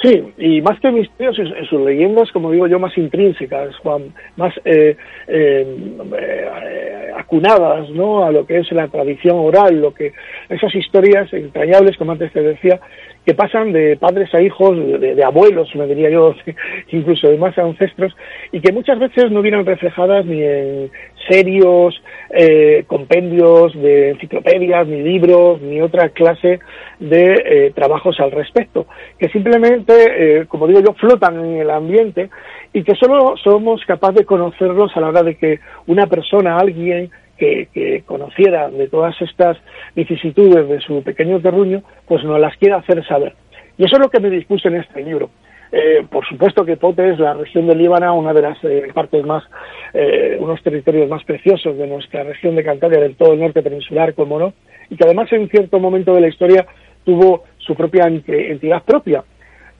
Sí, 0.00 0.32
y 0.38 0.62
más 0.62 0.78
que 0.78 0.92
misterios, 0.92 1.38
en 1.40 1.66
sus 1.66 1.80
leyendas, 1.80 2.30
como 2.30 2.52
digo 2.52 2.68
yo, 2.68 2.78
más 2.78 2.96
intrínsecas, 2.96 3.76
Juan, 3.78 4.14
más 4.36 4.54
eh, 4.64 4.96
eh, 5.26 5.96
eh, 6.20 7.12
acunadas 7.16 7.90
¿no? 7.90 8.24
a 8.24 8.30
lo 8.30 8.46
que 8.46 8.58
es 8.58 8.70
la 8.70 8.86
tradición 8.86 9.36
oral, 9.38 9.80
lo 9.80 9.92
que 9.92 10.12
esas 10.48 10.72
historias 10.76 11.32
entrañables, 11.32 11.96
como 11.96 12.12
antes 12.12 12.32
te 12.32 12.42
decía, 12.42 12.78
que 13.24 13.34
pasan 13.34 13.72
de 13.72 13.96
padres 13.96 14.32
a 14.34 14.40
hijos, 14.40 14.76
de, 14.76 15.22
abuelos, 15.22 15.74
me 15.74 15.86
diría 15.86 16.10
yo, 16.10 16.34
incluso 16.90 17.28
de 17.28 17.36
más 17.36 17.56
ancestros, 17.58 18.16
y 18.52 18.60
que 18.60 18.72
muchas 18.72 18.98
veces 18.98 19.30
no 19.30 19.42
vienen 19.42 19.66
reflejadas 19.66 20.24
ni 20.24 20.42
en 20.42 20.90
serios 21.28 22.00
eh, 22.30 22.84
compendios 22.86 23.74
de 23.74 24.10
enciclopedias, 24.10 24.86
ni 24.86 25.02
libros, 25.02 25.60
ni 25.60 25.80
otra 25.80 26.08
clase 26.08 26.60
de 26.98 27.34
eh, 27.44 27.72
trabajos 27.74 28.18
al 28.20 28.30
respecto, 28.30 28.86
que 29.18 29.28
simplemente, 29.28 29.92
eh, 30.40 30.46
como 30.46 30.66
digo 30.66 30.80
yo, 30.80 30.94
flotan 30.94 31.44
en 31.44 31.60
el 31.60 31.70
ambiente 31.70 32.30
y 32.72 32.82
que 32.82 32.94
solo 32.94 33.36
somos 33.36 33.84
capaces 33.86 34.20
de 34.20 34.24
conocerlos 34.24 34.96
a 34.96 35.00
la 35.00 35.08
hora 35.08 35.22
de 35.22 35.36
que 35.36 35.60
una 35.86 36.06
persona, 36.06 36.58
alguien, 36.58 37.10
que, 37.38 38.02
conociera 38.06 38.68
de 38.68 38.88
todas 38.88 39.20
estas 39.22 39.56
vicisitudes 39.94 40.68
de 40.68 40.80
su 40.80 41.02
pequeño 41.02 41.40
terruño, 41.40 41.82
pues 42.06 42.24
nos 42.24 42.40
las 42.40 42.56
quiera 42.56 42.76
hacer 42.76 43.04
saber. 43.06 43.34
Y 43.76 43.84
eso 43.84 43.96
es 43.96 44.02
lo 44.02 44.10
que 44.10 44.20
me 44.20 44.30
dispuse 44.30 44.68
en 44.68 44.76
este 44.76 45.02
libro. 45.02 45.30
Eh, 45.70 46.04
por 46.10 46.26
supuesto 46.26 46.64
que 46.64 46.76
Pote 46.76 47.10
es 47.10 47.18
la 47.18 47.34
región 47.34 47.66
del 47.66 47.78
Líbano, 47.78 48.16
una 48.16 48.32
de 48.32 48.42
las 48.42 48.58
eh, 48.64 48.88
partes 48.94 49.24
más, 49.24 49.44
eh, 49.92 50.36
unos 50.40 50.62
territorios 50.62 51.08
más 51.08 51.22
preciosos 51.24 51.76
de 51.76 51.86
nuestra 51.86 52.24
región 52.24 52.56
de 52.56 52.64
Cantabria, 52.64 53.00
del 53.00 53.16
todo 53.16 53.34
el 53.34 53.40
norte 53.40 53.62
peninsular, 53.62 54.14
como 54.14 54.38
no, 54.38 54.54
y 54.88 54.96
que 54.96 55.04
además 55.04 55.30
en 55.32 55.48
cierto 55.48 55.78
momento 55.78 56.14
de 56.14 56.22
la 56.22 56.28
historia 56.28 56.66
tuvo 57.04 57.44
su 57.58 57.74
propia 57.74 58.06
entidad 58.06 58.82
propia. 58.82 59.22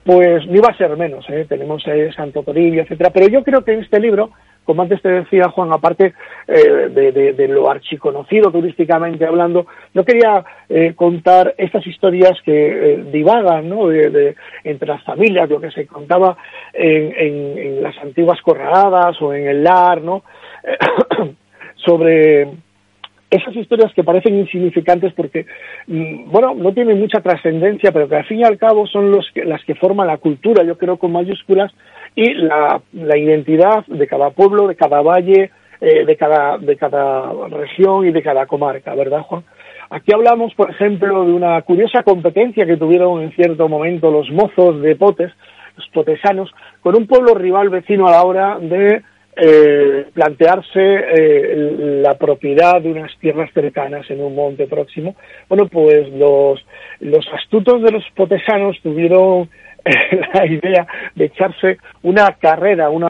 Pues 0.03 0.45
no 0.47 0.55
iba 0.55 0.69
a 0.69 0.77
ser 0.77 0.95
menos, 0.95 1.25
tenemos 1.47 1.83
Santo 2.15 2.41
Toribio, 2.43 2.81
etcétera. 2.81 3.11
Pero 3.13 3.27
yo 3.27 3.43
creo 3.43 3.63
que 3.63 3.73
en 3.73 3.81
este 3.81 3.99
libro 3.99 4.31
como 4.69 4.83
antes 4.83 5.01
te 5.01 5.09
decía 5.09 5.49
Juan, 5.49 5.73
aparte 5.73 6.13
eh, 6.47 6.89
de, 6.91 7.47
lo 7.47 7.71
archiconocido 7.71 8.51
turísticamente 8.51 9.25
hablando, 9.25 9.65
no 9.95 10.05
quería 10.05 10.45
eh, 10.69 10.93
contar 10.95 11.55
estas 11.57 11.87
historias 11.87 12.39
que 12.45 12.51
eh, 12.53 13.03
divagan 13.11 13.67
¿no? 13.67 13.87
de, 13.87 14.35
entre 14.63 14.89
las 14.89 15.03
familias, 15.03 15.49
lo 15.49 15.59
que 15.59 15.71
se 15.71 15.87
contaba 15.87 16.37
en, 16.71 17.81
las 17.81 17.97
antiguas 17.97 18.39
corraladas 18.43 19.19
o 19.23 19.33
en 19.33 19.47
el 19.47 19.63
lar, 19.63 20.03
¿no? 20.03 20.21
sobre 21.77 22.43
esas 23.31 23.55
historias 23.55 23.91
que 23.95 24.03
parecen 24.03 24.37
insignificantes 24.37 25.13
porque, 25.13 25.47
mm, 25.87 26.29
bueno, 26.29 26.53
no 26.53 26.73
tienen 26.75 26.99
mucha 26.99 27.21
trascendencia, 27.21 27.91
pero 27.91 28.07
que 28.07 28.17
al 28.17 28.25
fin 28.25 28.41
y 28.41 28.43
al 28.43 28.59
cabo 28.59 28.85
son 28.85 29.09
los 29.09 29.31
las 29.33 29.63
que 29.65 29.73
forman 29.73 30.05
la 30.05 30.17
cultura, 30.17 30.63
yo 30.63 30.77
creo 30.77 30.97
con 30.97 31.11
mayúsculas, 31.11 31.71
y 32.15 32.33
la, 32.33 32.81
la 32.93 33.17
identidad 33.17 33.85
de 33.87 34.07
cada 34.07 34.31
pueblo, 34.31 34.67
de 34.67 34.75
cada 34.75 35.01
valle, 35.01 35.51
eh, 35.81 36.05
de, 36.05 36.17
cada, 36.17 36.57
de 36.57 36.75
cada 36.75 37.31
región 37.49 38.05
y 38.05 38.11
de 38.11 38.21
cada 38.21 38.45
comarca, 38.45 38.93
¿verdad, 38.95 39.21
Juan? 39.21 39.43
Aquí 39.89 40.13
hablamos, 40.13 40.53
por 40.53 40.69
ejemplo, 40.69 41.25
de 41.25 41.33
una 41.33 41.61
curiosa 41.63 42.03
competencia 42.03 42.65
que 42.65 42.77
tuvieron 42.77 43.21
en 43.23 43.31
cierto 43.31 43.67
momento 43.67 44.11
los 44.11 44.29
mozos 44.29 44.81
de 44.81 44.95
Potes, 44.95 45.31
los 45.77 45.87
potesanos, 45.89 46.51
con 46.81 46.95
un 46.95 47.07
pueblo 47.07 47.33
rival 47.33 47.69
vecino 47.69 48.07
a 48.07 48.11
la 48.11 48.23
hora 48.23 48.59
de 48.59 49.01
eh, 49.35 50.05
plantearse 50.13 50.69
eh, 50.75 52.01
la 52.03 52.15
propiedad 52.15 52.81
de 52.81 52.91
unas 52.91 53.17
tierras 53.19 53.49
cercanas 53.53 54.09
en 54.11 54.21
un 54.21 54.35
monte 54.35 54.67
próximo. 54.67 55.15
Bueno, 55.47 55.67
pues 55.67 56.09
los, 56.09 56.63
los 56.99 57.25
astutos 57.33 57.81
de 57.81 57.91
los 57.91 58.03
potesanos 58.15 58.77
tuvieron 58.83 59.49
la 60.33 60.45
idea 60.45 60.87
de 61.15 61.25
echarse 61.25 61.77
una 62.03 62.37
carrera, 62.39 62.89
una 62.89 63.07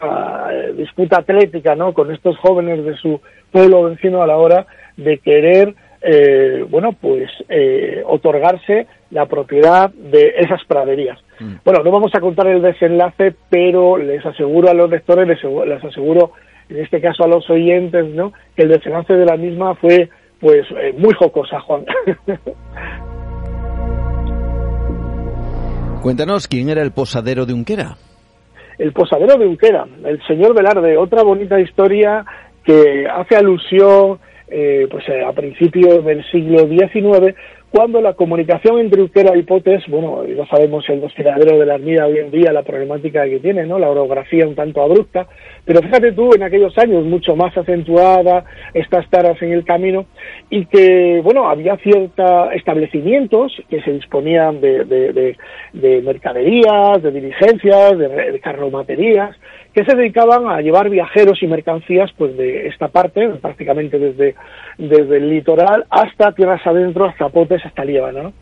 eh, 0.51 0.73
disputa 0.75 1.19
atlética, 1.19 1.75
¿no? 1.75 1.93
Con 1.93 2.11
estos 2.11 2.37
jóvenes 2.37 2.83
de 2.83 2.95
su 2.97 3.21
pueblo 3.51 3.83
vecino 3.83 4.21
a 4.21 4.27
la 4.27 4.37
hora 4.37 4.65
de 4.97 5.17
querer, 5.19 5.73
eh, 6.01 6.65
bueno, 6.69 6.93
pues 6.99 7.29
eh, 7.49 8.03
otorgarse 8.05 8.87
la 9.11 9.25
propiedad 9.25 9.89
de 9.89 10.33
esas 10.37 10.63
praderías. 10.65 11.19
Mm. 11.39 11.55
Bueno, 11.65 11.83
no 11.83 11.91
vamos 11.91 12.11
a 12.13 12.19
contar 12.19 12.47
el 12.47 12.61
desenlace, 12.61 13.33
pero 13.49 13.97
les 13.97 14.25
aseguro 14.25 14.69
a 14.69 14.73
los 14.73 14.89
lectores, 14.89 15.27
les, 15.27 15.43
les 15.43 15.83
aseguro, 15.83 16.33
en 16.69 16.77
este 16.77 17.01
caso 17.01 17.23
a 17.23 17.27
los 17.27 17.49
oyentes, 17.49 18.05
¿no? 18.05 18.33
Que 18.55 18.63
el 18.63 18.69
desenlace 18.69 19.13
de 19.13 19.25
la 19.25 19.37
misma 19.37 19.75
fue, 19.75 20.09
pues, 20.39 20.65
muy 20.97 21.13
jocosa, 21.15 21.59
Juan. 21.61 21.85
Cuéntanos, 26.01 26.47
¿quién 26.47 26.69
era 26.69 26.81
el 26.81 26.91
posadero 26.91 27.45
de 27.45 27.53
Unquera? 27.53 27.97
el 28.79 28.93
posadero 28.93 29.37
de 29.37 29.45
Unquera, 29.45 29.85
el 30.05 30.25
señor 30.25 30.55
Velarde, 30.55 30.97
otra 30.97 31.21
bonita 31.21 31.59
historia 31.59 32.25
que 32.63 33.05
hace 33.07 33.35
alusión 33.35 34.19
eh, 34.47 34.87
pues 34.89 35.07
eh, 35.09 35.23
a 35.23 35.31
principios 35.33 36.03
del 36.05 36.23
siglo 36.31 36.67
XIX, 36.67 37.35
cuando 37.71 38.01
la 38.01 38.13
comunicación 38.13 38.79
entre 38.79 39.01
Euskera 39.01 39.37
y 39.37 39.43
Potes, 39.43 39.83
bueno, 39.87 40.25
ya 40.25 40.45
sabemos 40.47 40.87
el 40.89 41.01
desfiladero 41.01 41.59
de 41.59 41.65
la 41.65 41.75
Armida 41.75 42.07
hoy 42.07 42.17
en 42.17 42.31
día, 42.31 42.51
la 42.51 42.63
problemática 42.63 43.25
que 43.25 43.39
tiene, 43.39 43.65
¿no? 43.65 43.77
La 43.77 43.89
orografía 43.89 44.47
un 44.47 44.55
tanto 44.55 44.81
abrupta, 44.81 45.27
pero 45.65 45.81
fíjate 45.81 46.13
tú, 46.13 46.33
en 46.33 46.41
aquellos 46.41 46.75
años 46.79 47.05
mucho 47.05 47.35
más 47.35 47.55
acentuada, 47.55 48.43
estas 48.73 49.07
taras 49.11 49.39
en 49.41 49.53
el 49.53 49.65
camino, 49.65 50.07
y 50.49 50.65
que, 50.65 51.21
bueno, 51.23 51.47
había 51.47 51.77
ciertos 51.77 52.53
establecimientos 52.53 53.55
que 53.69 53.81
se 53.83 53.91
disponían 53.91 54.61
de, 54.61 54.85
de, 54.85 55.37
de, 55.73 56.01
mercaderías, 56.01 57.03
de 57.03 57.11
diligencias, 57.11 57.97
de, 57.97 58.31
de 58.31 58.39
carromaterías, 58.39 59.35
que 59.79 59.89
se 59.89 59.95
dedicaban 59.95 60.49
a 60.49 60.59
llevar 60.59 60.89
viajeros 60.89 61.41
y 61.41 61.47
mercancías 61.47 62.11
pues 62.17 62.35
de 62.35 62.67
esta 62.67 62.89
parte, 62.89 63.29
prácticamente 63.41 63.97
desde, 63.97 64.35
desde 64.77 65.17
el 65.17 65.29
litoral 65.29 65.85
hasta 65.89 66.33
tierras 66.33 66.59
adentro, 66.67 67.05
hasta 67.05 67.29
Potes, 67.29 67.65
hasta 67.65 67.85
Líbano. 67.85 68.23
¿no? 68.23 68.33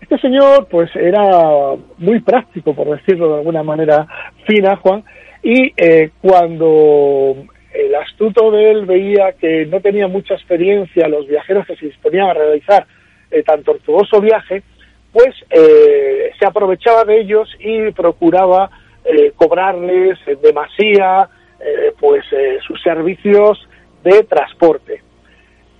Este 0.00 0.18
señor 0.18 0.66
pues 0.70 0.88
era 0.96 1.76
muy 1.98 2.20
práctico, 2.20 2.74
por 2.74 2.88
decirlo 2.88 3.28
de 3.28 3.38
alguna 3.40 3.62
manera 3.62 4.06
fina, 4.46 4.76
Juan, 4.76 5.04
y 5.42 5.74
eh, 5.76 6.10
cuando 6.22 7.36
el 7.74 7.94
astuto 7.94 8.50
de 8.50 8.70
él 8.70 8.86
veía 8.86 9.32
que 9.38 9.66
no 9.66 9.80
tenía 9.80 10.08
mucha 10.08 10.34
experiencia 10.34 11.06
los 11.06 11.26
viajeros 11.26 11.66
que 11.66 11.76
se 11.76 11.86
disponían 11.86 12.30
a 12.30 12.34
realizar 12.34 12.86
eh, 13.30 13.42
tan 13.42 13.62
tortuoso 13.62 14.22
viaje, 14.22 14.62
pues 15.12 15.34
eh, 15.50 16.30
se 16.38 16.46
aprovechaba 16.46 17.04
de 17.04 17.20
ellos 17.20 17.46
y 17.60 17.90
procuraba 17.92 18.70
eh, 19.08 19.32
cobrarles 19.36 20.18
demasía 20.42 21.28
eh, 21.60 21.92
pues 21.98 22.24
eh, 22.32 22.58
sus 22.66 22.80
servicios 22.82 23.58
de 24.04 24.22
transporte. 24.24 25.02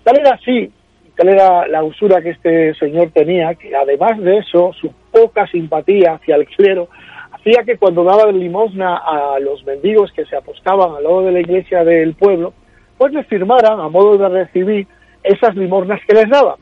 Tal 0.03 0.19
era 0.19 0.35
así, 0.35 0.73
tal 1.17 1.29
era 1.29 1.69
la 1.69 1.85
usura 1.85 2.23
que 2.23 2.31
este 2.31 2.75
señor 2.75 3.11
tenía, 3.13 3.55
que 3.55 3.75
además 3.77 4.19
de 4.19 4.39
eso, 4.39 4.73
su 4.81 4.93
poca 5.13 5.47
simpatía 5.47 6.15
hacia 6.15 6.37
el 6.37 6.47
clero 6.47 6.89
hacía 7.33 7.63
que 7.65 7.77
cuando 7.77 8.05
daba 8.05 8.31
limosna 8.33 8.97
a 8.97 9.39
los 9.39 9.65
mendigos 9.65 10.13
que 10.13 10.25
se 10.25 10.37
apostaban 10.37 10.97
al 10.97 11.05
lado 11.05 11.23
de 11.23 11.33
la 11.33 11.41
iglesia 11.41 11.85
del 11.85 12.15
pueblo, 12.15 12.53
pues 12.97 13.13
les 13.13 13.27
firmaran 13.27 13.79
a 13.81 13.89
modo 13.89 14.17
de 14.19 14.29
recibir 14.29 14.87
esas 15.23 15.55
limosnas 15.55 16.01
que 16.07 16.15
les 16.15 16.29
daba, 16.29 16.57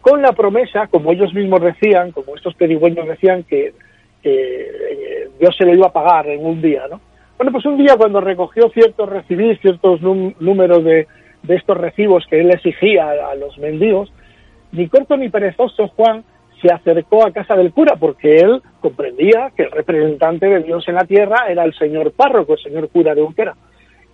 con 0.00 0.22
la 0.22 0.32
promesa, 0.32 0.86
como 0.86 1.12
ellos 1.12 1.32
mismos 1.34 1.60
decían, 1.60 2.12
como 2.12 2.36
estos 2.36 2.54
pedigüeños 2.54 3.06
decían, 3.06 3.42
que 3.44 3.74
que 4.24 4.30
eh, 4.32 5.28
Dios 5.38 5.54
se 5.56 5.66
lo 5.66 5.74
iba 5.74 5.86
a 5.88 5.92
pagar 5.92 6.26
en 6.28 6.44
un 6.44 6.62
día, 6.62 6.84
¿no? 6.90 7.00
Bueno, 7.36 7.52
pues 7.52 7.66
un 7.66 7.76
día 7.76 7.96
cuando 7.96 8.20
recogió 8.20 8.70
ciertos 8.70 9.08
recibir, 9.08 9.58
ciertos 9.58 10.00
números 10.00 10.82
de, 10.82 11.06
de, 11.42 11.54
estos 11.54 11.76
recibos 11.76 12.24
que 12.30 12.40
él 12.40 12.50
exigía 12.50 13.10
a, 13.10 13.34
los 13.34 13.58
mendigos, 13.58 14.10
ni 14.72 14.88
corto 14.88 15.16
ni 15.16 15.28
perezoso 15.28 15.88
Juan 15.88 16.24
se 16.62 16.72
acercó 16.72 17.26
a 17.26 17.32
casa 17.32 17.54
del 17.54 17.72
cura 17.72 17.96
porque 17.96 18.38
él 18.38 18.62
comprendía 18.80 19.52
que 19.54 19.64
el 19.64 19.72
representante 19.72 20.46
de 20.46 20.62
Dios 20.62 20.88
en 20.88 20.94
la 20.94 21.04
tierra 21.04 21.46
era 21.48 21.64
el 21.64 21.74
señor 21.74 22.12
párroco, 22.12 22.54
el 22.54 22.62
señor 22.62 22.88
cura 22.88 23.14
de 23.14 23.22
Unquera. 23.22 23.54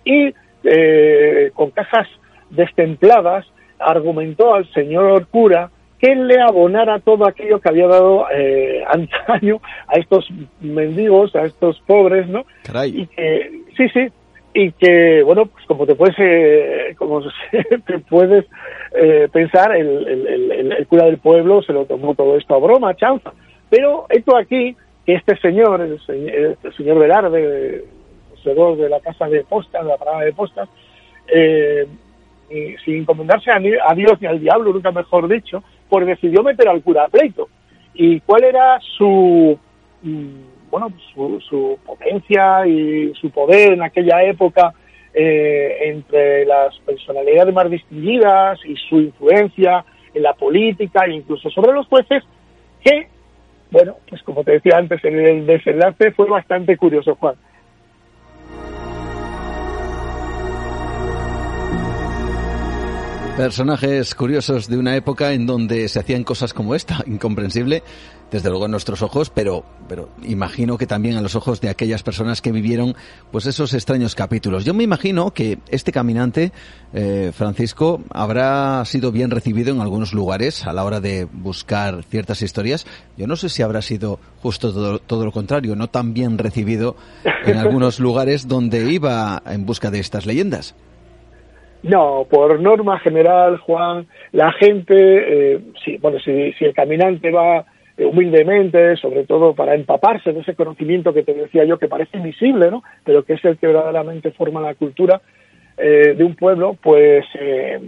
Y 0.03 0.33
eh, 0.63 1.51
con 1.53 1.71
cajas 1.71 2.07
destempladas 2.49 3.45
argumentó 3.79 4.55
al 4.55 4.69
señor 4.73 5.27
cura 5.27 5.69
que 6.01 6.15
le 6.15 6.41
abonara 6.41 6.99
todo 6.99 7.27
aquello 7.27 7.61
que 7.61 7.69
había 7.69 7.87
dado 7.87 8.25
eh, 8.33 8.83
antaño 8.87 9.61
a 9.87 9.99
estos 9.99 10.27
mendigos, 10.59 11.35
a 11.35 11.45
estos 11.45 11.79
pobres, 11.85 12.27
¿no? 12.27 12.43
Y 12.85 13.05
que, 13.05 13.61
sí, 13.77 13.87
sí, 13.89 14.07
y 14.53 14.71
que, 14.73 15.21
bueno, 15.23 15.45
pues 15.45 15.65
como 15.65 15.85
te 15.85 15.95
puedes, 15.95 16.15
eh, 16.19 16.95
como 16.97 17.21
te 17.85 17.99
puedes 17.99 18.45
eh, 18.93 19.29
pensar, 19.31 19.75
el, 19.75 20.07
el, 20.07 20.71
el, 20.73 20.87
cura 20.87 21.05
del 21.05 21.19
pueblo 21.19 21.61
se 21.61 21.71
lo 21.71 21.85
tomó 21.85 22.15
todo 22.15 22.35
esto 22.35 22.55
a 22.55 22.59
broma, 22.59 22.95
chanza. 22.95 23.31
Pero 23.69 24.07
esto 24.09 24.35
aquí, 24.35 24.75
que 25.05 25.13
este 25.13 25.37
señor, 25.37 25.81
el, 25.81 25.99
señor 26.75 26.99
Velarde, 26.99 27.85
poseedor 28.31 28.75
de 28.75 28.89
la 28.89 28.99
casa 28.99 29.29
de 29.29 29.43
postas, 29.43 29.83
de 29.83 29.89
la 29.89 29.97
parada 29.97 30.21
de 30.21 30.33
postas, 30.33 30.67
eh, 31.27 31.87
sin 32.83 32.95
encomendarse 32.95 33.51
a, 33.51 33.61
a, 33.87 33.95
Dios 33.95 34.19
ni 34.19 34.27
al 34.27 34.41
diablo, 34.41 34.73
nunca 34.73 34.91
mejor 34.91 35.29
dicho, 35.29 35.63
pues 35.91 36.07
decidió 36.07 36.41
meter 36.41 36.69
al 36.69 36.81
cura 36.81 37.03
a 37.03 37.09
pleito. 37.09 37.49
¿Y 37.93 38.21
cuál 38.21 38.45
era 38.45 38.79
su, 38.97 39.59
mm, 40.01 40.69
bueno, 40.71 40.87
su, 41.13 41.77
potencia 41.85 42.65
y 42.65 43.13
su 43.19 43.29
poder 43.29 43.73
en 43.73 43.83
aquella 43.83 44.23
época 44.23 44.73
eh, 45.13 45.89
entre 45.89 46.45
las 46.45 46.79
personalidades 46.79 47.53
más 47.53 47.69
distinguidas 47.69 48.57
y 48.65 48.77
su 48.87 49.01
influencia 49.01 49.83
en 50.13 50.23
la 50.23 50.33
política 50.33 51.03
e 51.05 51.15
incluso 51.15 51.49
sobre 51.49 51.73
los 51.73 51.87
jueces, 51.87 52.23
que, 52.81 53.09
bueno, 53.69 53.97
pues 54.07 54.23
como 54.23 54.45
te 54.45 54.53
decía 54.53 54.77
antes, 54.77 55.03
en 55.03 55.19
el 55.19 55.45
desenlace 55.45 56.11
fue 56.11 56.29
bastante 56.29 56.77
curioso, 56.77 57.15
Juan. 57.15 57.35
Personajes 63.37 64.13
curiosos 64.13 64.67
de 64.67 64.77
una 64.77 64.95
época 64.95 65.31
en 65.31 65.45
donde 65.45 65.87
se 65.87 65.99
hacían 65.99 66.23
cosas 66.23 66.53
como 66.53 66.75
esta, 66.75 67.01
incomprensible, 67.07 67.81
desde 68.29 68.49
luego 68.49 68.65
en 68.65 68.71
nuestros 68.71 69.01
ojos, 69.01 69.29
pero, 69.29 69.63
pero 69.87 70.09
imagino 70.23 70.77
que 70.77 70.85
también 70.85 71.15
a 71.15 71.21
los 71.21 71.35
ojos 71.35 71.61
de 71.61 71.69
aquellas 71.69 72.03
personas 72.03 72.41
que 72.41 72.51
vivieron 72.51 72.95
pues 73.31 73.45
esos 73.45 73.73
extraños 73.73 74.15
capítulos. 74.15 74.65
Yo 74.65 74.73
me 74.73 74.83
imagino 74.83 75.31
que 75.31 75.59
este 75.69 75.91
caminante, 75.91 76.51
eh, 76.93 77.31
Francisco, 77.33 78.01
habrá 78.09 78.83
sido 78.85 79.11
bien 79.11 79.31
recibido 79.31 79.73
en 79.73 79.81
algunos 79.81 80.13
lugares 80.13 80.67
a 80.67 80.73
la 80.73 80.83
hora 80.83 80.99
de 80.99 81.25
buscar 81.25 82.03
ciertas 82.03 82.41
historias. 82.41 82.85
Yo 83.17 83.27
no 83.27 83.37
sé 83.37 83.49
si 83.49 83.63
habrá 83.63 83.81
sido 83.81 84.19
justo 84.41 84.73
todo, 84.73 84.99
todo 84.99 85.25
lo 85.25 85.31
contrario, 85.31 85.75
no 85.75 85.89
tan 85.89 86.13
bien 86.13 86.37
recibido 86.37 86.95
en 87.45 87.57
algunos 87.57 87.99
lugares 87.99 88.47
donde 88.47 88.91
iba 88.91 89.41
en 89.45 89.65
busca 89.65 89.89
de 89.89 89.99
estas 89.99 90.25
leyendas. 90.25 90.75
No, 91.83 92.27
por 92.29 92.59
norma 92.59 92.99
general, 92.99 93.57
Juan, 93.57 94.07
la 94.31 94.51
gente, 94.51 95.55
eh, 95.55 95.59
bueno, 95.99 96.19
si, 96.19 96.53
si 96.53 96.65
el 96.65 96.73
caminante 96.73 97.31
va 97.31 97.65
eh, 97.97 98.05
humildemente, 98.05 98.95
sobre 98.97 99.25
todo 99.25 99.53
para 99.53 99.75
empaparse 99.75 100.31
de 100.31 100.39
ese 100.39 100.55
conocimiento 100.55 101.13
que 101.13 101.23
te 101.23 101.33
decía 101.33 101.65
yo, 101.65 101.77
que 101.77 101.87
parece 101.87 102.17
invisible, 102.17 102.71
¿no? 102.71 102.83
Pero 103.03 103.23
que 103.23 103.33
es 103.33 103.45
el 103.45 103.57
que 103.57 103.67
verdaderamente 103.67 104.31
forma 104.31 104.61
la 104.61 104.75
cultura 104.75 105.21
eh, 105.77 106.13
de 106.15 106.23
un 106.23 106.35
pueblo, 106.35 106.77
pues 106.81 107.25
eh, 107.39 107.79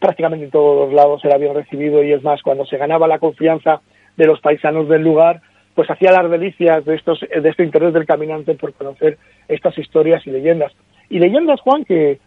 prácticamente 0.00 0.44
en 0.44 0.50
todos 0.50 0.86
los 0.86 0.94
lados 0.94 1.24
era 1.24 1.36
bien 1.36 1.54
recibido 1.54 2.02
y 2.02 2.12
es 2.12 2.22
más, 2.22 2.42
cuando 2.42 2.64
se 2.64 2.76
ganaba 2.76 3.08
la 3.08 3.18
confianza 3.18 3.80
de 4.16 4.26
los 4.26 4.40
paisanos 4.40 4.88
del 4.88 5.02
lugar, 5.02 5.42
pues 5.74 5.90
hacía 5.90 6.12
las 6.12 6.30
delicias 6.30 6.84
de, 6.84 6.94
estos, 6.94 7.20
de 7.20 7.48
este 7.48 7.64
interés 7.64 7.92
del 7.92 8.06
caminante 8.06 8.54
por 8.54 8.72
conocer 8.74 9.18
estas 9.48 9.76
historias 9.78 10.26
y 10.26 10.30
leyendas. 10.30 10.72
Y 11.08 11.18
leyendas, 11.18 11.60
Juan, 11.60 11.84
que 11.84 12.18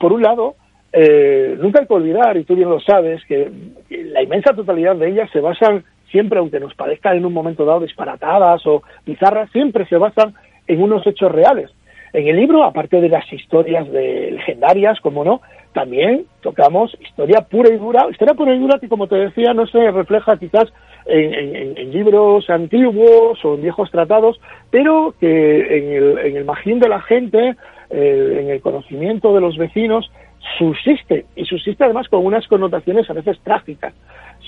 por 0.00 0.14
un 0.14 0.22
lado, 0.22 0.54
eh, 0.92 1.56
nunca 1.60 1.80
hay 1.80 1.86
que 1.86 1.94
olvidar, 1.94 2.36
y 2.38 2.44
tú 2.44 2.56
bien 2.56 2.70
lo 2.70 2.80
sabes, 2.80 3.22
que 3.26 3.50
la 3.90 4.22
inmensa 4.22 4.54
totalidad 4.54 4.96
de 4.96 5.10
ellas 5.10 5.30
se 5.30 5.40
basan 5.40 5.84
siempre, 6.10 6.38
aunque 6.38 6.58
nos 6.58 6.74
parezcan 6.74 7.18
en 7.18 7.26
un 7.26 7.34
momento 7.34 7.66
dado 7.66 7.80
disparatadas 7.80 8.66
o 8.66 8.82
bizarras, 9.04 9.50
siempre 9.52 9.86
se 9.86 9.98
basan 9.98 10.34
en 10.66 10.82
unos 10.82 11.06
hechos 11.06 11.30
reales. 11.30 11.70
En 12.12 12.26
el 12.26 12.36
libro, 12.36 12.64
aparte 12.64 13.00
de 13.00 13.10
las 13.10 13.30
historias 13.32 13.88
de 13.92 14.32
legendarias, 14.32 14.98
como 15.00 15.22
no, 15.22 15.42
también 15.74 16.24
tocamos 16.40 16.96
historia 17.00 17.42
pura 17.42 17.72
y 17.72 17.76
dura, 17.76 18.06
historia 18.10 18.34
pura 18.34 18.54
y 18.54 18.58
dura 18.58 18.78
que, 18.80 18.88
como 18.88 19.06
te 19.06 19.16
decía, 19.16 19.52
no 19.54 19.66
se 19.66 19.90
refleja 19.90 20.38
quizás 20.38 20.72
en, 21.06 21.76
en, 21.76 21.92
libros 21.92 22.48
antiguos 22.50 23.44
o 23.44 23.54
en 23.54 23.62
viejos 23.62 23.90
tratados, 23.90 24.40
pero 24.70 25.14
que 25.18 25.78
en 25.78 25.92
el, 25.92 26.18
en 26.18 26.36
el 26.36 26.44
magín 26.44 26.78
de 26.78 26.88
la 26.88 27.00
gente 27.00 27.56
eh, 27.90 28.38
en 28.40 28.50
el 28.50 28.60
conocimiento 28.60 29.34
de 29.34 29.40
los 29.40 29.56
vecinos, 29.56 30.10
subsiste, 30.58 31.26
y 31.34 31.44
subsiste 31.44 31.82
además 31.82 32.08
con 32.08 32.24
unas 32.24 32.46
connotaciones 32.46 33.10
a 33.10 33.14
veces 33.14 33.38
trágicas. 33.42 33.92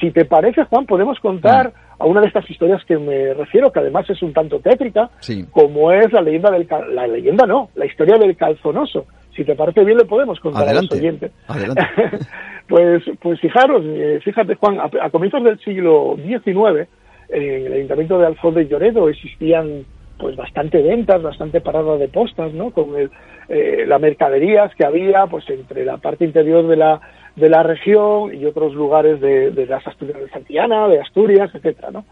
Si 0.00 0.12
te 0.12 0.24
parece, 0.24 0.64
Juan, 0.64 0.86
podemos 0.86 1.18
contar 1.18 1.72
a 1.98 2.06
una 2.06 2.20
de 2.20 2.28
estas 2.28 2.48
historias 2.48 2.84
que 2.84 2.98
me 2.98 3.34
refiero, 3.34 3.72
que 3.72 3.80
además 3.80 4.08
es 4.08 4.22
un 4.22 4.32
tanto 4.32 4.60
tétrica, 4.60 5.10
como 5.50 5.90
es 5.92 6.12
la 6.12 6.22
leyenda 6.22 6.50
del... 6.50 6.66
La 6.94 7.06
leyenda 7.06 7.46
no, 7.46 7.68
la 7.74 7.86
historia 7.86 8.16
del 8.16 8.36
calzonoso. 8.36 9.06
Si 9.34 9.44
te 9.44 9.54
parece 9.54 9.84
bien, 9.84 9.98
le 9.98 10.04
podemos 10.04 10.38
contar 10.40 10.68
a 10.68 10.74
los 10.74 10.90
oyentes. 10.92 11.32
Adelante. 11.48 11.82
pues, 12.68 13.02
pues 13.20 13.40
fijaros, 13.40 13.82
eh, 13.86 14.20
fíjate, 14.22 14.56
Juan, 14.56 14.78
a, 14.80 15.10
comienzos 15.10 15.42
del 15.42 15.59
siglo 15.60 16.16
XIX, 16.16 16.88
en 17.30 17.66
el 17.66 17.72
Ayuntamiento 17.72 18.18
de 18.18 18.26
Alfoz 18.26 18.54
de 18.54 18.68
Lloredo 18.68 19.09
existían 19.09 19.84
pues 20.18 20.36
bastante 20.36 20.82
ventas, 20.82 21.22
bastante 21.22 21.60
parada 21.60 21.96
de 21.96 22.09
postas, 22.09 22.52
¿no? 22.52 22.70
Con 22.70 22.94
el, 22.96 23.10
eh, 23.48 23.84
las 23.86 24.00
mercaderías 24.00 24.72
que 24.74 24.84
había, 24.84 25.26
pues 25.26 25.48
entre 25.48 25.84
la 25.84 25.96
parte 25.96 26.24
interior 26.24 26.66
de 26.68 26.76
la, 26.76 27.00
de 27.34 27.48
la 27.48 27.62
región 27.62 28.34
y 28.34 28.44
otros 28.44 28.74
lugares 28.74 29.20
de, 29.20 29.50
de 29.50 29.66
las 29.66 29.84
Asturias 29.86 30.20
de 30.20 30.28
Santiana, 30.28 30.86
de 30.88 31.00
Asturias, 31.00 31.50
etcétera, 31.54 31.90
¿no? 31.90 32.04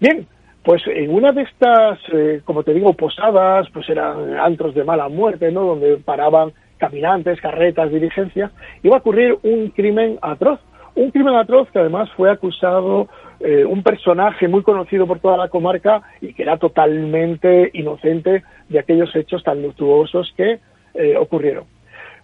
Bien, 0.00 0.26
Pues 0.64 0.82
en 0.86 1.12
una 1.12 1.32
de 1.32 1.42
estas, 1.42 1.98
eh, 2.12 2.40
como 2.44 2.62
te 2.62 2.72
digo, 2.72 2.92
posadas, 2.94 3.68
pues 3.72 3.88
eran 3.88 4.38
antros 4.38 4.74
de 4.74 4.84
mala 4.84 5.08
muerte, 5.08 5.50
¿no? 5.50 5.62
Donde 5.62 5.96
paraban 5.96 6.52
caminantes, 6.78 7.40
carretas, 7.40 7.90
diligencias, 7.90 8.52
iba 8.82 8.96
a 8.96 9.00
ocurrir 9.00 9.38
un 9.42 9.70
crimen 9.70 10.18
atroz. 10.22 10.60
Un 10.94 11.10
crimen 11.10 11.34
atroz 11.34 11.70
que 11.70 11.78
además 11.78 12.10
fue 12.16 12.30
acusado 12.30 13.08
eh, 13.40 13.64
un 13.64 13.82
personaje 13.82 14.46
muy 14.46 14.62
conocido 14.62 15.06
por 15.06 15.18
toda 15.18 15.36
la 15.36 15.48
comarca 15.48 16.02
y 16.20 16.32
que 16.32 16.42
era 16.42 16.58
totalmente 16.58 17.70
inocente 17.72 18.44
de 18.68 18.78
aquellos 18.78 19.14
hechos 19.16 19.42
tan 19.42 19.62
luctuosos 19.62 20.32
que 20.36 20.60
eh, 20.94 21.16
ocurrieron. 21.16 21.64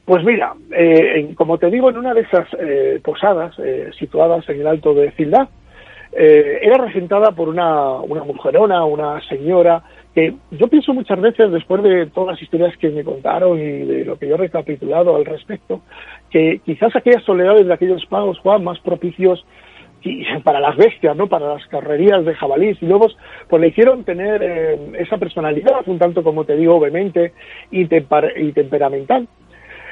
Pues 0.04 0.22
mira, 0.24 0.54
eh, 0.70 1.34
como 1.34 1.58
te 1.58 1.70
digo, 1.70 1.90
en 1.90 1.98
una 1.98 2.14
de 2.14 2.20
esas 2.20 2.48
posadas 3.02 3.54
situadas 3.98 4.48
en 4.48 4.60
el 4.60 4.66
Alto 4.66 4.94
de 4.94 5.10
Cildá, 6.18 6.58
era 6.62 6.84
regentada 6.84 7.32
por 7.32 7.48
una, 7.48 7.92
una 8.00 8.24
mujerona, 8.24 8.84
una 8.84 9.20
señora, 9.28 9.82
que 10.14 10.34
yo 10.50 10.68
pienso 10.68 10.92
muchas 10.92 11.20
veces, 11.20 11.50
después 11.52 11.82
de 11.82 12.06
todas 12.06 12.34
las 12.34 12.42
historias 12.42 12.76
que 12.78 12.90
me 12.90 13.04
contaron 13.04 13.58
y 13.58 13.84
de 13.84 14.04
lo 14.04 14.18
que 14.18 14.28
yo 14.28 14.34
he 14.34 14.38
recapitulado 14.38 15.14
al 15.14 15.24
respecto, 15.24 15.82
que 16.30 16.60
quizás 16.64 16.94
aquellas 16.96 17.22
soledades 17.24 17.66
de 17.66 17.74
aquellos 17.74 18.04
pagos, 18.06 18.38
Juan, 18.40 18.64
más 18.64 18.80
propicios 18.80 19.44
y 20.02 20.24
para 20.44 20.60
las 20.60 20.76
bestias, 20.76 21.16
¿no? 21.16 21.28
Para 21.28 21.54
las 21.54 21.66
carrerías 21.66 22.24
de 22.24 22.34
jabalíes 22.34 22.82
y 22.82 22.86
lobos, 22.86 23.16
pues 23.48 23.60
le 23.60 23.68
hicieron 23.68 24.04
tener 24.04 24.42
eh, 24.42 24.78
esa 24.98 25.18
personalidad, 25.18 25.86
un 25.86 25.98
tanto, 25.98 26.22
como 26.22 26.44
te 26.44 26.56
digo, 26.56 26.76
obviamente, 26.76 27.32
y, 27.70 27.82
y, 27.82 28.52
temperamental. 28.52 29.28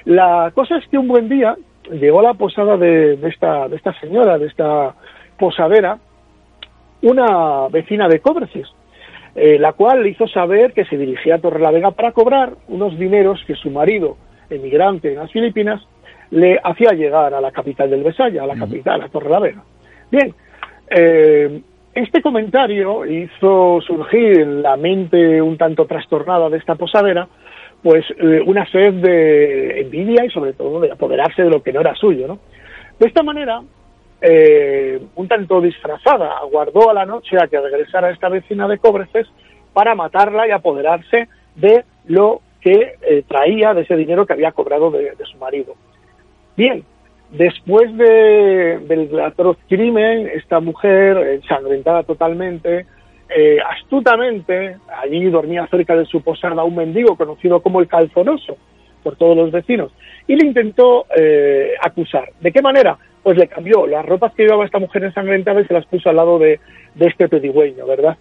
La 0.04 0.52
cosa 0.54 0.76
es 0.76 0.86
que 0.88 0.98
un 0.98 1.08
buen 1.08 1.28
día 1.28 1.56
llegó 1.90 2.20
a 2.20 2.24
la 2.24 2.34
posada 2.34 2.76
de, 2.76 3.14
esta, 3.28 3.68
de 3.68 3.76
esta 3.76 3.92
señora, 4.00 4.38
de 4.38 4.46
esta 4.46 4.94
posadera, 5.38 5.98
una 7.02 7.68
vecina 7.68 8.08
de 8.08 8.20
Cobreces, 8.20 8.68
eh, 9.34 9.58
la 9.58 9.72
cual 9.74 10.02
le 10.02 10.10
hizo 10.10 10.26
saber 10.28 10.72
que 10.72 10.84
se 10.86 10.96
dirigía 10.96 11.36
a 11.36 11.38
Torrelavega 11.38 11.90
para 11.90 12.12
cobrar 12.12 12.54
unos 12.68 12.98
dineros 12.98 13.42
que 13.46 13.54
su 13.54 13.70
marido, 13.70 14.16
emigrante 14.48 15.12
en 15.12 15.18
las 15.18 15.30
Filipinas, 15.30 15.82
le 16.30 16.58
hacía 16.62 16.92
llegar 16.92 17.34
a 17.34 17.40
la 17.40 17.52
capital 17.52 17.90
del 17.90 18.02
Besaya, 18.02 18.42
a 18.42 18.46
la 18.46 18.56
capital, 18.56 19.02
a 19.02 19.08
Torrelavega. 19.08 19.62
Bien, 20.10 20.34
eh, 20.90 21.60
este 21.94 22.20
comentario 22.20 23.06
hizo 23.06 23.80
surgir 23.80 24.40
en 24.40 24.62
la 24.62 24.76
mente 24.76 25.40
un 25.40 25.56
tanto 25.56 25.86
trastornada 25.86 26.48
de 26.50 26.58
esta 26.58 26.74
posadera, 26.74 27.26
pues 27.82 28.04
eh, 28.18 28.42
una 28.44 28.70
sed 28.70 28.94
de 28.94 29.80
envidia 29.80 30.24
y 30.24 30.30
sobre 30.30 30.52
todo 30.52 30.80
de 30.80 30.92
apoderarse 30.92 31.42
de 31.42 31.50
lo 31.50 31.62
que 31.62 31.72
no 31.72 31.80
era 31.80 31.94
suyo, 31.94 32.26
¿no? 32.26 32.38
De 32.98 33.06
esta 33.06 33.22
manera, 33.22 33.62
eh, 34.20 35.00
un 35.14 35.28
tanto 35.28 35.60
disfrazada, 35.60 36.38
aguardó 36.38 36.90
a 36.90 36.94
la 36.94 37.06
noche 37.06 37.36
a 37.40 37.48
que 37.48 37.60
regresara 37.60 38.10
esta 38.10 38.28
vecina 38.28 38.66
de 38.68 38.78
Cobreces 38.78 39.26
para 39.72 39.94
matarla 39.94 40.48
y 40.48 40.50
apoderarse 40.50 41.28
de 41.54 41.84
lo 42.06 42.40
que 42.60 43.24
traía, 43.28 43.74
de 43.74 43.82
ese 43.82 43.94
dinero 43.94 44.26
que 44.26 44.32
había 44.32 44.52
cobrado 44.52 44.90
de 44.90 45.14
su 45.30 45.38
marido. 45.38 45.74
Bien, 46.56 46.84
Después 47.30 47.94
de, 47.96 48.78
del 48.86 49.20
atroz 49.20 49.58
crimen, 49.68 50.30
esta 50.32 50.60
mujer, 50.60 51.16
ensangrentada 51.16 52.04
totalmente, 52.04 52.86
eh, 53.28 53.58
astutamente, 53.68 54.76
allí 55.02 55.24
dormía 55.28 55.66
cerca 55.66 55.96
de 55.96 56.06
su 56.06 56.22
posada 56.22 56.62
un 56.62 56.76
mendigo 56.76 57.16
conocido 57.16 57.60
como 57.60 57.80
el 57.80 57.88
calzonoso 57.88 58.56
por 59.06 59.14
todos 59.14 59.36
los 59.36 59.52
vecinos, 59.52 59.92
y 60.26 60.34
le 60.34 60.48
intentó 60.48 61.06
eh, 61.16 61.74
acusar. 61.80 62.28
¿De 62.40 62.50
qué 62.50 62.60
manera? 62.60 62.98
Pues 63.22 63.38
le 63.38 63.46
cambió 63.46 63.86
las 63.86 64.04
ropas 64.04 64.34
que 64.34 64.42
llevaba 64.42 64.64
esta 64.64 64.80
mujer 64.80 65.04
ensangrentada 65.04 65.60
y 65.60 65.64
se 65.64 65.74
las 65.74 65.86
puso 65.86 66.10
al 66.10 66.16
lado 66.16 66.40
de, 66.40 66.58
de 66.96 67.06
este 67.06 67.28
pedigüeño, 67.28 67.86
¿verdad? 67.86 68.16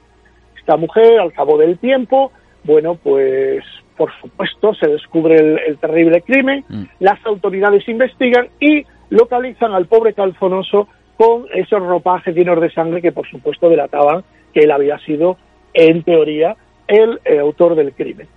Esta 0.55 0.77
mujer, 0.77 1.19
al 1.19 1.33
cabo 1.33 1.57
del 1.57 1.79
tiempo, 1.79 2.31
bueno, 2.63 2.99
pues 3.01 3.63
por 3.97 4.11
supuesto 4.21 4.75
se 4.75 4.87
descubre 4.87 5.37
el, 5.65 5.77
terrible 5.79 6.21
crimen, 6.21 6.63
mm. 6.69 6.83
las 6.99 7.25
autoridades 7.25 7.89
investigan 7.89 8.49
y 8.59 8.85
localizan 9.09 9.73
al 9.73 9.87
pobre 9.87 10.13
Calzonoso 10.13 10.87
con 11.17 11.47
esos 11.51 11.81
ropajes 11.81 12.35
llenos 12.35 12.61
de 12.61 12.69
sangre 12.69 13.01
que 13.01 13.11
por 13.11 13.27
supuesto 13.27 13.69
delataban 13.69 14.23
que 14.53 14.59
él 14.59 14.71
había 14.71 14.99
sido, 14.99 15.37
en 15.73 16.03
teoría, 16.03 16.55
el 16.87 17.19
eh, 17.25 17.39
autor 17.39 17.73
del 17.73 17.93
crimen. 17.93 18.27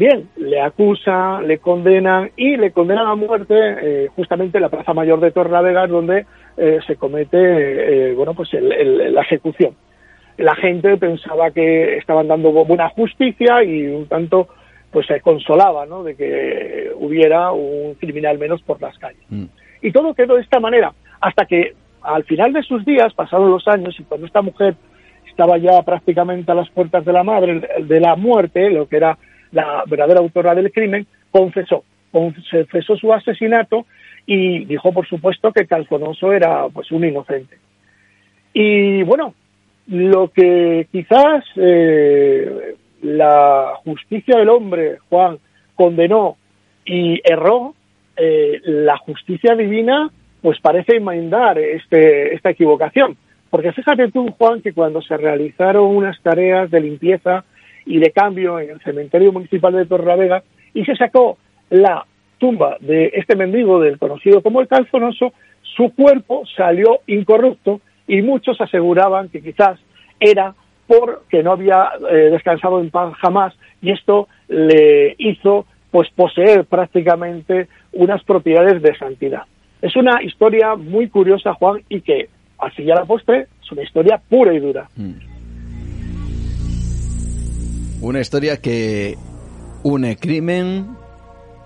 Bien, 0.00 0.30
le 0.38 0.62
acusan, 0.62 1.46
le 1.46 1.58
condenan 1.58 2.30
y 2.34 2.56
le 2.56 2.70
condenan 2.70 3.06
a 3.06 3.14
muerte 3.16 3.54
eh, 3.54 4.08
justamente 4.16 4.56
en 4.56 4.62
la 4.62 4.70
Plaza 4.70 4.94
Mayor 4.94 5.20
de 5.20 5.30
Torrelavega, 5.30 5.86
donde 5.88 6.24
eh, 6.56 6.78
se 6.86 6.96
comete 6.96 8.14
bueno, 8.14 8.32
pues 8.32 8.48
la 8.54 9.20
ejecución. 9.20 9.74
La 10.38 10.54
gente 10.54 10.96
pensaba 10.96 11.50
que 11.50 11.98
estaban 11.98 12.28
dando 12.28 12.50
buena 12.50 12.88
justicia 12.88 13.62
y 13.62 13.88
un 13.88 14.06
tanto 14.06 14.48
pues 14.90 15.06
se 15.06 15.20
consolaba 15.20 15.84
¿no? 15.84 16.02
de 16.02 16.16
que 16.16 16.92
hubiera 16.96 17.52
un 17.52 17.94
criminal 17.96 18.38
menos 18.38 18.62
por 18.62 18.80
las 18.80 18.96
calles. 18.96 19.20
Mm. 19.28 19.44
Y 19.82 19.92
todo 19.92 20.14
quedó 20.14 20.36
de 20.36 20.40
esta 20.40 20.60
manera, 20.60 20.94
hasta 21.20 21.44
que 21.44 21.74
al 22.00 22.24
final 22.24 22.54
de 22.54 22.62
sus 22.62 22.86
días, 22.86 23.12
pasados 23.12 23.50
los 23.50 23.68
años, 23.68 23.94
y 24.00 24.04
cuando 24.04 24.26
esta 24.26 24.40
mujer 24.40 24.76
estaba 25.28 25.58
ya 25.58 25.82
prácticamente 25.82 26.50
a 26.50 26.54
las 26.54 26.70
puertas 26.70 27.04
de 27.04 27.12
la 27.12 27.22
madre, 27.22 27.68
de 27.82 28.00
la 28.00 28.16
muerte, 28.16 28.70
lo 28.70 28.88
que 28.88 28.96
era 28.96 29.18
la 29.52 29.82
verdadera 29.86 30.20
autora 30.20 30.54
del 30.54 30.72
crimen, 30.72 31.06
confesó, 31.30 31.84
confesó 32.10 32.96
su 32.96 33.12
asesinato 33.12 33.86
y 34.26 34.64
dijo, 34.64 34.92
por 34.92 35.06
supuesto, 35.06 35.52
que 35.52 35.66
Calfonoso 35.66 36.32
era 36.32 36.68
pues 36.68 36.90
un 36.92 37.04
inocente. 37.04 37.58
Y 38.52 39.02
bueno, 39.02 39.34
lo 39.88 40.28
que 40.28 40.86
quizás 40.92 41.44
eh, 41.56 42.76
la 43.02 43.74
justicia 43.84 44.38
del 44.38 44.48
hombre, 44.48 44.98
Juan, 45.08 45.38
condenó 45.74 46.36
y 46.84 47.20
erró, 47.24 47.74
eh, 48.16 48.60
la 48.64 48.96
justicia 48.98 49.54
divina 49.54 50.10
pues 50.42 50.60
parece 50.60 50.96
enmendar 50.96 51.58
este, 51.58 52.34
esta 52.34 52.50
equivocación. 52.50 53.16
Porque 53.50 53.72
fíjate 53.72 54.10
tú, 54.10 54.30
Juan, 54.38 54.62
que 54.62 54.72
cuando 54.72 55.02
se 55.02 55.16
realizaron 55.16 55.84
unas 55.84 56.20
tareas 56.22 56.70
de 56.70 56.80
limpieza 56.80 57.44
y 57.90 57.98
de 57.98 58.12
cambio 58.12 58.60
en 58.60 58.70
el 58.70 58.80
cementerio 58.80 59.32
municipal 59.32 59.72
de 59.72 59.84
Torravega 59.84 60.44
y 60.72 60.84
se 60.84 60.94
sacó 60.94 61.38
la 61.70 62.06
tumba 62.38 62.76
de 62.80 63.10
este 63.14 63.34
mendigo 63.34 63.80
del 63.80 63.98
conocido 63.98 64.42
como 64.42 64.60
el 64.60 64.68
calzonoso, 64.68 65.32
su 65.76 65.92
cuerpo 65.94 66.44
salió 66.56 67.00
incorrupto 67.08 67.80
y 68.06 68.22
muchos 68.22 68.60
aseguraban 68.60 69.28
que 69.28 69.42
quizás 69.42 69.80
era 70.20 70.54
porque 70.86 71.42
no 71.42 71.52
había 71.52 71.90
eh, 72.08 72.30
descansado 72.30 72.80
en 72.80 72.90
paz 72.90 73.12
jamás 73.16 73.54
y 73.82 73.90
esto 73.90 74.28
le 74.46 75.16
hizo 75.18 75.66
pues 75.90 76.08
poseer 76.10 76.66
prácticamente 76.66 77.66
unas 77.92 78.22
propiedades 78.22 78.80
de 78.82 78.96
santidad. 78.96 79.42
Es 79.82 79.96
una 79.96 80.22
historia 80.22 80.76
muy 80.76 81.08
curiosa, 81.08 81.54
Juan, 81.54 81.82
y 81.88 82.02
que, 82.02 82.28
así 82.58 82.84
ya 82.84 82.94
la 82.94 83.04
postre, 83.04 83.46
es 83.60 83.72
una 83.72 83.82
historia 83.82 84.20
pura 84.28 84.54
y 84.54 84.60
dura. 84.60 84.88
Mm. 84.94 85.29
Una 88.02 88.20
historia 88.20 88.56
que 88.56 89.18
une 89.82 90.16
crimen, 90.16 90.96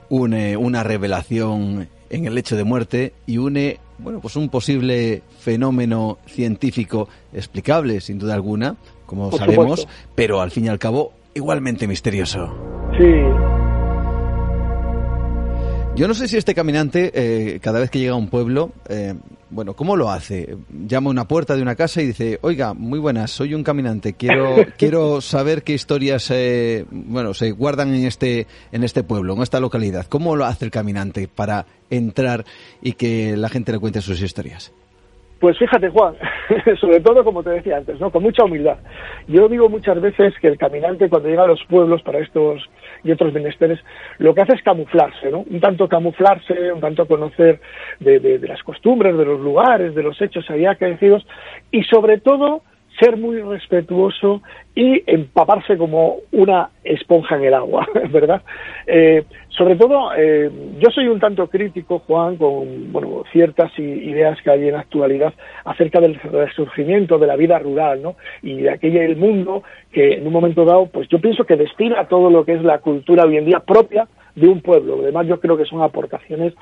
une 0.09 0.56
una 0.56 0.82
revelación 0.82 1.89
en 2.11 2.27
el 2.27 2.36
hecho 2.36 2.56
de 2.56 2.65
muerte 2.65 3.12
y 3.24 3.39
une, 3.39 3.78
bueno, 3.98 4.20
pues 4.20 4.35
un 4.35 4.48
posible 4.48 5.23
fenómeno 5.39 6.19
científico 6.27 7.09
explicable, 7.32 8.01
sin 8.01 8.19
duda 8.19 8.35
alguna, 8.35 8.77
como 9.06 9.31
sabemos, 9.31 9.86
pero 10.16 10.40
al 10.40 10.51
fin 10.51 10.65
y 10.65 10.69
al 10.69 10.78
cabo 10.81 11.12
igualmente 11.35 11.86
misterioso. 11.86 12.52
Sí, 12.98 13.05
yo 15.96 16.08
no 16.08 16.14
sé 16.14 16.26
si 16.26 16.36
este 16.36 16.54
caminante, 16.54 17.12
eh, 17.14 17.60
cada 17.60 17.78
vez 17.78 17.88
que 17.88 18.00
llega 18.00 18.14
a 18.14 18.16
un 18.16 18.28
pueblo, 18.28 18.70
eh, 18.88 19.14
bueno, 19.50 19.74
¿cómo 19.74 19.96
lo 19.96 20.10
hace? 20.10 20.56
Llama 20.70 21.08
a 21.08 21.12
una 21.12 21.28
puerta 21.28 21.54
de 21.54 21.62
una 21.62 21.76
casa 21.76 22.02
y 22.02 22.06
dice, 22.06 22.38
oiga, 22.42 22.74
muy 22.74 22.98
buenas, 22.98 23.30
soy 23.30 23.54
un 23.54 23.62
caminante, 23.62 24.14
quiero, 24.14 24.56
quiero 24.76 25.20
saber 25.20 25.62
qué 25.62 25.72
historias, 25.72 26.32
eh, 26.32 26.84
bueno, 26.90 27.32
se 27.32 27.52
guardan 27.52 27.94
en 27.94 28.06
este, 28.06 28.48
en 28.72 28.82
este 28.82 29.04
pueblo, 29.04 29.34
en 29.34 29.42
esta 29.42 29.60
localidad. 29.60 30.06
¿Cómo 30.08 30.34
lo 30.34 30.44
hace 30.46 30.64
el 30.64 30.72
caminante 30.72 31.28
para 31.28 31.66
entrar 31.90 32.44
y 32.82 32.94
que 32.94 33.36
la 33.36 33.48
gente 33.48 33.70
le 33.70 33.78
cuente 33.78 34.00
sus 34.00 34.20
historias? 34.20 34.72
Pues 35.38 35.58
fíjate, 35.58 35.90
Juan, 35.90 36.14
sobre 36.80 37.00
todo 37.00 37.22
como 37.22 37.42
te 37.42 37.50
decía 37.50 37.76
antes, 37.76 38.00
¿no? 38.00 38.10
Con 38.10 38.22
mucha 38.22 38.44
humildad. 38.44 38.78
Yo 39.28 39.48
digo 39.48 39.68
muchas 39.68 40.00
veces 40.00 40.34
que 40.40 40.48
el 40.48 40.58
caminante 40.58 41.08
cuando 41.08 41.28
llega 41.28 41.44
a 41.44 41.48
los 41.48 41.62
pueblos 41.68 42.02
para 42.02 42.18
estos 42.18 42.62
y 43.05 43.12
otros 43.12 43.32
menesteres, 43.32 43.78
lo 44.18 44.35
que 44.35 44.40
hace 44.40 44.55
es 44.55 44.62
camuflarse, 44.62 45.31
¿no? 45.31 45.40
Un 45.40 45.60
tanto 45.60 45.89
camuflarse, 45.89 46.72
un 46.72 46.81
tanto 46.81 47.06
conocer 47.06 47.60
de, 48.01 48.40
las 48.43 48.62
costumbres, 48.62 49.16
de 49.16 49.24
los 49.24 49.40
lugares, 49.40 49.94
de 49.94 50.02
los 50.02 50.20
hechos 50.20 50.48
allá 50.51 50.72
acaecidos 50.72 51.26
y 51.70 51.85
sobre 51.85 52.18
todo 52.18 52.62
ser 52.98 53.16
muy 53.16 53.40
respetuoso 53.40 54.42
y 54.74 55.02
empaparse 55.06 55.76
como 55.76 56.16
una 56.32 56.70
esponja 56.82 57.36
en 57.36 57.44
el 57.44 57.54
agua, 57.54 57.86
¿verdad? 58.10 58.42
Eh, 58.86 59.24
sobre 59.48 59.76
todo, 59.76 60.10
eh, 60.16 60.50
yo 60.78 60.90
soy 60.90 61.06
un 61.06 61.20
tanto 61.20 61.46
crítico, 61.48 62.00
Juan, 62.00 62.36
con 62.36 62.92
bueno, 62.92 63.24
ciertas 63.32 63.76
ideas 63.78 64.40
que 64.42 64.50
hay 64.50 64.68
en 64.68 64.74
la 64.74 64.80
actualidad 64.80 65.32
acerca 65.64 66.00
del 66.00 66.16
resurgimiento 66.16 67.18
de 67.18 67.26
la 67.26 67.36
vida 67.36 67.58
rural, 67.58 68.02
¿no? 68.02 68.16
Y 68.42 68.62
de 68.62 68.70
aquel 68.70 68.96
el 68.96 69.16
mundo 69.16 69.62
que 69.92 70.14
en 70.14 70.26
un 70.26 70.32
momento 70.32 70.64
dado, 70.64 70.86
pues 70.86 71.08
yo 71.08 71.20
pienso 71.20 71.44
que 71.44 71.56
destila 71.56 72.08
todo 72.08 72.30
lo 72.30 72.44
que 72.44 72.54
es 72.54 72.62
la 72.62 72.78
cultura 72.78 73.24
hoy 73.24 73.36
en 73.36 73.44
día 73.44 73.60
propia 73.60 74.08
de 74.34 74.48
un 74.48 74.60
pueblo. 74.60 74.98
Además, 75.02 75.26
yo 75.26 75.38
creo 75.40 75.56
que 75.56 75.64
son 75.64 75.82
aportaciones 75.82 76.54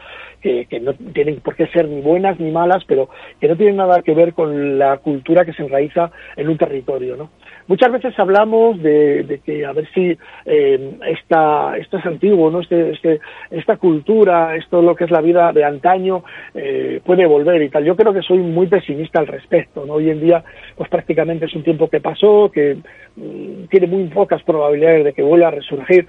que, 0.43 0.81
no 0.81 0.93
tienen 0.95 1.41
por 1.41 1.57
qué 1.57 1.67
ser 1.69 1.89
ni 1.89 2.01
buenas 2.01 2.39
ni 2.39 2.51
malas, 2.51 2.85
pero 2.87 3.09
que 3.41 3.49
no 3.49 3.57
tienen 3.57 3.77
nada 3.77 4.03
que 4.03 4.15
ver 4.15 4.35
con 4.35 4.79
la 4.79 4.99
cultura 4.99 5.45
que 5.45 5.53
se 5.53 5.63
enraiza 5.63 6.11
en 6.37 6.49
un 6.49 6.59
territorio, 6.59 7.17
¿no? 7.17 7.31
Muchas 7.67 7.93
veces 7.93 8.19
hablamos 8.19 8.83
de, 8.83 9.41
que 9.45 9.65
a 9.65 9.73
ver 9.73 9.89
si 9.95 10.17
eh, 10.45 10.99
esta, 11.07 11.77
esto 11.77 11.99
es 11.99 12.07
antiguo, 12.07 12.51
¿no? 12.51 12.61
Este, 12.61 12.91
este, 12.91 13.21
esta 13.51 13.77
cultura, 13.77 14.57
esto 14.57 14.83
lo 14.83 14.95
que 14.95 15.05
es 15.05 15.11
la 15.11 15.21
vida 15.21 15.53
de 15.53 15.65
antaño, 15.65 16.25
eh, 16.55 17.01
puede 17.05 17.27
volver 17.27 17.63
y 17.63 17.69
tal. 17.69 17.85
Yo 17.85 17.97
creo 17.97 18.13
que 18.13 18.23
soy 18.23 18.39
muy 18.39 18.67
pesimista 18.67 19.21
al 19.21 19.27
respecto, 19.27 19.87
¿no? 19.87 19.95
Hoy 19.95 20.11
en 20.11 20.21
día, 20.21 20.43
pues 20.77 20.91
prácticamente 20.91 21.47
es 21.47 21.55
un 21.55 21.63
tiempo 21.63 21.89
que 21.89 22.01
pasó, 22.01 22.51
que 22.53 22.79
mm, 23.17 23.67
tiene 23.71 23.87
muy 23.87 24.05
pocas 24.09 24.43
probabilidades 24.43 25.05
de 25.05 25.13
que 25.13 25.23
vuelva 25.23 25.49
a 25.49 25.53
resurgir 25.53 26.07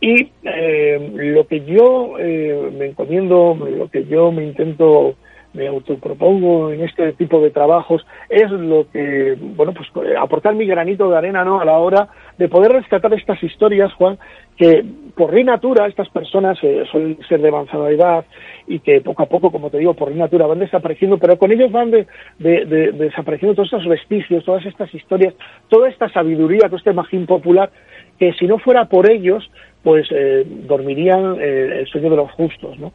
y 0.00 0.30
eh, 0.44 1.12
lo 1.14 1.46
que 1.46 1.64
yo 1.64 2.14
me 2.16 2.86
encomiendo, 2.86 3.54
lo 3.54 3.88
que 3.88 4.04
yo 4.04 4.32
me 4.32 4.44
intento 4.44 5.16
me 5.52 5.68
autopropongo 5.68 6.70
en 6.70 6.82
este 6.82 7.12
tipo 7.12 7.40
de 7.40 7.50
trabajos 7.50 8.06
es 8.28 8.50
lo 8.50 8.90
que, 8.90 9.36
bueno, 9.40 9.72
pues 9.72 9.88
aportar 10.18 10.54
mi 10.54 10.66
granito 10.66 11.10
de 11.10 11.16
arena, 11.16 11.44
¿no? 11.44 11.60
A 11.60 11.64
la 11.64 11.78
hora 11.78 12.08
de 12.38 12.48
poder 12.48 12.72
rescatar 12.72 13.12
estas 13.14 13.42
historias, 13.42 13.92
Juan, 13.94 14.18
que 14.56 14.84
por 15.14 15.32
ley 15.32 15.44
natura 15.44 15.86
estas 15.86 16.08
personas 16.10 16.58
eh, 16.62 16.84
suelen 16.90 17.18
ser 17.28 17.40
de 17.40 17.48
avanzada 17.48 17.90
edad 17.90 18.24
y 18.66 18.80
que 18.80 19.00
poco 19.00 19.22
a 19.22 19.26
poco, 19.26 19.50
como 19.50 19.70
te 19.70 19.78
digo, 19.78 19.94
por 19.94 20.08
ley 20.08 20.18
natura 20.18 20.46
van 20.46 20.58
desapareciendo, 20.58 21.18
pero 21.18 21.38
con 21.38 21.52
ellos 21.52 21.72
van 21.72 21.90
de, 21.90 22.06
desapareciendo 22.38 23.54
todos 23.54 23.72
estos 23.72 23.88
vestigios, 23.88 24.44
todas 24.44 24.64
estas 24.66 24.92
historias, 24.94 25.34
toda 25.68 25.88
esta 25.88 26.08
sabiduría, 26.10 26.68
todo 26.68 26.76
este 26.76 26.92
magín 26.92 27.26
popular, 27.26 27.70
que 28.18 28.32
si 28.34 28.46
no 28.46 28.58
fuera 28.58 28.86
por 28.86 29.10
ellos, 29.10 29.50
pues 29.82 30.06
eh, 30.10 30.44
dormirían 30.46 31.36
eh, 31.40 31.80
el 31.80 31.86
sueño 31.86 32.10
de 32.10 32.16
los 32.16 32.30
justos, 32.32 32.78
¿no? 32.78 32.92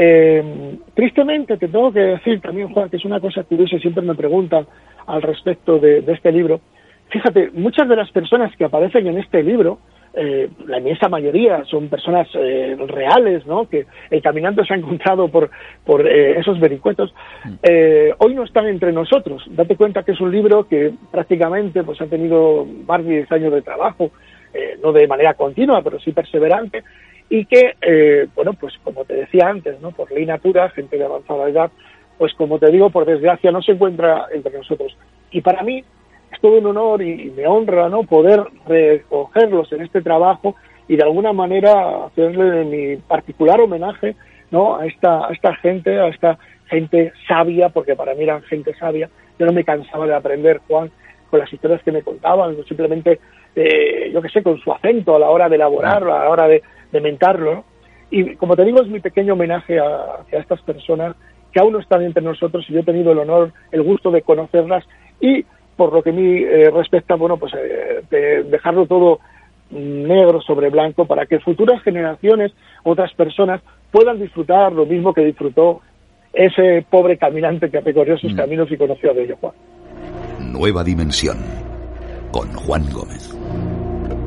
Eh, 0.00 0.78
tristemente 0.94 1.56
te 1.56 1.66
tengo 1.66 1.92
que 1.92 1.98
decir 1.98 2.40
también, 2.40 2.72
Juan, 2.72 2.88
que 2.88 2.98
es 2.98 3.04
una 3.04 3.18
cosa 3.18 3.42
curiosa 3.42 3.74
y 3.74 3.80
siempre 3.80 4.04
me 4.04 4.14
preguntan 4.14 4.64
al 5.06 5.22
respecto 5.22 5.80
de, 5.80 6.04
este 6.06 6.30
libro. 6.30 6.60
Fíjate, 7.08 7.50
muchas 7.54 7.88
de 7.88 7.96
las 7.96 8.08
personas 8.12 8.54
que 8.56 8.64
aparecen 8.64 9.08
en 9.08 9.18
este 9.18 9.42
libro, 9.42 9.80
eh, 10.14 10.48
la 10.66 10.78
inmensa 10.78 11.08
mayoría 11.08 11.64
son 11.64 11.88
personas 11.88 12.28
eh, 12.34 12.76
reales, 12.86 13.44
¿no? 13.44 13.68
Que 13.68 13.86
el 14.10 14.22
caminante 14.22 14.64
se 14.66 14.74
ha 14.74 14.76
encontrado 14.76 15.26
por, 15.26 15.50
eh, 16.06 16.38
esos 16.38 16.60
vericuetos. 16.60 17.12
Hoy 18.18 18.34
no 18.36 18.44
están 18.44 18.68
entre 18.68 18.92
nosotros. 18.92 19.42
Date 19.50 19.74
cuenta 19.74 20.04
que 20.04 20.12
es 20.12 20.20
un 20.20 20.30
libro 20.30 20.68
que 20.68 20.92
prácticamente 21.10 21.82
pues 21.82 22.00
ha 22.00 22.06
tenido 22.06 22.64
más 22.86 23.04
de 23.04 23.16
10 23.16 23.32
años 23.32 23.52
de 23.52 23.62
trabajo, 23.62 24.12
no 24.80 24.92
de 24.92 25.08
manera 25.08 25.34
continua, 25.34 25.82
pero 25.82 25.98
sí 25.98 26.12
perseverante, 26.12 26.84
y 27.30 27.44
que, 27.44 27.76
eh, 27.82 28.26
bueno, 28.34 28.54
pues 28.54 28.74
como 28.82 29.04
te 29.04 29.14
decía 29.14 29.48
antes, 29.48 29.80
¿no? 29.80 29.90
Por 29.90 30.10
ley 30.10 30.24
natura, 30.24 30.70
gente 30.70 30.96
de 30.96 31.04
avanzada 31.04 31.48
edad, 31.48 31.70
pues 32.16 32.32
como 32.34 32.58
te 32.58 32.70
digo, 32.70 32.90
por 32.90 33.04
desgracia 33.04 33.50
no 33.50 33.62
se 33.62 33.72
encuentra 33.72 34.26
entre 34.32 34.56
nosotros. 34.56 34.96
Y 35.30 35.42
para 35.42 35.62
mí 35.62 35.84
es 36.32 36.40
todo 36.40 36.58
un 36.58 36.66
honor 36.66 37.02
y, 37.02 37.30
me 37.30 37.46
honra, 37.46 37.88
¿no? 37.88 38.02
Poder 38.04 38.42
recogerlos 38.66 39.70
en 39.72 39.82
este 39.82 40.00
trabajo 40.00 40.56
y 40.88 40.96
de 40.96 41.02
alguna 41.02 41.32
manera 41.32 42.06
hacerle 42.06 42.64
mi 42.64 42.96
particular 42.96 43.60
homenaje, 43.60 44.16
¿no? 44.50 44.76
A 44.76 44.86
esta, 44.86 45.28
a 45.28 45.32
esta 45.32 45.54
gente, 45.56 45.98
a 45.98 46.08
esta 46.08 46.38
gente 46.66 47.12
sabia, 47.26 47.68
porque 47.68 47.94
para 47.94 48.14
mí 48.14 48.22
eran 48.22 48.42
gente 48.42 48.74
sabia. 48.74 49.10
Yo 49.38 49.46
no 49.46 49.52
me 49.52 49.64
cansaba 49.64 50.06
de 50.06 50.14
aprender, 50.14 50.60
Juan, 50.66 50.90
con 51.30 51.40
las 51.40 51.52
historias 51.52 51.82
que 51.82 51.92
me 51.92 52.02
contaban, 52.02 52.56
simplemente, 52.66 53.20
eh, 53.54 54.10
yo 54.12 54.22
qué 54.22 54.30
sé, 54.30 54.42
con 54.42 54.58
su 54.58 54.72
acento 54.72 55.14
a 55.14 55.18
la 55.18 55.28
hora 55.28 55.48
de 55.48 55.56
elaborar, 55.56 56.02
a 56.02 56.06
la 56.06 56.30
hora 56.30 56.48
de, 56.48 56.62
de 56.92 57.00
mentarlo. 57.00 57.64
Y 58.10 58.36
como 58.36 58.56
te 58.56 58.64
digo, 58.64 58.80
es 58.82 58.88
mi 58.88 59.00
pequeño 59.00 59.34
homenaje 59.34 59.78
a, 59.78 60.24
estas 60.32 60.60
personas 60.62 61.14
que 61.52 61.60
aún 61.60 61.72
no 61.72 61.78
están 61.78 62.02
entre 62.02 62.22
nosotros 62.22 62.64
y 62.68 62.74
yo 62.74 62.80
he 62.80 62.84
tenido 62.84 63.12
el 63.12 63.18
honor, 63.18 63.52
el 63.72 63.82
gusto 63.82 64.10
de 64.10 64.22
conocerlas 64.22 64.84
y 65.20 65.44
por 65.76 65.92
lo 65.92 66.02
que 66.02 66.10
a 66.10 66.12
mí 66.12 66.42
eh, 66.42 66.70
respecta, 66.70 67.14
bueno, 67.14 67.36
pues 67.36 67.52
eh, 67.54 68.02
de 68.10 68.42
dejarlo 68.44 68.86
todo 68.86 69.20
negro 69.70 70.40
sobre 70.40 70.70
blanco 70.70 71.06
para 71.06 71.26
que 71.26 71.38
futuras 71.40 71.82
generaciones, 71.82 72.52
otras 72.84 73.12
personas, 73.14 73.60
puedan 73.90 74.18
disfrutar 74.18 74.72
lo 74.72 74.86
mismo 74.86 75.12
que 75.12 75.24
disfrutó 75.24 75.80
ese 76.32 76.84
pobre 76.90 77.16
caminante 77.16 77.70
que 77.70 77.80
recorrió 77.80 78.18
sus 78.18 78.32
mm. 78.32 78.36
caminos 78.36 78.70
y 78.70 78.76
conoció 78.76 79.10
a 79.10 79.14
ello, 79.14 79.36
Juan. 79.40 79.54
Nueva 80.40 80.84
dimensión 80.84 81.38
con 82.32 82.52
Juan 82.54 82.84
Gómez. 82.92 83.37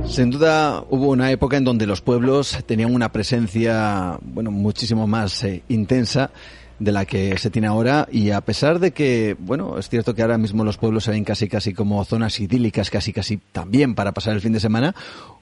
Sin 0.06 0.30
duda 0.30 0.84
hubo 0.90 1.08
una 1.08 1.32
época 1.32 1.58
en 1.58 1.64
donde 1.64 1.88
los 1.88 2.02
pueblos 2.02 2.58
tenían 2.66 2.94
una 2.94 3.12
presencia, 3.12 4.20
bueno, 4.22 4.52
muchísimo 4.52 5.08
más 5.08 5.44
eh, 5.44 5.64
intensa 5.70 6.32
de 6.80 6.92
la 6.92 7.06
que 7.06 7.38
se 7.38 7.50
tiene 7.50 7.68
ahora. 7.68 8.08
Y 8.12 8.32
a 8.32 8.42
pesar 8.42 8.80
de 8.80 8.92
que, 8.92 9.36
bueno, 9.40 9.78
es 9.78 9.88
cierto 9.88 10.14
que 10.14 10.22
ahora 10.24 10.38
mismo 10.38 10.64
los 10.64 10.78
pueblos 10.78 11.06
se 11.06 11.12
ven 11.12 11.24
casi 11.24 11.48
casi 11.48 11.74
como 11.74 12.04
zonas 12.04 12.40
idílicas, 12.40 12.90
casi 12.90 13.14
casi 13.14 13.38
también 13.38 13.96
para 13.96 14.12
pasar 14.14 14.34
el 14.34 14.42
fin 14.42 14.52
de 14.52 14.60
semana, 14.60 14.96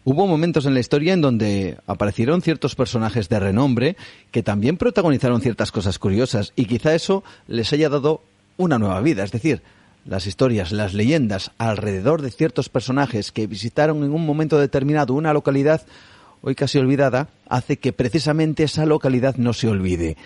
hubo 0.03 0.27
momentos 0.27 0.65
en 0.65 0.73
la 0.73 0.81
historia 0.81 1.14
en 1.14 1.22
donde 1.22 1.77
aparecieron 1.88 2.41
ciertos 2.41 2.76
personajes 2.76 3.30
de 3.30 3.40
renombre 3.40 3.95
que 4.31 4.44
también 4.44 4.77
protagonizaron 4.77 5.41
ciertas 5.41 5.72
cosas 5.72 5.98
curiosas 5.98 6.52
y 6.56 6.65
quizá 6.65 6.94
eso 6.94 7.23
les 7.48 7.72
haya 7.73 7.90
dado 7.90 8.22
una 8.57 8.77
nueva 8.77 8.99
vida, 8.99 9.23
es 9.23 9.31
decir, 9.31 9.61
las 10.06 10.28
historias, 10.28 10.72
las 10.72 10.94
leyendas 10.94 11.52
alrededor 11.58 12.22
de 12.22 12.32
ciertos 12.32 12.70
personajes 12.70 13.32
que 13.32 13.48
visitaron 13.48 14.04
en 14.04 14.12
un 14.12 14.26
momento 14.26 14.58
determinado 14.58 15.14
una 15.14 15.34
localidad 15.34 15.82
hoy 16.42 16.56
casi 16.56 16.78
olvidada, 16.78 17.28
hace 17.48 17.78
que 17.78 17.94
precisamente 17.94 18.64
esa 18.64 18.86
localidad 18.86 19.36
no 19.36 19.54
se 19.54 19.68
olvide. 19.68 20.18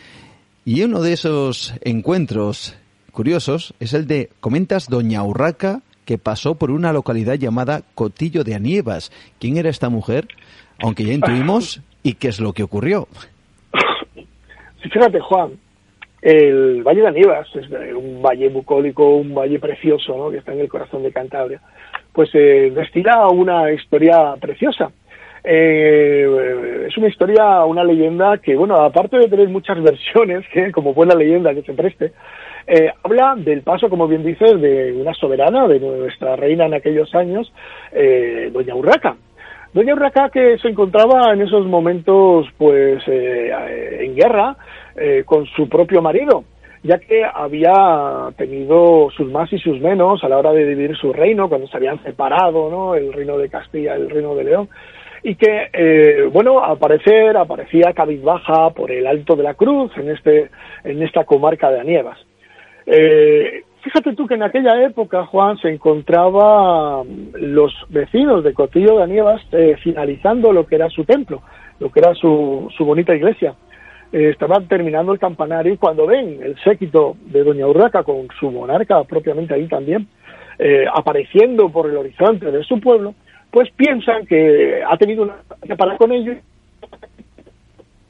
Y 0.66 0.84
uno 0.84 1.02
de 1.02 1.14
esos 1.14 1.74
encuentros 1.82 2.76
curiosos 3.12 3.74
es 3.80 3.94
el 3.94 4.08
de, 4.08 4.30
comentas, 4.40 4.88
Doña 4.88 5.24
Urraca, 5.24 5.82
que 6.06 6.18
pasó 6.18 6.56
por 6.56 6.72
una 6.72 6.94
localidad 6.94 7.36
llamada 7.36 7.82
Cotillo 7.96 8.44
de 8.44 8.56
Anievas. 8.56 9.12
¿Quién 9.40 9.58
era 9.58 9.70
esta 9.70 9.90
mujer? 9.90 10.28
Aunque 10.82 11.04
ya 11.06 11.14
intuimos, 11.14 11.82
¿y 12.02 12.14
qué 12.14 12.28
es 12.28 12.40
lo 12.40 12.54
que 12.54 12.64
ocurrió? 12.64 13.08
Fíjate, 14.82 15.20
Juan, 15.20 15.52
el 16.24 16.84
Valle 16.84 17.02
de 17.02 17.08
Aníbas 17.08 17.48
es 17.54 17.70
un 17.94 18.22
valle 18.22 18.48
bucólico, 18.48 19.18
un 19.18 19.36
valle 19.36 19.60
precioso, 19.60 20.18
¿no? 20.18 20.32
que 20.32 20.38
está 20.38 20.54
en 20.54 20.62
el 20.62 20.70
corazón 20.70 21.04
de 21.04 21.12
Cantabria, 21.12 21.60
pues 22.14 22.30
eh, 22.34 22.72
destila 22.74 23.28
una 23.28 23.72
historia 23.72 24.36
preciosa. 24.40 24.92
Eh, 25.44 26.86
es 26.88 26.98
una 26.98 27.10
historia, 27.10 27.66
una 27.66 27.84
leyenda 27.84 28.38
que, 28.38 28.56
bueno, 28.56 28.78
aparte 28.78 29.18
de 29.18 29.28
tener 29.28 29.50
muchas 29.50 29.82
versiones, 29.84 30.46
que 30.54 30.72
como 30.72 30.94
buena 30.94 31.14
leyenda 31.16 31.54
que 31.54 31.64
se 31.64 31.74
preste, 31.74 32.14
eh, 32.68 32.90
habla 33.04 33.36
del 33.38 33.62
paso, 33.62 33.90
como 33.90 34.08
bien 34.08 34.24
dices, 34.24 34.62
de 34.62 34.94
una 34.94 35.14
soberana, 35.14 35.68
de 35.68 35.82
nuestra 35.82 36.38
reina 36.38 36.66
en 36.66 36.76
aquellos 36.76 37.14
años, 37.14 37.52
eh, 37.92 38.50
Doña 38.54 38.76
Urraca. 38.76 39.18
Doña 39.74 39.94
Urraca 39.94 40.30
que 40.30 40.58
se 40.60 40.70
encontraba 40.70 41.34
en 41.34 41.42
esos 41.42 41.66
momentos, 41.66 42.48
pues, 42.58 43.04
eh, 43.08 44.00
en 44.02 44.16
guerra, 44.16 44.56
eh, 44.96 45.24
con 45.26 45.46
su 45.48 45.68
propio 45.68 46.02
marido, 46.02 46.44
ya 46.84 47.00
que 47.00 47.24
había 47.24 48.30
tenido 48.38 49.10
sus 49.16 49.32
más 49.32 49.52
y 49.54 49.58
sus 49.58 49.80
menos 49.80 50.24
a 50.24 50.30
la 50.30 50.38
hora 50.38 50.52
de 50.52 50.68
dividir 50.68 50.96
su 50.98 51.14
reino, 51.14 51.50
cuando 51.50 51.68
se 51.68 51.78
habían 51.78 52.02
separado, 52.04 52.70
¿no? 52.70 52.96
El 52.96 53.14
reino 53.14 53.38
de 53.38 53.50
Castilla 53.50 53.98
y 53.98 54.02
el 54.02 54.10
reino 54.10 54.36
de 54.36 54.44
León, 54.44 54.70
y 55.24 55.36
que, 55.36 55.70
eh, 55.72 56.30
bueno, 56.32 56.64
al 56.64 56.78
parecer 56.78 57.38
aparecía 57.38 57.94
cabizbaja 57.94 58.72
por 58.72 58.92
el 58.92 59.08
Alto 59.08 59.36
de 59.36 59.44
la 59.44 59.54
Cruz, 59.54 59.92
en, 59.98 60.10
este, 60.10 60.50
en 60.84 61.02
esta 61.02 61.24
comarca 61.24 61.72
de 61.72 61.80
Anievas. 61.80 62.20
Eh, 62.86 63.64
fíjate 63.82 64.14
tú 64.14 64.28
que 64.28 64.34
en 64.34 64.44
aquella 64.44 64.84
época, 64.84 65.26
Juan, 65.26 65.58
se 65.60 65.70
encontraba 65.70 67.04
los 67.34 67.74
vecinos 67.88 68.44
de 68.44 68.54
Cotillo 68.54 68.98
de 68.98 69.04
Anievas 69.04 69.42
finalizando 69.82 70.52
lo 70.52 70.66
que 70.68 70.76
era 70.76 70.90
su 70.90 71.06
templo, 71.06 71.42
lo 71.80 71.90
que 71.90 72.02
era 72.02 72.14
su, 72.14 72.68
su 72.76 72.84
bonita 72.84 73.16
iglesia. 73.16 73.56
Eh, 74.14 74.30
estaban 74.30 74.68
terminando 74.68 75.12
el 75.12 75.20
campanario 75.20 75.74
y 75.74 75.78
cuando 75.78 76.06
ven 76.08 76.40
el 76.42 76.56
séquito 76.64 77.18
de 77.26 77.44
Doña 77.44 77.68
Urraca 77.68 78.04
con 78.04 78.28
su 78.40 78.52
monarca 78.52 79.04
propiamente 79.04 79.56
ahí 79.56 79.68
también, 79.68 80.08
eh, 80.60 80.86
apareciendo 80.94 81.70
por 81.70 81.90
el 81.90 81.98
horizonte 81.98 82.52
de 82.52 82.64
su 82.64 82.80
pueblo, 82.80 83.16
pues 83.52 83.70
piensan 83.72 84.26
que 84.26 84.82
ha 84.88 84.96
tenido 84.98 85.24
una 85.24 85.38
que 85.66 85.76
parar 85.76 85.98
con 85.98 86.12
ellos 86.12 86.38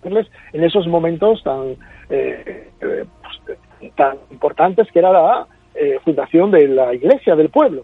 en 0.03 0.63
esos 0.63 0.85
momentos 0.87 1.41
tan, 1.43 1.77
eh, 2.09 2.67
pues, 2.79 3.95
tan 3.95 4.17
importantes 4.29 4.91
que 4.91 4.99
era 4.99 5.11
la 5.11 5.47
fundación 6.03 6.51
de 6.51 6.67
la 6.67 6.93
iglesia 6.93 7.35
del 7.35 7.49
pueblo. 7.49 7.83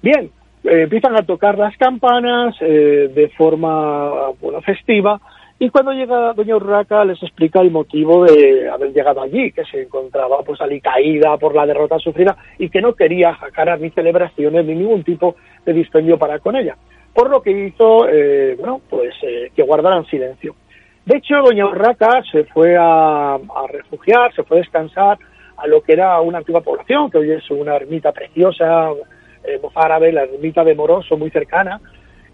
Bien, 0.00 0.30
eh, 0.66 0.82
empiezan 0.82 1.16
a 1.16 1.22
tocar 1.22 1.56
las 1.58 1.76
campanas 1.76 2.56
eh, 2.60 3.10
de 3.14 3.28
forma 3.30 4.32
festiva 4.64 5.20
y 5.58 5.70
cuando 5.70 5.92
llega 5.92 6.34
doña 6.34 6.56
Urraca 6.56 7.04
les 7.04 7.22
explica 7.22 7.60
el 7.60 7.70
motivo 7.70 8.24
de 8.24 8.68
haber 8.68 8.92
llegado 8.92 9.22
allí, 9.22 9.52
que 9.52 9.64
se 9.64 9.82
encontraba 9.82 10.42
pues 10.42 10.60
caída 10.82 11.38
por 11.38 11.54
la 11.54 11.64
derrota 11.64 11.98
sufrida 11.98 12.36
y 12.58 12.68
que 12.68 12.82
no 12.82 12.94
quería 12.94 13.34
jacar 13.34 13.80
ni 13.80 13.88
celebraciones 13.90 14.66
ni 14.66 14.74
ningún 14.74 15.02
tipo 15.02 15.36
de 15.64 15.72
dispendio 15.72 16.18
para 16.18 16.40
con 16.40 16.56
ella. 16.56 16.76
Por 17.14 17.30
lo 17.30 17.40
que 17.40 17.50
hizo, 17.52 18.06
eh, 18.06 18.54
bueno, 18.58 18.82
pues 18.90 19.14
eh, 19.22 19.50
que 19.56 19.62
guardaran 19.62 20.04
silencio. 20.06 20.54
De 21.06 21.16
hecho, 21.16 21.36
doña 21.36 21.66
Urraca 21.66 22.22
se 22.30 22.44
fue 22.44 22.76
a, 22.76 23.36
a, 23.36 23.66
refugiar, 23.70 24.34
se 24.34 24.42
fue 24.42 24.58
a 24.58 24.60
descansar 24.60 25.18
a 25.56 25.66
lo 25.66 25.80
que 25.80 25.94
era 25.94 26.20
una 26.20 26.38
antigua 26.38 26.60
población, 26.60 27.10
que 27.10 27.18
hoy 27.18 27.30
es 27.30 27.50
una 27.50 27.76
ermita 27.76 28.12
preciosa, 28.12 28.90
eh, 29.42 29.58
mozárabe, 29.62 30.12
la 30.12 30.24
ermita 30.24 30.64
de 30.64 30.74
Moroso, 30.74 31.16
muy 31.16 31.30
cercana, 31.30 31.80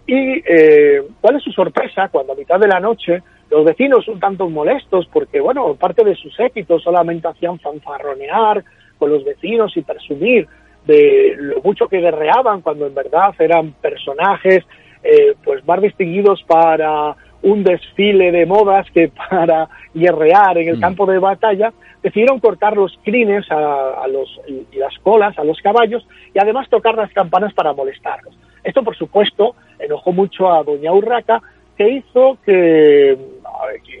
y 0.05 0.43
eh, 0.45 1.01
cuál 1.21 1.37
es 1.37 1.43
su 1.43 1.51
sorpresa 1.51 2.09
cuando 2.09 2.33
a 2.33 2.35
mitad 2.35 2.59
de 2.59 2.67
la 2.67 2.79
noche 2.79 3.21
los 3.49 3.63
vecinos 3.63 4.07
un 4.07 4.19
tanto 4.19 4.49
molestos 4.49 5.07
porque, 5.11 5.39
bueno, 5.39 5.75
parte 5.75 6.03
de 6.03 6.15
sus 6.15 6.37
éxitos 6.39 6.83
solamente 6.83 7.27
hacían 7.27 7.59
fanfarronear 7.59 8.63
con 8.97 9.11
los 9.11 9.23
vecinos 9.23 9.75
y 9.77 9.81
presumir 9.81 10.47
de 10.85 11.35
lo 11.37 11.61
mucho 11.61 11.87
que 11.87 11.99
guerreaban 11.99 12.61
cuando 12.61 12.87
en 12.87 12.95
verdad 12.95 13.33
eran 13.39 13.71
personajes 13.73 14.63
eh, 15.03 15.35
pues 15.43 15.65
más 15.65 15.81
distinguidos 15.81 16.43
para 16.43 17.15
un 17.41 17.63
desfile 17.63 18.31
de 18.31 18.45
modas 18.45 18.87
que 18.91 19.09
para 19.29 19.69
guerrear 19.93 20.57
en 20.57 20.69
el 20.69 20.77
mm. 20.77 20.81
campo 20.81 21.05
de 21.05 21.19
batalla, 21.19 21.71
decidieron 22.01 22.39
cortar 22.39 22.75
los 22.75 22.97
crines 23.03 23.45
a, 23.51 24.05
los, 24.07 24.41
y 24.47 24.77
las 24.77 24.97
colas 24.99 25.37
a 25.37 25.43
los 25.43 25.59
caballos 25.61 26.05
y 26.33 26.39
además 26.39 26.69
tocar 26.69 26.95
las 26.95 27.11
campanas 27.13 27.53
para 27.53 27.73
molestarlos. 27.73 28.35
Esto, 28.63 28.83
por 28.83 28.95
supuesto, 28.95 29.55
enojó 29.83 30.11
mucho 30.11 30.51
a 30.51 30.63
doña 30.63 30.93
Urraca, 30.93 31.41
que 31.77 31.89
hizo 31.89 32.37
que, 32.45 33.17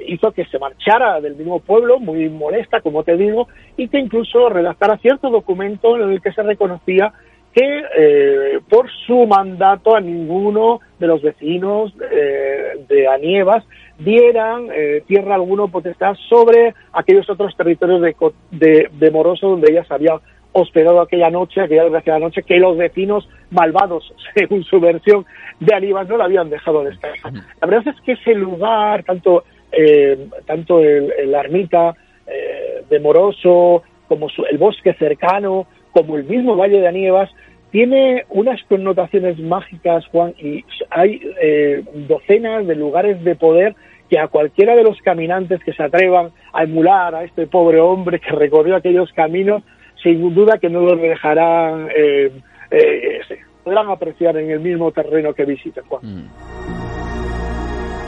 hizo 0.07 0.31
que 0.31 0.45
se 0.45 0.59
marchara 0.59 1.19
del 1.21 1.35
mismo 1.35 1.59
pueblo, 1.59 1.99
muy 1.99 2.29
molesta, 2.29 2.81
como 2.81 3.03
te 3.03 3.17
digo, 3.17 3.47
y 3.77 3.87
que 3.87 3.99
incluso 3.99 4.49
redactara 4.49 4.97
cierto 4.97 5.29
documento 5.29 5.95
en 5.97 6.11
el 6.11 6.21
que 6.21 6.31
se 6.33 6.43
reconocía 6.43 7.13
que 7.53 7.83
eh, 7.95 8.59
por 8.67 8.89
su 9.05 9.27
mandato 9.27 9.95
a 9.95 10.01
ninguno 10.01 10.79
de 10.99 11.07
los 11.07 11.21
vecinos 11.21 11.93
eh, 12.11 12.83
de 12.87 13.07
Anievas 13.07 13.63
dieran 13.99 14.69
eh, 14.73 15.03
tierra 15.05 15.35
alguna 15.35 15.67
potestad 15.67 16.15
sobre 16.29 16.73
aquellos 16.93 17.29
otros 17.29 17.55
territorios 17.55 18.01
de, 18.01 18.15
de, 18.49 18.89
de 18.91 19.11
Moroso 19.11 19.49
donde 19.49 19.71
ella 19.71 19.83
se 19.85 19.93
había 19.93 20.19
hospedado 20.53 21.01
aquella 21.01 21.29
noche, 21.29 21.61
aquella 21.61 21.83
desgraciada 21.83 22.19
noche, 22.19 22.43
que 22.43 22.57
los 22.57 22.77
vecinos 22.77 23.27
malvados, 23.51 24.13
según 24.35 24.63
su 24.63 24.79
versión 24.79 25.25
de 25.59 25.75
Aníbal, 25.75 26.07
no 26.07 26.17
lo 26.17 26.23
habían 26.23 26.49
dejado 26.49 26.83
descansar. 26.83 27.33
La 27.61 27.67
verdad 27.67 27.93
es 27.95 28.01
que 28.01 28.13
ese 28.13 28.33
lugar, 28.33 29.03
tanto, 29.03 29.43
eh, 29.71 30.27
tanto 30.45 30.79
el, 30.79 31.31
la 31.31 31.41
ermita 31.41 31.93
eh, 32.27 32.83
de 32.89 32.99
Moroso, 32.99 33.83
como 34.07 34.27
el 34.49 34.57
bosque 34.57 34.93
cercano, 34.93 35.67
como 35.91 36.15
el 36.15 36.23
mismo 36.23 36.55
Valle 36.55 36.79
de 36.79 36.87
Anievas, 36.87 37.29
tiene 37.71 38.25
unas 38.29 38.61
connotaciones 38.65 39.39
mágicas, 39.39 40.05
Juan, 40.07 40.35
y 40.37 40.63
hay 40.91 41.19
eh, 41.41 41.83
docenas 42.07 42.67
de 42.67 42.75
lugares 42.75 43.23
de 43.23 43.35
poder 43.35 43.75
que 44.09 44.19
a 44.19 44.27
cualquiera 44.27 44.75
de 44.75 44.83
los 44.83 45.01
caminantes 45.01 45.63
que 45.63 45.73
se 45.73 45.81
atrevan 45.81 46.29
a 46.53 46.63
emular 46.63 47.15
a 47.15 47.23
este 47.23 47.47
pobre 47.47 47.79
hombre 47.79 48.19
que 48.19 48.29
recorrió 48.29 48.75
aquellos 48.75 49.11
caminos, 49.13 49.63
sin 50.03 50.33
duda 50.35 50.57
que 50.59 50.69
no 50.69 50.81
lo 50.81 50.95
dejarán, 50.95 51.87
eh, 51.95 52.31
eh, 52.69 53.19
podrán 53.63 53.89
apreciar 53.89 54.37
en 54.37 54.51
el 54.51 54.59
mismo 54.59 54.91
terreno 54.91 55.33
que 55.33 55.45
visiten, 55.45 55.83
Juan. 55.85 56.01
Mm. 56.03 56.29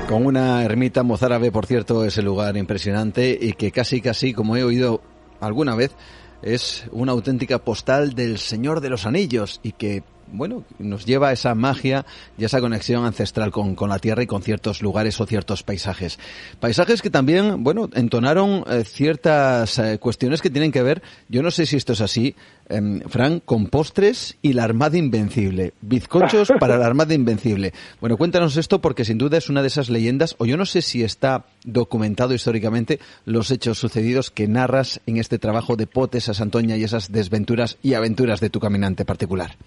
Con 0.10 0.26
una 0.28 0.64
ermita 0.64 1.02
mozárabe, 1.02 1.52
por 1.52 1.66
cierto, 1.66 2.06
ese 2.06 2.22
lugar 2.22 2.58
impresionante 2.58 3.36
y 3.40 3.54
que 3.54 3.72
casi, 3.72 4.02
casi, 4.02 4.34
como 4.34 4.56
he 4.56 4.64
oído 4.64 5.02
alguna 5.40 5.76
vez, 5.76 5.96
es 6.44 6.88
una 6.92 7.14
auténtica 7.14 7.60
postal 7.60 8.14
del 8.14 8.38
Señor 8.38 8.82
de 8.82 8.90
los 8.90 9.08
Anillos 9.08 9.60
y 9.64 9.72
que 9.72 10.04
bueno, 10.38 10.64
nos 10.80 11.06
lleva 11.06 11.30
a 11.30 11.32
esa 11.34 11.56
magia 11.56 12.06
y 12.38 12.46
esa 12.46 12.62
conexión 12.62 13.06
ancestral 13.06 13.52
con, 13.52 13.76
la 13.90 14.00
tierra 14.00 14.24
y 14.24 14.28
con 14.28 14.42
ciertos 14.42 14.82
lugares 14.82 15.20
o 15.22 15.26
ciertos 15.26 15.64
paisajes. 15.64 16.20
Paisajes 16.60 17.02
que 17.02 17.10
también, 17.10 17.64
bueno, 17.64 17.90
entonaron 17.94 18.64
eh, 18.68 18.84
ciertas 18.84 19.80
eh, 19.80 20.00
cuestiones 20.00 20.42
que 20.42 20.50
tienen 20.50 20.72
que 20.72 20.84
ver, 20.84 21.02
yo 21.30 21.42
no 21.44 21.52
sé 21.52 21.66
si 21.66 21.76
esto 21.76 21.94
es 21.94 22.02
así, 22.02 22.36
eh, 22.70 23.02
Fran, 23.08 23.42
con 23.42 23.68
postres 23.68 24.38
y 24.42 24.54
la 24.54 24.64
Armada 24.64 24.98
Invencible. 24.98 25.74
Bizcochos 25.82 26.52
para 26.60 26.78
la 26.78 26.86
Armada 26.86 27.14
Invencible. 27.14 27.74
Bueno, 28.02 28.18
cuéntanos 28.18 28.58
esto 28.58 28.82
porque 28.82 29.06
sin 29.06 29.18
duda 29.18 29.38
es 29.38 29.50
una 29.50 29.62
de 29.62 29.68
esas 29.68 29.90
leyendas, 29.90 30.36
o 30.40 30.46
yo 30.46 30.58
no 30.58 30.66
sé 30.66 30.82
si 30.82 31.04
está 31.04 31.46
documentado 31.64 32.34
históricamente 32.34 33.00
los 33.26 33.52
hechos 33.52 33.78
sucedidos 33.78 34.32
que 34.32 34.48
narras 34.48 35.02
en 35.06 35.18
este 35.18 35.40
trabajo 35.40 35.76
de 35.76 35.88
Potes 35.88 36.30
a 36.30 36.34
Santoña 36.34 36.78
y 36.78 36.84
esas 36.84 37.12
desventuras 37.12 37.78
y 37.82 37.94
aventuras 37.94 38.40
de 38.40 38.50
tu 38.50 38.60
caminante 38.60 39.06
particular. 39.06 39.58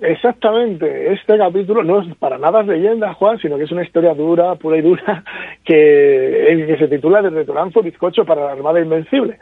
Exactamente, 0.00 1.12
este 1.12 1.38
capítulo 1.38 1.84
no 1.84 2.02
es 2.02 2.16
para 2.16 2.36
nada 2.36 2.64
leyenda, 2.64 3.14
Juan, 3.14 3.38
sino 3.38 3.56
que 3.56 3.62
es 3.62 3.70
una 3.70 3.84
historia 3.84 4.12
dura, 4.12 4.56
pura 4.56 4.76
y 4.76 4.82
dura, 4.82 5.22
que, 5.64 6.64
que 6.66 6.76
se 6.78 6.88
titula 6.88 7.22
Desde 7.22 7.44
Toranzo, 7.44 7.80
bizcocho 7.80 8.24
para 8.24 8.44
la 8.44 8.52
Armada 8.52 8.80
Invencible. 8.80 9.38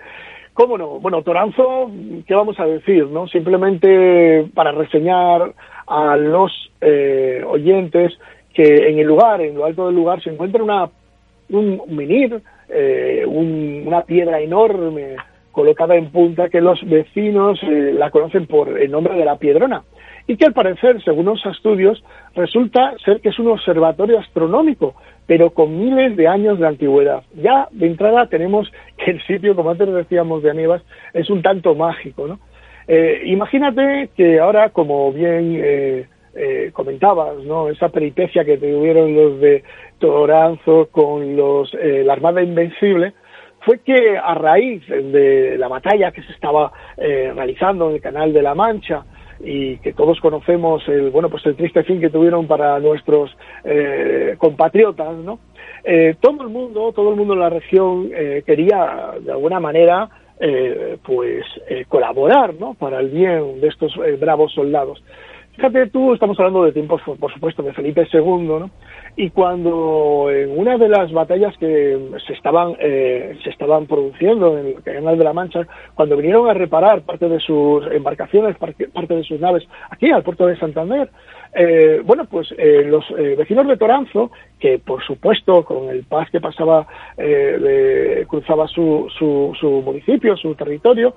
¿Cómo 0.52 0.76
no? 0.76 1.00
Bueno, 1.00 1.22
Toranzo, 1.22 1.90
¿qué 2.26 2.34
vamos 2.34 2.60
a 2.60 2.66
decir? 2.66 3.06
no 3.06 3.26
Simplemente 3.28 4.46
para 4.52 4.72
reseñar 4.72 5.54
a 5.86 6.16
los 6.16 6.52
eh, 6.82 7.42
oyentes 7.46 8.12
que 8.52 8.90
en 8.90 8.98
el 8.98 9.06
lugar, 9.06 9.40
en 9.40 9.54
lo 9.54 9.64
alto 9.64 9.86
del 9.86 9.96
lugar, 9.96 10.22
se 10.22 10.28
encuentra 10.28 10.62
una, 10.62 10.90
un 11.48 11.80
menir, 11.88 12.42
eh, 12.68 13.24
una 13.26 14.02
piedra 14.02 14.40
enorme 14.40 15.16
colocada 15.50 15.96
en 15.96 16.10
punta 16.10 16.50
que 16.50 16.60
los 16.60 16.78
vecinos 16.86 17.58
eh, 17.62 17.94
la 17.94 18.10
conocen 18.10 18.46
por 18.46 18.78
el 18.78 18.90
nombre 18.90 19.14
de 19.14 19.24
la 19.24 19.36
Piedrona 19.36 19.82
y 20.26 20.36
que 20.36 20.46
al 20.46 20.52
parecer, 20.52 21.02
según 21.02 21.26
los 21.26 21.44
estudios, 21.46 22.02
resulta 22.34 22.94
ser 23.04 23.20
que 23.20 23.30
es 23.30 23.38
un 23.38 23.48
observatorio 23.48 24.18
astronómico, 24.18 24.94
pero 25.26 25.50
con 25.50 25.78
miles 25.78 26.16
de 26.16 26.28
años 26.28 26.58
de 26.58 26.66
antigüedad. 26.66 27.22
Ya 27.34 27.68
de 27.70 27.86
entrada 27.86 28.26
tenemos 28.26 28.70
que 28.96 29.12
el 29.12 29.22
sitio, 29.26 29.54
como 29.54 29.70
antes 29.70 29.92
decíamos 29.92 30.42
de 30.42 30.50
Aníbal, 30.50 30.82
es 31.12 31.28
un 31.30 31.42
tanto 31.42 31.74
mágico. 31.74 32.26
¿no? 32.26 32.38
Eh, 32.86 33.22
imagínate 33.26 34.10
que 34.16 34.40
ahora, 34.40 34.70
como 34.70 35.12
bien 35.12 35.60
eh, 35.62 36.06
eh, 36.34 36.70
comentabas, 36.72 37.38
¿no? 37.44 37.68
esa 37.68 37.88
peripecia 37.88 38.44
que 38.44 38.58
tuvieron 38.58 39.14
los 39.14 39.40
de 39.40 39.62
Toranzo 39.98 40.88
con 40.90 41.36
los, 41.36 41.72
la 41.74 42.12
Armada 42.12 42.42
Invencible, 42.42 43.12
fue 43.60 43.78
que 43.78 44.18
a 44.18 44.34
raíz 44.34 44.84
de 44.88 45.56
la 45.56 45.68
batalla 45.68 46.10
que 46.10 46.22
se 46.22 46.32
estaba 46.32 46.72
realizando 46.96 47.88
en 47.88 47.94
el 47.94 48.00
Canal 48.00 48.32
de 48.32 48.42
la 48.42 48.56
Mancha, 48.56 49.04
y 49.42 49.78
que 49.78 49.92
todos 49.92 50.20
conocemos 50.20 50.86
el 50.88 51.10
bueno 51.10 51.28
pues 51.28 51.44
el 51.46 51.56
triste 51.56 51.82
fin 51.82 52.00
que 52.00 52.10
tuvieron 52.10 52.46
para 52.46 52.78
nuestros 52.78 53.30
eh, 53.64 54.36
compatriotas 54.38 55.16
no 55.16 55.40
eh, 55.84 56.14
todo 56.20 56.42
el 56.42 56.48
mundo 56.48 56.92
todo 56.92 57.10
el 57.10 57.16
mundo 57.16 57.34
en 57.34 57.40
la 57.40 57.50
región 57.50 58.10
eh, 58.14 58.42
quería 58.46 59.14
de 59.20 59.32
alguna 59.32 59.60
manera 59.60 60.08
pues 61.04 61.44
colaborar 61.86 62.54
no 62.54 62.74
para 62.74 62.98
el 62.98 63.10
bien 63.10 63.60
de 63.60 63.68
estos 63.68 63.94
bravos 64.18 64.52
soldados 64.52 65.00
fíjate 65.54 65.86
tú 65.88 66.14
estamos 66.14 66.38
hablando 66.38 66.64
de 66.64 66.72
tiempos 66.72 67.00
por 67.02 67.32
supuesto 67.32 67.62
de 67.62 67.72
Felipe 67.72 68.06
II 68.12 68.20
no 68.22 68.70
y 69.14 69.30
cuando 69.30 70.30
en 70.30 70.58
una 70.58 70.78
de 70.78 70.88
las 70.88 71.12
batallas 71.12 71.54
que 71.58 71.98
se 72.26 72.32
estaban 72.32 72.74
eh, 72.80 73.36
se 73.44 73.50
estaban 73.50 73.86
produciendo 73.86 74.58
en 74.58 74.68
el 74.68 74.82
Canal 74.82 75.18
de 75.18 75.24
la 75.24 75.34
Mancha, 75.34 75.66
cuando 75.94 76.16
vinieron 76.16 76.48
a 76.48 76.54
reparar 76.54 77.02
parte 77.02 77.28
de 77.28 77.38
sus 77.40 77.86
embarcaciones, 77.92 78.56
parte 78.56 79.14
de 79.14 79.24
sus 79.24 79.38
naves 79.38 79.64
aquí 79.90 80.10
al 80.10 80.22
puerto 80.22 80.46
de 80.46 80.56
Santander, 80.56 81.10
eh, 81.54 82.00
bueno, 82.02 82.24
pues 82.24 82.54
eh, 82.56 82.84
los 82.86 83.04
vecinos 83.36 83.66
de 83.68 83.76
Toranzo, 83.76 84.30
que 84.58 84.78
por 84.78 85.04
supuesto 85.04 85.62
con 85.64 85.90
el 85.90 86.04
paz 86.04 86.30
que 86.30 86.40
pasaba 86.40 86.86
cruzaba 88.28 88.66
su, 88.68 89.08
su, 89.18 89.54
su, 89.60 89.82
municipio, 89.82 90.36
su 90.38 90.54
territorio, 90.54 91.14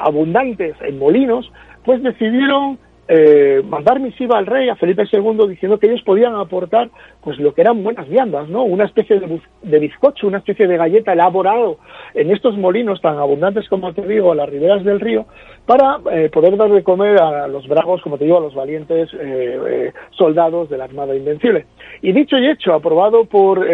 abundantes 0.00 0.76
en 0.80 0.98
molinos, 0.98 1.52
pues 1.84 2.02
decidieron 2.02 2.78
eh, 3.14 3.62
mandar 3.68 4.00
misiva 4.00 4.38
al 4.38 4.46
rey, 4.46 4.70
a 4.70 4.76
Felipe 4.76 5.04
II, 5.12 5.46
diciendo 5.46 5.78
que 5.78 5.86
ellos 5.86 6.00
podían 6.00 6.34
aportar 6.34 6.88
pues 7.22 7.38
lo 7.38 7.52
que 7.52 7.60
eran 7.60 7.82
buenas 7.82 8.08
viandas, 8.08 8.48
¿no? 8.48 8.62
Una 8.62 8.86
especie 8.86 9.20
de, 9.20 9.78
bizcocho, 9.78 10.26
una 10.26 10.38
especie 10.38 10.66
de 10.66 10.78
galleta 10.78 11.12
elaborado 11.12 11.76
en 12.14 12.30
estos 12.30 12.56
molinos 12.56 13.02
tan 13.02 13.18
abundantes 13.18 13.68
como 13.68 13.92
te 13.92 14.00
digo, 14.06 14.32
a 14.32 14.34
las 14.34 14.48
riberas 14.48 14.82
del 14.82 14.98
río, 14.98 15.26
para 15.66 15.98
eh, 16.10 16.30
poder 16.32 16.56
dar 16.56 16.70
de 16.70 16.82
comer 16.82 17.20
a 17.20 17.46
los 17.48 17.68
bravos, 17.68 18.00
como 18.00 18.16
te 18.16 18.24
digo, 18.24 18.38
a 18.38 18.40
los 18.40 18.54
valientes 18.54 19.10
eh, 19.20 19.92
soldados 20.12 20.70
de 20.70 20.78
la 20.78 20.84
Armada 20.84 21.14
Invencible. 21.14 21.66
Y 22.00 22.12
dicho 22.12 22.38
y 22.38 22.48
hecho, 22.48 22.72
aprobado 22.72 23.26
por, 23.26 23.66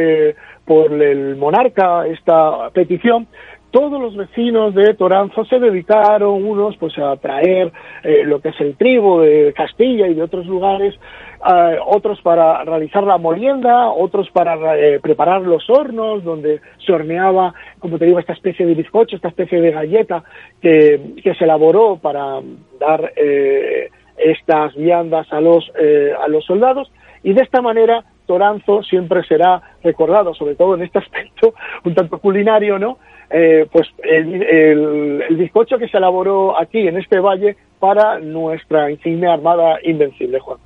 por 0.65 0.93
el 0.93 1.37
monarca 1.37 2.09
esta 2.09 2.71
petición, 2.71 3.29
todos 3.71 4.01
los 4.01 4.17
vecinos 4.17 4.75
de 4.75 4.95
Toranzo 4.95 5.45
se 5.45 5.59
dedicaron, 5.59 6.45
unos 6.45 6.77
pues 6.77 6.97
a 6.99 7.17
traer 7.17 7.73
eh, 8.03 8.23
lo 8.25 8.41
que 8.41 8.51
es 8.51 8.61
el 8.61 8.77
trigo 8.77 9.21
de 9.21 9.53
Castilla 9.55 10.07
y 10.09 10.15
de 10.15 10.23
otros 10.23 10.47
lugares, 10.47 10.95
eh, 10.95 11.79
otros 11.87 12.21
para 12.23 12.65
realizar 12.65 13.05
la 13.05 13.19
molienda, 13.19 13.91
otros 13.91 14.31
para 14.31 14.79
eh, 14.79 15.01
preparar 15.01 15.43
los 15.43 15.69
hornos 15.69 16.25
donde 16.25 16.61
se 16.85 16.93
horneaba, 16.93 17.55
como 17.79 17.99
te 17.99 18.07
digo, 18.07 18.19
esta 18.19 18.33
especie 18.33 18.67
de 18.67 18.75
bizcocho, 18.75 19.17
esta 19.17 19.29
especie 19.29 19.61
de 19.61 19.71
galleta 19.71 20.25
que, 20.61 21.15
que 21.23 21.35
se 21.35 21.45
elaboró 21.45 21.99
para 22.01 22.41
dar 22.81 23.13
estas 24.17 24.75
viandas 24.75 25.33
a 25.33 25.41
los, 25.41 25.71
a 26.21 26.27
los 26.29 26.45
soldados. 26.45 26.91
Y 27.23 27.33
de 27.33 27.43
esta 27.43 27.61
manera 27.61 28.05
Toranzo 28.29 28.83
siempre 28.85 29.25
será 29.25 29.61
recordado, 29.83 30.35
sobre 30.35 30.55
todo 30.55 30.77
en 30.77 30.83
este 30.83 30.99
aspecto 31.05 31.55
un 31.85 31.95
tanto 31.95 32.19
culinario, 32.19 32.79
¿no? 32.79 32.99
Eh, 33.31 33.67
pues 33.73 33.89
el, 34.05 35.25
bizcocho 35.31 35.79
que 35.79 35.89
se 35.89 35.97
elaboró 35.97 36.59
aquí 36.59 36.87
en 36.87 36.97
este 36.99 37.19
valle 37.19 37.57
para 37.79 38.19
nuestra 38.21 38.91
insignia 38.91 39.33
armada 39.33 39.79
invencible, 39.83 40.39
Juan. 40.41 40.59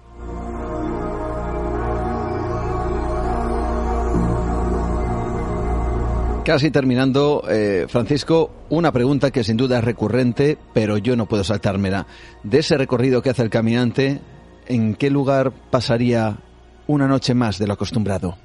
Casi 6.44 6.72
terminando, 6.72 7.44
eh, 7.48 7.86
Francisco, 7.88 8.50
una 8.68 8.90
pregunta 8.90 9.30
que 9.30 9.44
sin 9.44 9.56
duda 9.56 9.78
es 9.78 9.84
recurrente, 9.84 10.58
pero 10.74 10.98
yo 10.98 11.14
no 11.14 11.26
puedo 11.26 11.44
saltármela. 11.44 12.06
De 12.42 12.58
ese 12.58 12.76
recorrido 12.76 13.22
que 13.22 13.30
hace 13.30 13.42
el 13.42 13.50
caminante, 13.50 14.20
¿en 14.66 14.94
qué 14.96 15.08
lugar 15.08 15.52
pasaría 15.70 16.38
una 16.86 17.06
noche 17.06 17.34
más 17.34 17.58
de 17.58 17.66
lo 17.66 17.74
acostumbrado? 17.74 18.36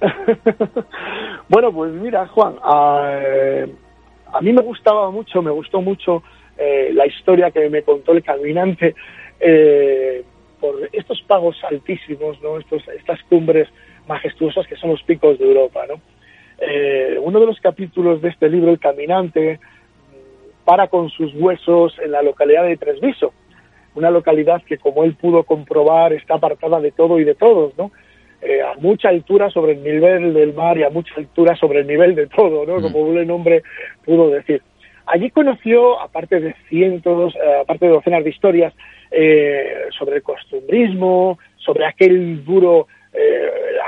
bueno, 1.48 1.72
pues 1.72 1.92
mira, 1.92 2.26
Juan, 2.28 2.56
a, 2.62 3.66
mí 4.40 4.52
me 4.52 4.62
gustaba 4.62 5.10
mucho, 5.10 5.42
me 5.42 5.50
gustó 5.50 5.80
mucho 5.80 6.22
eh, 6.58 6.90
la 6.92 7.06
historia 7.06 7.50
que 7.50 7.68
me 7.68 7.82
contó 7.82 8.12
el 8.12 8.22
caminante 8.22 8.94
eh, 9.40 10.24
por 10.60 10.88
estos 10.92 11.22
pagos 11.22 11.56
altísimos, 11.64 12.40
¿no? 12.42 12.58
Estos, 12.58 12.86
estas 12.88 13.22
cumbres 13.24 13.68
majestuosas 14.06 14.66
que 14.66 14.76
son 14.76 14.90
los 14.90 15.02
picos 15.02 15.38
de 15.38 15.44
Europa, 15.44 15.84
¿no? 15.88 16.00
Eh, 16.58 17.18
uno 17.20 17.40
de 17.40 17.46
los 17.46 17.60
capítulos 17.60 18.22
de 18.22 18.30
este 18.30 18.48
libro, 18.48 18.70
El 18.70 18.78
Caminante, 18.78 19.60
para 20.64 20.88
con 20.88 21.10
sus 21.10 21.34
huesos 21.34 21.98
en 22.02 22.12
la 22.12 22.22
localidad 22.22 22.64
de 22.64 22.76
Tresviso, 22.76 23.32
una 23.96 24.10
localidad 24.10 24.62
que, 24.62 24.78
como 24.78 25.04
él 25.04 25.14
pudo 25.14 25.44
comprobar, 25.44 26.12
está 26.12 26.34
apartada 26.34 26.80
de 26.80 26.92
todo 26.92 27.18
y 27.18 27.24
de 27.24 27.34
todos, 27.34 27.76
¿no? 27.76 27.90
Eh, 28.42 28.60
a 28.62 28.74
mucha 28.78 29.08
altura 29.08 29.50
sobre 29.50 29.72
el 29.72 29.82
nivel 29.82 30.34
del 30.34 30.52
mar 30.52 30.76
y 30.76 30.84
a 30.84 30.90
mucha 30.90 31.14
altura 31.16 31.56
sobre 31.56 31.80
el 31.80 31.86
nivel 31.86 32.14
de 32.14 32.26
todo, 32.26 32.66
¿no? 32.66 32.78
Mm. 32.78 32.82
Como 32.82 33.00
un 33.00 33.26
nombre 33.26 33.62
pudo 34.04 34.30
decir. 34.30 34.62
Allí 35.06 35.30
conoció, 35.30 36.00
aparte 36.00 36.40
de 36.40 36.54
cientos, 36.68 37.34
eh, 37.34 37.60
aparte 37.62 37.86
de 37.86 37.92
docenas 37.92 38.24
de 38.24 38.30
historias 38.30 38.74
eh, 39.10 39.86
sobre 39.98 40.16
el 40.16 40.22
costumbrismo, 40.22 41.38
sobre 41.56 41.86
aquel 41.86 42.44
duro, 42.44 42.86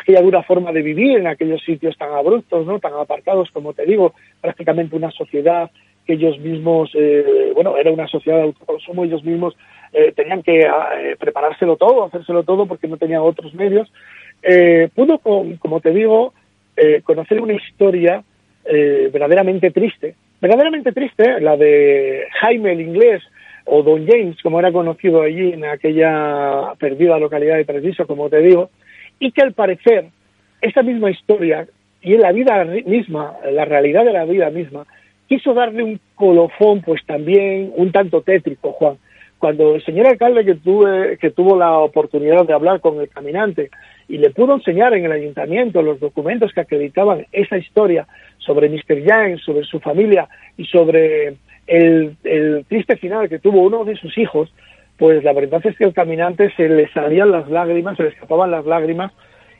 aquella 0.01 0.23
dura 0.23 0.43
forma 0.43 0.73
de 0.73 0.81
vivir 0.81 1.19
en 1.19 1.27
aquellos 1.27 1.63
sitios 1.63 1.99
tan 1.99 2.11
abruptos, 2.13 2.67
¿no? 2.67 2.81
Tan 2.81 2.95
apartados, 2.95 3.51
como 3.51 3.75
te 3.75 3.85
digo, 3.85 4.15
prácticamente 4.41 4.97
una 4.97 5.11
sociedad 5.11 5.71
que 6.07 6.15
ellos 6.15 6.39
mismos, 6.39 6.91
bueno, 7.55 7.77
era 7.77 7.93
una 7.93 8.09
sociedad 8.09 8.39
de 8.39 8.45
autoconsumo, 8.45 9.05
ellos 9.05 9.23
mismos 9.23 9.55
tenían 10.15 10.43
que 10.43 10.69
preparárselo 11.19 11.77
todo, 11.77 12.05
hacérselo 12.05 12.43
todo 12.43 12.67
porque 12.67 12.89
no 12.89 12.97
tenían 12.97 13.23
otros 13.23 13.55
medios 13.55 13.91
eh, 14.43 14.89
pudo, 14.95 15.19
como 15.19 15.81
te 15.81 15.91
digo, 15.91 16.33
eh, 16.77 17.03
conocer 17.03 17.41
una 17.41 17.55
historia 17.55 18.23
eh, 18.65 19.11
verdaderamente 19.13 19.71
triste, 19.71 20.15
verdaderamente 20.41 20.93
triste, 20.93 21.41
la 21.41 21.57
de 21.57 22.25
Jaime 22.41 22.73
el 22.73 22.81
inglés, 22.81 23.23
o 23.65 23.83
Don 23.83 24.07
James, 24.07 24.41
como 24.43 24.59
era 24.59 24.73
conocido 24.73 25.23
allí 25.23 25.53
en 25.53 25.65
aquella 25.65 26.73
perdida 26.79 27.19
localidad 27.19 27.57
de 27.57 27.67
Treviso, 27.67 28.07
como 28.07 28.31
te 28.31 28.39
digo, 28.39 28.71
y 29.19 29.31
que 29.33 29.43
al 29.43 29.53
parecer 29.53 30.07
esa 30.63 30.83
misma 30.83 31.11
historia 31.11 31.67
y 32.01 32.15
en 32.15 32.23
la 32.23 32.33
vida 32.33 32.65
misma, 32.65 33.35
la 33.51 33.67
realidad 33.67 34.05
de 34.05 34.13
la 34.13 34.25
vida 34.25 34.49
misma, 34.49 34.87
quiso 35.29 35.53
darle 35.53 35.83
un 35.83 36.01
colofón, 36.15 36.81
pues 36.81 37.05
también 37.05 37.71
un 37.77 37.93
tanto 37.93 38.23
tétrico, 38.23 38.73
Juan. 38.73 38.97
Cuando 39.39 39.77
el 39.77 39.85
señor 39.85 40.09
alcalde 40.09 40.45
que, 40.45 40.57
tuve, 40.57 41.17
que 41.19 41.31
tuvo 41.31 41.57
la 41.57 41.79
oportunidad 41.79 42.45
de 42.45 42.55
hablar 42.55 42.81
con 42.81 43.01
el 43.01 43.09
caminante 43.09 43.71
y 44.09 44.19
le 44.19 44.31
pudo 44.31 44.55
enseñar 44.55 44.95
en 44.95 45.05
el 45.05 45.13
ayuntamiento 45.13 45.83
los 45.83 46.01
documentos 46.01 46.53
que 46.53 46.61
acreditaban 46.61 47.27
esa 47.31 47.57
historia 47.57 48.07
sobre 48.39 48.69
Mr. 48.69 49.05
Yang, 49.05 49.39
sobre 49.39 49.65
su 49.65 49.79
familia 49.79 50.29
y 50.57 50.65
sobre 50.65 51.37
el, 51.67 52.17
triste 52.69 52.97
final 52.97 53.29
que 53.29 53.39
tuvo 53.39 53.63
uno 53.63 53.85
de 53.85 53.97
sus 53.97 54.17
hijos, 54.19 54.53
pues 54.97 55.23
la 55.23 55.33
verdad 55.33 55.61
es 55.65 55.77
que 55.77 55.85
al 55.85 55.93
caminante 55.93 56.51
se 56.57 56.69
le 56.69 56.89
salían 56.93 57.31
las 57.31 57.49
lágrimas, 57.49 57.97
se 57.97 58.05
le 58.05 58.09
escapaban 58.09 58.51
las 58.51 58.65
lágrimas 58.65 59.13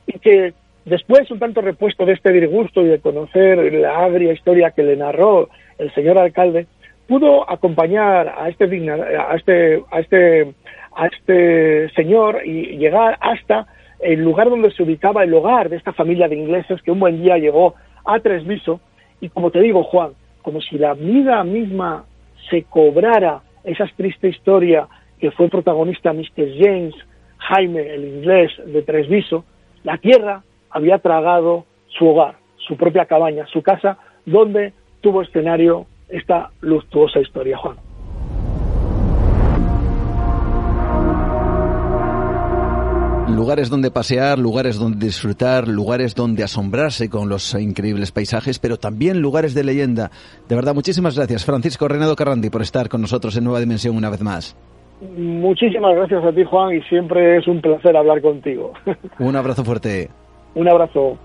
y 0.07 0.19
que 0.19 0.55
después, 0.87 1.31
un 1.31 1.39
tanto 1.39 1.61
repuesto 1.61 2.07
de 2.07 2.15
este 2.15 2.33
disgusto 2.33 2.81
y 2.81 2.89
de 2.89 2.99
conocer 2.99 3.73
la 3.75 4.05
agria 4.05 4.33
historia 4.33 4.71
que 4.71 4.83
le 4.83 4.97
narró 4.97 5.51
el 5.77 5.93
señor 5.95 6.19
alcalde, 6.19 6.67
pudo 7.09 7.51
acompañar 7.51 8.35
a 8.39 8.49
este, 8.49 8.65
a 8.65 9.35
este, 9.35 9.83
a 9.91 10.01
este, 10.01 10.55
a 10.95 11.07
este 11.07 11.89
señor 11.95 12.43
y 12.45 12.77
llegar 12.77 13.19
hasta 13.21 13.67
el 14.01 14.23
lugar 14.23 14.51
donde 14.51 14.71
se 14.71 14.83
ubicaba 14.83 15.25
el 15.25 15.35
hogar 15.35 15.71
de 15.71 15.77
esta 15.77 15.93
familia 15.93 16.29
de 16.29 16.37
ingleses 16.37 16.81
que 16.83 16.93
un 16.93 17.01
buen 17.01 17.23
día 17.23 17.39
llegó 17.39 17.75
a 18.05 18.21
Tresviso 18.21 18.81
y 19.21 19.31
como 19.31 19.51
te 19.51 19.61
digo 19.61 19.83
Juan, 19.85 20.13
como 20.43 20.61
si 20.61 20.79
la 20.79 20.95
vida 20.95 21.43
misma 21.45 22.05
se 22.51 22.65
cobrara 22.65 23.41
esa 23.65 23.87
triste 23.97 24.29
historia 24.29 24.87
que 25.19 25.31
fue 25.31 25.49
protagonista 25.49 26.13
Mr. 26.13 26.47
James 26.61 26.95
Jaime, 27.39 27.95
el 27.95 28.05
inglés 28.05 28.53
de 28.67 28.83
Tresviso, 28.83 29.45
la 29.83 29.97
tierra 29.97 30.43
había 30.71 30.99
tragado 30.99 31.65
su 31.87 32.07
hogar, 32.07 32.35
su 32.57 32.77
propia 32.77 33.07
cabaña, 33.07 33.47
su 33.47 33.63
casa, 33.63 33.99
donde 34.27 34.75
tuvo 35.01 35.23
escenario 35.23 35.87
esta 36.09 36.51
luctuosa 36.61 37.21
historia, 37.21 37.57
Juan. 37.59 37.77
lugares 43.39 43.71
donde 43.71 43.91
pasear, 43.91 44.39
lugares 44.39 44.79
donde 44.79 45.07
disfrutar, 45.07 45.69
lugares 45.69 46.15
donde 46.15 46.43
asombrarse 46.43 47.09
con 47.09 47.29
los 47.29 47.55
increíbles 47.55 48.11
paisajes, 48.11 48.59
pero 48.59 48.79
también 48.79 49.21
lugares 49.21 49.55
de 49.55 49.63
leyenda. 49.63 50.11
De 50.49 50.57
verdad, 50.57 50.75
muchísimas 50.75 51.17
gracias, 51.17 51.45
Francisco 51.45 51.87
Renato 51.87 52.17
Carrandi, 52.17 52.51
por 52.51 52.63
estar 52.63 52.89
con 52.89 53.01
nosotros 53.01 53.37
en 53.37 53.45
Nueva 53.45 53.61
Dimensión 53.61 53.97
una 53.97 54.11
vez 54.11 54.23
más. 54.23 54.57
Muchísimas 55.17 55.95
gracias 55.95 56.25
a 56.25 56.33
ti, 56.33 56.43
Juan, 56.43 56.75
y 56.75 56.83
siempre 56.83 57.39
es 57.39 57.47
un 57.47 57.61
placer 57.61 57.97
hablar 57.97 58.21
contigo. 58.21 58.73
Un 59.21 59.37
abrazo 59.37 59.65
fuerte. 59.65 60.11
Un 60.57 60.69
abrazo. 60.69 61.17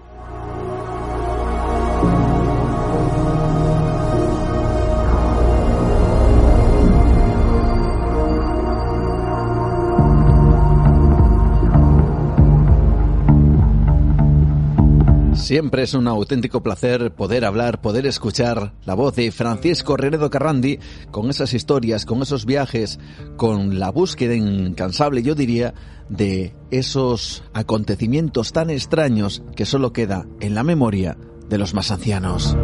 Siempre 15.54 15.84
es 15.84 15.94
un 15.94 16.08
auténtico 16.08 16.64
placer 16.64 17.12
poder 17.12 17.46
hablar, 17.46 17.80
poder 17.80 18.08
escuchar 18.08 18.74
la 18.86 18.96
voz 18.96 19.16
de 19.16 19.32
Francisco 19.32 19.96
Renedo 19.96 20.32
Carrandi 20.32 20.80
con 21.12 21.30
esas 21.30 21.54
historias, 21.54 22.08
con 22.08 22.24
esos 22.24 22.48
viajes, 22.48 23.00
con 23.38 23.78
la 23.78 23.92
búsqueda 23.92 24.34
incansable, 24.34 25.22
yo 25.22 25.36
diría, 25.36 25.76
de 26.10 26.56
esos 26.72 27.44
acontecimientos 27.54 28.52
tan 28.52 28.72
extraños 28.72 29.44
que 29.56 29.68
solo 29.68 29.94
queda 29.94 30.26
en 30.40 30.56
la 30.56 30.64
memoria 30.64 31.20
de 31.50 31.60
los 31.60 31.76
más 31.76 31.92
ancianos. 31.92 32.58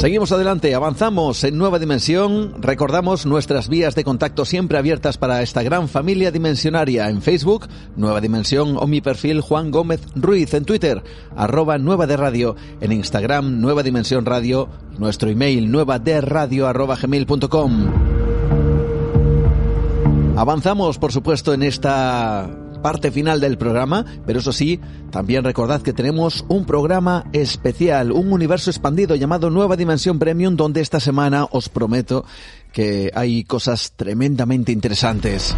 Seguimos 0.00 0.32
adelante, 0.32 0.74
avanzamos 0.74 1.44
en 1.44 1.58
nueva 1.58 1.78
dimensión. 1.78 2.54
Recordamos 2.62 3.26
nuestras 3.26 3.68
vías 3.68 3.94
de 3.94 4.02
contacto 4.02 4.46
siempre 4.46 4.78
abiertas 4.78 5.18
para 5.18 5.42
esta 5.42 5.62
gran 5.62 5.90
familia 5.90 6.30
dimensionaria 6.30 7.10
en 7.10 7.20
Facebook, 7.20 7.68
Nueva 7.96 8.22
Dimensión 8.22 8.78
o 8.78 8.86
mi 8.86 9.02
perfil 9.02 9.42
Juan 9.42 9.70
Gómez 9.70 10.00
Ruiz 10.14 10.54
en 10.54 10.64
Twitter, 10.64 11.02
arroba 11.36 11.76
Nueva 11.76 12.06
de 12.06 12.16
Radio, 12.16 12.56
en 12.80 12.92
Instagram 12.92 13.60
Nueva 13.60 13.82
Dimensión 13.82 14.24
Radio, 14.24 14.70
nuestro 14.96 15.28
email 15.28 15.70
nueva 15.70 15.98
de 15.98 16.22
radio 16.22 16.66
arroba 16.66 16.96
gmail.com. 16.96 17.90
Avanzamos, 20.34 20.98
por 20.98 21.12
supuesto, 21.12 21.52
en 21.52 21.62
esta 21.62 22.48
parte 22.82 23.10
final 23.10 23.40
del 23.40 23.58
programa, 23.58 24.04
pero 24.26 24.40
eso 24.40 24.52
sí, 24.52 24.80
también 25.10 25.44
recordad 25.44 25.82
que 25.82 25.92
tenemos 25.92 26.44
un 26.48 26.64
programa 26.64 27.26
especial, 27.32 28.12
un 28.12 28.32
universo 28.32 28.70
expandido 28.70 29.16
llamado 29.16 29.50
Nueva 29.50 29.76
Dimensión 29.76 30.18
Premium, 30.18 30.56
donde 30.56 30.80
esta 30.80 31.00
semana 31.00 31.46
os 31.50 31.68
prometo 31.68 32.24
que 32.72 33.10
hay 33.14 33.44
cosas 33.44 33.92
tremendamente 33.96 34.72
interesantes. 34.72 35.56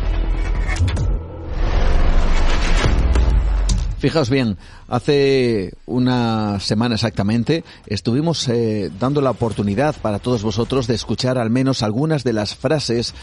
Fijaos 4.03 4.31
bien, 4.31 4.59
hace 4.93 5.73
una 5.87 6.61
semana 6.61 6.97
exactamente 6.97 7.65
estuvimos 7.87 8.47
eh, 8.49 8.91
dando 9.01 9.23
la 9.23 9.31
oportunidad 9.31 9.97
para 9.97 10.19
todos 10.19 10.43
vosotros 10.43 10.87
de 10.87 10.95
escuchar 10.95 11.39
al 11.39 11.49
menos 11.49 11.83
algunas 11.83 12.25
de 12.25 12.35
las 12.35 12.55
frases 12.55 13.15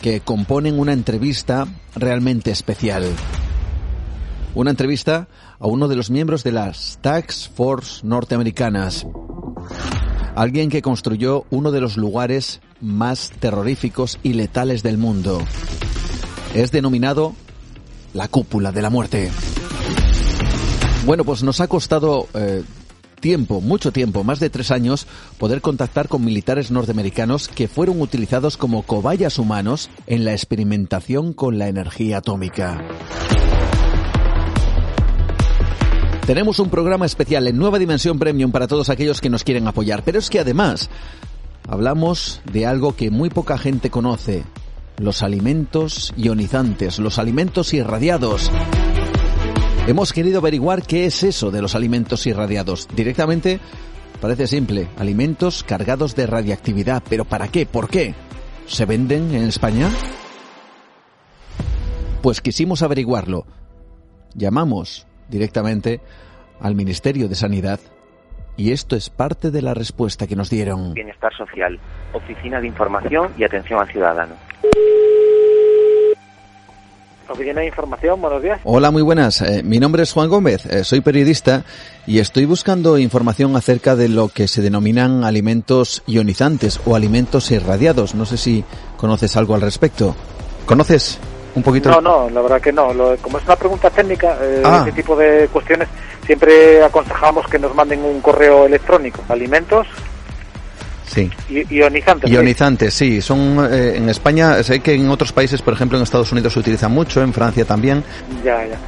que 0.00 0.20
componen 0.20 0.78
una 0.78 0.94
entrevista 0.94 1.68
realmente 1.94 2.50
especial. 2.50 3.04
Una 4.54 4.70
entrevista 4.70 5.28
a 5.58 5.66
uno 5.66 5.86
de 5.86 5.96
los 5.96 6.10
miembros 6.10 6.44
de 6.44 6.52
las 6.52 6.98
Tax 7.02 7.50
Force 7.54 8.06
norteamericanas. 8.06 9.06
Alguien 10.34 10.70
que 10.70 10.80
construyó 10.80 11.44
uno 11.50 11.72
de 11.72 11.82
los 11.82 11.98
lugares 11.98 12.62
más 12.80 13.32
terroríficos 13.38 14.18
y 14.22 14.32
letales 14.32 14.82
del 14.82 14.96
mundo. 14.96 15.42
Es 16.54 16.72
denominado 16.72 17.34
la 18.14 18.28
cúpula 18.28 18.72
de 18.72 18.80
la 18.80 18.88
muerte. 18.88 19.30
Bueno, 21.08 21.24
pues 21.24 21.42
nos 21.42 21.62
ha 21.62 21.68
costado 21.68 22.28
eh, 22.34 22.62
tiempo, 23.18 23.62
mucho 23.62 23.92
tiempo, 23.92 24.24
más 24.24 24.40
de 24.40 24.50
tres 24.50 24.70
años, 24.70 25.06
poder 25.38 25.62
contactar 25.62 26.06
con 26.06 26.22
militares 26.22 26.70
norteamericanos 26.70 27.48
que 27.48 27.66
fueron 27.66 28.02
utilizados 28.02 28.58
como 28.58 28.82
cobayas 28.82 29.38
humanos 29.38 29.88
en 30.06 30.26
la 30.26 30.32
experimentación 30.32 31.32
con 31.32 31.56
la 31.56 31.68
energía 31.68 32.18
atómica. 32.18 32.84
Tenemos 36.26 36.58
un 36.58 36.68
programa 36.68 37.06
especial 37.06 37.48
en 37.48 37.56
Nueva 37.56 37.78
Dimensión 37.78 38.18
Premium 38.18 38.52
para 38.52 38.66
todos 38.66 38.90
aquellos 38.90 39.22
que 39.22 39.30
nos 39.30 39.44
quieren 39.44 39.66
apoyar, 39.66 40.02
pero 40.04 40.18
es 40.18 40.28
que 40.28 40.40
además 40.40 40.90
hablamos 41.66 42.42
de 42.52 42.66
algo 42.66 42.94
que 42.94 43.10
muy 43.10 43.30
poca 43.30 43.56
gente 43.56 43.88
conoce, 43.88 44.44
los 44.98 45.22
alimentos 45.22 46.12
ionizantes, 46.18 46.98
los 46.98 47.18
alimentos 47.18 47.72
irradiados. 47.72 48.50
Hemos 49.88 50.12
querido 50.12 50.40
averiguar 50.40 50.82
qué 50.82 51.06
es 51.06 51.22
eso 51.22 51.50
de 51.50 51.62
los 51.62 51.74
alimentos 51.74 52.26
irradiados. 52.26 52.86
Directamente 52.94 53.58
parece 54.20 54.46
simple, 54.46 54.86
alimentos 54.98 55.64
cargados 55.64 56.14
de 56.14 56.26
radiactividad. 56.26 57.02
¿Pero 57.08 57.24
para 57.24 57.48
qué? 57.48 57.64
¿Por 57.64 57.88
qué? 57.88 58.14
¿Se 58.66 58.84
venden 58.84 59.34
en 59.34 59.44
España? 59.44 59.88
Pues 62.20 62.42
quisimos 62.42 62.82
averiguarlo. 62.82 63.46
Llamamos 64.34 65.06
directamente 65.30 66.02
al 66.60 66.74
Ministerio 66.74 67.26
de 67.26 67.34
Sanidad 67.34 67.80
y 68.58 68.72
esto 68.72 68.94
es 68.94 69.08
parte 69.08 69.50
de 69.50 69.62
la 69.62 69.72
respuesta 69.72 70.26
que 70.26 70.36
nos 70.36 70.50
dieron. 70.50 70.92
Bienestar 70.92 71.34
Social, 71.34 71.80
Oficina 72.12 72.60
de 72.60 72.66
Información 72.66 73.32
y 73.38 73.44
Atención 73.44 73.80
al 73.80 73.88
Ciudadano. 73.88 74.34
Oficina 77.28 77.60
de 77.60 77.66
Información, 77.66 78.20
buenos 78.20 78.42
días. 78.42 78.58
Hola, 78.64 78.90
muy 78.90 79.02
buenas. 79.02 79.42
Eh, 79.42 79.62
mi 79.62 79.78
nombre 79.78 80.02
es 80.02 80.12
Juan 80.12 80.28
Gómez, 80.28 80.64
eh, 80.66 80.82
soy 80.82 81.00
periodista 81.02 81.62
y 82.06 82.20
estoy 82.20 82.46
buscando 82.46 82.98
información 82.98 83.54
acerca 83.54 83.96
de 83.96 84.08
lo 84.08 84.28
que 84.28 84.48
se 84.48 84.62
denominan 84.62 85.24
alimentos 85.24 86.02
ionizantes 86.06 86.80
o 86.86 86.96
alimentos 86.96 87.50
irradiados. 87.50 88.14
No 88.14 88.24
sé 88.24 88.38
si 88.38 88.64
conoces 88.96 89.36
algo 89.36 89.54
al 89.54 89.60
respecto. 89.60 90.16
¿Conoces 90.64 91.18
un 91.54 91.62
poquito? 91.62 91.90
No, 91.90 92.00
no, 92.00 92.30
la 92.30 92.40
verdad 92.40 92.60
que 92.62 92.72
no. 92.72 92.92
Lo- 92.94 93.16
como 93.18 93.38
es 93.38 93.44
una 93.44 93.56
pregunta 93.56 93.90
técnica, 93.90 94.38
eh, 94.40 94.62
Ah. 94.64 94.84
ese 94.86 94.92
tipo 94.92 95.14
de 95.14 95.48
cuestiones, 95.52 95.88
siempre 96.24 96.82
aconsejamos 96.82 97.46
que 97.48 97.58
nos 97.58 97.74
manden 97.74 98.00
un 98.04 98.20
correo 98.20 98.66
electrónico. 98.66 99.22
Alimentos 99.28 99.86
Sí. 101.08 101.30
ionizantes. 101.70 102.28
¿sí? 102.30 102.34
Ionizantes, 102.36 102.94
sí. 102.94 103.20
Son 103.22 103.68
eh, 103.72 103.94
en 103.96 104.08
España, 104.08 104.62
sé 104.62 104.80
que 104.80 104.94
en 104.94 105.08
otros 105.10 105.32
países, 105.32 105.62
por 105.62 105.74
ejemplo 105.74 105.96
en 105.98 106.04
Estados 106.04 106.30
Unidos 106.32 106.52
se 106.52 106.58
utiliza 106.60 106.88
mucho, 106.88 107.22
en 107.22 107.32
Francia 107.32 107.64
también. 107.64 108.04
Ya, 108.44 108.66
ya. 108.66 108.78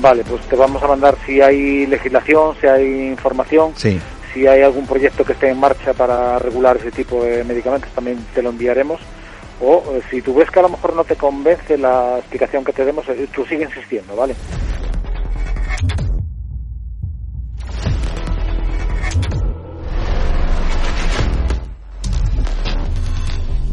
Vale, 0.00 0.22
pues 0.24 0.42
te 0.42 0.56
vamos 0.56 0.82
a 0.82 0.86
mandar 0.88 1.16
si 1.24 1.40
hay 1.40 1.86
legislación, 1.86 2.54
si 2.60 2.66
hay 2.66 3.08
información, 3.08 3.72
Sí. 3.76 3.98
si 4.34 4.46
hay 4.46 4.62
algún 4.62 4.86
proyecto 4.86 5.24
que 5.24 5.32
esté 5.32 5.48
en 5.50 5.58
marcha 5.58 5.94
para 5.94 6.38
regular 6.38 6.76
ese 6.76 6.90
tipo 6.90 7.24
de 7.24 7.42
medicamentos, 7.44 7.90
también 7.94 8.18
te 8.34 8.42
lo 8.42 8.50
enviaremos. 8.50 9.00
O 9.60 9.82
eh, 9.92 10.02
si 10.10 10.22
tú 10.22 10.34
ves 10.34 10.50
que 10.50 10.60
a 10.60 10.62
lo 10.62 10.68
mejor 10.68 10.94
no 10.94 11.02
te 11.04 11.16
convence 11.16 11.76
la 11.78 12.18
explicación 12.18 12.64
que 12.64 12.72
te 12.72 12.84
demos, 12.84 13.08
eh, 13.08 13.26
tú 13.34 13.44
sigue 13.46 13.64
insistiendo, 13.64 14.14
¿vale? 14.14 14.34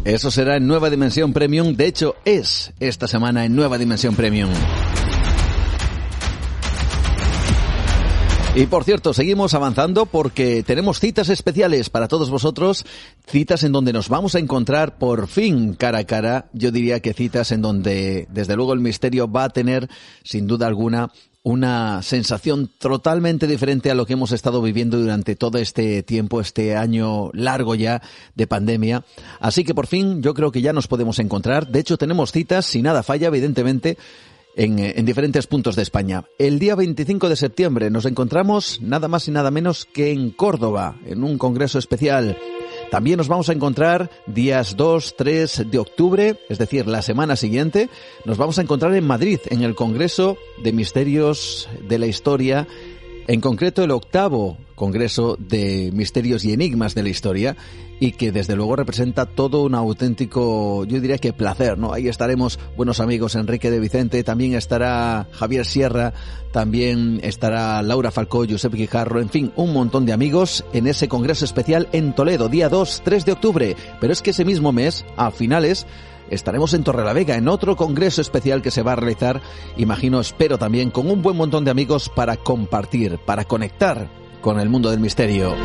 Eso 0.06 0.30
será 0.30 0.56
en 0.56 0.68
Nueva 0.68 0.91
Dimensión 0.91 1.34
Premium. 1.34 1.76
De 1.76 1.88
hecho, 1.88 2.15
es 2.26 2.73
esta 2.80 3.07
semana 3.07 3.44
en 3.44 3.56
Nueva 3.56 3.80
Dimensión 3.80 4.15
Premium. 4.15 4.52
Y 8.53 8.68
por 8.68 8.84
cierto, 8.84 9.15
seguimos 9.15 9.56
avanzando 9.56 10.06
porque 10.06 10.61
tenemos 10.61 10.99
citas 10.99 11.30
especiales 11.30 11.90
para 11.90 12.07
todos 12.07 12.30
vosotros, 12.30 12.86
citas 13.26 13.64
en 13.64 13.72
donde 13.72 13.94
nos 13.94 14.07
vamos 14.07 14.36
a 14.36 14.40
encontrar 14.40 14.99
por 14.99 15.27
fin 15.27 15.73
cara 15.73 15.98
a 15.98 16.03
cara, 16.06 16.49
yo 16.53 16.72
diría 16.72 16.99
que 16.99 17.15
citas 17.15 17.52
en 17.52 17.64
donde 17.64 18.27
desde 18.30 18.56
luego 18.56 18.73
el 18.73 18.82
misterio 18.82 19.30
va 19.30 19.45
a 19.45 19.49
tener 19.49 19.90
sin 20.23 20.45
duda 20.45 20.68
alguna 20.68 21.11
una 21.45 22.01
sensación 22.01 22.72
totalmente 22.80 23.45
diferente 23.45 23.91
a 23.91 23.95
lo 23.95 24.07
que 24.07 24.13
hemos 24.13 24.31
estado 24.31 24.63
viviendo 24.63 24.99
durante 24.99 25.35
todo 25.35 25.59
este 25.59 26.01
tiempo, 26.01 26.41
este 26.41 26.76
año 26.76 27.30
largo 27.34 27.76
ya 27.76 28.01
de 28.34 28.47
pandemia. 28.47 29.05
Así 29.39 29.63
que 29.63 29.76
por 29.76 29.85
fin 29.85 30.23
yo 30.23 30.34
creo 30.34 30.51
que 30.51 30.63
ya 30.63 30.73
nos 30.73 30.88
podemos 30.88 31.19
encontrar. 31.19 31.67
De 31.67 31.80
hecho 31.80 31.99
tenemos 31.99 32.31
citas, 32.31 32.65
si 32.65 32.81
nada 32.81 33.03
falla, 33.03 33.27
evidentemente, 33.27 33.95
en, 34.55 34.80
en 34.80 35.05
diferentes 35.05 35.45
puntos 35.45 35.76
de 35.76 35.84
España. 35.84 36.23
El 36.39 36.57
día 36.57 36.73
25 36.73 37.30
de 37.30 37.35
septiembre 37.35 37.91
nos 37.91 38.05
encontramos 38.05 38.81
nada 38.81 39.07
más 39.07 39.27
y 39.27 39.31
nada 39.31 39.51
menos 39.51 39.85
que 39.85 40.11
en 40.11 40.31
Córdoba, 40.31 40.95
en 41.05 41.23
un 41.23 41.38
congreso 41.38 41.77
especial. 41.77 42.39
También 42.91 43.18
nos 43.18 43.28
vamos 43.28 43.49
a 43.49 43.53
encontrar 43.53 44.10
días 44.26 44.78
2, 44.78 45.16
3 45.18 45.64
de 45.70 45.80
octubre, 45.80 46.38
es 46.49 46.57
decir, 46.57 46.88
la 46.88 47.02
semana 47.02 47.36
siguiente. 47.36 47.90
Nos 48.26 48.38
vamos 48.38 48.57
a 48.57 48.62
encontrar 48.62 48.94
en 48.95 49.06
Madrid, 49.06 49.40
en 49.48 49.64
el 49.64 49.76
Congreso 49.76 50.38
de 50.64 50.72
Misterios 50.72 51.68
de 51.88 51.99
la 51.99 52.07
Historia, 52.07 52.68
en 53.27 53.41
concreto 53.41 53.84
el 53.84 53.91
octavo 53.91 54.57
Congreso 54.76 55.38
de 55.39 55.91
Misterios 55.93 56.43
y 56.45 56.53
Enigmas 56.53 56.95
de 56.95 57.03
la 57.03 57.10
Historia 57.10 57.56
y 57.99 58.11
que 58.11 58.31
desde 58.31 58.56
luego 58.56 58.76
representa 58.76 59.26
todo 59.26 59.64
un 59.64 59.73
auténtico, 59.73 60.84
yo 60.85 60.99
diría 60.99 61.18
que 61.18 61.34
placer, 61.34 61.77
¿no? 61.77 61.93
Ahí 61.93 62.07
estaremos 62.07 62.60
buenos 62.76 62.99
amigos 62.99 63.35
Enrique 63.35 63.72
de 63.72 63.80
Vicente, 63.80 64.23
también 64.23 64.53
estará 64.53 65.27
Javier 65.31 65.65
Sierra, 65.65 66.14
también 66.52 67.19
estará 67.23 67.81
Laura 67.81 68.11
Falcó, 68.11 68.45
Josep 68.47 68.73
Guijarro, 68.73 69.22
en 69.22 69.30
fin, 69.30 69.52
un 69.56 69.72
montón 69.73 70.06
de 70.06 70.14
amigos 70.14 70.65
en 70.73 70.88
ese 70.88 71.07
Congreso 71.07 71.45
especial 71.45 71.88
en 71.93 72.14
Toledo, 72.14 72.49
día 72.49 72.69
2, 72.69 73.02
3 73.03 73.26
de 73.26 73.31
octubre. 73.31 73.76
Pero 74.02 74.11
es 74.11 74.22
que 74.22 74.31
ese 74.31 74.45
mismo 74.45 74.72
mes, 74.73 75.06
a 75.15 75.31
finales, 75.31 75.88
estaremos 76.30 76.73
en 76.73 76.84
Torrelavega 76.84 77.35
en 77.35 77.47
otro 77.47 77.76
congreso 77.76 78.22
especial 78.22 78.61
que 78.61 78.72
se 78.72 78.84
va 78.84 78.93
a 78.93 78.95
realizar, 78.95 79.41
imagino, 79.77 80.19
espero 80.19 80.57
también, 80.57 80.91
con 80.91 81.10
un 81.10 81.22
buen 81.22 81.38
montón 81.38 81.65
de 81.65 81.72
amigos 81.72 82.10
para 82.10 82.38
compartir, 82.38 83.19
para 83.19 83.45
conectar 83.45 84.10
con 84.41 84.60
el 84.60 84.69
mundo 84.69 84.91
del 84.91 84.99
misterio. 84.99 85.56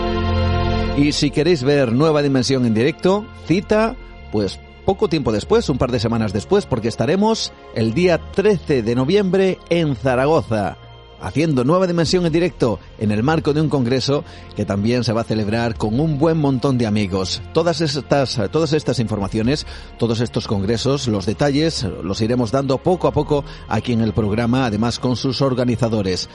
Y 0.96 1.12
si 1.12 1.30
queréis 1.30 1.62
ver 1.62 1.92
Nueva 1.92 2.22
Dimensión 2.22 2.66
en 2.66 2.74
directo, 2.74 3.24
cita, 3.46 3.96
pues 4.32 4.58
poco 4.84 5.08
tiempo 5.08 5.32
después, 5.32 5.68
un 5.68 5.78
par 5.78 5.92
de 5.92 6.00
semanas 6.00 6.32
después, 6.32 6.66
porque 6.66 6.88
estaremos 6.88 7.52
el 7.74 7.94
día 7.94 8.18
13 8.32 8.82
de 8.82 8.94
noviembre 8.94 9.58
en 9.68 9.94
Zaragoza 9.96 10.76
haciendo 11.20 11.64
nueva 11.64 11.86
dimensión 11.86 12.26
en 12.26 12.32
directo 12.32 12.78
en 12.98 13.10
el 13.10 13.22
marco 13.22 13.52
de 13.52 13.60
un 13.60 13.68
congreso 13.68 14.24
que 14.56 14.64
también 14.64 15.04
se 15.04 15.12
va 15.12 15.22
a 15.22 15.24
celebrar 15.24 15.76
con 15.76 15.98
un 16.00 16.18
buen 16.18 16.38
montón 16.38 16.78
de 16.78 16.86
amigos. 16.86 17.42
Todas 17.52 17.80
estas, 17.80 18.40
todas 18.50 18.72
estas 18.72 18.98
informaciones, 18.98 19.66
todos 19.98 20.20
estos 20.20 20.46
congresos, 20.46 21.08
los 21.08 21.26
detalles 21.26 21.86
los 22.02 22.20
iremos 22.20 22.50
dando 22.50 22.78
poco 22.78 23.08
a 23.08 23.12
poco 23.12 23.44
aquí 23.68 23.92
en 23.92 24.00
el 24.00 24.12
programa, 24.12 24.66
además 24.66 24.98
con 24.98 25.16
sus 25.16 25.42
organizadores. 25.42 26.28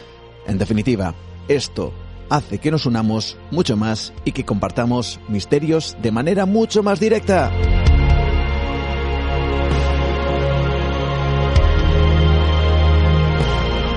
En 0.48 0.58
definitiva, 0.58 1.16
esto 1.48 1.94
hace 2.30 2.58
que 2.58 2.72
nos 2.72 2.86
unamos 2.86 3.38
mucho 3.52 3.78
más 3.78 4.14
y 4.24 4.32
que 4.32 4.46
compartamos 4.46 5.20
misterios 5.28 5.96
de 6.02 6.12
manera 6.12 6.46
mucho 6.46 6.84
más 6.84 7.00
directa. 7.00 7.52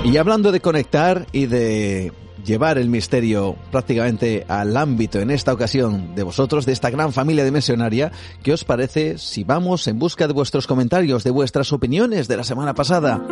Y 0.04 0.16
hablando 0.16 0.52
de 0.52 0.60
conectar 0.60 1.26
y 1.32 1.46
de 1.46 2.12
llevar 2.44 2.78
el 2.78 2.88
misterio 2.88 3.56
prácticamente 3.70 4.46
al 4.48 4.76
ámbito 4.76 5.20
en 5.20 5.30
esta 5.30 5.52
ocasión 5.52 6.14
de 6.14 6.22
vosotros, 6.22 6.64
de 6.64 6.72
esta 6.72 6.88
gran 6.88 7.12
familia 7.12 7.44
dimensionaria, 7.44 8.10
¿qué 8.42 8.52
os 8.54 8.64
parece 8.64 9.18
si 9.18 9.44
vamos 9.44 9.86
en 9.86 9.98
busca 9.98 10.26
de 10.26 10.32
vuestros 10.32 10.66
comentarios, 10.66 11.24
de 11.24 11.30
vuestras 11.30 11.72
opiniones 11.72 12.26
de 12.26 12.36
la 12.38 12.44
semana 12.44 12.74
pasada? 12.74 13.22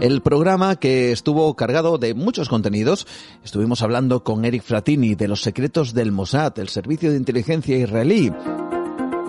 El 0.00 0.22
programa 0.22 0.76
que 0.76 1.12
estuvo 1.12 1.54
cargado 1.54 1.98
de 1.98 2.14
muchos 2.14 2.48
contenidos, 2.48 3.06
estuvimos 3.44 3.82
hablando 3.82 4.24
con 4.24 4.44
Eric 4.44 4.64
Fratini 4.64 5.14
de 5.14 5.28
los 5.28 5.42
secretos 5.42 5.94
del 5.94 6.10
Mossad, 6.10 6.58
el 6.58 6.68
servicio 6.68 7.12
de 7.12 7.18
inteligencia 7.18 7.76
israelí. 7.76 8.32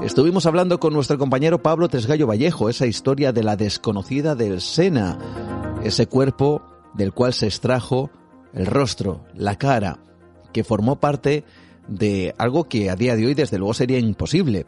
Estuvimos 0.04 0.46
hablando 0.46 0.80
con 0.80 0.94
nuestro 0.94 1.18
compañero 1.18 1.62
Pablo 1.62 1.88
Tresgallo 1.88 2.26
Vallejo, 2.26 2.70
esa 2.70 2.88
historia 2.88 3.32
de 3.32 3.44
la 3.44 3.56
desconocida 3.56 4.34
del 4.34 4.60
Sena, 4.62 5.18
ese 5.84 6.08
cuerpo 6.08 6.75
del 6.96 7.14
cual 7.14 7.34
se 7.34 7.48
extrajo 7.48 8.10
el 8.54 8.66
rostro, 8.66 9.26
la 9.34 9.58
cara, 9.58 10.00
que 10.54 10.64
formó 10.64 11.00
parte 11.00 11.44
de 11.88 12.34
algo 12.38 12.66
que 12.66 12.90
a 12.90 12.96
día 12.96 13.16
de 13.16 13.28
hoy 13.28 13.34
desde 13.34 13.58
luego 13.58 13.74
sería 13.74 14.00
imposible, 14.00 14.66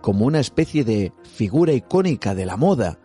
como 0.00 0.26
una 0.26 0.40
especie 0.40 0.84
de 0.84 1.12
figura 1.22 1.72
icónica 1.72 2.34
de 2.34 2.46
la 2.46 2.56
moda, 2.56 2.98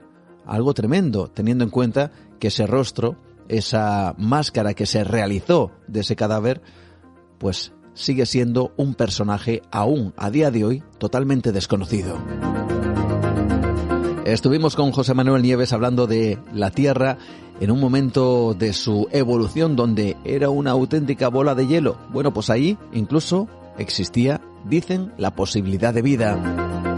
algo 0.46 0.74
tremendo, 0.74 1.28
teniendo 1.28 1.64
en 1.64 1.70
cuenta 1.70 2.12
que 2.40 2.48
ese 2.48 2.66
rostro, 2.66 3.18
esa 3.48 4.16
máscara 4.18 4.74
que 4.74 4.86
se 4.86 5.04
realizó 5.04 5.72
de 5.88 6.02
ese 6.02 6.16
cadáver, 6.16 6.62
pues 7.38 7.74
sigue 7.94 8.26
siendo 8.26 8.74
un 8.78 8.96
personaje 8.96 9.62
aún 9.72 10.14
a 10.18 10.30
día 10.30 10.52
de 10.52 10.64
hoy 10.64 10.84
totalmente 10.98 11.52
desconocido. 11.52 12.18
Estuvimos 14.34 14.76
con 14.76 14.92
José 14.92 15.16
Manuel 15.16 15.42
Nieves 15.42 15.74
hablando 15.74 16.06
de 16.06 16.38
la 16.54 16.70
Tierra 16.70 17.18
en 17.60 17.72
un 17.72 17.80
momento 17.80 18.54
de 18.54 18.74
su 18.74 19.08
evolución 19.12 19.76
donde 19.76 20.18
era 20.24 20.52
una 20.52 20.72
auténtica 20.72 21.30
bola 21.30 21.56
de 21.56 21.66
hielo. 21.66 21.98
Bueno, 22.14 22.32
pues 22.32 22.52
ahí 22.52 22.78
incluso 22.94 23.48
existía, 23.80 24.40
dicen, 24.66 25.14
la 25.18 25.32
posibilidad 25.32 25.96
de 25.96 26.04
vida. 26.04 26.89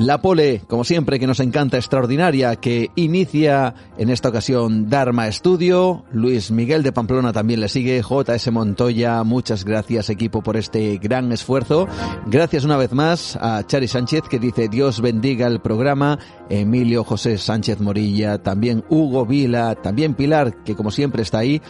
La 0.00 0.22
pole, 0.22 0.62
como 0.66 0.82
siempre, 0.82 1.20
que 1.20 1.26
nos 1.26 1.40
encanta, 1.40 1.76
extraordinaria, 1.76 2.56
que 2.56 2.90
inicia 2.96 3.74
en 3.98 4.08
esta 4.08 4.30
ocasión 4.30 4.88
Dharma 4.88 5.28
Estudio. 5.28 6.04
Luis 6.10 6.50
Miguel 6.50 6.82
de 6.82 6.90
Pamplona 6.90 7.34
también 7.34 7.60
le 7.60 7.68
sigue. 7.68 8.00
JS 8.00 8.50
Montoya, 8.50 9.22
muchas 9.24 9.62
gracias 9.62 10.08
equipo 10.08 10.42
por 10.42 10.56
este 10.56 10.96
gran 10.96 11.30
esfuerzo. 11.32 11.86
Gracias 12.24 12.64
una 12.64 12.78
vez 12.78 12.94
más 12.94 13.36
a 13.42 13.62
Chari 13.66 13.88
Sánchez 13.88 14.22
que 14.22 14.38
dice 14.38 14.68
Dios 14.68 15.02
bendiga 15.02 15.46
el 15.46 15.60
programa. 15.60 16.18
Emilio 16.48 17.04
José 17.04 17.36
Sánchez 17.36 17.78
Morilla, 17.80 18.38
también 18.42 18.82
Hugo 18.88 19.26
Vila, 19.26 19.74
también 19.74 20.14
Pilar, 20.14 20.64
que 20.64 20.76
como 20.76 20.90
siempre 20.90 21.20
está 21.20 21.40
ahí. 21.40 21.60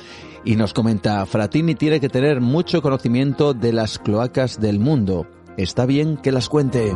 Y 0.44 0.54
nos 0.54 0.72
comenta, 0.72 1.26
Fratini 1.26 1.74
tiene 1.74 1.98
que 1.98 2.08
tener 2.08 2.40
mucho 2.40 2.80
conocimiento 2.80 3.54
de 3.54 3.72
las 3.72 3.98
cloacas 3.98 4.60
del 4.60 4.78
mundo. 4.78 5.26
Está 5.56 5.84
bien 5.84 6.16
que 6.16 6.30
las 6.30 6.48
cuente. 6.48 6.94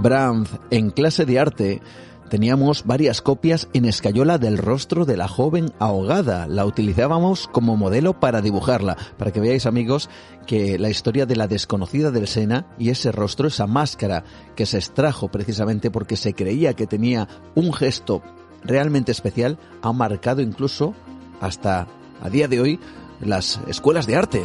Brandt, 0.00 0.48
en 0.70 0.90
clase 0.90 1.26
de 1.26 1.38
arte, 1.38 1.82
teníamos 2.28 2.84
varias 2.86 3.20
copias 3.20 3.68
en 3.72 3.84
escayola 3.84 4.38
del 4.38 4.56
rostro 4.56 5.04
de 5.04 5.16
la 5.16 5.28
joven 5.28 5.72
ahogada. 5.78 6.46
La 6.46 6.64
utilizábamos 6.64 7.48
como 7.48 7.76
modelo 7.76 8.18
para 8.18 8.40
dibujarla. 8.40 8.96
Para 9.18 9.32
que 9.32 9.40
veáis, 9.40 9.66
amigos, 9.66 10.08
que 10.46 10.78
la 10.78 10.88
historia 10.88 11.26
de 11.26 11.36
la 11.36 11.48
desconocida 11.48 12.10
del 12.10 12.28
Sena 12.28 12.66
y 12.78 12.90
ese 12.90 13.12
rostro, 13.12 13.48
esa 13.48 13.66
máscara 13.66 14.24
que 14.56 14.66
se 14.66 14.78
extrajo 14.78 15.28
precisamente 15.28 15.90
porque 15.90 16.16
se 16.16 16.34
creía 16.34 16.74
que 16.74 16.86
tenía 16.86 17.28
un 17.54 17.72
gesto 17.72 18.22
realmente 18.64 19.12
especial, 19.12 19.58
ha 19.82 19.92
marcado 19.92 20.40
incluso 20.40 20.94
hasta 21.40 21.86
a 22.22 22.30
día 22.30 22.48
de 22.48 22.60
hoy 22.60 22.80
las 23.20 23.60
escuelas 23.66 24.06
de 24.06 24.16
arte. 24.16 24.42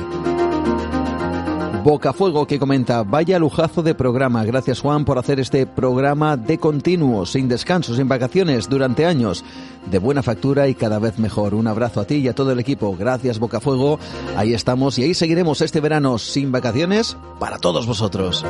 Bocafuego 1.86 2.48
que 2.48 2.58
comenta, 2.58 3.04
vaya 3.04 3.38
lujazo 3.38 3.84
de 3.84 3.94
programa. 3.94 4.44
Gracias 4.44 4.80
Juan 4.80 5.06
por 5.06 5.20
hacer 5.20 5.40
este 5.40 5.68
programa 5.68 6.36
de 6.36 6.58
continuo, 6.58 7.28
sin 7.28 7.48
descanso, 7.48 7.94
sin 7.94 8.08
vacaciones, 8.08 8.68
durante 8.68 9.06
años, 9.06 9.46
de 9.86 10.00
buena 10.00 10.24
factura 10.24 10.68
y 10.68 10.74
cada 10.74 10.98
vez 10.98 11.20
mejor. 11.20 11.54
Un 11.54 11.68
abrazo 11.68 12.02
a 12.02 12.06
ti 12.06 12.16
y 12.16 12.28
a 12.28 12.34
todo 12.34 12.52
el 12.52 12.60
equipo. 12.60 12.98
Gracias 12.98 13.38
Bocafuego. 13.38 14.00
Ahí 14.36 14.56
estamos 14.56 14.98
y 14.98 15.04
ahí 15.04 15.14
seguiremos 15.14 15.62
este 15.62 15.80
verano 15.80 16.18
sin 16.18 16.52
vacaciones 16.52 17.18
para 17.38 17.60
todos 17.60 17.86
vosotros. 17.86 18.44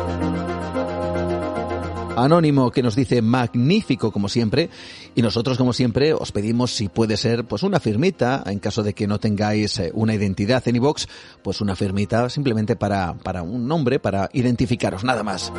Anónimo 2.16 2.72
que 2.72 2.84
nos 2.84 2.96
dice 2.96 3.22
magnífico 3.22 4.12
como 4.12 4.30
siempre 4.30 4.70
y 5.16 5.22
nosotros 5.22 5.58
como 5.58 5.74
siempre 5.74 6.14
os 6.14 6.32
pedimos 6.32 6.72
si 6.72 6.90
puede 6.90 7.18
ser 7.18 7.46
pues 7.46 7.64
una 7.64 7.80
firmita 7.80 8.44
en 8.46 8.60
caso 8.60 8.84
de 8.84 8.94
que 8.94 9.08
no 9.08 9.20
tengáis 9.20 9.80
eh, 9.80 9.92
una 9.94 10.16
identidad 10.16 10.66
en 10.68 10.78
iVox 10.78 11.08
pues 11.44 11.62
una 11.62 11.76
firmita 11.76 12.30
simplemente 12.30 12.76
para, 12.76 13.14
para 13.16 13.44
un 13.44 13.68
nombre 13.68 14.00
para 14.00 14.30
identificaros 14.34 15.04
nada 15.04 15.24
más. 15.24 15.52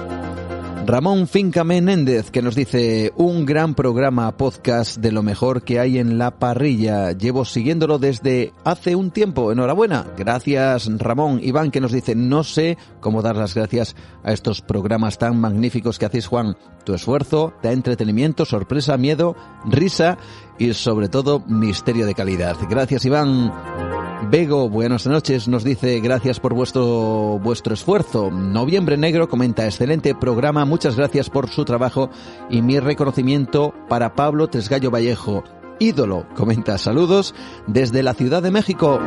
Ramón 0.87 1.27
Finca 1.27 1.65
Menéndez 1.65 2.31
que 2.31 2.43
nos 2.43 2.55
dice 2.55 3.13
un 3.17 3.45
gran 3.45 3.75
programa 3.75 4.37
podcast 4.37 4.99
de 4.99 5.11
lo 5.11 5.25
mejor 5.25 5.65
que 5.65 5.81
hay 5.81 5.99
en 5.99 6.17
la 6.17 6.39
parrilla. 6.39 7.11
Llevo 7.11 7.45
siguiéndolo 7.45 7.99
desde 7.99 8.53
hace 8.63 8.95
un 8.95 9.11
tiempo. 9.11 9.51
Enhorabuena. 9.51 10.07
Gracias 10.17 10.89
Ramón. 10.99 11.41
Iván 11.43 11.73
que 11.73 11.81
nos 11.81 11.91
dice 11.91 12.15
no 12.15 12.45
sé 12.45 12.79
cómo 13.01 13.21
dar 13.21 13.35
las 13.35 13.57
gracias 13.57 13.97
a 14.23 14.33
estos 14.33 14.63
programas 14.63 15.19
tan 15.19 15.41
magníficos 15.41 15.99
que 15.99 16.07
hacéis 16.07 16.29
Juan. 16.29 16.57
Tu 16.85 16.95
esfuerzo 16.95 17.53
da 17.65 17.73
entretenimiento, 17.73 18.45
sorpresa, 18.45 18.97
miedo, 18.97 19.35
risa 19.65 20.19
y 20.57 20.73
sobre 20.73 21.09
todo 21.09 21.41
misterio 21.49 22.07
de 22.07 22.15
calidad. 22.15 22.57
Gracias 22.71 23.05
Iván. 23.05 24.06
Bego, 24.25 24.69
buenas 24.69 25.07
noches, 25.07 25.47
nos 25.47 25.63
dice 25.63 26.01
gracias 26.01 26.41
por 26.41 26.55
vuestro 26.55 27.39
vuestro 27.43 27.75
esfuerzo. 27.75 28.31
Noviembre 28.31 28.97
Negro 28.97 29.29
comenta 29.29 29.67
excelente 29.67 30.15
programa, 30.15 30.65
muchas 30.65 30.97
gracias 30.97 31.31
por 31.31 31.49
su 31.49 31.65
trabajo 31.65 32.11
y 32.51 32.63
mi 32.63 32.81
reconocimiento 32.81 33.75
para 33.89 34.15
Pablo 34.15 34.49
Tresgallo 34.49 34.91
Vallejo. 34.91 35.45
Ídolo, 35.79 36.27
comenta 36.35 36.79
saludos 36.79 37.35
desde 37.67 38.03
la 38.03 38.15
Ciudad 38.15 38.43
de 38.43 38.51
México. 38.51 38.99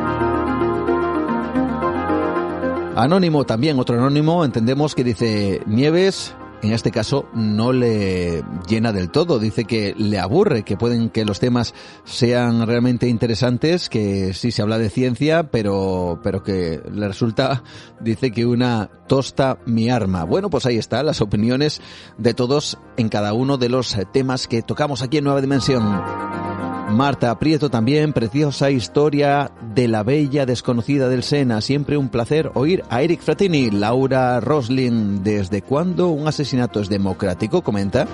Anónimo, 2.96 3.44
también 3.44 3.78
otro 3.78 3.96
anónimo, 3.96 4.44
entendemos 4.44 4.94
que 4.94 5.04
dice 5.04 5.60
Nieves, 5.66 6.34
en 6.62 6.72
este 6.72 6.90
caso 6.90 7.26
no 7.34 7.72
le 7.72 8.42
llena 8.68 8.92
del 8.92 9.10
todo. 9.10 9.38
Dice 9.38 9.64
que 9.64 9.94
le 9.96 10.18
aburre, 10.18 10.62
que 10.62 10.76
pueden 10.76 11.10
que 11.10 11.24
los 11.24 11.40
temas 11.40 11.74
sean 12.04 12.66
realmente 12.66 13.08
interesantes, 13.08 13.88
que 13.88 14.34
sí 14.34 14.50
se 14.50 14.62
habla 14.62 14.78
de 14.78 14.90
ciencia, 14.90 15.50
pero, 15.50 16.20
pero 16.22 16.42
que 16.42 16.80
le 16.92 17.08
resulta, 17.08 17.62
dice 18.00 18.30
que 18.30 18.46
una 18.46 18.90
tosta 19.06 19.58
mi 19.66 19.90
arma. 19.90 20.24
Bueno, 20.24 20.50
pues 20.50 20.66
ahí 20.66 20.76
está, 20.76 21.02
las 21.02 21.20
opiniones 21.20 21.80
de 22.18 22.34
todos 22.34 22.78
en 22.96 23.08
cada 23.08 23.32
uno 23.32 23.56
de 23.56 23.68
los 23.68 23.96
temas 24.12 24.46
que 24.46 24.62
tocamos 24.62 25.02
aquí 25.02 25.18
en 25.18 25.24
Nueva 25.24 25.40
Dimensión. 25.40 26.69
Marta 26.90 27.38
Prieto 27.38 27.70
también, 27.70 28.12
preciosa 28.12 28.70
historia 28.70 29.52
de 29.74 29.86
la 29.86 30.02
bella 30.02 30.44
desconocida 30.44 31.08
del 31.08 31.22
Sena. 31.22 31.60
Siempre 31.60 31.96
un 31.96 32.08
placer 32.08 32.50
oír 32.54 32.82
a 32.90 33.02
Eric 33.02 33.20
Fratini. 33.20 33.70
Laura 33.70 34.40
Roslin, 34.40 35.22
¿desde 35.22 35.62
cuándo 35.62 36.08
un 36.08 36.26
asesinato 36.26 36.80
es 36.80 36.88
democrático? 36.88 37.62
Comenta. 37.62 38.06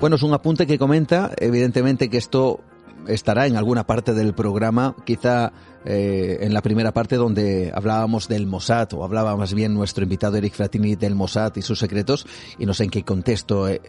Bueno, 0.00 0.16
es 0.16 0.22
un 0.22 0.34
apunte 0.34 0.66
que 0.66 0.78
comenta, 0.78 1.30
evidentemente 1.38 2.10
que 2.10 2.18
esto 2.18 2.60
estará 3.08 3.46
en 3.46 3.56
alguna 3.56 3.86
parte 3.86 4.12
del 4.14 4.34
programa, 4.34 4.94
quizá 5.04 5.52
eh, 5.84 6.38
en 6.42 6.52
la 6.52 6.62
primera 6.62 6.92
parte 6.92 7.16
donde 7.16 7.72
hablábamos 7.74 8.28
del 8.28 8.46
Mossad, 8.46 8.92
o 8.94 9.04
hablaba 9.04 9.36
más 9.36 9.54
bien 9.54 9.74
nuestro 9.74 10.04
invitado 10.04 10.36
Eric 10.36 10.54
Fratini 10.54 10.94
del 10.96 11.14
Mossad 11.14 11.56
y 11.56 11.62
sus 11.62 11.78
secretos, 11.78 12.26
y 12.58 12.66
no 12.66 12.74
sé 12.74 12.84
en 12.84 12.90
qué 12.90 13.04
contexto, 13.04 13.68
eh, 13.68 13.80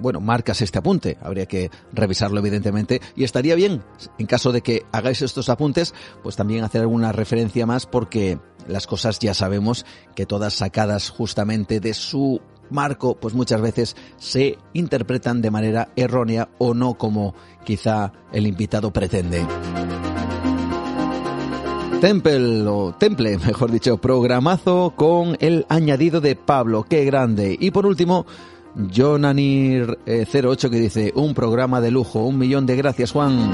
bueno, 0.00 0.20
marcas 0.20 0.60
este 0.62 0.78
apunte, 0.78 1.16
habría 1.22 1.46
que 1.46 1.70
revisarlo 1.92 2.40
evidentemente, 2.40 3.00
y 3.14 3.24
estaría 3.24 3.54
bien, 3.54 3.82
en 4.18 4.26
caso 4.26 4.52
de 4.52 4.62
que 4.62 4.84
hagáis 4.92 5.22
estos 5.22 5.48
apuntes, 5.48 5.94
pues 6.22 6.36
también 6.36 6.64
hacer 6.64 6.80
alguna 6.80 7.12
referencia 7.12 7.66
más 7.66 7.86
porque 7.86 8.38
las 8.66 8.86
cosas 8.86 9.18
ya 9.18 9.34
sabemos 9.34 9.86
que 10.14 10.26
todas 10.26 10.54
sacadas 10.54 11.10
justamente 11.10 11.80
de 11.80 11.94
su 11.94 12.40
marco, 12.70 13.16
pues 13.16 13.34
muchas 13.34 13.60
veces 13.60 13.96
se 14.16 14.58
interpretan 14.72 15.42
de 15.42 15.50
manera 15.50 15.88
errónea 15.96 16.48
o 16.58 16.74
no 16.74 16.94
como 16.94 17.34
quizá 17.64 18.12
el 18.32 18.46
invitado 18.46 18.92
pretende. 18.92 19.44
Temple, 22.00 22.66
o 22.66 22.94
Temple, 22.94 23.38
mejor 23.46 23.70
dicho, 23.70 23.96
programazo 23.96 24.92
con 24.94 25.36
el 25.40 25.64
añadido 25.68 26.20
de 26.20 26.36
Pablo, 26.36 26.84
qué 26.88 27.04
grande. 27.04 27.56
Y 27.58 27.70
por 27.70 27.86
último, 27.86 28.26
Jonanir08 28.76 30.70
que 30.70 30.80
dice, 30.80 31.12
un 31.14 31.32
programa 31.34 31.80
de 31.80 31.90
lujo, 31.90 32.20
un 32.20 32.38
millón 32.38 32.66
de 32.66 32.76
gracias 32.76 33.12
Juan. 33.12 33.50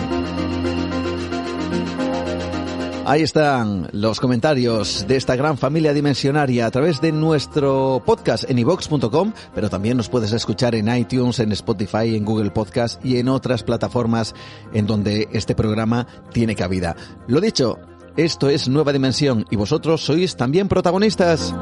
Ahí 3.06 3.22
están 3.22 3.88
los 3.92 4.20
comentarios 4.20 5.06
de 5.08 5.16
esta 5.16 5.34
gran 5.34 5.56
familia 5.56 5.94
dimensionaria 5.94 6.66
a 6.66 6.70
través 6.70 7.00
de 7.00 7.12
nuestro 7.12 8.02
podcast 8.04 8.48
en 8.48 8.58
ivox.com, 8.58 9.32
pero 9.54 9.70
también 9.70 9.96
nos 9.96 10.08
puedes 10.08 10.32
escuchar 10.32 10.74
en 10.74 10.94
iTunes, 10.94 11.40
en 11.40 11.50
Spotify, 11.52 12.14
en 12.14 12.24
Google 12.24 12.50
Podcast 12.50 13.04
y 13.04 13.18
en 13.18 13.28
otras 13.28 13.62
plataformas 13.62 14.34
en 14.74 14.86
donde 14.86 15.28
este 15.32 15.54
programa 15.54 16.06
tiene 16.32 16.54
cabida. 16.54 16.94
Lo 17.26 17.40
dicho, 17.40 17.78
esto 18.16 18.50
es 18.50 18.68
Nueva 18.68 18.92
Dimensión 18.92 19.46
y 19.50 19.56
vosotros 19.56 20.02
sois 20.02 20.36
también 20.36 20.68
protagonistas. 20.68 21.54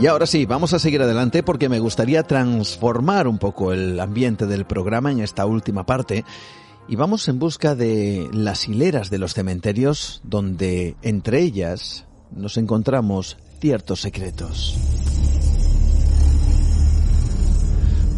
Y 0.00 0.06
ahora 0.08 0.26
sí, 0.26 0.44
vamos 0.44 0.74
a 0.74 0.80
seguir 0.80 1.00
adelante 1.00 1.42
porque 1.42 1.68
me 1.68 1.78
gustaría 1.78 2.24
transformar 2.24 3.28
un 3.28 3.38
poco 3.38 3.72
el 3.72 3.98
ambiente 4.00 4.46
del 4.46 4.66
programa 4.66 5.12
en 5.12 5.20
esta 5.20 5.46
última 5.46 5.86
parte 5.86 6.24
y 6.88 6.96
vamos 6.96 7.28
en 7.28 7.38
busca 7.38 7.74
de 7.74 8.28
las 8.32 8.68
hileras 8.68 9.10
de 9.10 9.18
los 9.18 9.34
cementerios 9.34 10.20
donde 10.24 10.96
entre 11.02 11.40
ellas 11.40 12.06
nos 12.30 12.56
encontramos 12.56 13.38
ciertos 13.60 14.00
secretos. 14.02 14.76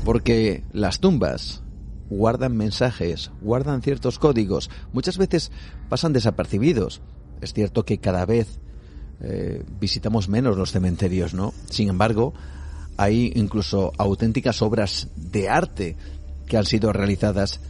Porque 0.04 0.64
las 0.72 1.00
tumbas 1.00 1.62
guardan 2.10 2.56
mensajes, 2.56 3.30
guardan 3.40 3.82
ciertos 3.82 4.18
códigos, 4.18 4.70
muchas 4.92 5.18
veces 5.18 5.52
pasan 5.88 6.12
desapercibidos. 6.12 7.00
Es 7.40 7.52
cierto 7.52 7.84
que 7.84 7.98
cada 7.98 8.24
vez 8.24 8.58
eh, 9.20 9.64
visitamos 9.80 10.28
menos 10.28 10.56
los 10.56 10.72
cementerios, 10.72 11.34
¿no? 11.34 11.52
Sin 11.70 11.88
embargo, 11.88 12.34
hay 12.96 13.32
incluso 13.34 13.92
auténticas 13.98 14.62
obras 14.62 15.08
de 15.16 15.48
arte 15.48 15.96
que 16.46 16.56
han 16.56 16.64
sido 16.64 16.92
realizadas 16.92 17.60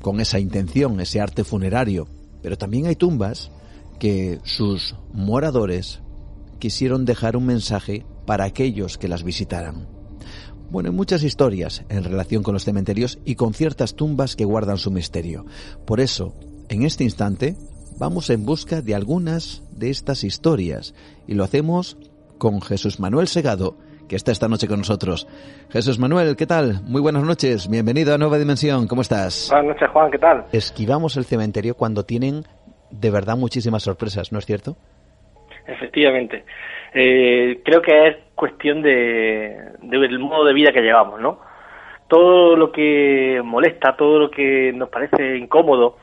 con 0.00 0.20
esa 0.20 0.38
intención, 0.38 1.00
ese 1.00 1.20
arte 1.20 1.44
funerario. 1.44 2.08
Pero 2.42 2.56
también 2.56 2.86
hay 2.86 2.96
tumbas 2.96 3.50
que 3.98 4.40
sus 4.44 4.94
moradores 5.12 6.00
quisieron 6.58 7.04
dejar 7.04 7.36
un 7.36 7.46
mensaje 7.46 8.04
para 8.26 8.44
aquellos 8.44 8.98
que 8.98 9.08
las 9.08 9.22
visitaran. 9.22 9.88
Bueno, 10.70 10.90
hay 10.90 10.94
muchas 10.94 11.22
historias 11.22 11.84
en 11.88 12.02
relación 12.02 12.42
con 12.42 12.54
los 12.54 12.64
cementerios 12.64 13.18
y 13.24 13.36
con 13.36 13.54
ciertas 13.54 13.94
tumbas 13.94 14.34
que 14.34 14.44
guardan 14.44 14.78
su 14.78 14.90
misterio. 14.90 15.46
Por 15.86 16.00
eso, 16.00 16.34
en 16.68 16.82
este 16.82 17.04
instante, 17.04 17.56
vamos 17.98 18.30
en 18.30 18.44
busca 18.44 18.82
de 18.82 18.94
algunas 18.94 19.62
de 19.70 19.90
estas 19.90 20.24
historias 20.24 20.94
y 21.26 21.34
lo 21.34 21.44
hacemos 21.44 21.96
con 22.38 22.60
Jesús 22.60 22.98
Manuel 22.98 23.28
Segado, 23.28 23.78
que 24.08 24.16
está 24.16 24.32
esta 24.32 24.48
noche 24.48 24.68
con 24.68 24.78
nosotros. 24.78 25.26
Jesús 25.70 25.98
Manuel, 25.98 26.36
¿qué 26.36 26.46
tal? 26.46 26.80
Muy 26.84 27.00
buenas 27.00 27.24
noches, 27.24 27.68
bienvenido 27.68 28.14
a 28.14 28.18
Nueva 28.18 28.38
Dimensión, 28.38 28.86
¿cómo 28.86 29.02
estás? 29.02 29.48
Buenas 29.50 29.74
noches, 29.74 29.90
Juan, 29.90 30.10
¿qué 30.10 30.18
tal? 30.18 30.44
Esquivamos 30.52 31.16
el 31.16 31.24
cementerio 31.24 31.74
cuando 31.74 32.04
tienen 32.04 32.44
de 32.90 33.10
verdad 33.10 33.36
muchísimas 33.36 33.82
sorpresas, 33.82 34.32
¿no 34.32 34.38
es 34.38 34.46
cierto? 34.46 34.76
Efectivamente. 35.66 36.44
Eh, 36.94 37.60
creo 37.64 37.82
que 37.82 38.08
es 38.08 38.16
cuestión 38.34 38.82
de, 38.82 39.72
del 39.82 40.18
modo 40.18 40.44
de 40.44 40.54
vida 40.54 40.72
que 40.72 40.82
llevamos, 40.82 41.20
¿no? 41.20 41.40
Todo 42.08 42.56
lo 42.56 42.70
que 42.70 43.40
molesta, 43.44 43.96
todo 43.96 44.18
lo 44.18 44.30
que 44.30 44.72
nos 44.72 44.88
parece 44.88 45.36
incómodo, 45.36 45.96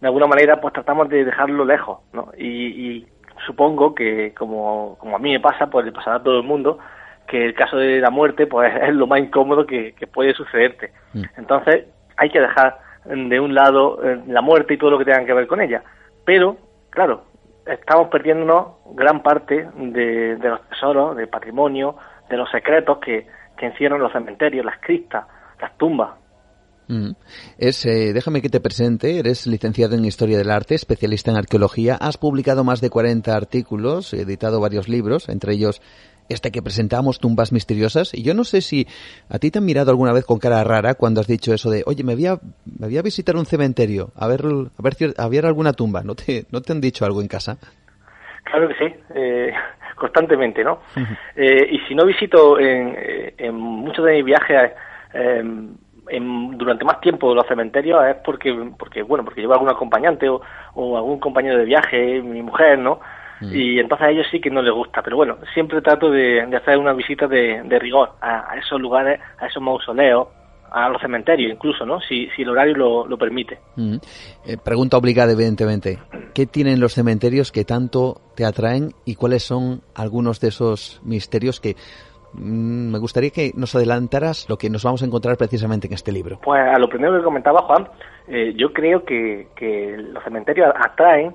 de 0.00 0.06
alguna 0.06 0.26
manera, 0.26 0.60
pues 0.60 0.74
tratamos 0.74 1.08
de 1.08 1.24
dejarlo 1.24 1.64
lejos, 1.64 2.00
¿no? 2.12 2.30
Y, 2.38 3.06
supongo 3.46 3.94
que, 3.94 4.34
como, 4.34 4.96
como 4.98 5.16
a 5.16 5.18
mí 5.18 5.30
me 5.32 5.40
pasa, 5.40 5.66
pues 5.68 5.84
le 5.84 5.92
pasará 5.92 6.16
a 6.16 6.22
todo 6.22 6.38
el 6.38 6.42
mundo, 6.42 6.78
que 7.26 7.46
el 7.46 7.54
caso 7.54 7.76
de 7.76 8.00
la 8.00 8.10
muerte, 8.10 8.46
pues 8.46 8.72
es 8.82 8.94
lo 8.94 9.06
más 9.06 9.20
incómodo 9.20 9.66
que, 9.66 9.94
puede 10.12 10.34
sucederte. 10.34 10.92
Mm. 11.12 11.22
Entonces, 11.36 11.86
hay 12.16 12.30
que 12.30 12.40
dejar 12.40 12.78
de 13.04 13.38
un 13.38 13.54
lado 13.54 14.02
eh, 14.02 14.20
la 14.26 14.40
muerte 14.40 14.74
y 14.74 14.78
todo 14.78 14.90
lo 14.90 14.98
que 14.98 15.04
tenga 15.04 15.24
que 15.24 15.32
ver 15.32 15.46
con 15.46 15.60
ella. 15.60 15.82
Pero, 16.24 16.56
claro, 16.90 17.24
estamos 17.66 18.08
perdiéndonos 18.08 18.78
gran 18.94 19.22
parte 19.22 19.68
de, 19.76 20.38
los 20.38 20.68
tesoros, 20.68 21.16
del 21.16 21.28
patrimonio, 21.28 21.96
de 22.28 22.36
los 22.36 22.50
secretos 22.50 22.98
que, 22.98 23.26
que 23.56 23.66
encierran 23.66 24.00
los 24.00 24.12
cementerios, 24.12 24.64
las 24.64 24.80
criptas, 24.80 25.26
las 25.60 25.76
tumbas. 25.76 26.10
Mm. 26.88 27.12
Es, 27.58 27.84
eh, 27.86 28.12
déjame 28.12 28.42
que 28.42 28.48
te 28.48 28.60
presente, 28.60 29.18
eres 29.18 29.46
licenciado 29.46 29.96
en 29.96 30.04
Historia 30.04 30.38
del 30.38 30.50
Arte, 30.50 30.74
especialista 30.74 31.30
en 31.30 31.36
arqueología, 31.36 31.96
has 31.96 32.16
publicado 32.16 32.64
más 32.64 32.80
de 32.80 32.90
40 32.90 33.34
artículos, 33.34 34.14
editado 34.14 34.60
varios 34.60 34.88
libros, 34.88 35.28
entre 35.28 35.54
ellos 35.54 35.80
este 36.28 36.50
que 36.50 36.62
presentamos, 36.62 37.20
Tumbas 37.20 37.52
Misteriosas, 37.52 38.14
y 38.14 38.22
yo 38.22 38.34
no 38.34 38.44
sé 38.44 38.60
si 38.60 38.86
a 39.28 39.38
ti 39.38 39.50
te 39.50 39.58
han 39.58 39.64
mirado 39.64 39.90
alguna 39.90 40.12
vez 40.12 40.24
con 40.24 40.38
cara 40.38 40.62
rara 40.64 40.94
cuando 40.94 41.20
has 41.20 41.26
dicho 41.26 41.52
eso 41.52 41.70
de, 41.70 41.82
oye, 41.86 42.04
me 42.04 42.14
voy 42.14 42.26
a, 42.26 42.38
me 42.78 42.86
voy 42.86 42.98
a 42.98 43.02
visitar 43.02 43.36
un 43.36 43.46
cementerio, 43.46 44.10
a 44.16 44.26
ver, 44.28 44.42
a 44.44 44.82
ver 44.82 44.94
si 44.94 45.12
había 45.16 45.40
alguna 45.40 45.72
tumba, 45.72 46.02
¿no 46.02 46.14
te, 46.14 46.46
¿no 46.50 46.60
te 46.60 46.72
han 46.72 46.80
dicho 46.80 47.04
algo 47.04 47.20
en 47.20 47.28
casa? 47.28 47.58
Claro 48.44 48.68
que 48.68 48.74
sí, 48.74 48.94
eh, 49.14 49.52
constantemente, 49.96 50.62
¿no? 50.62 50.80
Eh, 51.34 51.68
y 51.70 51.78
si 51.80 51.94
no 51.94 52.06
visito 52.06 52.58
en, 52.58 52.94
eh, 52.96 53.34
en, 53.38 53.54
muchos 53.54 54.04
de 54.04 54.14
mis 54.14 54.24
viajes 54.24 54.72
en, 55.12 56.58
durante 56.58 56.84
más 56.84 57.00
tiempo 57.00 57.34
los 57.34 57.46
cementerios 57.46 58.04
es 58.06 58.16
porque, 58.24 58.52
porque 58.78 59.02
bueno, 59.02 59.24
porque 59.24 59.40
llevo 59.40 59.54
algún 59.54 59.70
acompañante 59.70 60.28
o, 60.28 60.40
o 60.74 60.96
algún 60.96 61.18
compañero 61.18 61.58
de 61.58 61.64
viaje, 61.64 62.20
mi 62.22 62.42
mujer, 62.42 62.78
¿no? 62.78 63.00
Mm. 63.40 63.54
Y 63.54 63.78
entonces 63.78 64.06
a 64.06 64.10
ellos 64.10 64.26
sí 64.30 64.40
que 64.40 64.50
no 64.50 64.62
les 64.62 64.72
gusta. 64.72 65.02
Pero 65.02 65.16
bueno, 65.16 65.36
siempre 65.52 65.80
trato 65.82 66.10
de, 66.10 66.42
hacer 66.56 66.78
una 66.78 66.92
visita 66.92 67.26
de, 67.26 67.78
rigor 67.78 68.12
a, 68.20 68.56
esos 68.58 68.80
lugares, 68.80 69.20
a 69.38 69.46
esos 69.46 69.62
mausoleos, 69.62 70.28
a 70.70 70.88
los 70.88 71.00
cementerios 71.00 71.52
incluso, 71.52 71.86
¿no? 71.86 72.00
Si, 72.00 72.28
si 72.30 72.42
el 72.42 72.50
horario 72.50 73.06
lo, 73.06 73.18
permite. 73.18 73.58
Mm. 73.76 73.96
Eh, 74.46 74.56
pregunta 74.62 74.96
obligada, 74.96 75.32
evidentemente. 75.32 75.98
¿Qué 76.34 76.46
tienen 76.46 76.80
los 76.80 76.94
cementerios 76.94 77.52
que 77.52 77.64
tanto 77.64 78.20
te 78.34 78.44
atraen 78.44 78.92
y 79.04 79.14
cuáles 79.14 79.42
son 79.42 79.82
algunos 79.94 80.40
de 80.40 80.48
esos 80.48 81.00
misterios 81.04 81.60
que 81.60 81.76
mm, 82.32 82.90
me 82.90 82.98
gustaría 82.98 83.30
que 83.30 83.52
nos 83.54 83.74
adelantaras 83.74 84.48
lo 84.48 84.56
que 84.56 84.68
nos 84.68 84.84
vamos 84.84 85.02
a 85.02 85.06
encontrar 85.06 85.36
precisamente 85.36 85.86
en 85.86 85.94
este 85.94 86.12
libro? 86.12 86.40
Pues 86.42 86.60
a 86.60 86.78
lo 86.78 86.88
primero 86.88 87.16
que 87.16 87.24
comentaba 87.24 87.62
Juan, 87.62 87.88
eh, 88.28 88.52
yo 88.56 88.72
creo 88.72 89.04
que, 89.04 89.48
que 89.54 89.96
los 89.96 90.22
cementerios 90.24 90.72
atraen 90.74 91.34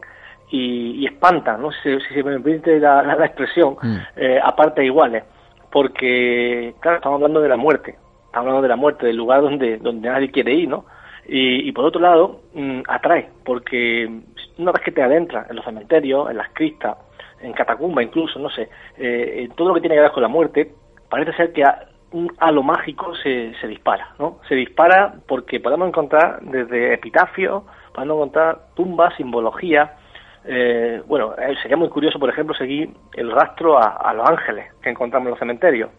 y, 0.51 1.05
espantan, 1.05 1.61
¿no? 1.61 1.71
Si, 1.71 1.99
se 1.99 2.23
me 2.23 2.39
permite 2.39 2.79
la, 2.79 3.01
la, 3.01 3.25
expresión, 3.25 3.77
mm. 3.81 3.97
eh, 4.17 4.39
aparte 4.43 4.83
iguales, 4.83 5.23
porque, 5.71 6.75
claro, 6.79 6.97
estamos 6.97 7.17
hablando 7.17 7.41
de 7.41 7.49
la 7.49 7.57
muerte, 7.57 7.95
estamos 8.25 8.47
hablando 8.47 8.61
de 8.61 8.67
la 8.67 8.75
muerte, 8.75 9.05
del 9.07 9.15
lugar 9.15 9.41
donde, 9.41 9.77
donde 9.77 10.09
nadie 10.09 10.31
quiere 10.31 10.53
ir, 10.53 10.69
¿no? 10.69 10.85
Y, 11.33 11.71
por 11.71 11.85
otro 11.85 12.01
lado, 12.01 12.41
mm, 12.53 12.81
atrae, 12.87 13.29
porque 13.45 14.09
una 14.57 14.71
vez 14.73 14.81
que 14.83 14.91
te 14.91 15.01
adentras 15.01 15.49
en 15.49 15.55
los 15.55 15.63
cementerios, 15.63 16.29
en 16.29 16.37
las 16.37 16.49
cristas, 16.49 16.97
en 17.39 17.53
catacumba 17.53 18.03
incluso, 18.03 18.37
no 18.37 18.49
sé, 18.49 18.69
eh, 18.97 19.47
todo 19.55 19.69
lo 19.69 19.75
que 19.75 19.81
tiene 19.81 19.95
que 19.95 20.01
ver 20.01 20.11
con 20.11 20.23
la 20.23 20.27
muerte, 20.27 20.73
parece 21.09 21.31
ser 21.33 21.53
que 21.53 21.63
un 22.11 22.33
halo 22.39 22.63
mágico 22.63 23.15
se, 23.15 23.53
se 23.61 23.67
dispara, 23.67 24.09
¿no? 24.19 24.39
Se 24.49 24.55
dispara 24.55 25.13
porque 25.25 25.61
podemos 25.61 25.87
encontrar 25.87 26.41
desde 26.41 26.93
epitafios, 26.93 27.63
podemos 27.93 28.17
encontrar 28.17 28.59
tumbas, 28.75 29.15
simbología, 29.15 29.95
eh, 30.43 31.01
bueno, 31.05 31.33
eh, 31.37 31.55
sería 31.61 31.77
muy 31.77 31.89
curioso, 31.89 32.17
por 32.19 32.29
ejemplo, 32.29 32.55
seguir 32.55 32.89
el 33.13 33.31
rastro 33.31 33.77
a, 33.77 34.13
los 34.13 34.27
ángeles 34.27 34.73
que 34.81 34.89
encontramos 34.89 35.27
en 35.27 35.31
los 35.31 35.39
cementerios, 35.39 35.89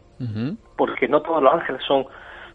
porque 0.77 1.09
no 1.09 1.21
todos 1.23 1.43
los 1.43 1.53
ángeles 1.53 1.83
son, 1.87 2.07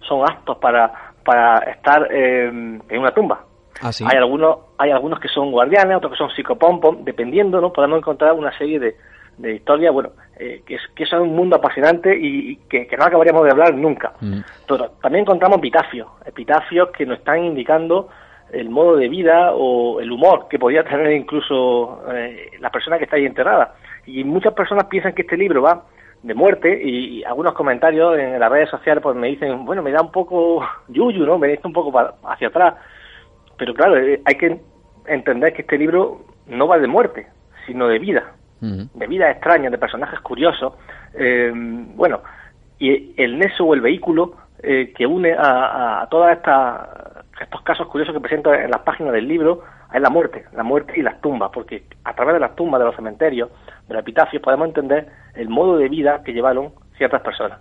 son 0.07 0.29
aptos 0.29 0.57
para, 0.57 1.13
para 1.23 1.57
estar 1.71 2.07
eh, 2.11 2.47
en 2.47 2.99
una 2.99 3.11
tumba. 3.11 3.43
Ah, 3.81 3.91
hay 4.05 4.17
algunos 4.17 4.57
hay 4.79 4.89
algunos 4.91 5.19
que 5.19 5.27
son 5.27 5.51
guardianes, 5.51 5.97
otros 5.97 6.13
que 6.13 6.17
son 6.17 6.31
psicopompos, 6.31 7.03
dependiendo, 7.05 7.61
¿no? 7.61 7.71
Podemos 7.71 7.99
encontrar 7.99 8.33
una 8.33 8.55
serie 8.57 8.79
de, 8.79 8.95
de 9.37 9.55
historias, 9.55 9.93
bueno, 9.93 10.09
que, 10.35 10.63
es, 10.75 10.81
que 10.95 11.05
son 11.05 11.21
un 11.21 11.35
mundo 11.35 11.57
apasionante 11.57 12.15
y, 12.19 12.55
que, 12.69 12.87
no 12.97 13.05
acabaríamos 13.05 13.43
de 13.43 13.51
hablar 13.51 13.75
nunca. 13.75 14.13
Pero 14.67 14.89
también 15.01 15.21
encontramos 15.21 15.59
epitafios, 15.59 16.07
epitafios 16.25 16.89
que 16.89 17.05
nos 17.05 17.19
están 17.19 17.43
indicando 17.43 18.09
el 18.51 18.69
modo 18.69 18.95
de 18.95 19.09
vida 19.09 19.53
o 19.53 19.99
el 19.99 20.11
humor 20.11 20.47
que 20.49 20.59
podía 20.59 20.83
tener 20.83 21.11
incluso 21.11 22.03
eh, 22.13 22.51
la 22.59 22.69
persona 22.69 22.97
que 22.97 23.03
está 23.03 23.17
ahí 23.17 23.25
enterrada. 23.25 23.75
Y 24.05 24.23
muchas 24.23 24.53
personas 24.53 24.85
piensan 24.85 25.13
que 25.13 25.23
este 25.23 25.37
libro 25.37 25.61
va 25.61 25.83
de 26.23 26.33
muerte 26.33 26.81
y, 26.83 27.23
algunos 27.23 27.53
comentarios 27.53 28.17
en 28.17 28.39
las 28.39 28.51
redes 28.51 28.69
sociales 28.69 29.03
pues 29.03 29.15
me 29.15 29.27
dicen, 29.27 29.65
bueno, 29.65 29.81
me 29.81 29.91
da 29.91 30.01
un 30.01 30.11
poco 30.11 30.65
yuyu, 30.87 31.25
¿no? 31.25 31.37
Me 31.37 31.53
da 31.53 31.59
un 31.63 31.73
poco 31.73 31.91
hacia 32.23 32.47
atrás. 32.47 32.75
Pero 33.57 33.73
claro, 33.73 33.97
eh, 33.97 34.21
hay 34.23 34.35
que 34.35 34.59
entender 35.07 35.53
que 35.53 35.61
este 35.63 35.77
libro 35.77 36.25
no 36.47 36.67
va 36.67 36.77
de 36.77 36.87
muerte, 36.87 37.27
sino 37.65 37.87
de 37.87 37.99
vida, 37.99 38.33
de 38.59 39.07
vida 39.07 39.29
extraña, 39.29 39.69
de 39.69 39.77
personajes 39.77 40.19
curiosos. 40.21 40.73
Eh, 41.13 41.51
bueno, 41.53 42.21
y 42.79 43.13
el 43.21 43.37
neso 43.37 43.65
o 43.65 43.73
el 43.73 43.81
vehículo 43.81 44.35
que 44.59 45.05
une 45.05 45.33
a, 45.33 46.01
a 46.01 46.09
toda 46.09 46.33
esta 46.33 47.16
estos 47.43 47.61
casos 47.61 47.87
curiosos 47.87 48.13
que 48.13 48.21
presento 48.21 48.53
en 48.53 48.71
las 48.71 48.81
páginas 48.81 49.13
del 49.13 49.27
libro 49.27 49.63
es 49.93 50.01
la 50.01 50.09
muerte, 50.09 50.45
la 50.53 50.63
muerte 50.63 50.93
y 50.95 51.01
las 51.01 51.21
tumbas, 51.21 51.51
porque 51.53 51.83
a 52.03 52.13
través 52.13 52.33
de 52.33 52.39
las 52.39 52.55
tumbas, 52.55 52.79
de 52.79 52.85
los 52.85 52.95
cementerios, 52.95 53.49
de 53.87 53.93
los 53.93 54.01
epitafios, 54.01 54.41
podemos 54.41 54.67
entender 54.67 55.07
el 55.35 55.49
modo 55.49 55.77
de 55.77 55.89
vida 55.89 56.21
que 56.23 56.33
llevaron 56.33 56.73
ciertas 56.97 57.21
personas. 57.21 57.59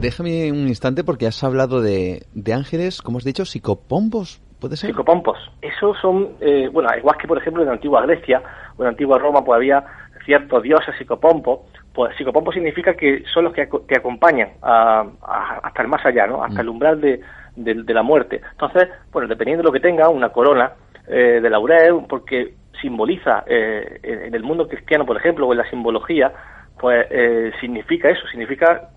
Déjame 0.00 0.52
un 0.52 0.68
instante 0.68 1.04
porque 1.04 1.26
has 1.26 1.42
hablado 1.42 1.80
de, 1.80 2.26
de 2.34 2.52
ángeles, 2.52 3.00
como 3.00 3.18
has 3.18 3.24
dicho, 3.24 3.44
psicopompos, 3.44 4.42
¿puede 4.60 4.76
ser? 4.76 4.90
Psicopompos. 4.90 5.38
Esos 5.62 5.96
son, 6.00 6.36
eh, 6.40 6.68
bueno, 6.70 6.88
igual 6.98 7.16
que 7.16 7.26
por 7.26 7.38
ejemplo 7.38 7.62
en 7.62 7.68
la 7.68 7.74
antigua 7.74 8.02
Grecia 8.02 8.42
o 8.76 8.82
en 8.82 8.84
la 8.84 8.90
antigua 8.90 9.18
Roma, 9.18 9.42
pues 9.44 9.56
había 9.56 9.84
ciertos 10.24 10.62
dioses 10.62 10.94
psicopompos, 10.98 11.60
pues 11.96 12.14
psicopompo 12.14 12.52
significa 12.52 12.92
que 12.92 13.24
son 13.32 13.44
los 13.44 13.54
que 13.54 13.66
te 13.88 13.96
acompañan 13.96 14.50
hasta 14.60 15.82
el 15.82 15.88
más 15.88 16.04
allá, 16.04 16.26
¿no? 16.26 16.44
Hasta 16.44 16.60
el 16.60 16.68
umbral 16.68 17.00
de, 17.00 17.22
la 17.56 18.02
muerte. 18.02 18.42
Entonces, 18.52 18.86
bueno, 19.10 19.26
dependiendo 19.26 19.62
de 19.62 19.68
lo 19.68 19.72
que 19.72 19.80
tenga, 19.80 20.10
una 20.10 20.28
corona 20.28 20.72
eh, 21.08 21.40
de 21.40 21.48
laurel, 21.48 22.02
porque 22.06 22.52
simboliza 22.82 23.44
eh, 23.46 23.98
en 24.02 24.34
el 24.34 24.42
mundo 24.42 24.68
cristiano, 24.68 25.06
por 25.06 25.16
ejemplo, 25.16 25.46
o 25.46 25.52
en 25.52 25.58
la 25.58 25.70
simbología, 25.70 26.34
pues 26.78 27.06
eh, 27.08 27.50
significa 27.62 28.10
eso, 28.10 28.26
significa 28.26 28.90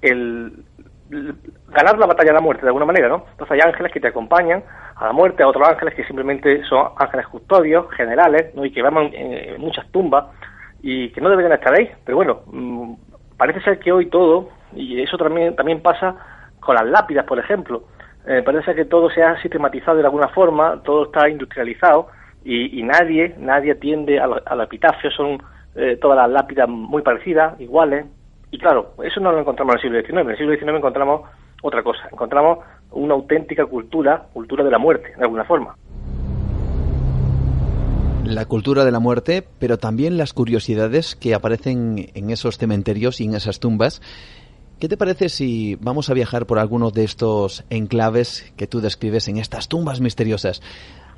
el, 0.00 0.52
ganar 1.70 1.98
la 1.98 2.06
batalla 2.06 2.30
de 2.30 2.34
la 2.34 2.40
muerte 2.40 2.62
de 2.62 2.68
alguna 2.68 2.86
manera, 2.86 3.08
¿no? 3.08 3.24
Entonces 3.32 3.50
hay 3.50 3.68
ángeles 3.68 3.90
que 3.90 3.98
te 3.98 4.08
acompañan 4.08 4.62
a 4.94 5.06
la 5.06 5.12
muerte, 5.12 5.42
a 5.42 5.48
otros 5.48 5.68
ángeles 5.68 5.94
que 5.94 6.04
simplemente 6.04 6.62
son 6.66 6.90
ángeles 6.98 7.26
custodios, 7.26 7.90
generales, 7.96 8.54
¿no? 8.54 8.64
Y 8.64 8.70
que 8.70 8.80
van 8.80 9.12
en 9.12 9.60
muchas 9.60 9.90
tumbas 9.90 10.26
y 10.86 11.08
que 11.08 11.20
no 11.22 11.30
deberían 11.30 11.54
estar 11.54 11.72
ahí. 11.72 11.88
Pero 12.04 12.16
bueno, 12.18 12.42
mm, 12.44 12.92
parece 13.38 13.62
ser 13.62 13.78
que 13.78 13.90
hoy 13.90 14.10
todo, 14.10 14.50
y 14.76 15.00
eso 15.00 15.16
también, 15.16 15.56
también 15.56 15.80
pasa 15.80 16.14
con 16.60 16.74
las 16.74 16.84
lápidas, 16.84 17.24
por 17.24 17.38
ejemplo. 17.38 17.84
Eh, 18.26 18.42
parece 18.44 18.74
que 18.74 18.84
todo 18.84 19.08
se 19.08 19.22
ha 19.22 19.40
sistematizado 19.40 19.96
de 19.96 20.04
alguna 20.04 20.28
forma, 20.28 20.82
todo 20.84 21.04
está 21.04 21.26
industrializado 21.30 22.08
y, 22.44 22.82
nadie, 22.82 23.34
nadie 23.38 23.72
atiende 23.72 24.20
a, 24.20 24.26
los 24.26 24.64
epitafios, 24.64 25.14
son 25.14 25.42
eh, 25.74 25.96
todas 25.98 26.18
las 26.18 26.28
lápidas 26.28 26.68
muy 26.68 27.00
parecidas, 27.00 27.58
iguales. 27.58 28.04
Y 28.50 28.58
claro, 28.58 28.92
eso 29.02 29.20
no 29.20 29.32
lo 29.32 29.40
encontramos 29.40 29.76
en 29.76 29.94
el 29.94 30.02
siglo 30.02 30.02
XIX. 30.02 30.20
En 30.20 30.30
el 30.30 30.36
siglo 30.36 30.52
XIX 30.54 30.76
encontramos 30.76 31.22
otra 31.62 31.82
cosa, 31.82 32.08
encontramos 32.12 32.58
una 32.90 33.14
auténtica 33.14 33.64
cultura, 33.64 34.26
cultura 34.34 34.62
de 34.62 34.70
la 34.70 34.78
muerte, 34.78 35.14
de 35.16 35.22
alguna 35.22 35.44
forma. 35.44 35.76
La 38.24 38.46
cultura 38.46 38.84
de 38.84 38.90
la 38.90 39.00
muerte, 39.00 39.46
pero 39.58 39.78
también 39.78 40.16
las 40.16 40.32
curiosidades 40.32 41.14
que 41.14 41.34
aparecen 41.34 42.10
en 42.14 42.30
esos 42.30 42.56
cementerios 42.56 43.20
y 43.20 43.24
en 43.24 43.34
esas 43.34 43.60
tumbas. 43.60 44.00
¿Qué 44.80 44.88
te 44.88 44.96
parece 44.96 45.28
si 45.28 45.76
vamos 45.76 46.10
a 46.10 46.14
viajar 46.14 46.46
por 46.46 46.58
algunos 46.58 46.92
de 46.94 47.04
estos 47.04 47.64
enclaves 47.70 48.52
que 48.56 48.66
tú 48.66 48.80
describes 48.80 49.28
en 49.28 49.38
estas 49.38 49.68
tumbas 49.68 50.00
misteriosas? 50.00 50.62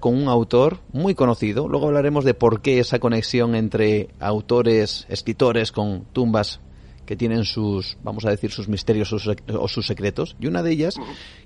con 0.01 0.15
un 0.15 0.29
autor 0.29 0.81
muy 0.93 1.15
conocido. 1.15 1.69
Luego 1.69 1.87
hablaremos 1.87 2.25
de 2.25 2.35
por 2.35 2.61
qué 2.61 2.81
esa 2.81 2.99
conexión 2.99 3.55
entre 3.55 4.11
autores, 4.21 5.07
escritores 5.09 5.73
con 5.73 6.05
tumbas 6.13 6.61
que 7.07 7.17
tienen 7.17 7.45
sus, 7.45 7.97
vamos 8.03 8.27
a 8.27 8.31
decir, 8.31 8.51
sus 8.51 8.69
misterios 8.69 9.13
o 9.13 9.69
sus 9.69 9.87
secretos. 9.87 10.37
Y 10.39 10.49
una 10.49 10.63
de 10.63 10.73
ellas, 10.73 10.97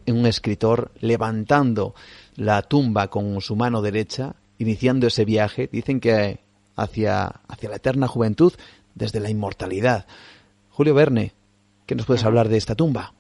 un 0.08 0.26
escritor 0.26 0.90
levantando 1.00 1.94
la 2.34 2.62
tumba 2.62 3.08
con 3.08 3.40
su 3.40 3.54
mano 3.54 3.82
derecha, 3.82 4.34
iniciando 4.60 5.08
ese 5.08 5.24
viaje, 5.24 5.68
dicen 5.72 5.98
que 5.98 6.38
hacia, 6.76 7.24
hacia 7.48 7.68
la 7.68 7.76
eterna 7.76 8.06
juventud, 8.06 8.52
desde 8.94 9.18
la 9.18 9.30
inmortalidad. 9.30 10.06
Julio 10.70 10.94
Verne, 10.94 11.32
¿qué 11.86 11.96
nos 11.96 12.06
puedes 12.06 12.24
hablar 12.24 12.48
de 12.48 12.58
esta 12.58 12.76
tumba? 12.76 13.12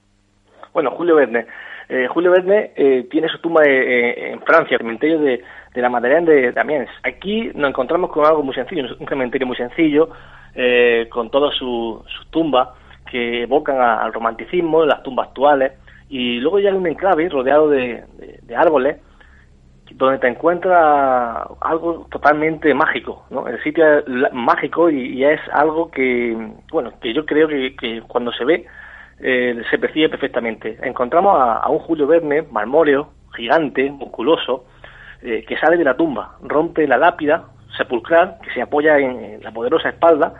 Bueno, 0.72 0.92
Julio 0.92 1.16
Verne 1.16 1.46
eh, 1.92 2.06
Julio 2.06 2.30
Verne 2.30 2.70
eh, 2.76 3.08
tiene 3.10 3.28
su 3.28 3.38
tumba 3.38 3.64
eh, 3.66 4.30
en 4.30 4.40
Francia, 4.42 4.76
el 4.76 4.78
cementerio 4.78 5.18
de, 5.18 5.42
la 5.74 5.88
Madeleine 5.88 6.30
de 6.30 6.52
Damiens. 6.52 6.88
Aquí 7.02 7.50
nos 7.52 7.70
encontramos 7.70 8.12
con 8.12 8.24
algo 8.24 8.44
muy 8.44 8.54
sencillo, 8.54 8.84
un 8.96 9.08
cementerio 9.08 9.44
muy 9.44 9.56
sencillo, 9.56 10.08
con 11.10 11.30
todas 11.30 11.54
sus 11.56 12.04
tumbas 12.30 12.68
que 13.10 13.42
evocan 13.42 13.80
al 13.80 14.12
romanticismo, 14.12 14.84
las 14.84 15.02
tumbas 15.02 15.28
actuales, 15.28 15.72
y 16.08 16.38
luego 16.38 16.60
ya 16.60 16.70
hay 16.70 16.76
un 16.76 16.86
enclave 16.86 17.28
rodeado 17.28 17.68
de, 17.68 18.04
árboles 18.56 18.98
donde 19.94 20.18
te 20.18 20.28
encuentras 20.28 21.46
algo 21.60 22.06
totalmente 22.10 22.72
mágico, 22.74 23.26
¿no? 23.30 23.46
El 23.46 23.62
sitio 23.62 23.98
es 23.98 24.04
mágico 24.32 24.90
y, 24.90 25.24
es 25.24 25.40
algo 25.52 25.90
que, 25.90 26.36
bueno, 26.70 26.92
que 27.00 27.12
yo 27.12 27.26
creo 27.26 27.48
que 27.48 28.02
cuando 28.08 28.32
se 28.32 28.44
ve 28.44 28.66
eh, 29.22 29.62
se 29.70 29.78
percibe 29.78 30.08
perfectamente. 30.08 30.78
Encontramos 30.82 31.36
a, 31.36 31.68
un 31.68 31.78
Julio 31.80 32.06
Verne, 32.06 32.42
marmóreo, 32.50 33.10
gigante, 33.36 33.90
musculoso, 33.90 34.64
eh, 35.22 35.44
que 35.46 35.58
sale 35.58 35.76
de 35.76 35.84
la 35.84 35.94
tumba, 35.94 36.36
rompe 36.42 36.86
la 36.86 36.96
lápida 36.96 37.44
sepulcral 37.76 38.38
que 38.42 38.50
se 38.52 38.62
apoya 38.62 38.98
en, 38.98 39.42
la 39.42 39.52
poderosa 39.52 39.90
espalda 39.90 40.32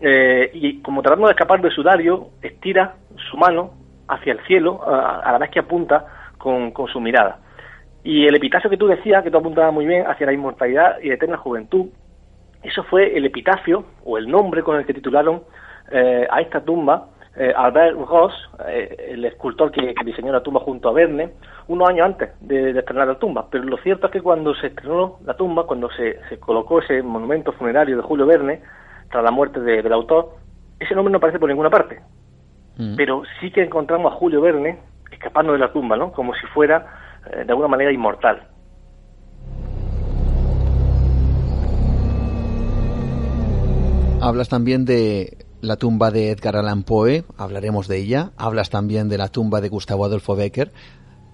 eh, 0.00 0.50
y 0.52 0.82
como 0.82 1.00
tratando 1.02 1.26
de 1.26 1.32
escapar 1.32 1.62
del 1.62 1.72
sudario, 1.72 2.28
estira 2.42 2.96
su 3.30 3.36
mano 3.38 3.72
hacia 4.06 4.34
el 4.34 4.40
cielo 4.46 4.80
a, 4.86 5.32
la 5.32 5.38
vez 5.38 5.50
que 5.50 5.60
apunta 5.60 6.04
con, 6.36 6.70
con, 6.72 6.86
su 6.88 7.00
mirada. 7.00 7.38
Y 8.08 8.26
el 8.26 8.34
epitafio 8.34 8.70
que 8.70 8.76
tú 8.76 8.86
decías, 8.86 9.22
que 9.22 9.30
tú 9.30 9.38
apuntabas 9.38 9.72
muy 9.72 9.84
bien, 9.84 10.06
hacia 10.06 10.26
la 10.26 10.32
inmortalidad 10.32 10.98
y 11.02 11.10
eterna 11.10 11.36
juventud, 11.36 11.86
eso 12.62 12.82
fue 12.84 13.16
el 13.16 13.26
epitafio 13.26 13.84
o 14.04 14.16
el 14.16 14.28
nombre 14.28 14.62
con 14.62 14.76
el 14.78 14.86
que 14.86 14.94
titularon 14.94 15.42
a 16.30 16.40
esta 16.40 16.60
tumba 16.60 17.08
eh, 17.40 17.54
Albert 17.56 17.96
Ross, 17.96 18.32
eh, 18.66 19.10
el 19.10 19.24
escultor 19.24 19.70
que, 19.70 19.94
diseñó 20.04 20.32
la 20.32 20.42
tumba 20.42 20.58
junto 20.58 20.88
a 20.88 20.92
Verne, 20.92 21.30
unos 21.68 21.88
años 21.88 22.06
antes 22.06 22.30
de, 22.40 22.76
estrenar 22.76 23.06
la 23.06 23.18
tumba. 23.18 23.46
Pero 23.48 23.62
lo 23.62 23.76
cierto 23.76 24.06
es 24.06 24.12
que 24.12 24.20
cuando 24.20 24.56
se 24.56 24.66
estrenó 24.66 25.18
la 25.24 25.34
tumba, 25.34 25.64
cuando 25.64 25.88
se, 25.90 26.18
colocó 26.40 26.80
ese 26.80 27.00
monumento 27.00 27.52
funerario 27.52 27.96
de 27.96 28.02
Julio 28.02 28.26
Verne, 28.26 28.60
tras 29.08 29.22
la 29.22 29.30
muerte 29.30 29.60
del 29.60 29.92
autor, 29.92 30.30
ese 30.80 30.96
nombre 30.96 31.12
no 31.12 31.18
aparece 31.18 31.38
por 31.38 31.48
ninguna 31.48 31.70
parte. 31.70 32.00
Mm. 32.76 32.96
Pero 32.96 33.22
sí 33.40 33.52
que 33.52 33.62
encontramos 33.62 34.12
a 34.12 34.16
Julio 34.16 34.40
Verne 34.40 34.80
escapando 35.12 35.52
de 35.52 35.60
la 35.60 35.72
tumba, 35.72 35.96
¿no? 35.96 36.10
Como 36.10 36.34
si 36.34 36.46
fuera 36.48 36.86
eh, 36.86 37.07
de 37.36 37.50
alguna 37.50 37.68
manera 37.68 37.92
inmortal. 37.92 38.48
Hablas 44.20 44.48
también 44.48 44.84
de 44.84 45.46
la 45.60 45.76
tumba 45.76 46.10
de 46.10 46.30
Edgar 46.30 46.56
Allan 46.56 46.82
Poe, 46.82 47.24
hablaremos 47.36 47.86
de 47.86 47.98
ella. 47.98 48.32
Hablas 48.36 48.68
también 48.68 49.08
de 49.08 49.16
la 49.16 49.28
tumba 49.28 49.60
de 49.60 49.68
Gustavo 49.68 50.04
Adolfo 50.04 50.34
Becker. 50.34 50.72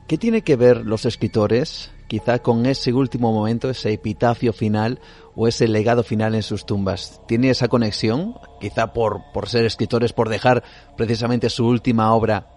¿Qué 0.06 0.18
tiene 0.18 0.42
que 0.42 0.56
ver 0.56 0.84
los 0.84 1.06
escritores 1.06 1.90
quizá 2.08 2.40
con 2.40 2.66
ese 2.66 2.92
último 2.92 3.32
momento, 3.32 3.70
ese 3.70 3.94
epitafio 3.94 4.52
final 4.52 5.00
o 5.34 5.48
ese 5.48 5.66
legado 5.66 6.02
final 6.02 6.34
en 6.34 6.42
sus 6.42 6.66
tumbas? 6.66 7.22
¿Tiene 7.26 7.48
esa 7.48 7.68
conexión? 7.68 8.34
Quizá 8.60 8.92
por, 8.92 9.22
por 9.32 9.48
ser 9.48 9.64
escritores, 9.64 10.12
por 10.12 10.28
dejar 10.28 10.62
precisamente 10.96 11.48
su 11.48 11.66
última 11.66 12.12
obra 12.12 12.48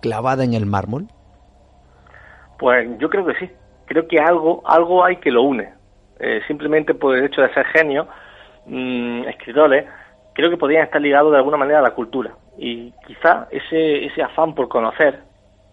clavada 0.00 0.44
en 0.44 0.54
el 0.54 0.64
mármol. 0.64 1.08
Pues 2.58 2.88
yo 2.98 3.08
creo 3.10 3.26
que 3.26 3.34
sí. 3.34 3.50
Creo 3.86 4.06
que 4.08 4.18
algo, 4.18 4.62
algo 4.66 5.04
hay 5.04 5.16
que 5.16 5.30
lo 5.30 5.42
une. 5.42 5.72
Eh, 6.18 6.40
simplemente 6.46 6.94
por 6.94 7.16
el 7.16 7.24
hecho 7.24 7.42
de 7.42 7.52
ser 7.52 7.66
genio, 7.66 8.08
mmm, 8.66 9.24
escritores, 9.28 9.86
creo 10.32 10.50
que 10.50 10.56
podrían 10.56 10.84
estar 10.84 11.00
ligados 11.00 11.30
de 11.32 11.38
alguna 11.38 11.56
manera 11.56 11.80
a 11.80 11.82
la 11.82 11.94
cultura. 11.94 12.32
Y 12.58 12.92
quizá 13.06 13.48
ese, 13.50 14.06
ese 14.06 14.22
afán 14.22 14.54
por 14.54 14.68
conocer, 14.68 15.20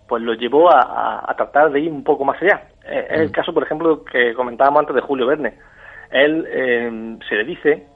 pues 0.08 0.22
lo 0.22 0.34
llevó 0.34 0.70
a, 0.70 1.34
tratar 1.38 1.72
de 1.72 1.80
ir 1.80 1.92
un 1.92 2.04
poco 2.04 2.26
más 2.26 2.42
allá. 2.42 2.64
Eh, 2.86 3.08
es 3.10 3.20
el 3.22 3.30
mm. 3.30 3.32
caso, 3.32 3.54
por 3.54 3.64
ejemplo, 3.64 4.04
que 4.04 4.34
comentábamos 4.34 4.82
antes 4.82 4.96
de 4.96 5.02
Julio 5.02 5.28
Verne. 5.28 5.54
Él 6.12 6.46
eh, 6.48 7.18
se 7.28 7.36
le 7.36 7.44
dice 7.46 7.88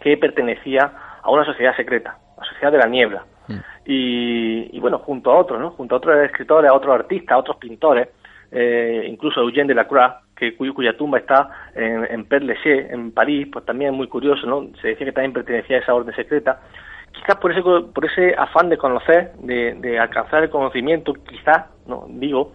que 0.00 0.16
pertenecía 0.16 0.92
a 1.22 1.30
una 1.30 1.44
sociedad 1.44 1.74
secreta, 1.76 2.18
la 2.38 2.44
sociedad 2.44 2.72
de 2.72 2.78
la 2.78 2.86
niebla. 2.86 3.24
Mm. 3.48 3.54
Y, 3.86 4.80
bueno, 4.80 4.98
junto 4.98 5.30
a 5.30 5.38
otros, 5.38 5.60
¿no? 5.60 5.70
Junto 5.70 5.94
a 5.94 5.98
otros 5.98 6.16
escritores, 6.24 6.70
a 6.70 6.74
otros 6.74 6.94
artistas, 6.94 7.32
a 7.34 7.38
otros 7.38 7.56
pintores, 7.56 8.08
eh, 8.50 9.06
incluso 9.08 9.40
Eugène 9.40 9.68
Delacroix, 9.68 10.12
que, 10.36 10.56
cuya 10.56 10.96
tumba 10.96 11.18
está 11.18 11.48
en, 11.74 12.04
en 12.10 12.24
Père 12.24 12.44
en 12.64 13.12
París, 13.12 13.48
pues 13.52 13.64
también 13.64 13.92
es 13.92 13.96
muy 13.96 14.08
curioso, 14.08 14.46
¿no? 14.46 14.68
Se 14.80 14.88
decía 14.88 15.06
que 15.06 15.12
también 15.12 15.32
pertenecía 15.32 15.76
a 15.76 15.80
esa 15.80 15.94
orden 15.94 16.14
secreta. 16.14 16.60
Quizás 17.12 17.36
por 17.36 17.52
ese, 17.52 17.62
por 17.62 18.04
ese 18.04 18.34
afán 18.36 18.68
de 18.68 18.76
conocer, 18.78 19.32
de, 19.34 19.98
alcanzar 19.98 20.42
el 20.42 20.50
conocimiento, 20.50 21.12
quizás, 21.12 21.66
no 21.86 22.06
digo, 22.08 22.52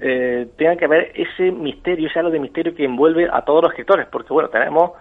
eh, 0.00 0.48
tenga 0.56 0.76
que 0.76 0.84
haber 0.84 1.12
ese 1.14 1.50
misterio, 1.52 2.08
ese 2.08 2.18
halo 2.18 2.30
de 2.30 2.40
misterio 2.40 2.74
que 2.74 2.84
envuelve 2.84 3.28
a 3.32 3.42
todos 3.42 3.62
los 3.62 3.72
escritores, 3.72 4.06
porque 4.10 4.32
bueno, 4.32 4.48
tenemos, 4.48 4.92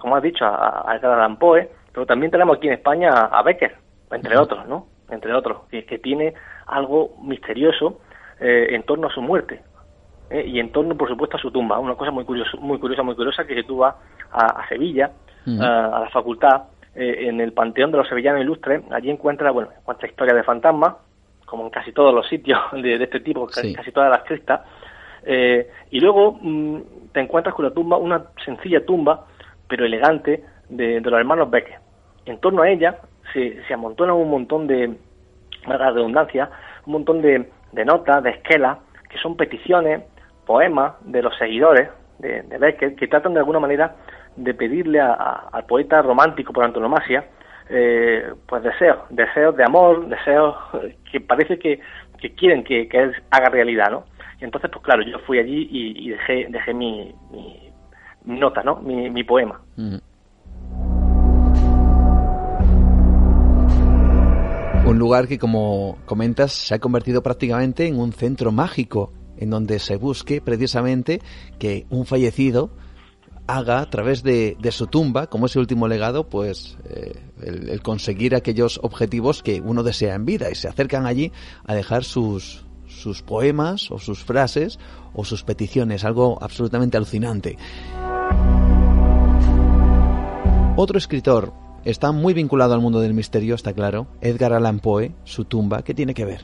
como 0.00 0.16
has 0.16 0.22
dicho, 0.22 0.44
a, 0.46 0.96
Edgar 0.96 1.12
Allan 1.12 1.38
Poe, 1.38 1.68
pero 1.92 2.06
también 2.06 2.30
tenemos 2.30 2.56
aquí 2.56 2.68
en 2.68 2.74
España 2.74 3.10
a 3.10 3.42
Becker, 3.42 3.76
entre 4.10 4.36
otros, 4.36 4.66
¿no? 4.66 4.86
Entre 5.10 5.32
otros, 5.32 5.62
que, 5.70 5.84
que 5.84 5.98
tiene 5.98 6.34
algo 6.66 7.16
misterioso 7.22 8.00
eh, 8.40 8.68
en 8.70 8.82
torno 8.82 9.08
a 9.08 9.12
su 9.12 9.22
muerte. 9.22 9.62
Eh, 10.30 10.46
y 10.46 10.60
en 10.60 10.70
torno, 10.72 10.96
por 10.96 11.08
supuesto, 11.08 11.36
a 11.36 11.40
su 11.40 11.50
tumba. 11.50 11.78
Una 11.78 11.94
cosa 11.94 12.10
muy 12.10 12.24
curiosa, 12.24 12.56
muy 12.58 12.78
curiosa, 12.78 13.02
muy 13.02 13.14
curiosa, 13.14 13.46
que 13.46 13.54
si 13.54 13.64
tú 13.64 13.78
vas 13.78 13.94
a, 14.30 14.66
Sevilla, 14.68 15.10
a, 15.46 16.00
la 16.00 16.10
facultad, 16.12 16.64
eh, 16.94 17.28
en 17.28 17.40
el 17.40 17.52
Panteón 17.52 17.92
de 17.92 17.98
los 17.98 18.08
Sevillanos 18.08 18.42
Ilustres, 18.42 18.82
allí 18.90 19.10
encuentras, 19.10 19.52
bueno, 19.52 19.70
encuentras 19.78 20.10
historias 20.10 20.36
de 20.36 20.42
fantasmas, 20.42 20.96
como 21.46 21.64
en 21.64 21.70
casi 21.70 21.92
todos 21.92 22.12
los 22.12 22.28
sitios 22.28 22.58
de, 22.72 23.02
este 23.02 23.20
tipo, 23.20 23.46
casi, 23.46 23.92
todas 23.92 24.10
las 24.10 24.24
cristas, 24.24 24.62
eh, 25.24 25.70
y 25.90 26.00
luego 26.00 26.38
mm, 26.40 26.80
te 27.12 27.20
encuentras 27.20 27.54
con 27.54 27.64
la 27.64 27.70
tumba, 27.70 27.96
una 27.96 28.24
sencilla 28.44 28.84
tumba, 28.84 29.26
pero 29.68 29.84
elegante, 29.84 30.44
de, 30.68 31.00
los 31.00 31.12
hermanos 31.12 31.50
Becker. 31.50 31.78
En 32.26 32.38
torno 32.40 32.62
a 32.62 32.68
ella 32.68 32.98
se, 33.32 33.62
se 33.66 33.74
amontona 33.74 34.14
un 34.14 34.30
montón 34.30 34.66
de, 34.66 34.96
la 35.66 35.90
redundancia, 35.90 36.50
un 36.86 36.92
montón 36.94 37.20
de, 37.22 37.48
de 37.72 37.84
notas, 37.84 38.22
de 38.22 38.30
esquelas, 38.30 38.78
que 39.10 39.18
son 39.18 39.36
peticiones, 39.36 40.02
poemas 40.46 40.94
de 41.04 41.22
los 41.22 41.36
seguidores 41.36 41.90
de, 42.18 42.42
Becker 42.58 42.94
que 42.96 43.08
tratan 43.08 43.34
de 43.34 43.40
alguna 43.40 43.60
manera 43.60 43.96
de 44.36 44.54
pedirle 44.54 45.00
al 45.00 45.64
poeta 45.66 46.02
romántico 46.02 46.52
por 46.52 46.64
antonomasia 46.64 47.24
eh, 47.70 48.32
pues 48.46 48.62
deseos, 48.62 48.98
deseos 49.10 49.54
de 49.56 49.64
amor, 49.64 50.08
deseos 50.08 50.56
que 51.10 51.20
parece 51.20 51.58
que, 51.58 51.80
quieren 52.36 52.64
que, 52.64 52.88
él 52.90 53.12
haga 53.30 53.50
realidad, 53.50 53.90
¿no? 53.90 54.04
Y 54.40 54.44
entonces, 54.44 54.70
pues 54.70 54.82
claro, 54.82 55.02
yo 55.02 55.18
fui 55.20 55.38
allí 55.38 55.68
y, 55.70 56.10
dejé, 56.10 56.46
dejé 56.48 56.72
mi, 56.72 57.14
nota, 58.24 58.62
¿no? 58.62 58.76
Mi, 58.76 59.22
poema. 59.22 59.60
Un 64.98 65.04
lugar 65.04 65.28
que, 65.28 65.38
como 65.38 65.96
comentas, 66.06 66.50
se 66.50 66.74
ha 66.74 66.80
convertido 66.80 67.22
prácticamente 67.22 67.86
en 67.86 68.00
un 68.00 68.12
centro 68.12 68.50
mágico 68.50 69.12
en 69.36 69.48
donde 69.48 69.78
se 69.78 69.94
busque 69.94 70.40
precisamente 70.40 71.20
que 71.60 71.86
un 71.88 72.04
fallecido 72.04 72.72
haga 73.46 73.78
a 73.78 73.88
través 73.90 74.24
de, 74.24 74.56
su 74.72 74.88
tumba, 74.88 75.28
como 75.28 75.46
ese 75.46 75.60
último 75.60 75.86
legado, 75.86 76.28
pues 76.28 76.78
eh, 76.90 77.12
el, 77.40 77.80
conseguir 77.80 78.34
aquellos 78.34 78.80
objetivos 78.82 79.44
que 79.44 79.60
uno 79.60 79.84
desea 79.84 80.16
en 80.16 80.24
vida 80.24 80.50
y 80.50 80.56
se 80.56 80.66
acercan 80.66 81.06
allí 81.06 81.30
a 81.64 81.76
dejar 81.76 82.02
sus, 82.02 82.66
sus 82.88 83.22
poemas 83.22 83.92
o 83.92 84.00
sus 84.00 84.24
frases 84.24 84.80
o 85.14 85.24
sus 85.24 85.44
peticiones, 85.44 86.04
algo 86.04 86.42
absolutamente 86.42 86.96
alucinante. 86.96 87.56
Otro 90.74 90.98
escritor 90.98 91.67
está 91.90 92.12
muy 92.12 92.34
vinculado 92.34 92.74
al 92.74 92.80
mundo 92.80 93.00
del 93.00 93.14
misterio, 93.14 93.54
está 93.54 93.72
claro, 93.72 94.06
Edgar 94.20 94.52
Allan 94.52 94.78
Poe, 94.78 95.12
su 95.24 95.46
tumba, 95.46 95.82
¿qué 95.82 95.94
tiene 95.94 96.12
que 96.12 96.26
ver? 96.26 96.40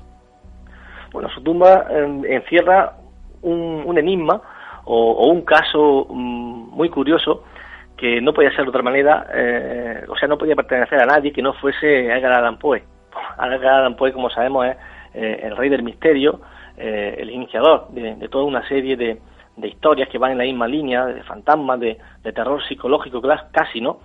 Bueno, 1.13 1.29
su 1.35 1.43
tumba 1.43 1.87
em, 1.91 2.25
encierra 2.25 2.95
un, 3.43 3.97
enigma 3.99 4.41
o, 4.87 5.29
un 5.29 5.43
caso 5.43 6.07
mm, 6.09 6.71
muy 6.75 6.89
curioso 6.89 7.45
que 7.97 8.21
no 8.23 8.33
podía 8.33 8.51
ser 8.51 8.65
de 8.65 8.71
otra 8.71 8.83
manera, 8.83 9.27
eh, 9.35 10.05
o 10.09 10.17
sea, 10.17 10.29
no 10.29 10.39
podía 10.39 10.57
pertenecer 10.57 11.01
a 11.01 11.07
nadie 11.07 11.33
que 11.33 11.43
no 11.43 11.53
fuese 11.55 12.07
Edgar 12.07 12.33
Allan 12.33 12.59
Poe. 12.59 12.83
Edgar 13.39 13.75
Allan 13.75 13.97
Poe, 13.97 14.13
como 14.13 14.31
sabemos, 14.31 14.67
es 14.67 14.77
eh, 15.13 15.41
el 15.45 15.57
rey 15.57 15.69
del 15.69 15.83
misterio, 15.83 16.41
eh, 16.77 17.17
el 17.19 17.31
iniciador 17.31 17.89
de, 17.91 18.29
toda 18.29 18.45
una 18.45 18.67
serie 18.67 18.97
de, 18.97 19.21
historias 19.63 20.09
que 20.09 20.19
van 20.19 20.33
en 20.33 20.39
la 20.39 20.45
misma 20.45 20.67
línea, 20.67 21.07
de 21.07 21.23
fantasmas, 21.23 21.81
de, 21.81 21.99
terror 22.35 22.63
psicológico, 22.67 23.23
casi, 23.53 23.81
¿no? 23.81 24.01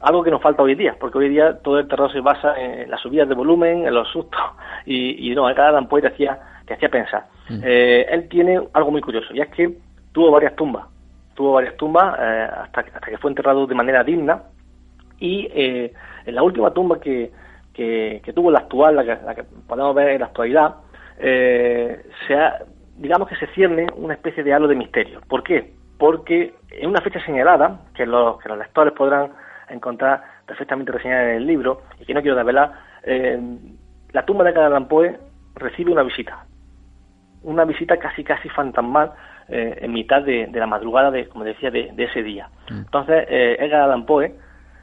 algo 0.00 0.22
que 0.22 0.30
nos 0.30 0.40
falta 0.40 0.62
hoy 0.62 0.74
día, 0.74 0.96
porque 0.98 1.18
hoy 1.18 1.28
día 1.28 1.58
todo 1.58 1.78
el 1.78 1.88
terror 1.88 2.12
se 2.12 2.20
basa 2.20 2.54
en 2.60 2.90
las 2.90 3.00
subidas 3.00 3.28
de 3.28 3.34
volumen, 3.34 3.86
en 3.86 3.94
los 3.94 4.08
sustos, 4.08 4.40
y, 4.86 5.30
y 5.30 5.34
no, 5.34 5.48
Edgar 5.50 5.68
Allan 5.68 5.88
Poe 5.88 6.00
te 6.00 6.08
hacía, 6.08 6.38
te 6.66 6.74
hacía 6.74 6.88
pensar. 6.88 7.26
Mm. 7.48 7.62
él 7.64 8.28
tiene 8.28 8.60
algo 8.72 8.90
muy 8.92 9.00
curioso, 9.00 9.34
y 9.34 9.40
es 9.40 9.48
que 9.48 9.76
tuvo 10.12 10.30
varias 10.30 10.54
tumbas, 10.54 10.86
tuvo 11.34 11.54
varias 11.54 11.76
tumbas 11.76 12.18
hasta, 12.18 12.80
hasta 12.80 13.10
que 13.10 13.18
fue 13.18 13.30
enterrado 13.30 13.66
de 13.66 13.74
manera 13.74 14.04
digna, 14.04 14.42
y 15.18 15.48
en 15.52 16.34
la 16.34 16.42
última 16.42 16.72
tumba 16.72 17.00
que, 17.00 17.30
que, 17.74 18.32
tuvo 18.34 18.50
la 18.50 18.60
actual, 18.60 18.96
la 18.96 19.34
que, 19.34 19.44
podemos 19.66 19.94
ver 19.94 20.10
en 20.10 20.20
la 20.20 20.26
actualidad, 20.26 20.74
eh, 21.18 22.02
digamos 23.00 23.28
que 23.28 23.36
se 23.36 23.46
cierne 23.48 23.86
una 23.96 24.14
especie 24.14 24.44
de 24.44 24.52
halo 24.52 24.68
de 24.68 24.76
misterio. 24.76 25.20
¿Por 25.28 25.42
qué? 25.42 25.72
Porque 25.98 26.54
en 26.70 26.90
una 26.90 27.00
fecha 27.00 27.24
señalada, 27.24 27.80
que 27.94 28.06
los, 28.06 28.38
que 28.40 28.48
los 28.48 28.58
lectores 28.58 28.92
podrán 28.94 29.32
encontrar 29.68 30.22
perfectamente 30.46 30.92
reseñada 30.92 31.30
en 31.30 31.36
el 31.36 31.46
libro, 31.46 31.82
y 31.98 32.04
que 32.04 32.14
no 32.14 32.20
quiero 32.20 32.36
desvelar, 32.36 32.72
eh, 33.02 33.40
la 34.12 34.24
tumba 34.24 34.44
de 34.44 34.50
Edgar 34.50 34.88
Poe 34.88 35.18
recibe 35.54 35.92
una 35.92 36.02
visita. 36.02 36.44
Una 37.42 37.64
visita 37.64 37.96
casi 37.96 38.22
casi 38.22 38.48
fantasmal 38.50 39.12
eh, 39.48 39.78
en 39.80 39.92
mitad 39.92 40.22
de, 40.22 40.48
la 40.52 40.66
madrugada, 40.66 41.10
de, 41.10 41.26
como 41.28 41.44
decía, 41.44 41.70
de, 41.70 41.92
ese 41.96 42.22
día. 42.22 42.48
Mm. 42.70 42.78
Entonces, 42.80 43.24
eh, 43.28 43.56
Edgar 43.58 43.82
Allan 43.82 44.04
Poe 44.04 44.34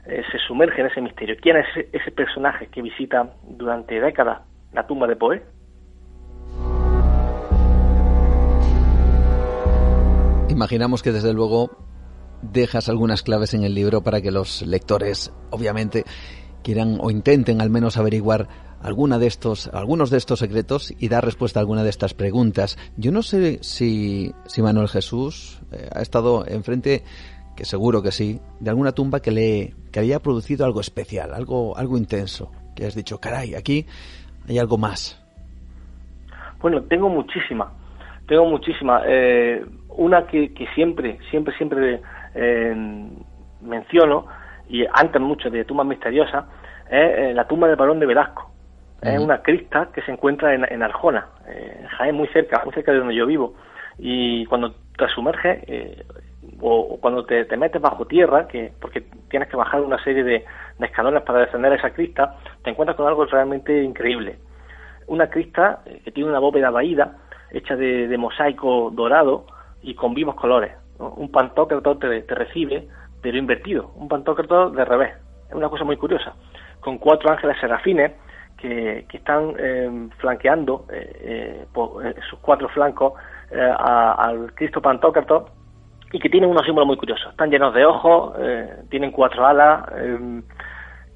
eh, 0.05 0.23
se 0.31 0.39
sumerge 0.39 0.81
en 0.81 0.87
ese 0.87 1.01
misterio. 1.01 1.35
¿Quién 1.41 1.57
es 1.57 1.67
ese, 1.91 2.11
personaje 2.11 2.67
que 2.67 2.81
visita 2.81 3.29
durante 3.43 3.99
décadas 3.99 4.41
la 4.73 4.87
tumba 4.87 5.07
de 5.07 5.15
Poe? 5.15 5.41
Imaginamos 10.57 11.03
que 11.03 11.11
desde 11.11 11.33
luego 11.33 11.69
dejas 12.41 12.89
algunas 12.89 13.21
claves 13.21 13.53
en 13.53 13.63
el 13.63 13.75
libro 13.75 14.01
para 14.01 14.21
que 14.21 14.31
los 14.31 14.63
lectores, 14.63 15.31
obviamente, 15.51 16.03
quieran 16.63 16.97
o 16.99 17.11
intenten 17.11 17.61
al 17.61 17.69
menos 17.69 17.95
averiguar 17.95 18.47
alguna 18.81 19.19
de 19.19 19.27
estos, 19.27 19.67
algunos 19.67 20.09
de 20.09 20.17
estos 20.17 20.39
secretos 20.39 20.95
y 20.97 21.09
dar 21.09 21.23
respuesta 21.23 21.59
a 21.59 21.61
alguna 21.61 21.83
de 21.83 21.91
estas 21.91 22.15
preguntas. 22.15 22.79
Yo 22.97 23.11
no 23.11 23.21
sé 23.21 23.59
si, 23.61 24.33
si 24.47 24.63
Manuel 24.63 24.87
Jesús 24.87 25.61
eh, 25.71 25.91
ha 25.93 26.01
estado 26.01 26.43
enfrente 26.47 27.03
que 27.55 27.63
seguro 27.63 28.01
que 28.01 28.11
sí, 28.11 28.41
de 28.59 28.71
alguna 28.71 28.93
tumba 28.93 29.19
que 29.19 29.29
le 29.29 29.75
que 29.91 29.99
había 29.99 30.19
producido 30.21 30.65
algo 30.65 30.81
especial, 30.81 31.35
algo 31.35 31.77
algo 31.77 31.99
intenso, 31.99 32.51
que 32.75 32.87
has 32.87 32.95
dicho, 32.95 33.19
caray, 33.19 33.53
aquí 33.53 33.85
hay 34.47 34.57
algo 34.57 34.79
más. 34.79 35.23
Bueno, 36.59 36.81
tengo 36.81 37.09
muchísimas, 37.09 37.67
tengo 38.27 38.45
muchísimas. 38.45 39.03
Eh, 39.07 39.65
una 39.89 40.27
que, 40.27 40.53
que, 40.53 40.67
siempre, 40.75 41.17
siempre, 41.29 41.55
siempre 41.57 42.01
eh, 42.35 42.75
menciono, 43.61 44.25
y 44.69 44.85
antes 44.93 45.21
mucho 45.21 45.49
de 45.49 45.65
tumbas 45.65 45.87
misteriosas, 45.87 46.45
es 46.89 47.17
eh, 47.17 47.33
la 47.33 47.47
tumba 47.47 47.67
del 47.67 47.77
barón 47.77 47.99
de 47.99 48.05
Velasco. 48.05 48.51
Es 49.01 49.19
una 49.19 49.43
crista 49.43 49.89
que 49.93 50.01
se 50.01 50.11
encuentra 50.11 50.55
en, 50.55 50.65
en 50.69 50.81
Arjona, 50.81 51.27
en 51.47 51.85
Jaén, 51.85 52.15
muy 52.15 52.27
cerca, 52.29 52.63
muy 52.65 52.73
cerca 52.73 52.91
de 52.91 52.97
donde 52.97 53.13
yo 53.15 53.27
vivo. 53.27 53.53
Y 53.99 54.43
cuando 54.47 54.73
te 54.97 55.07
sumerges, 55.09 55.63
o, 56.61 56.97
cuando 56.99 57.25
te, 57.25 57.45
metes 57.57 57.81
bajo 57.81 58.05
tierra, 58.05 58.47
que 58.47 58.71
porque 58.79 59.01
tienes 59.29 59.49
que 59.49 59.57
bajar 59.57 59.81
una 59.81 60.01
serie 60.03 60.23
de, 60.23 60.45
escalones 60.79 61.23
para 61.23 61.39
descender 61.39 61.71
a 61.71 61.75
esa 61.75 61.91
crista, 61.91 62.35
te 62.63 62.69
encuentras 62.69 62.95
con 62.95 63.07
algo 63.07 63.25
realmente 63.25 63.83
increíble. 63.83 64.37
Una 65.07 65.29
crista 65.29 65.81
eh, 65.85 66.01
que 66.03 66.11
tiene 66.11 66.29
una 66.29 66.39
bóveda 66.39 66.69
vaída, 66.69 67.17
hecha 67.51 67.75
de, 67.75 68.15
mosaico 68.17 68.91
dorado 68.93 69.45
y 69.81 69.95
con 69.95 70.13
vivos 70.13 70.35
colores. 70.35 70.73
Un 70.99 71.31
pantocrator 71.31 71.99
te, 71.99 72.35
recibe, 72.35 72.87
pero 73.21 73.37
invertido, 73.37 73.91
un 73.95 74.07
pantocrator 74.07 74.71
de 74.71 74.85
revés. 74.85 75.13
Es 75.49 75.55
una 75.55 75.69
cosa 75.69 75.83
muy 75.83 75.97
curiosa. 75.97 76.33
Con 76.79 76.97
cuatro 76.97 77.31
ángeles 77.31 77.57
serafines 77.59 78.13
que, 78.57 79.05
que 79.07 79.17
están 79.17 79.53
eh, 79.59 80.09
flanqueando 80.17 80.85
eh, 80.91 81.65
por 81.73 82.03
sus 82.29 82.39
cuatro 82.39 82.69
flancos 82.69 83.13
al 83.51 84.53
Cristo 84.55 84.81
Pantocrator 84.81 85.57
y 86.11 86.19
que 86.19 86.29
tienen 86.29 86.49
unos 86.49 86.65
símbolos 86.65 86.87
muy 86.87 86.97
curiosos. 86.97 87.29
Están 87.31 87.49
llenos 87.49 87.73
de 87.73 87.85
ojos, 87.85 88.33
eh, 88.39 88.83
tienen 88.89 89.11
cuatro 89.11 89.45
alas, 89.45 89.85
eh, 89.95 90.41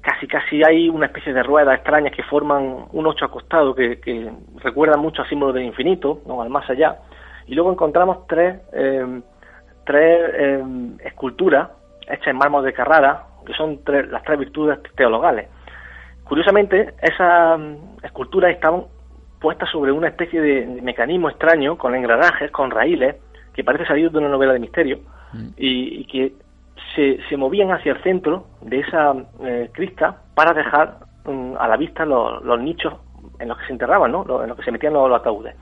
casi 0.02 0.26
casi 0.26 0.62
hay 0.62 0.88
una 0.88 1.06
especie 1.06 1.32
de 1.32 1.42
ruedas 1.42 1.76
extrañas 1.76 2.14
que 2.14 2.22
forman 2.24 2.86
un 2.92 3.06
ocho 3.06 3.24
acostado 3.24 3.74
que, 3.74 4.00
que 4.00 4.30
recuerdan 4.56 5.00
mucho 5.00 5.22
al 5.22 5.28
símbolo 5.28 5.52
del 5.52 5.64
infinito, 5.64 6.20
¿no? 6.26 6.42
al 6.42 6.50
más 6.50 6.68
allá. 6.68 6.98
Y 7.46 7.54
luego 7.54 7.72
encontramos 7.72 8.26
tres, 8.26 8.60
eh, 8.72 9.20
tres 9.84 10.64
esculturas 11.04 11.70
hechas 12.08 12.28
en 12.28 12.36
mármol 12.36 12.64
de 12.64 12.72
Carrara, 12.72 13.26
que 13.46 13.52
son 13.54 13.80
las 13.86 14.22
tres 14.22 14.38
virtudes 14.38 14.78
teologales. 14.96 15.48
Curiosamente, 16.24 16.94
esas 17.00 17.58
mm, 17.58 18.04
esculturas 18.04 18.52
estaban 18.52 18.84
puestas 19.40 19.68
sobre 19.70 19.92
una 19.92 20.08
especie 20.08 20.40
de 20.40 20.80
mecanismo 20.82 21.28
extraño, 21.28 21.76
con 21.76 21.94
engranajes, 21.94 22.50
con 22.50 22.70
raíles, 22.70 23.16
que 23.52 23.64
parece 23.64 23.86
salir 23.86 24.10
de 24.10 24.18
una 24.18 24.28
novela 24.28 24.52
de 24.52 24.60
misterio 24.60 25.00
mm. 25.32 25.48
y, 25.56 26.04
que 26.06 26.32
se, 26.94 27.18
se, 27.28 27.36
movían 27.36 27.70
hacia 27.70 27.92
el 27.92 28.02
centro 28.02 28.46
de 28.60 28.80
esa 28.80 29.14
eh, 29.44 29.70
crista 29.72 30.22
para 30.34 30.52
dejar 30.52 30.98
mm, 31.24 31.54
a 31.58 31.68
la 31.68 31.76
vista 31.76 32.04
los, 32.04 32.60
nichos 32.60 32.94
en 33.38 33.48
los 33.48 33.58
que 33.58 33.66
se 33.66 33.72
enterraban, 33.72 34.12
¿no? 34.12 34.24
en 34.42 34.48
los 34.48 34.56
que 34.56 34.64
se 34.64 34.72
metían 34.72 34.92
los, 34.92 35.12
ataúdes. 35.12 35.54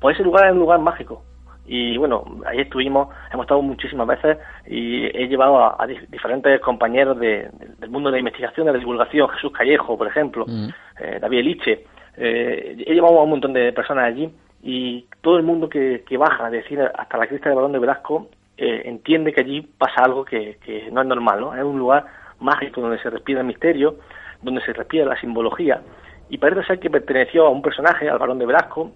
Pues 0.00 0.16
ese 0.16 0.24
lugar 0.24 0.46
es 0.46 0.52
un 0.52 0.60
lugar 0.60 0.80
mágico. 0.80 1.22
Y 1.66 1.96
bueno, 1.96 2.24
ahí 2.46 2.60
estuvimos, 2.60 3.08
hemos 3.32 3.44
estado 3.44 3.62
muchísimas 3.62 4.06
veces 4.06 4.36
y 4.66 5.06
he 5.06 5.26
llevado 5.28 5.80
a, 5.80 5.86
diferentes 5.86 6.60
compañeros 6.60 7.18
de, 7.18 7.48
del 7.78 7.90
mundo 7.90 8.10
de 8.10 8.16
la 8.16 8.18
investigación, 8.18 8.66
de 8.66 8.72
la 8.74 8.78
divulgación, 8.78 9.28
Jesús 9.30 9.50
Callejo, 9.52 9.96
por 9.96 10.06
ejemplo, 10.06 10.44
mm. 10.46 10.68
eh, 11.00 11.18
David 11.20 11.38
Eliche. 11.38 11.86
Eh, 12.16 12.84
he 12.86 12.94
llevado 12.94 13.18
a 13.18 13.22
un 13.22 13.30
montón 13.30 13.54
de 13.54 13.72
personas 13.72 14.04
allí 14.04 14.30
y 14.62 15.06
todo 15.20 15.36
el 15.36 15.42
mundo 15.42 15.68
que, 15.68 16.02
baja, 16.18 16.46
es 16.46 16.52
decir, 16.52 16.80
hasta 16.80 17.18
la 17.18 17.26
crista 17.26 17.48
del 17.48 17.56
balón 17.56 17.72
de 17.72 17.78
Velasco, 17.78 18.28
eh, 18.56 18.82
entiende 18.84 19.32
que 19.32 19.40
allí 19.40 19.62
pasa 19.62 20.04
algo 20.04 20.24
que, 20.24 20.58
no 20.92 21.00
es 21.00 21.06
normal, 21.06 21.40
¿no? 21.40 21.54
Es 21.54 21.62
un 21.64 21.78
lugar 21.78 22.06
mágico 22.38 22.80
donde 22.80 22.98
se 22.98 23.10
respira 23.10 23.40
el 23.40 23.46
misterio, 23.46 23.96
donde 24.42 24.60
se 24.62 24.72
respira 24.72 25.04
la 25.04 25.20
simbología, 25.20 25.82
y 26.28 26.38
parece 26.38 26.64
ser 26.64 26.78
que 26.78 26.90
perteneció 26.90 27.46
a 27.46 27.50
un 27.50 27.62
personaje, 27.62 28.08
al 28.08 28.18
balón 28.18 28.38
de 28.38 28.46
Velasco, 28.46 28.92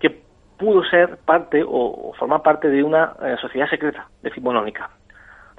que 0.00 0.22
pudo 0.58 0.84
ser 0.84 1.18
parte 1.18 1.62
o, 1.66 2.12
formar 2.18 2.42
parte 2.42 2.68
de 2.68 2.82
una 2.82 3.14
eh, 3.22 3.36
sociedad 3.40 3.68
secreta 3.68 4.08
decimonónica, 4.22 4.90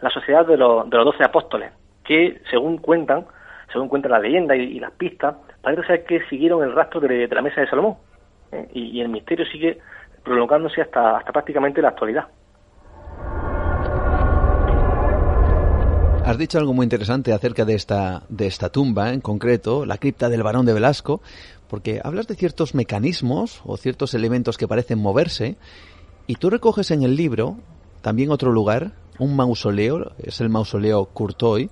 la 0.02 0.10
sociedad 0.10 0.46
de, 0.46 0.58
los, 0.58 0.90
de 0.90 0.98
los 0.98 1.06
doce 1.06 1.24
apóstoles, 1.24 1.72
que 2.04 2.42
según 2.50 2.78
cuentan, 2.78 3.26
según 3.72 3.88
cuenta 3.88 4.10
la 4.10 4.20
leyenda 4.20 4.56
y, 4.56 4.80
las 4.80 4.92
pistas, 4.92 5.36
parece 5.62 5.86
ser 5.88 6.06
que 6.06 6.26
siguieron 6.26 6.64
el 6.64 6.74
rastro 6.74 7.00
de 7.00 7.28
la 7.28 7.42
mesa 7.42 7.62
de 7.62 7.68
Salomón, 7.68 7.96
¿eh? 8.52 8.68
y, 8.74 9.00
el 9.00 9.10
misterio 9.10 9.46
sigue 9.46 9.80
prolongándose 10.24 10.82
hasta, 10.82 11.18
hasta 11.18 11.32
prácticamente 11.32 11.82
la 11.82 11.90
actualidad. 11.90 12.28
Has 16.28 16.38
dicho 16.38 16.60
algo 16.60 16.74
muy 16.74 16.84
interesante 16.84 17.32
acerca 17.32 17.64
de 17.64 17.74
esta, 17.74 18.24
de 18.28 18.48
esta 18.48 18.68
tumba, 18.70 19.14
en 19.14 19.22
concreto, 19.22 19.86
la 19.86 19.98
cripta 19.98 20.28
del 20.28 20.44
varón 20.44 20.66
de 20.66 20.74
Velasco, 20.74 21.22
porque 21.70 22.02
hablas 22.04 22.28
de 22.28 22.36
ciertos 22.36 22.76
mecanismos 22.76 23.62
o 23.66 23.78
ciertos 23.78 24.14
elementos 24.14 24.58
que 24.58 24.68
parecen 24.68 25.00
moverse, 25.00 25.56
y 26.28 26.36
tú 26.36 26.50
recoges 26.50 26.92
en 26.92 27.04
el 27.04 27.16
libro 27.16 27.56
también 28.02 28.30
otro 28.30 28.52
lugar, 28.52 28.92
un 29.20 29.38
mausoleo, 29.38 30.12
es 30.22 30.42
el 30.42 30.50
mausoleo 30.50 31.06
Courtois, 31.06 31.70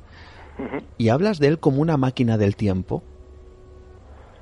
y 0.98 1.10
hablas 1.10 1.40
de 1.40 1.48
él 1.50 1.60
como 1.60 1.82
una 1.82 1.98
máquina 1.98 2.38
del 2.38 2.56
tiempo. 2.56 3.04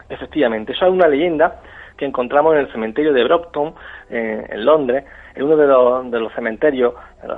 Efectivamente, 0.09 0.73
eso 0.73 0.85
es 0.85 0.91
una 0.91 1.07
leyenda 1.07 1.59
que 1.97 2.05
encontramos 2.05 2.53
en 2.53 2.59
el 2.59 2.71
cementerio 2.71 3.13
de 3.13 3.23
Brompton, 3.23 3.73
eh, 4.11 4.45
en 4.47 4.63
Londres, 4.63 5.05
es 5.33 5.41
uno 5.41 5.57
de 5.57 5.65
los, 5.65 6.11
de 6.11 6.19
los 6.19 6.31
cementerios, 6.33 6.93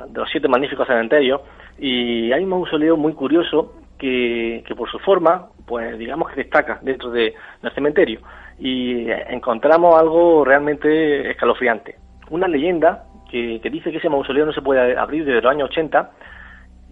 de 0.10 0.20
los 0.20 0.30
siete 0.30 0.50
magníficos 0.50 0.86
cementerios, 0.88 1.40
y 1.78 2.32
hay 2.32 2.44
un 2.44 2.50
mausoleo 2.50 2.98
muy 2.98 3.14
curioso 3.14 3.74
que, 3.98 4.64
que 4.68 4.76
por 4.76 4.90
su 4.90 5.00
forma, 5.00 5.48
pues 5.66 5.98
digamos 5.98 6.30
que 6.30 6.44
destaca 6.44 6.80
dentro 6.82 7.12
de, 7.12 7.34
del 7.62 7.72
cementerio. 7.74 8.20
Y 8.60 9.08
encontramos 9.30 10.00
algo 10.00 10.46
realmente 10.46 11.30
escalofriante. 11.32 11.96
Una 12.30 12.48
leyenda 12.48 13.04
que, 13.30 13.60
que 13.62 13.70
dice 13.70 13.92
que 13.92 13.98
ese 13.98 14.10
mausoleo 14.10 14.46
no 14.46 14.54
se 14.54 14.62
puede 14.62 14.98
abrir 14.98 15.26
desde 15.26 15.42
los 15.42 15.52
años 15.52 15.70
80 15.70 16.12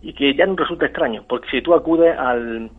y 0.02 0.14
que 0.14 0.34
ya 0.36 0.46
no 0.46 0.56
resulta 0.56 0.86
extraño, 0.86 1.24
porque 1.30 1.50
si 1.50 1.62
tú 1.62 1.74
acudes 1.74 2.18
al, 2.18 2.70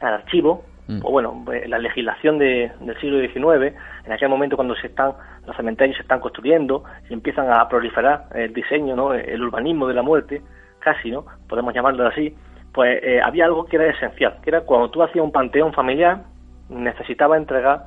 al 0.00 0.14
archivo, 0.14 0.64
Mm. 0.86 1.00
o 1.02 1.10
bueno, 1.12 1.40
pues, 1.46 1.66
la 1.66 1.78
legislación 1.78 2.36
de- 2.38 2.70
del 2.80 3.00
siglo 3.00 3.18
XIX, 3.18 3.74
en 4.04 4.12
aquel 4.12 4.28
momento 4.28 4.54
cuando 4.54 4.74
se 4.76 4.88
están 4.88 5.14
los 5.46 5.56
cementerios 5.56 5.96
se 5.96 6.02
están 6.02 6.20
construyendo 6.20 6.84
y 7.08 7.14
empiezan 7.14 7.50
a 7.50 7.66
proliferar 7.70 8.24
el 8.34 8.52
diseño, 8.52 8.94
¿no? 8.94 9.14
el 9.14 9.42
urbanismo 9.42 9.88
de 9.88 9.94
la 9.94 10.02
muerte, 10.02 10.42
casi, 10.84 11.10
¿no? 11.10 11.24
Podemos 11.48 11.74
llamarlo 11.74 12.06
así, 12.06 12.34
pues 12.72 13.02
eh, 13.02 13.20
había 13.24 13.46
algo 13.46 13.64
que 13.64 13.76
era 13.76 13.86
esencial, 13.86 14.36
que 14.42 14.50
era 14.50 14.60
cuando 14.60 14.90
tú 14.90 15.02
hacías 15.02 15.24
un 15.24 15.32
panteón 15.32 15.72
familiar, 15.72 16.22
necesitaba 16.68 17.36
entregar 17.36 17.84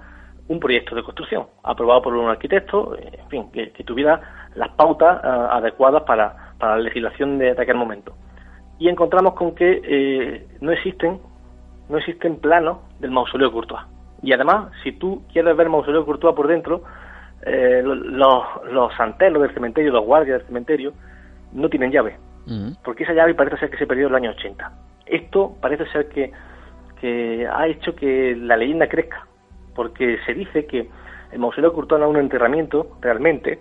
un 0.49 0.59
proyecto 0.59 0.95
de 0.95 1.03
construcción 1.03 1.45
aprobado 1.63 2.01
por 2.01 2.15
un 2.15 2.29
arquitecto, 2.29 2.95
eh, 2.97 3.19
en 3.21 3.29
fin, 3.29 3.51
que, 3.51 3.67
tuviera 3.83 4.49
las 4.55 4.69
pautas 4.69 5.19
ah, 5.23 5.49
adecuadas 5.53 6.03
para, 6.03 6.53
para 6.57 6.77
la 6.77 6.83
legislación 6.83 7.37
de, 7.37 7.53
de 7.53 7.61
aquel 7.61 7.75
momento. 7.75 8.13
Y 8.79 8.89
encontramos 8.89 9.33
con 9.33 9.53
que 9.55 9.81
eh, 9.83 10.47
no 10.61 10.71
existen 10.71 11.19
no 11.89 11.97
existen 11.97 12.37
planos 12.37 12.79
del 12.99 13.11
mausoleo 13.11 13.51
Courtois. 13.51 13.81
Y 14.21 14.33
además, 14.33 14.71
si 14.83 14.91
tú 14.91 15.23
quieres 15.31 15.55
ver 15.55 15.67
el 15.67 15.71
mausoleo 15.71 16.05
Courtois 16.05 16.35
por 16.35 16.47
dentro, 16.47 16.83
eh, 17.43 17.81
lo- 17.83 17.95
los, 17.95 18.43
los 18.71 18.91
del 19.19 19.53
cementerio, 19.53 19.91
los 19.93 20.03
guardias 20.05 20.39
del 20.39 20.47
cementerio, 20.47 20.93
no 21.53 21.69
tienen 21.69 21.91
llave, 21.91 22.17
Porque 22.83 23.03
esa 23.03 23.13
llave 23.13 23.35
parece 23.35 23.57
ser 23.57 23.69
que 23.69 23.77
se 23.77 23.87
perdió 23.87 24.07
en 24.07 24.11
el 24.11 24.15
año 24.15 24.31
80. 24.31 24.71
Esto 25.05 25.55
parece 25.61 25.85
ser 25.87 26.07
que, 26.09 26.31
que 26.99 27.47
ha 27.47 27.67
hecho 27.67 27.95
que 27.95 28.35
la 28.35 28.57
leyenda 28.57 28.87
crezca, 28.87 29.27
porque 29.75 30.17
se 30.25 30.33
dice 30.33 30.65
que 30.65 30.87
el 31.31 31.39
mausoleo 31.39 31.73
Courtois 31.73 31.99
no 31.99 32.07
es 32.07 32.11
un 32.11 32.21
enterramiento 32.21 32.97
realmente, 33.01 33.59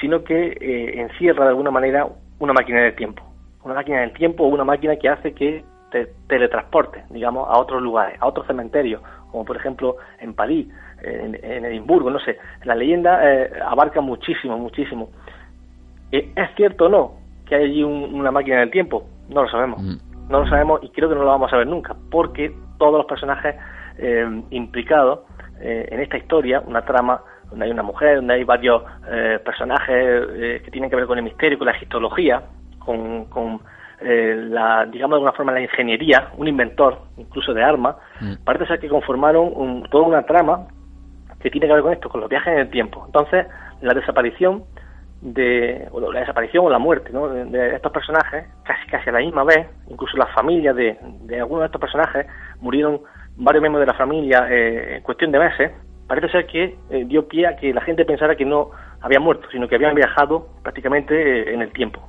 sino 0.00 0.24
que 0.24 0.48
eh, 0.60 1.00
encierra 1.00 1.44
de 1.44 1.50
alguna 1.50 1.70
manera 1.70 2.06
una 2.38 2.52
máquina 2.52 2.80
del 2.80 2.96
tiempo. 2.96 3.22
Una 3.62 3.74
máquina 3.74 4.00
del 4.00 4.12
tiempo 4.12 4.44
o 4.44 4.48
una 4.48 4.64
máquina 4.64 4.96
que 4.96 5.08
hace 5.08 5.32
que 5.32 5.64
te 5.90 6.12
teletransporte, 6.28 7.04
digamos, 7.10 7.48
a 7.48 7.58
otros 7.58 7.80
lugares, 7.80 8.20
a 8.20 8.26
otros 8.26 8.46
cementerios, 8.46 9.02
como 9.30 9.44
por 9.44 9.56
ejemplo 9.56 9.96
en 10.20 10.34
París, 10.34 10.68
en, 11.02 11.36
en 11.44 11.64
Edimburgo, 11.64 12.10
no 12.10 12.18
sé. 12.18 12.38
La 12.64 12.74
leyenda 12.74 13.20
eh, 13.22 13.50
abarca 13.64 14.00
muchísimo, 14.00 14.58
muchísimo. 14.58 15.10
Eh, 16.10 16.32
¿Es 16.34 16.54
cierto 16.56 16.86
o 16.86 16.88
no 16.88 17.25
que 17.46 17.54
hay 17.54 17.64
allí 17.64 17.82
un- 17.82 18.14
una 18.14 18.30
máquina 18.30 18.60
del 18.60 18.70
tiempo? 18.70 19.06
No 19.28 19.42
lo 19.42 19.48
sabemos. 19.48 19.80
No 20.28 20.40
lo 20.40 20.48
sabemos 20.48 20.80
y 20.82 20.88
creo 20.90 21.08
que 21.08 21.14
no 21.14 21.22
lo 21.22 21.28
vamos 21.30 21.52
a 21.52 21.56
ver 21.56 21.66
nunca, 21.66 21.94
porque 22.10 22.52
todos 22.78 22.94
los 22.98 23.06
personajes 23.06 23.54
eh, 23.98 24.42
implicados 24.50 25.20
eh, 25.60 25.88
en 25.90 26.00
esta 26.00 26.18
historia, 26.18 26.60
una 26.66 26.82
trama 26.84 27.20
donde 27.48 27.64
hay 27.64 27.70
una 27.70 27.82
mujer, 27.82 28.16
donde 28.16 28.34
hay 28.34 28.44
varios 28.44 28.82
eh, 29.08 29.38
personajes 29.44 29.94
eh, 30.34 30.60
que 30.64 30.70
tienen 30.70 30.90
que 30.90 30.96
ver 30.96 31.06
con 31.06 31.16
el 31.16 31.24
misterio, 31.24 31.56
con 31.58 31.66
la 31.66 31.72
egiptología, 31.72 32.42
con, 32.78 33.24
con 33.26 33.60
eh, 34.02 34.34
la, 34.50 34.84
digamos 34.84 35.12
de 35.12 35.16
alguna 35.16 35.32
forma, 35.32 35.52
la 35.52 35.60
ingeniería, 35.62 36.28
un 36.36 36.46
inventor, 36.48 36.98
incluso 37.16 37.54
de 37.54 37.62
armas, 37.62 37.96
parece 38.44 38.66
ser 38.66 38.80
que 38.80 38.88
conformaron 38.88 39.50
un- 39.54 39.84
toda 39.90 40.04
una 40.06 40.22
trama 40.24 40.66
que 41.40 41.50
tiene 41.50 41.66
que 41.68 41.72
ver 41.72 41.82
con 41.82 41.92
esto, 41.92 42.08
con 42.10 42.20
los 42.20 42.28
viajes 42.28 42.52
en 42.52 42.58
el 42.58 42.70
tiempo. 42.70 43.04
Entonces, 43.06 43.46
la 43.80 43.94
desaparición 43.94 44.64
de 45.20 45.88
o 45.92 46.12
la 46.12 46.20
desaparición 46.20 46.66
o 46.66 46.70
la 46.70 46.78
muerte 46.78 47.10
¿no? 47.12 47.28
de, 47.28 47.74
estos 47.74 47.90
personajes 47.90 48.46
casi 48.64 48.86
casi 48.88 49.08
a 49.08 49.12
la 49.12 49.20
misma 49.20 49.44
vez 49.44 49.66
incluso 49.88 50.16
las 50.16 50.30
familias 50.34 50.76
de, 50.76 50.96
de 51.22 51.40
algunos 51.40 51.62
de 51.62 51.66
estos 51.66 51.80
personajes 51.80 52.26
murieron 52.60 53.00
varios 53.36 53.62
miembros 53.62 53.80
de 53.80 53.92
la 53.92 53.98
familia 53.98 54.46
eh, 54.50 54.96
en 54.96 55.02
cuestión 55.02 55.32
de 55.32 55.38
meses 55.38 55.72
parece 56.06 56.28
ser 56.28 56.46
que 56.46 56.76
eh, 56.90 57.04
dio 57.06 57.26
pie 57.26 57.46
a 57.46 57.56
que 57.56 57.72
la 57.72 57.80
gente 57.80 58.04
pensara 58.04 58.36
que 58.36 58.44
no 58.44 58.70
habían 59.00 59.22
muerto 59.22 59.48
sino 59.50 59.68
que 59.68 59.76
habían 59.76 59.94
viajado 59.94 60.48
prácticamente 60.62 61.14
eh, 61.14 61.54
en 61.54 61.62
el 61.62 61.72
tiempo 61.72 62.06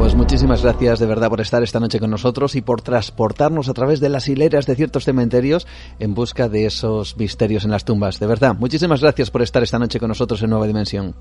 Pues 0.00 0.14
muchísimas 0.14 0.62
gracias 0.62 0.98
de 0.98 1.06
verdad 1.06 1.28
por 1.28 1.40
estar 1.42 1.62
esta 1.62 1.78
noche 1.78 2.00
con 2.00 2.10
nosotros 2.10 2.56
y 2.56 2.62
por 2.62 2.80
transportarnos 2.80 3.68
a 3.68 3.74
través 3.74 4.00
de 4.00 4.08
las 4.08 4.28
hileras 4.28 4.66
de 4.66 4.74
ciertos 4.74 5.04
cementerios 5.04 5.66
en 5.98 6.14
busca 6.14 6.48
de 6.48 6.64
esos 6.64 7.18
misterios 7.18 7.66
en 7.66 7.70
las 7.70 7.84
tumbas. 7.84 8.18
De 8.18 8.26
verdad, 8.26 8.54
muchísimas 8.58 9.02
gracias 9.02 9.30
por 9.30 9.42
estar 9.42 9.62
esta 9.62 9.78
noche 9.78 10.00
con 10.00 10.08
nosotros 10.08 10.42
en 10.42 10.50
Nueva 10.50 10.66
Dimensión. 10.66 11.14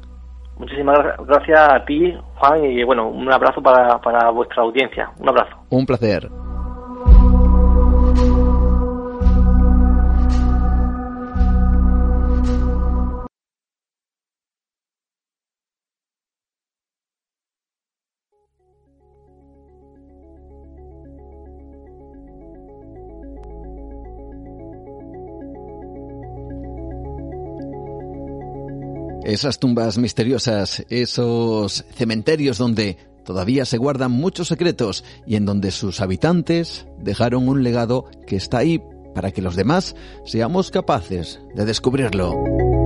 muchísimas 0.58 0.98
gra- 0.98 1.26
gracias 1.28 1.60
a 1.60 1.86
ti 1.86 2.14
Juan 2.38 2.64
y 2.66 2.84
bueno 2.86 3.10
un 3.10 3.32
abrazo 3.32 3.62
para, 3.62 4.00
para 4.00 4.30
vuestra 4.32 4.64
audiencia 4.64 5.12
un 5.20 5.28
abrazo 5.30 5.56
Un 5.70 5.86
placer. 5.86 6.30
Esas 29.30 29.60
tumbas 29.60 30.00
misteriosas, 30.00 30.84
esos 30.90 31.86
cementerios 31.94 32.58
donde 32.58 32.98
todavía 33.24 33.64
se 33.64 33.78
guardan 33.78 34.12
muchos 34.12 34.48
secretos 34.48 35.04
y 35.28 35.36
en 35.36 35.46
donde 35.46 35.70
sus 35.70 36.02
habitantes 36.02 36.88
dejaron 36.98 37.48
un 37.48 37.62
legado 37.62 38.06
que 38.26 38.38
está 38.38 38.58
ahí 38.58 38.82
para 39.14 39.30
que 39.30 39.44
los 39.44 39.56
demás 39.56 39.96
seamos 40.26 40.72
capaces 40.72 41.40
de 41.54 41.66
descubrirlo. 41.66 42.79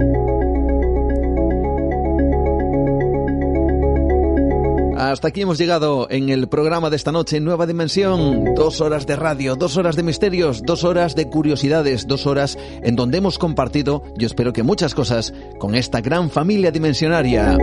Hasta 4.98 5.30
aquí 5.30 5.41
hemos 5.41 5.57
llegado 5.57 6.07
en 6.10 6.30
el 6.30 6.48
programa 6.48 6.90
de 6.90 6.95
esta 6.95 7.11
noche 7.11 7.40
Nueva 7.40 7.65
Dimensión. 7.65 8.53
Dos 8.56 8.80
horas 8.80 9.07
de 9.07 9.15
radio, 9.15 9.56
dos 9.56 9.76
horas 9.78 9.95
de 9.95 10.03
misterios, 10.03 10.61
dos 10.61 10.84
horas 10.84 11.15
de 11.15 11.30
curiosidades, 11.30 12.06
dos 12.07 12.28
horas 12.28 12.57
en 12.84 12.95
donde 12.95 13.18
hemos 13.18 13.40
compartido, 13.40 14.03
yo 14.15 14.28
espero 14.28 14.53
que 14.53 14.61
muchas 14.61 14.94
cosas, 14.94 15.34
con 15.57 15.74
esta 15.74 15.99
gran 16.02 16.30
familia 16.30 16.72
dimensionaria. 16.72 17.57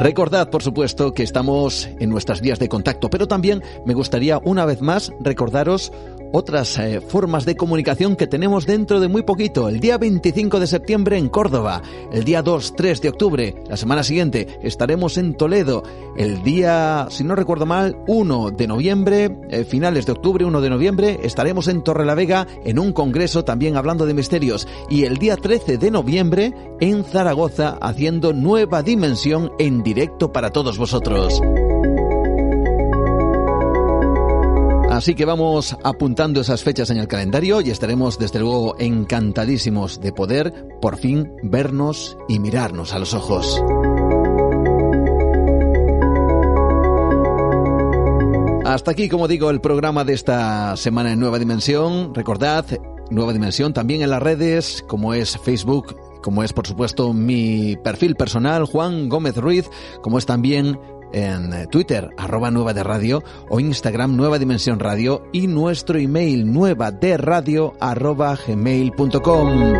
Recordad, 0.00 0.50
por 0.50 0.62
supuesto, 0.62 1.14
que 1.14 1.22
estamos 1.22 1.88
en 2.00 2.10
nuestras 2.10 2.40
vías 2.40 2.58
de 2.58 2.68
contacto, 2.68 3.08
pero 3.08 3.28
también 3.28 3.62
me 3.84 3.94
gustaría 3.94 4.40
una 4.44 4.64
vez 4.64 4.80
más 4.80 5.12
recordaros 5.20 5.92
otras 6.32 6.78
eh, 6.78 7.00
formas 7.00 7.44
de 7.44 7.56
comunicación 7.56 8.16
que 8.16 8.26
tenemos 8.26 8.66
dentro 8.66 9.00
de 9.00 9.08
muy 9.08 9.22
poquito. 9.22 9.68
El 9.68 9.80
día 9.80 9.98
25 9.98 10.60
de 10.60 10.66
septiembre 10.66 11.18
en 11.18 11.28
Córdoba, 11.28 11.82
el 12.12 12.24
día 12.24 12.42
2, 12.42 12.74
3 12.76 13.00
de 13.00 13.08
octubre, 13.08 13.54
la 13.68 13.76
semana 13.76 14.02
siguiente 14.02 14.58
estaremos 14.62 15.18
en 15.18 15.34
Toledo, 15.34 15.82
el 16.16 16.42
día, 16.42 17.06
si 17.10 17.24
no 17.24 17.34
recuerdo 17.34 17.66
mal, 17.66 17.96
1 18.06 18.50
de 18.50 18.66
noviembre, 18.66 19.36
eh, 19.50 19.64
finales 19.64 20.06
de 20.06 20.12
octubre, 20.12 20.44
1 20.44 20.60
de 20.60 20.70
noviembre, 20.70 21.20
estaremos 21.22 21.68
en 21.68 21.82
Torrelavega 21.82 22.46
en 22.64 22.78
un 22.78 22.92
congreso 22.92 23.44
también 23.44 23.76
hablando 23.76 24.06
de 24.06 24.14
misterios 24.14 24.66
y 24.90 25.04
el 25.04 25.16
día 25.16 25.36
13 25.36 25.78
de 25.78 25.90
noviembre 25.90 26.54
en 26.80 27.04
Zaragoza 27.04 27.78
haciendo 27.80 28.32
nueva 28.32 28.82
dimensión 28.82 29.52
en 29.58 29.82
directo 29.82 30.32
para 30.32 30.50
todos 30.50 30.78
vosotros. 30.78 31.40
Así 34.98 35.14
que 35.14 35.24
vamos 35.24 35.76
apuntando 35.84 36.40
esas 36.40 36.64
fechas 36.64 36.90
en 36.90 36.96
el 36.96 37.06
calendario 37.06 37.60
y 37.60 37.70
estaremos 37.70 38.18
desde 38.18 38.40
luego 38.40 38.74
encantadísimos 38.80 40.00
de 40.00 40.12
poder 40.12 40.52
por 40.82 40.96
fin 40.96 41.30
vernos 41.44 42.18
y 42.28 42.40
mirarnos 42.40 42.92
a 42.92 42.98
los 42.98 43.14
ojos. 43.14 43.62
Hasta 48.64 48.90
aquí, 48.90 49.08
como 49.08 49.28
digo, 49.28 49.50
el 49.50 49.60
programa 49.60 50.02
de 50.02 50.14
esta 50.14 50.76
semana 50.76 51.12
en 51.12 51.20
Nueva 51.20 51.38
Dimensión. 51.38 52.12
Recordad, 52.12 52.66
Nueva 53.08 53.32
Dimensión 53.32 53.72
también 53.72 54.02
en 54.02 54.10
las 54.10 54.20
redes, 54.20 54.84
como 54.88 55.14
es 55.14 55.38
Facebook, 55.38 55.94
como 56.24 56.42
es 56.42 56.52
por 56.52 56.66
supuesto 56.66 57.12
mi 57.12 57.76
perfil 57.84 58.16
personal, 58.16 58.64
Juan 58.64 59.08
Gómez 59.08 59.36
Ruiz, 59.36 59.70
como 60.02 60.18
es 60.18 60.26
también 60.26 60.76
en 61.12 61.52
eh, 61.52 61.66
Twitter, 61.66 62.10
arroba 62.16 62.50
Nueva 62.50 62.74
de 62.74 62.82
Radio, 62.82 63.22
o 63.48 63.60
Instagram, 63.60 64.16
Nueva 64.16 64.38
Dimensión 64.38 64.78
Radio, 64.78 65.22
y 65.32 65.46
nuestro 65.46 65.98
email, 65.98 66.52
nueva 66.52 66.90
de 66.90 67.16
radio, 67.16 67.74
arroba 67.80 68.36
gmail.com. 68.46 69.72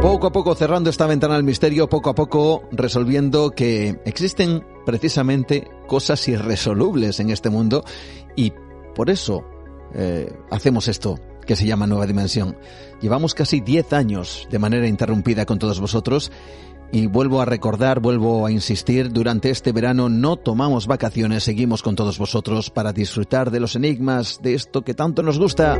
Poco 0.00 0.26
a 0.26 0.32
poco 0.32 0.54
cerrando 0.54 0.90
esta 0.90 1.06
ventana 1.06 1.36
al 1.36 1.44
misterio, 1.44 1.88
poco 1.88 2.10
a 2.10 2.14
poco 2.14 2.64
resolviendo 2.72 3.50
que 3.50 4.00
existen 4.04 4.64
precisamente 4.84 5.70
cosas 5.86 6.26
irresolubles 6.26 7.20
en 7.20 7.30
este 7.30 7.50
mundo 7.50 7.84
y 8.34 8.52
por 8.96 9.10
eso 9.10 9.44
eh, 9.94 10.32
hacemos 10.50 10.88
esto. 10.88 11.18
que 11.46 11.56
se 11.56 11.66
llama 11.66 11.88
Nueva 11.88 12.06
Dimensión. 12.06 12.56
Llevamos 13.00 13.34
casi 13.34 13.60
10 13.60 13.92
años 13.94 14.46
de 14.48 14.60
manera 14.60 14.86
interrumpida 14.86 15.44
con 15.44 15.58
todos 15.58 15.80
vosotros 15.80 16.30
y 16.92 17.06
vuelvo 17.06 17.40
a 17.40 17.46
recordar, 17.46 18.00
vuelvo 18.00 18.44
a 18.44 18.52
insistir, 18.52 19.10
durante 19.10 19.48
este 19.48 19.72
verano 19.72 20.10
no 20.10 20.36
tomamos 20.36 20.86
vacaciones, 20.86 21.42
seguimos 21.42 21.82
con 21.82 21.96
todos 21.96 22.18
vosotros 22.18 22.68
para 22.70 22.92
disfrutar 22.92 23.50
de 23.50 23.60
los 23.60 23.74
enigmas, 23.74 24.40
de 24.42 24.54
esto 24.54 24.82
que 24.82 24.92
tanto 24.92 25.22
nos 25.22 25.38
gusta. 25.38 25.78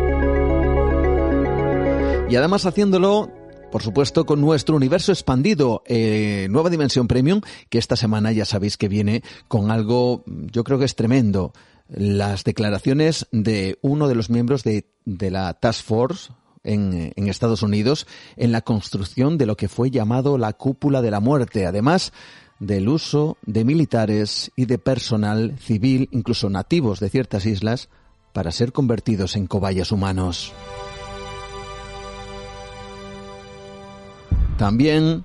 Y 2.30 2.34
además 2.34 2.64
haciéndolo 2.64 3.30
por 3.70 3.82
supuesto, 3.82 4.26
con 4.26 4.42
nuestro 4.42 4.76
universo 4.76 5.12
expandido, 5.12 5.82
eh, 5.86 6.46
Nueva 6.50 6.68
Dimensión 6.68 7.08
Premium, 7.08 7.40
que 7.70 7.78
esta 7.78 7.96
semana 7.96 8.30
ya 8.30 8.44
sabéis 8.44 8.76
que 8.76 8.86
viene 8.86 9.22
con 9.48 9.70
algo, 9.70 10.24
yo 10.26 10.62
creo 10.62 10.78
que 10.78 10.84
es 10.84 10.94
tremendo. 10.94 11.54
Las 11.88 12.44
declaraciones 12.44 13.26
de 13.32 13.78
uno 13.80 14.08
de 14.08 14.14
los 14.14 14.28
miembros 14.28 14.62
de, 14.62 14.90
de 15.06 15.30
la 15.30 15.54
Task 15.54 15.86
Force 15.86 16.32
en, 16.64 17.12
en, 17.16 17.28
Estados 17.28 17.62
Unidos 17.62 18.06
en 18.36 18.52
la 18.52 18.60
construcción 18.60 19.38
de 19.38 19.46
lo 19.46 19.56
que 19.56 19.68
fue 19.68 19.90
llamado 19.90 20.38
la 20.38 20.52
cúpula 20.52 21.02
de 21.02 21.10
la 21.10 21.20
muerte, 21.20 21.66
además 21.66 22.12
del 22.62 22.88
uso 22.88 23.38
de 23.44 23.64
militares 23.64 24.52
y 24.54 24.66
de 24.66 24.78
personal 24.78 25.58
civil, 25.58 26.08
incluso 26.12 26.48
nativos 26.48 27.00
de 27.00 27.10
ciertas 27.10 27.44
islas, 27.44 27.88
para 28.32 28.52
ser 28.52 28.72
convertidos 28.72 29.34
en 29.34 29.48
cobayas 29.48 29.90
humanos. 29.90 30.52
También 34.58 35.24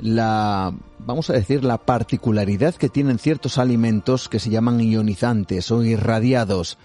la, 0.00 0.74
vamos 0.98 1.30
a 1.30 1.34
decir, 1.34 1.62
la 1.62 1.78
particularidad 1.78 2.74
que 2.74 2.88
tienen 2.88 3.20
ciertos 3.20 3.58
alimentos 3.58 4.28
que 4.28 4.40
se 4.40 4.50
llaman 4.50 4.80
ionizantes 4.80 5.70
o 5.70 5.84
irradiados. 5.84 6.78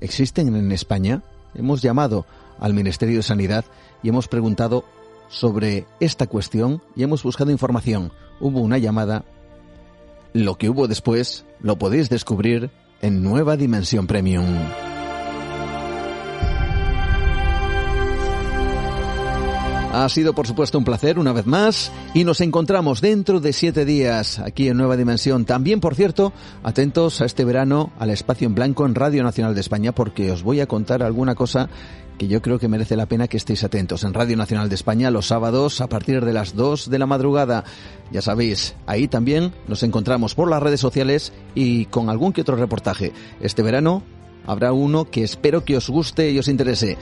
¿Existen 0.00 0.56
en 0.56 0.72
España? 0.72 1.22
Hemos 1.54 1.82
llamado 1.82 2.24
al 2.64 2.72
Ministerio 2.72 3.18
de 3.18 3.22
Sanidad 3.22 3.66
y 4.02 4.08
hemos 4.08 4.26
preguntado 4.26 4.86
sobre 5.28 5.86
esta 6.00 6.26
cuestión 6.26 6.82
y 6.96 7.02
hemos 7.02 7.22
buscado 7.22 7.50
información. 7.50 8.10
Hubo 8.40 8.60
una 8.60 8.78
llamada. 8.78 9.26
Lo 10.32 10.56
que 10.56 10.70
hubo 10.70 10.88
después 10.88 11.44
lo 11.60 11.76
podéis 11.76 12.08
descubrir 12.08 12.70
en 13.02 13.22
Nueva 13.22 13.58
Dimensión 13.58 14.06
Premium. 14.06 14.46
Ha 19.92 20.08
sido, 20.08 20.34
por 20.34 20.46
supuesto, 20.48 20.76
un 20.76 20.84
placer 20.84 21.20
una 21.20 21.32
vez 21.32 21.46
más 21.46 21.92
y 22.14 22.24
nos 22.24 22.40
encontramos 22.40 23.00
dentro 23.00 23.38
de 23.38 23.52
siete 23.52 23.84
días 23.84 24.40
aquí 24.40 24.68
en 24.68 24.76
Nueva 24.76 24.96
Dimensión. 24.96 25.44
También, 25.44 25.80
por 25.80 25.94
cierto, 25.94 26.32
atentos 26.64 27.20
a 27.20 27.26
este 27.26 27.44
verano 27.44 27.92
al 27.98 28.10
espacio 28.10 28.48
en 28.48 28.56
blanco 28.56 28.86
en 28.86 28.96
Radio 28.96 29.22
Nacional 29.22 29.54
de 29.54 29.60
España 29.60 29.92
porque 29.92 30.32
os 30.32 30.42
voy 30.42 30.58
a 30.58 30.66
contar 30.66 31.04
alguna 31.04 31.36
cosa 31.36 31.68
que 32.18 32.28
yo 32.28 32.42
creo 32.42 32.58
que 32.58 32.68
merece 32.68 32.96
la 32.96 33.06
pena 33.06 33.28
que 33.28 33.36
estéis 33.36 33.64
atentos. 33.64 34.04
En 34.04 34.14
Radio 34.14 34.36
Nacional 34.36 34.68
de 34.68 34.74
España 34.74 35.10
los 35.10 35.26
sábados 35.26 35.80
a 35.80 35.88
partir 35.88 36.24
de 36.24 36.32
las 36.32 36.54
2 36.54 36.90
de 36.90 36.98
la 36.98 37.06
madrugada. 37.06 37.64
Ya 38.12 38.22
sabéis, 38.22 38.74
ahí 38.86 39.08
también 39.08 39.52
nos 39.68 39.82
encontramos 39.82 40.34
por 40.34 40.48
las 40.48 40.62
redes 40.62 40.80
sociales 40.80 41.32
y 41.54 41.86
con 41.86 42.08
algún 42.08 42.32
que 42.32 42.42
otro 42.42 42.56
reportaje. 42.56 43.12
Este 43.40 43.62
verano 43.62 44.02
habrá 44.46 44.72
uno 44.72 45.06
que 45.10 45.24
espero 45.24 45.64
que 45.64 45.76
os 45.76 45.88
guste 45.88 46.30
y 46.30 46.38
os 46.38 46.48
interese. 46.48 46.96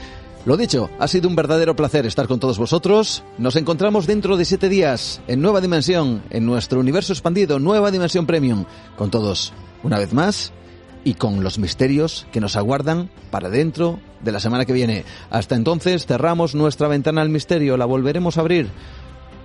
Lo 0.45 0.57
dicho, 0.57 0.89
ha 0.99 1.07
sido 1.07 1.29
un 1.29 1.37
verdadero 1.37 1.73
placer 1.75 2.05
estar 2.05 2.27
con 2.27 2.39
todos 2.39 2.57
vosotros. 2.57 3.23
Nos 3.37 3.55
encontramos 3.55 4.07
dentro 4.07 4.35
de 4.35 4.43
siete 4.43 4.67
días 4.67 5.21
en 5.27 5.41
Nueva 5.41 5.61
Dimensión, 5.61 6.21
en 6.31 6.45
nuestro 6.45 6.81
universo 6.81 7.13
expandido, 7.13 7.59
Nueva 7.59 7.91
Dimensión 7.91 8.25
Premium, 8.25 8.65
con 8.97 9.09
todos, 9.09 9.53
una 9.83 9.97
vez 9.97 10.11
más, 10.11 10.51
y 11.05 11.13
con 11.13 11.43
los 11.43 11.59
misterios 11.59 12.27
que 12.33 12.41
nos 12.41 12.57
aguardan 12.57 13.09
para 13.31 13.49
dentro 13.49 13.99
de 14.23 14.31
la 14.31 14.39
semana 14.39 14.65
que 14.65 14.73
viene. 14.73 15.05
Hasta 15.29 15.55
entonces 15.55 16.05
cerramos 16.05 16.55
nuestra 16.55 16.87
ventana 16.87 17.21
al 17.21 17.29
misterio, 17.29 17.77
la 17.77 17.85
volveremos 17.85 18.37
a 18.37 18.41
abrir. 18.41 18.69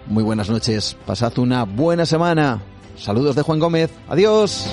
Muy 0.07 0.23
buenas 0.23 0.49
noches, 0.49 0.97
pasad 1.07 1.39
una 1.39 1.65
buena 1.65 2.07
semana. 2.07 2.63
Saludos 2.97 3.37
de 3.37 3.43
Juan 3.43 3.59
Gómez, 3.59 3.91
adiós. 4.09 4.69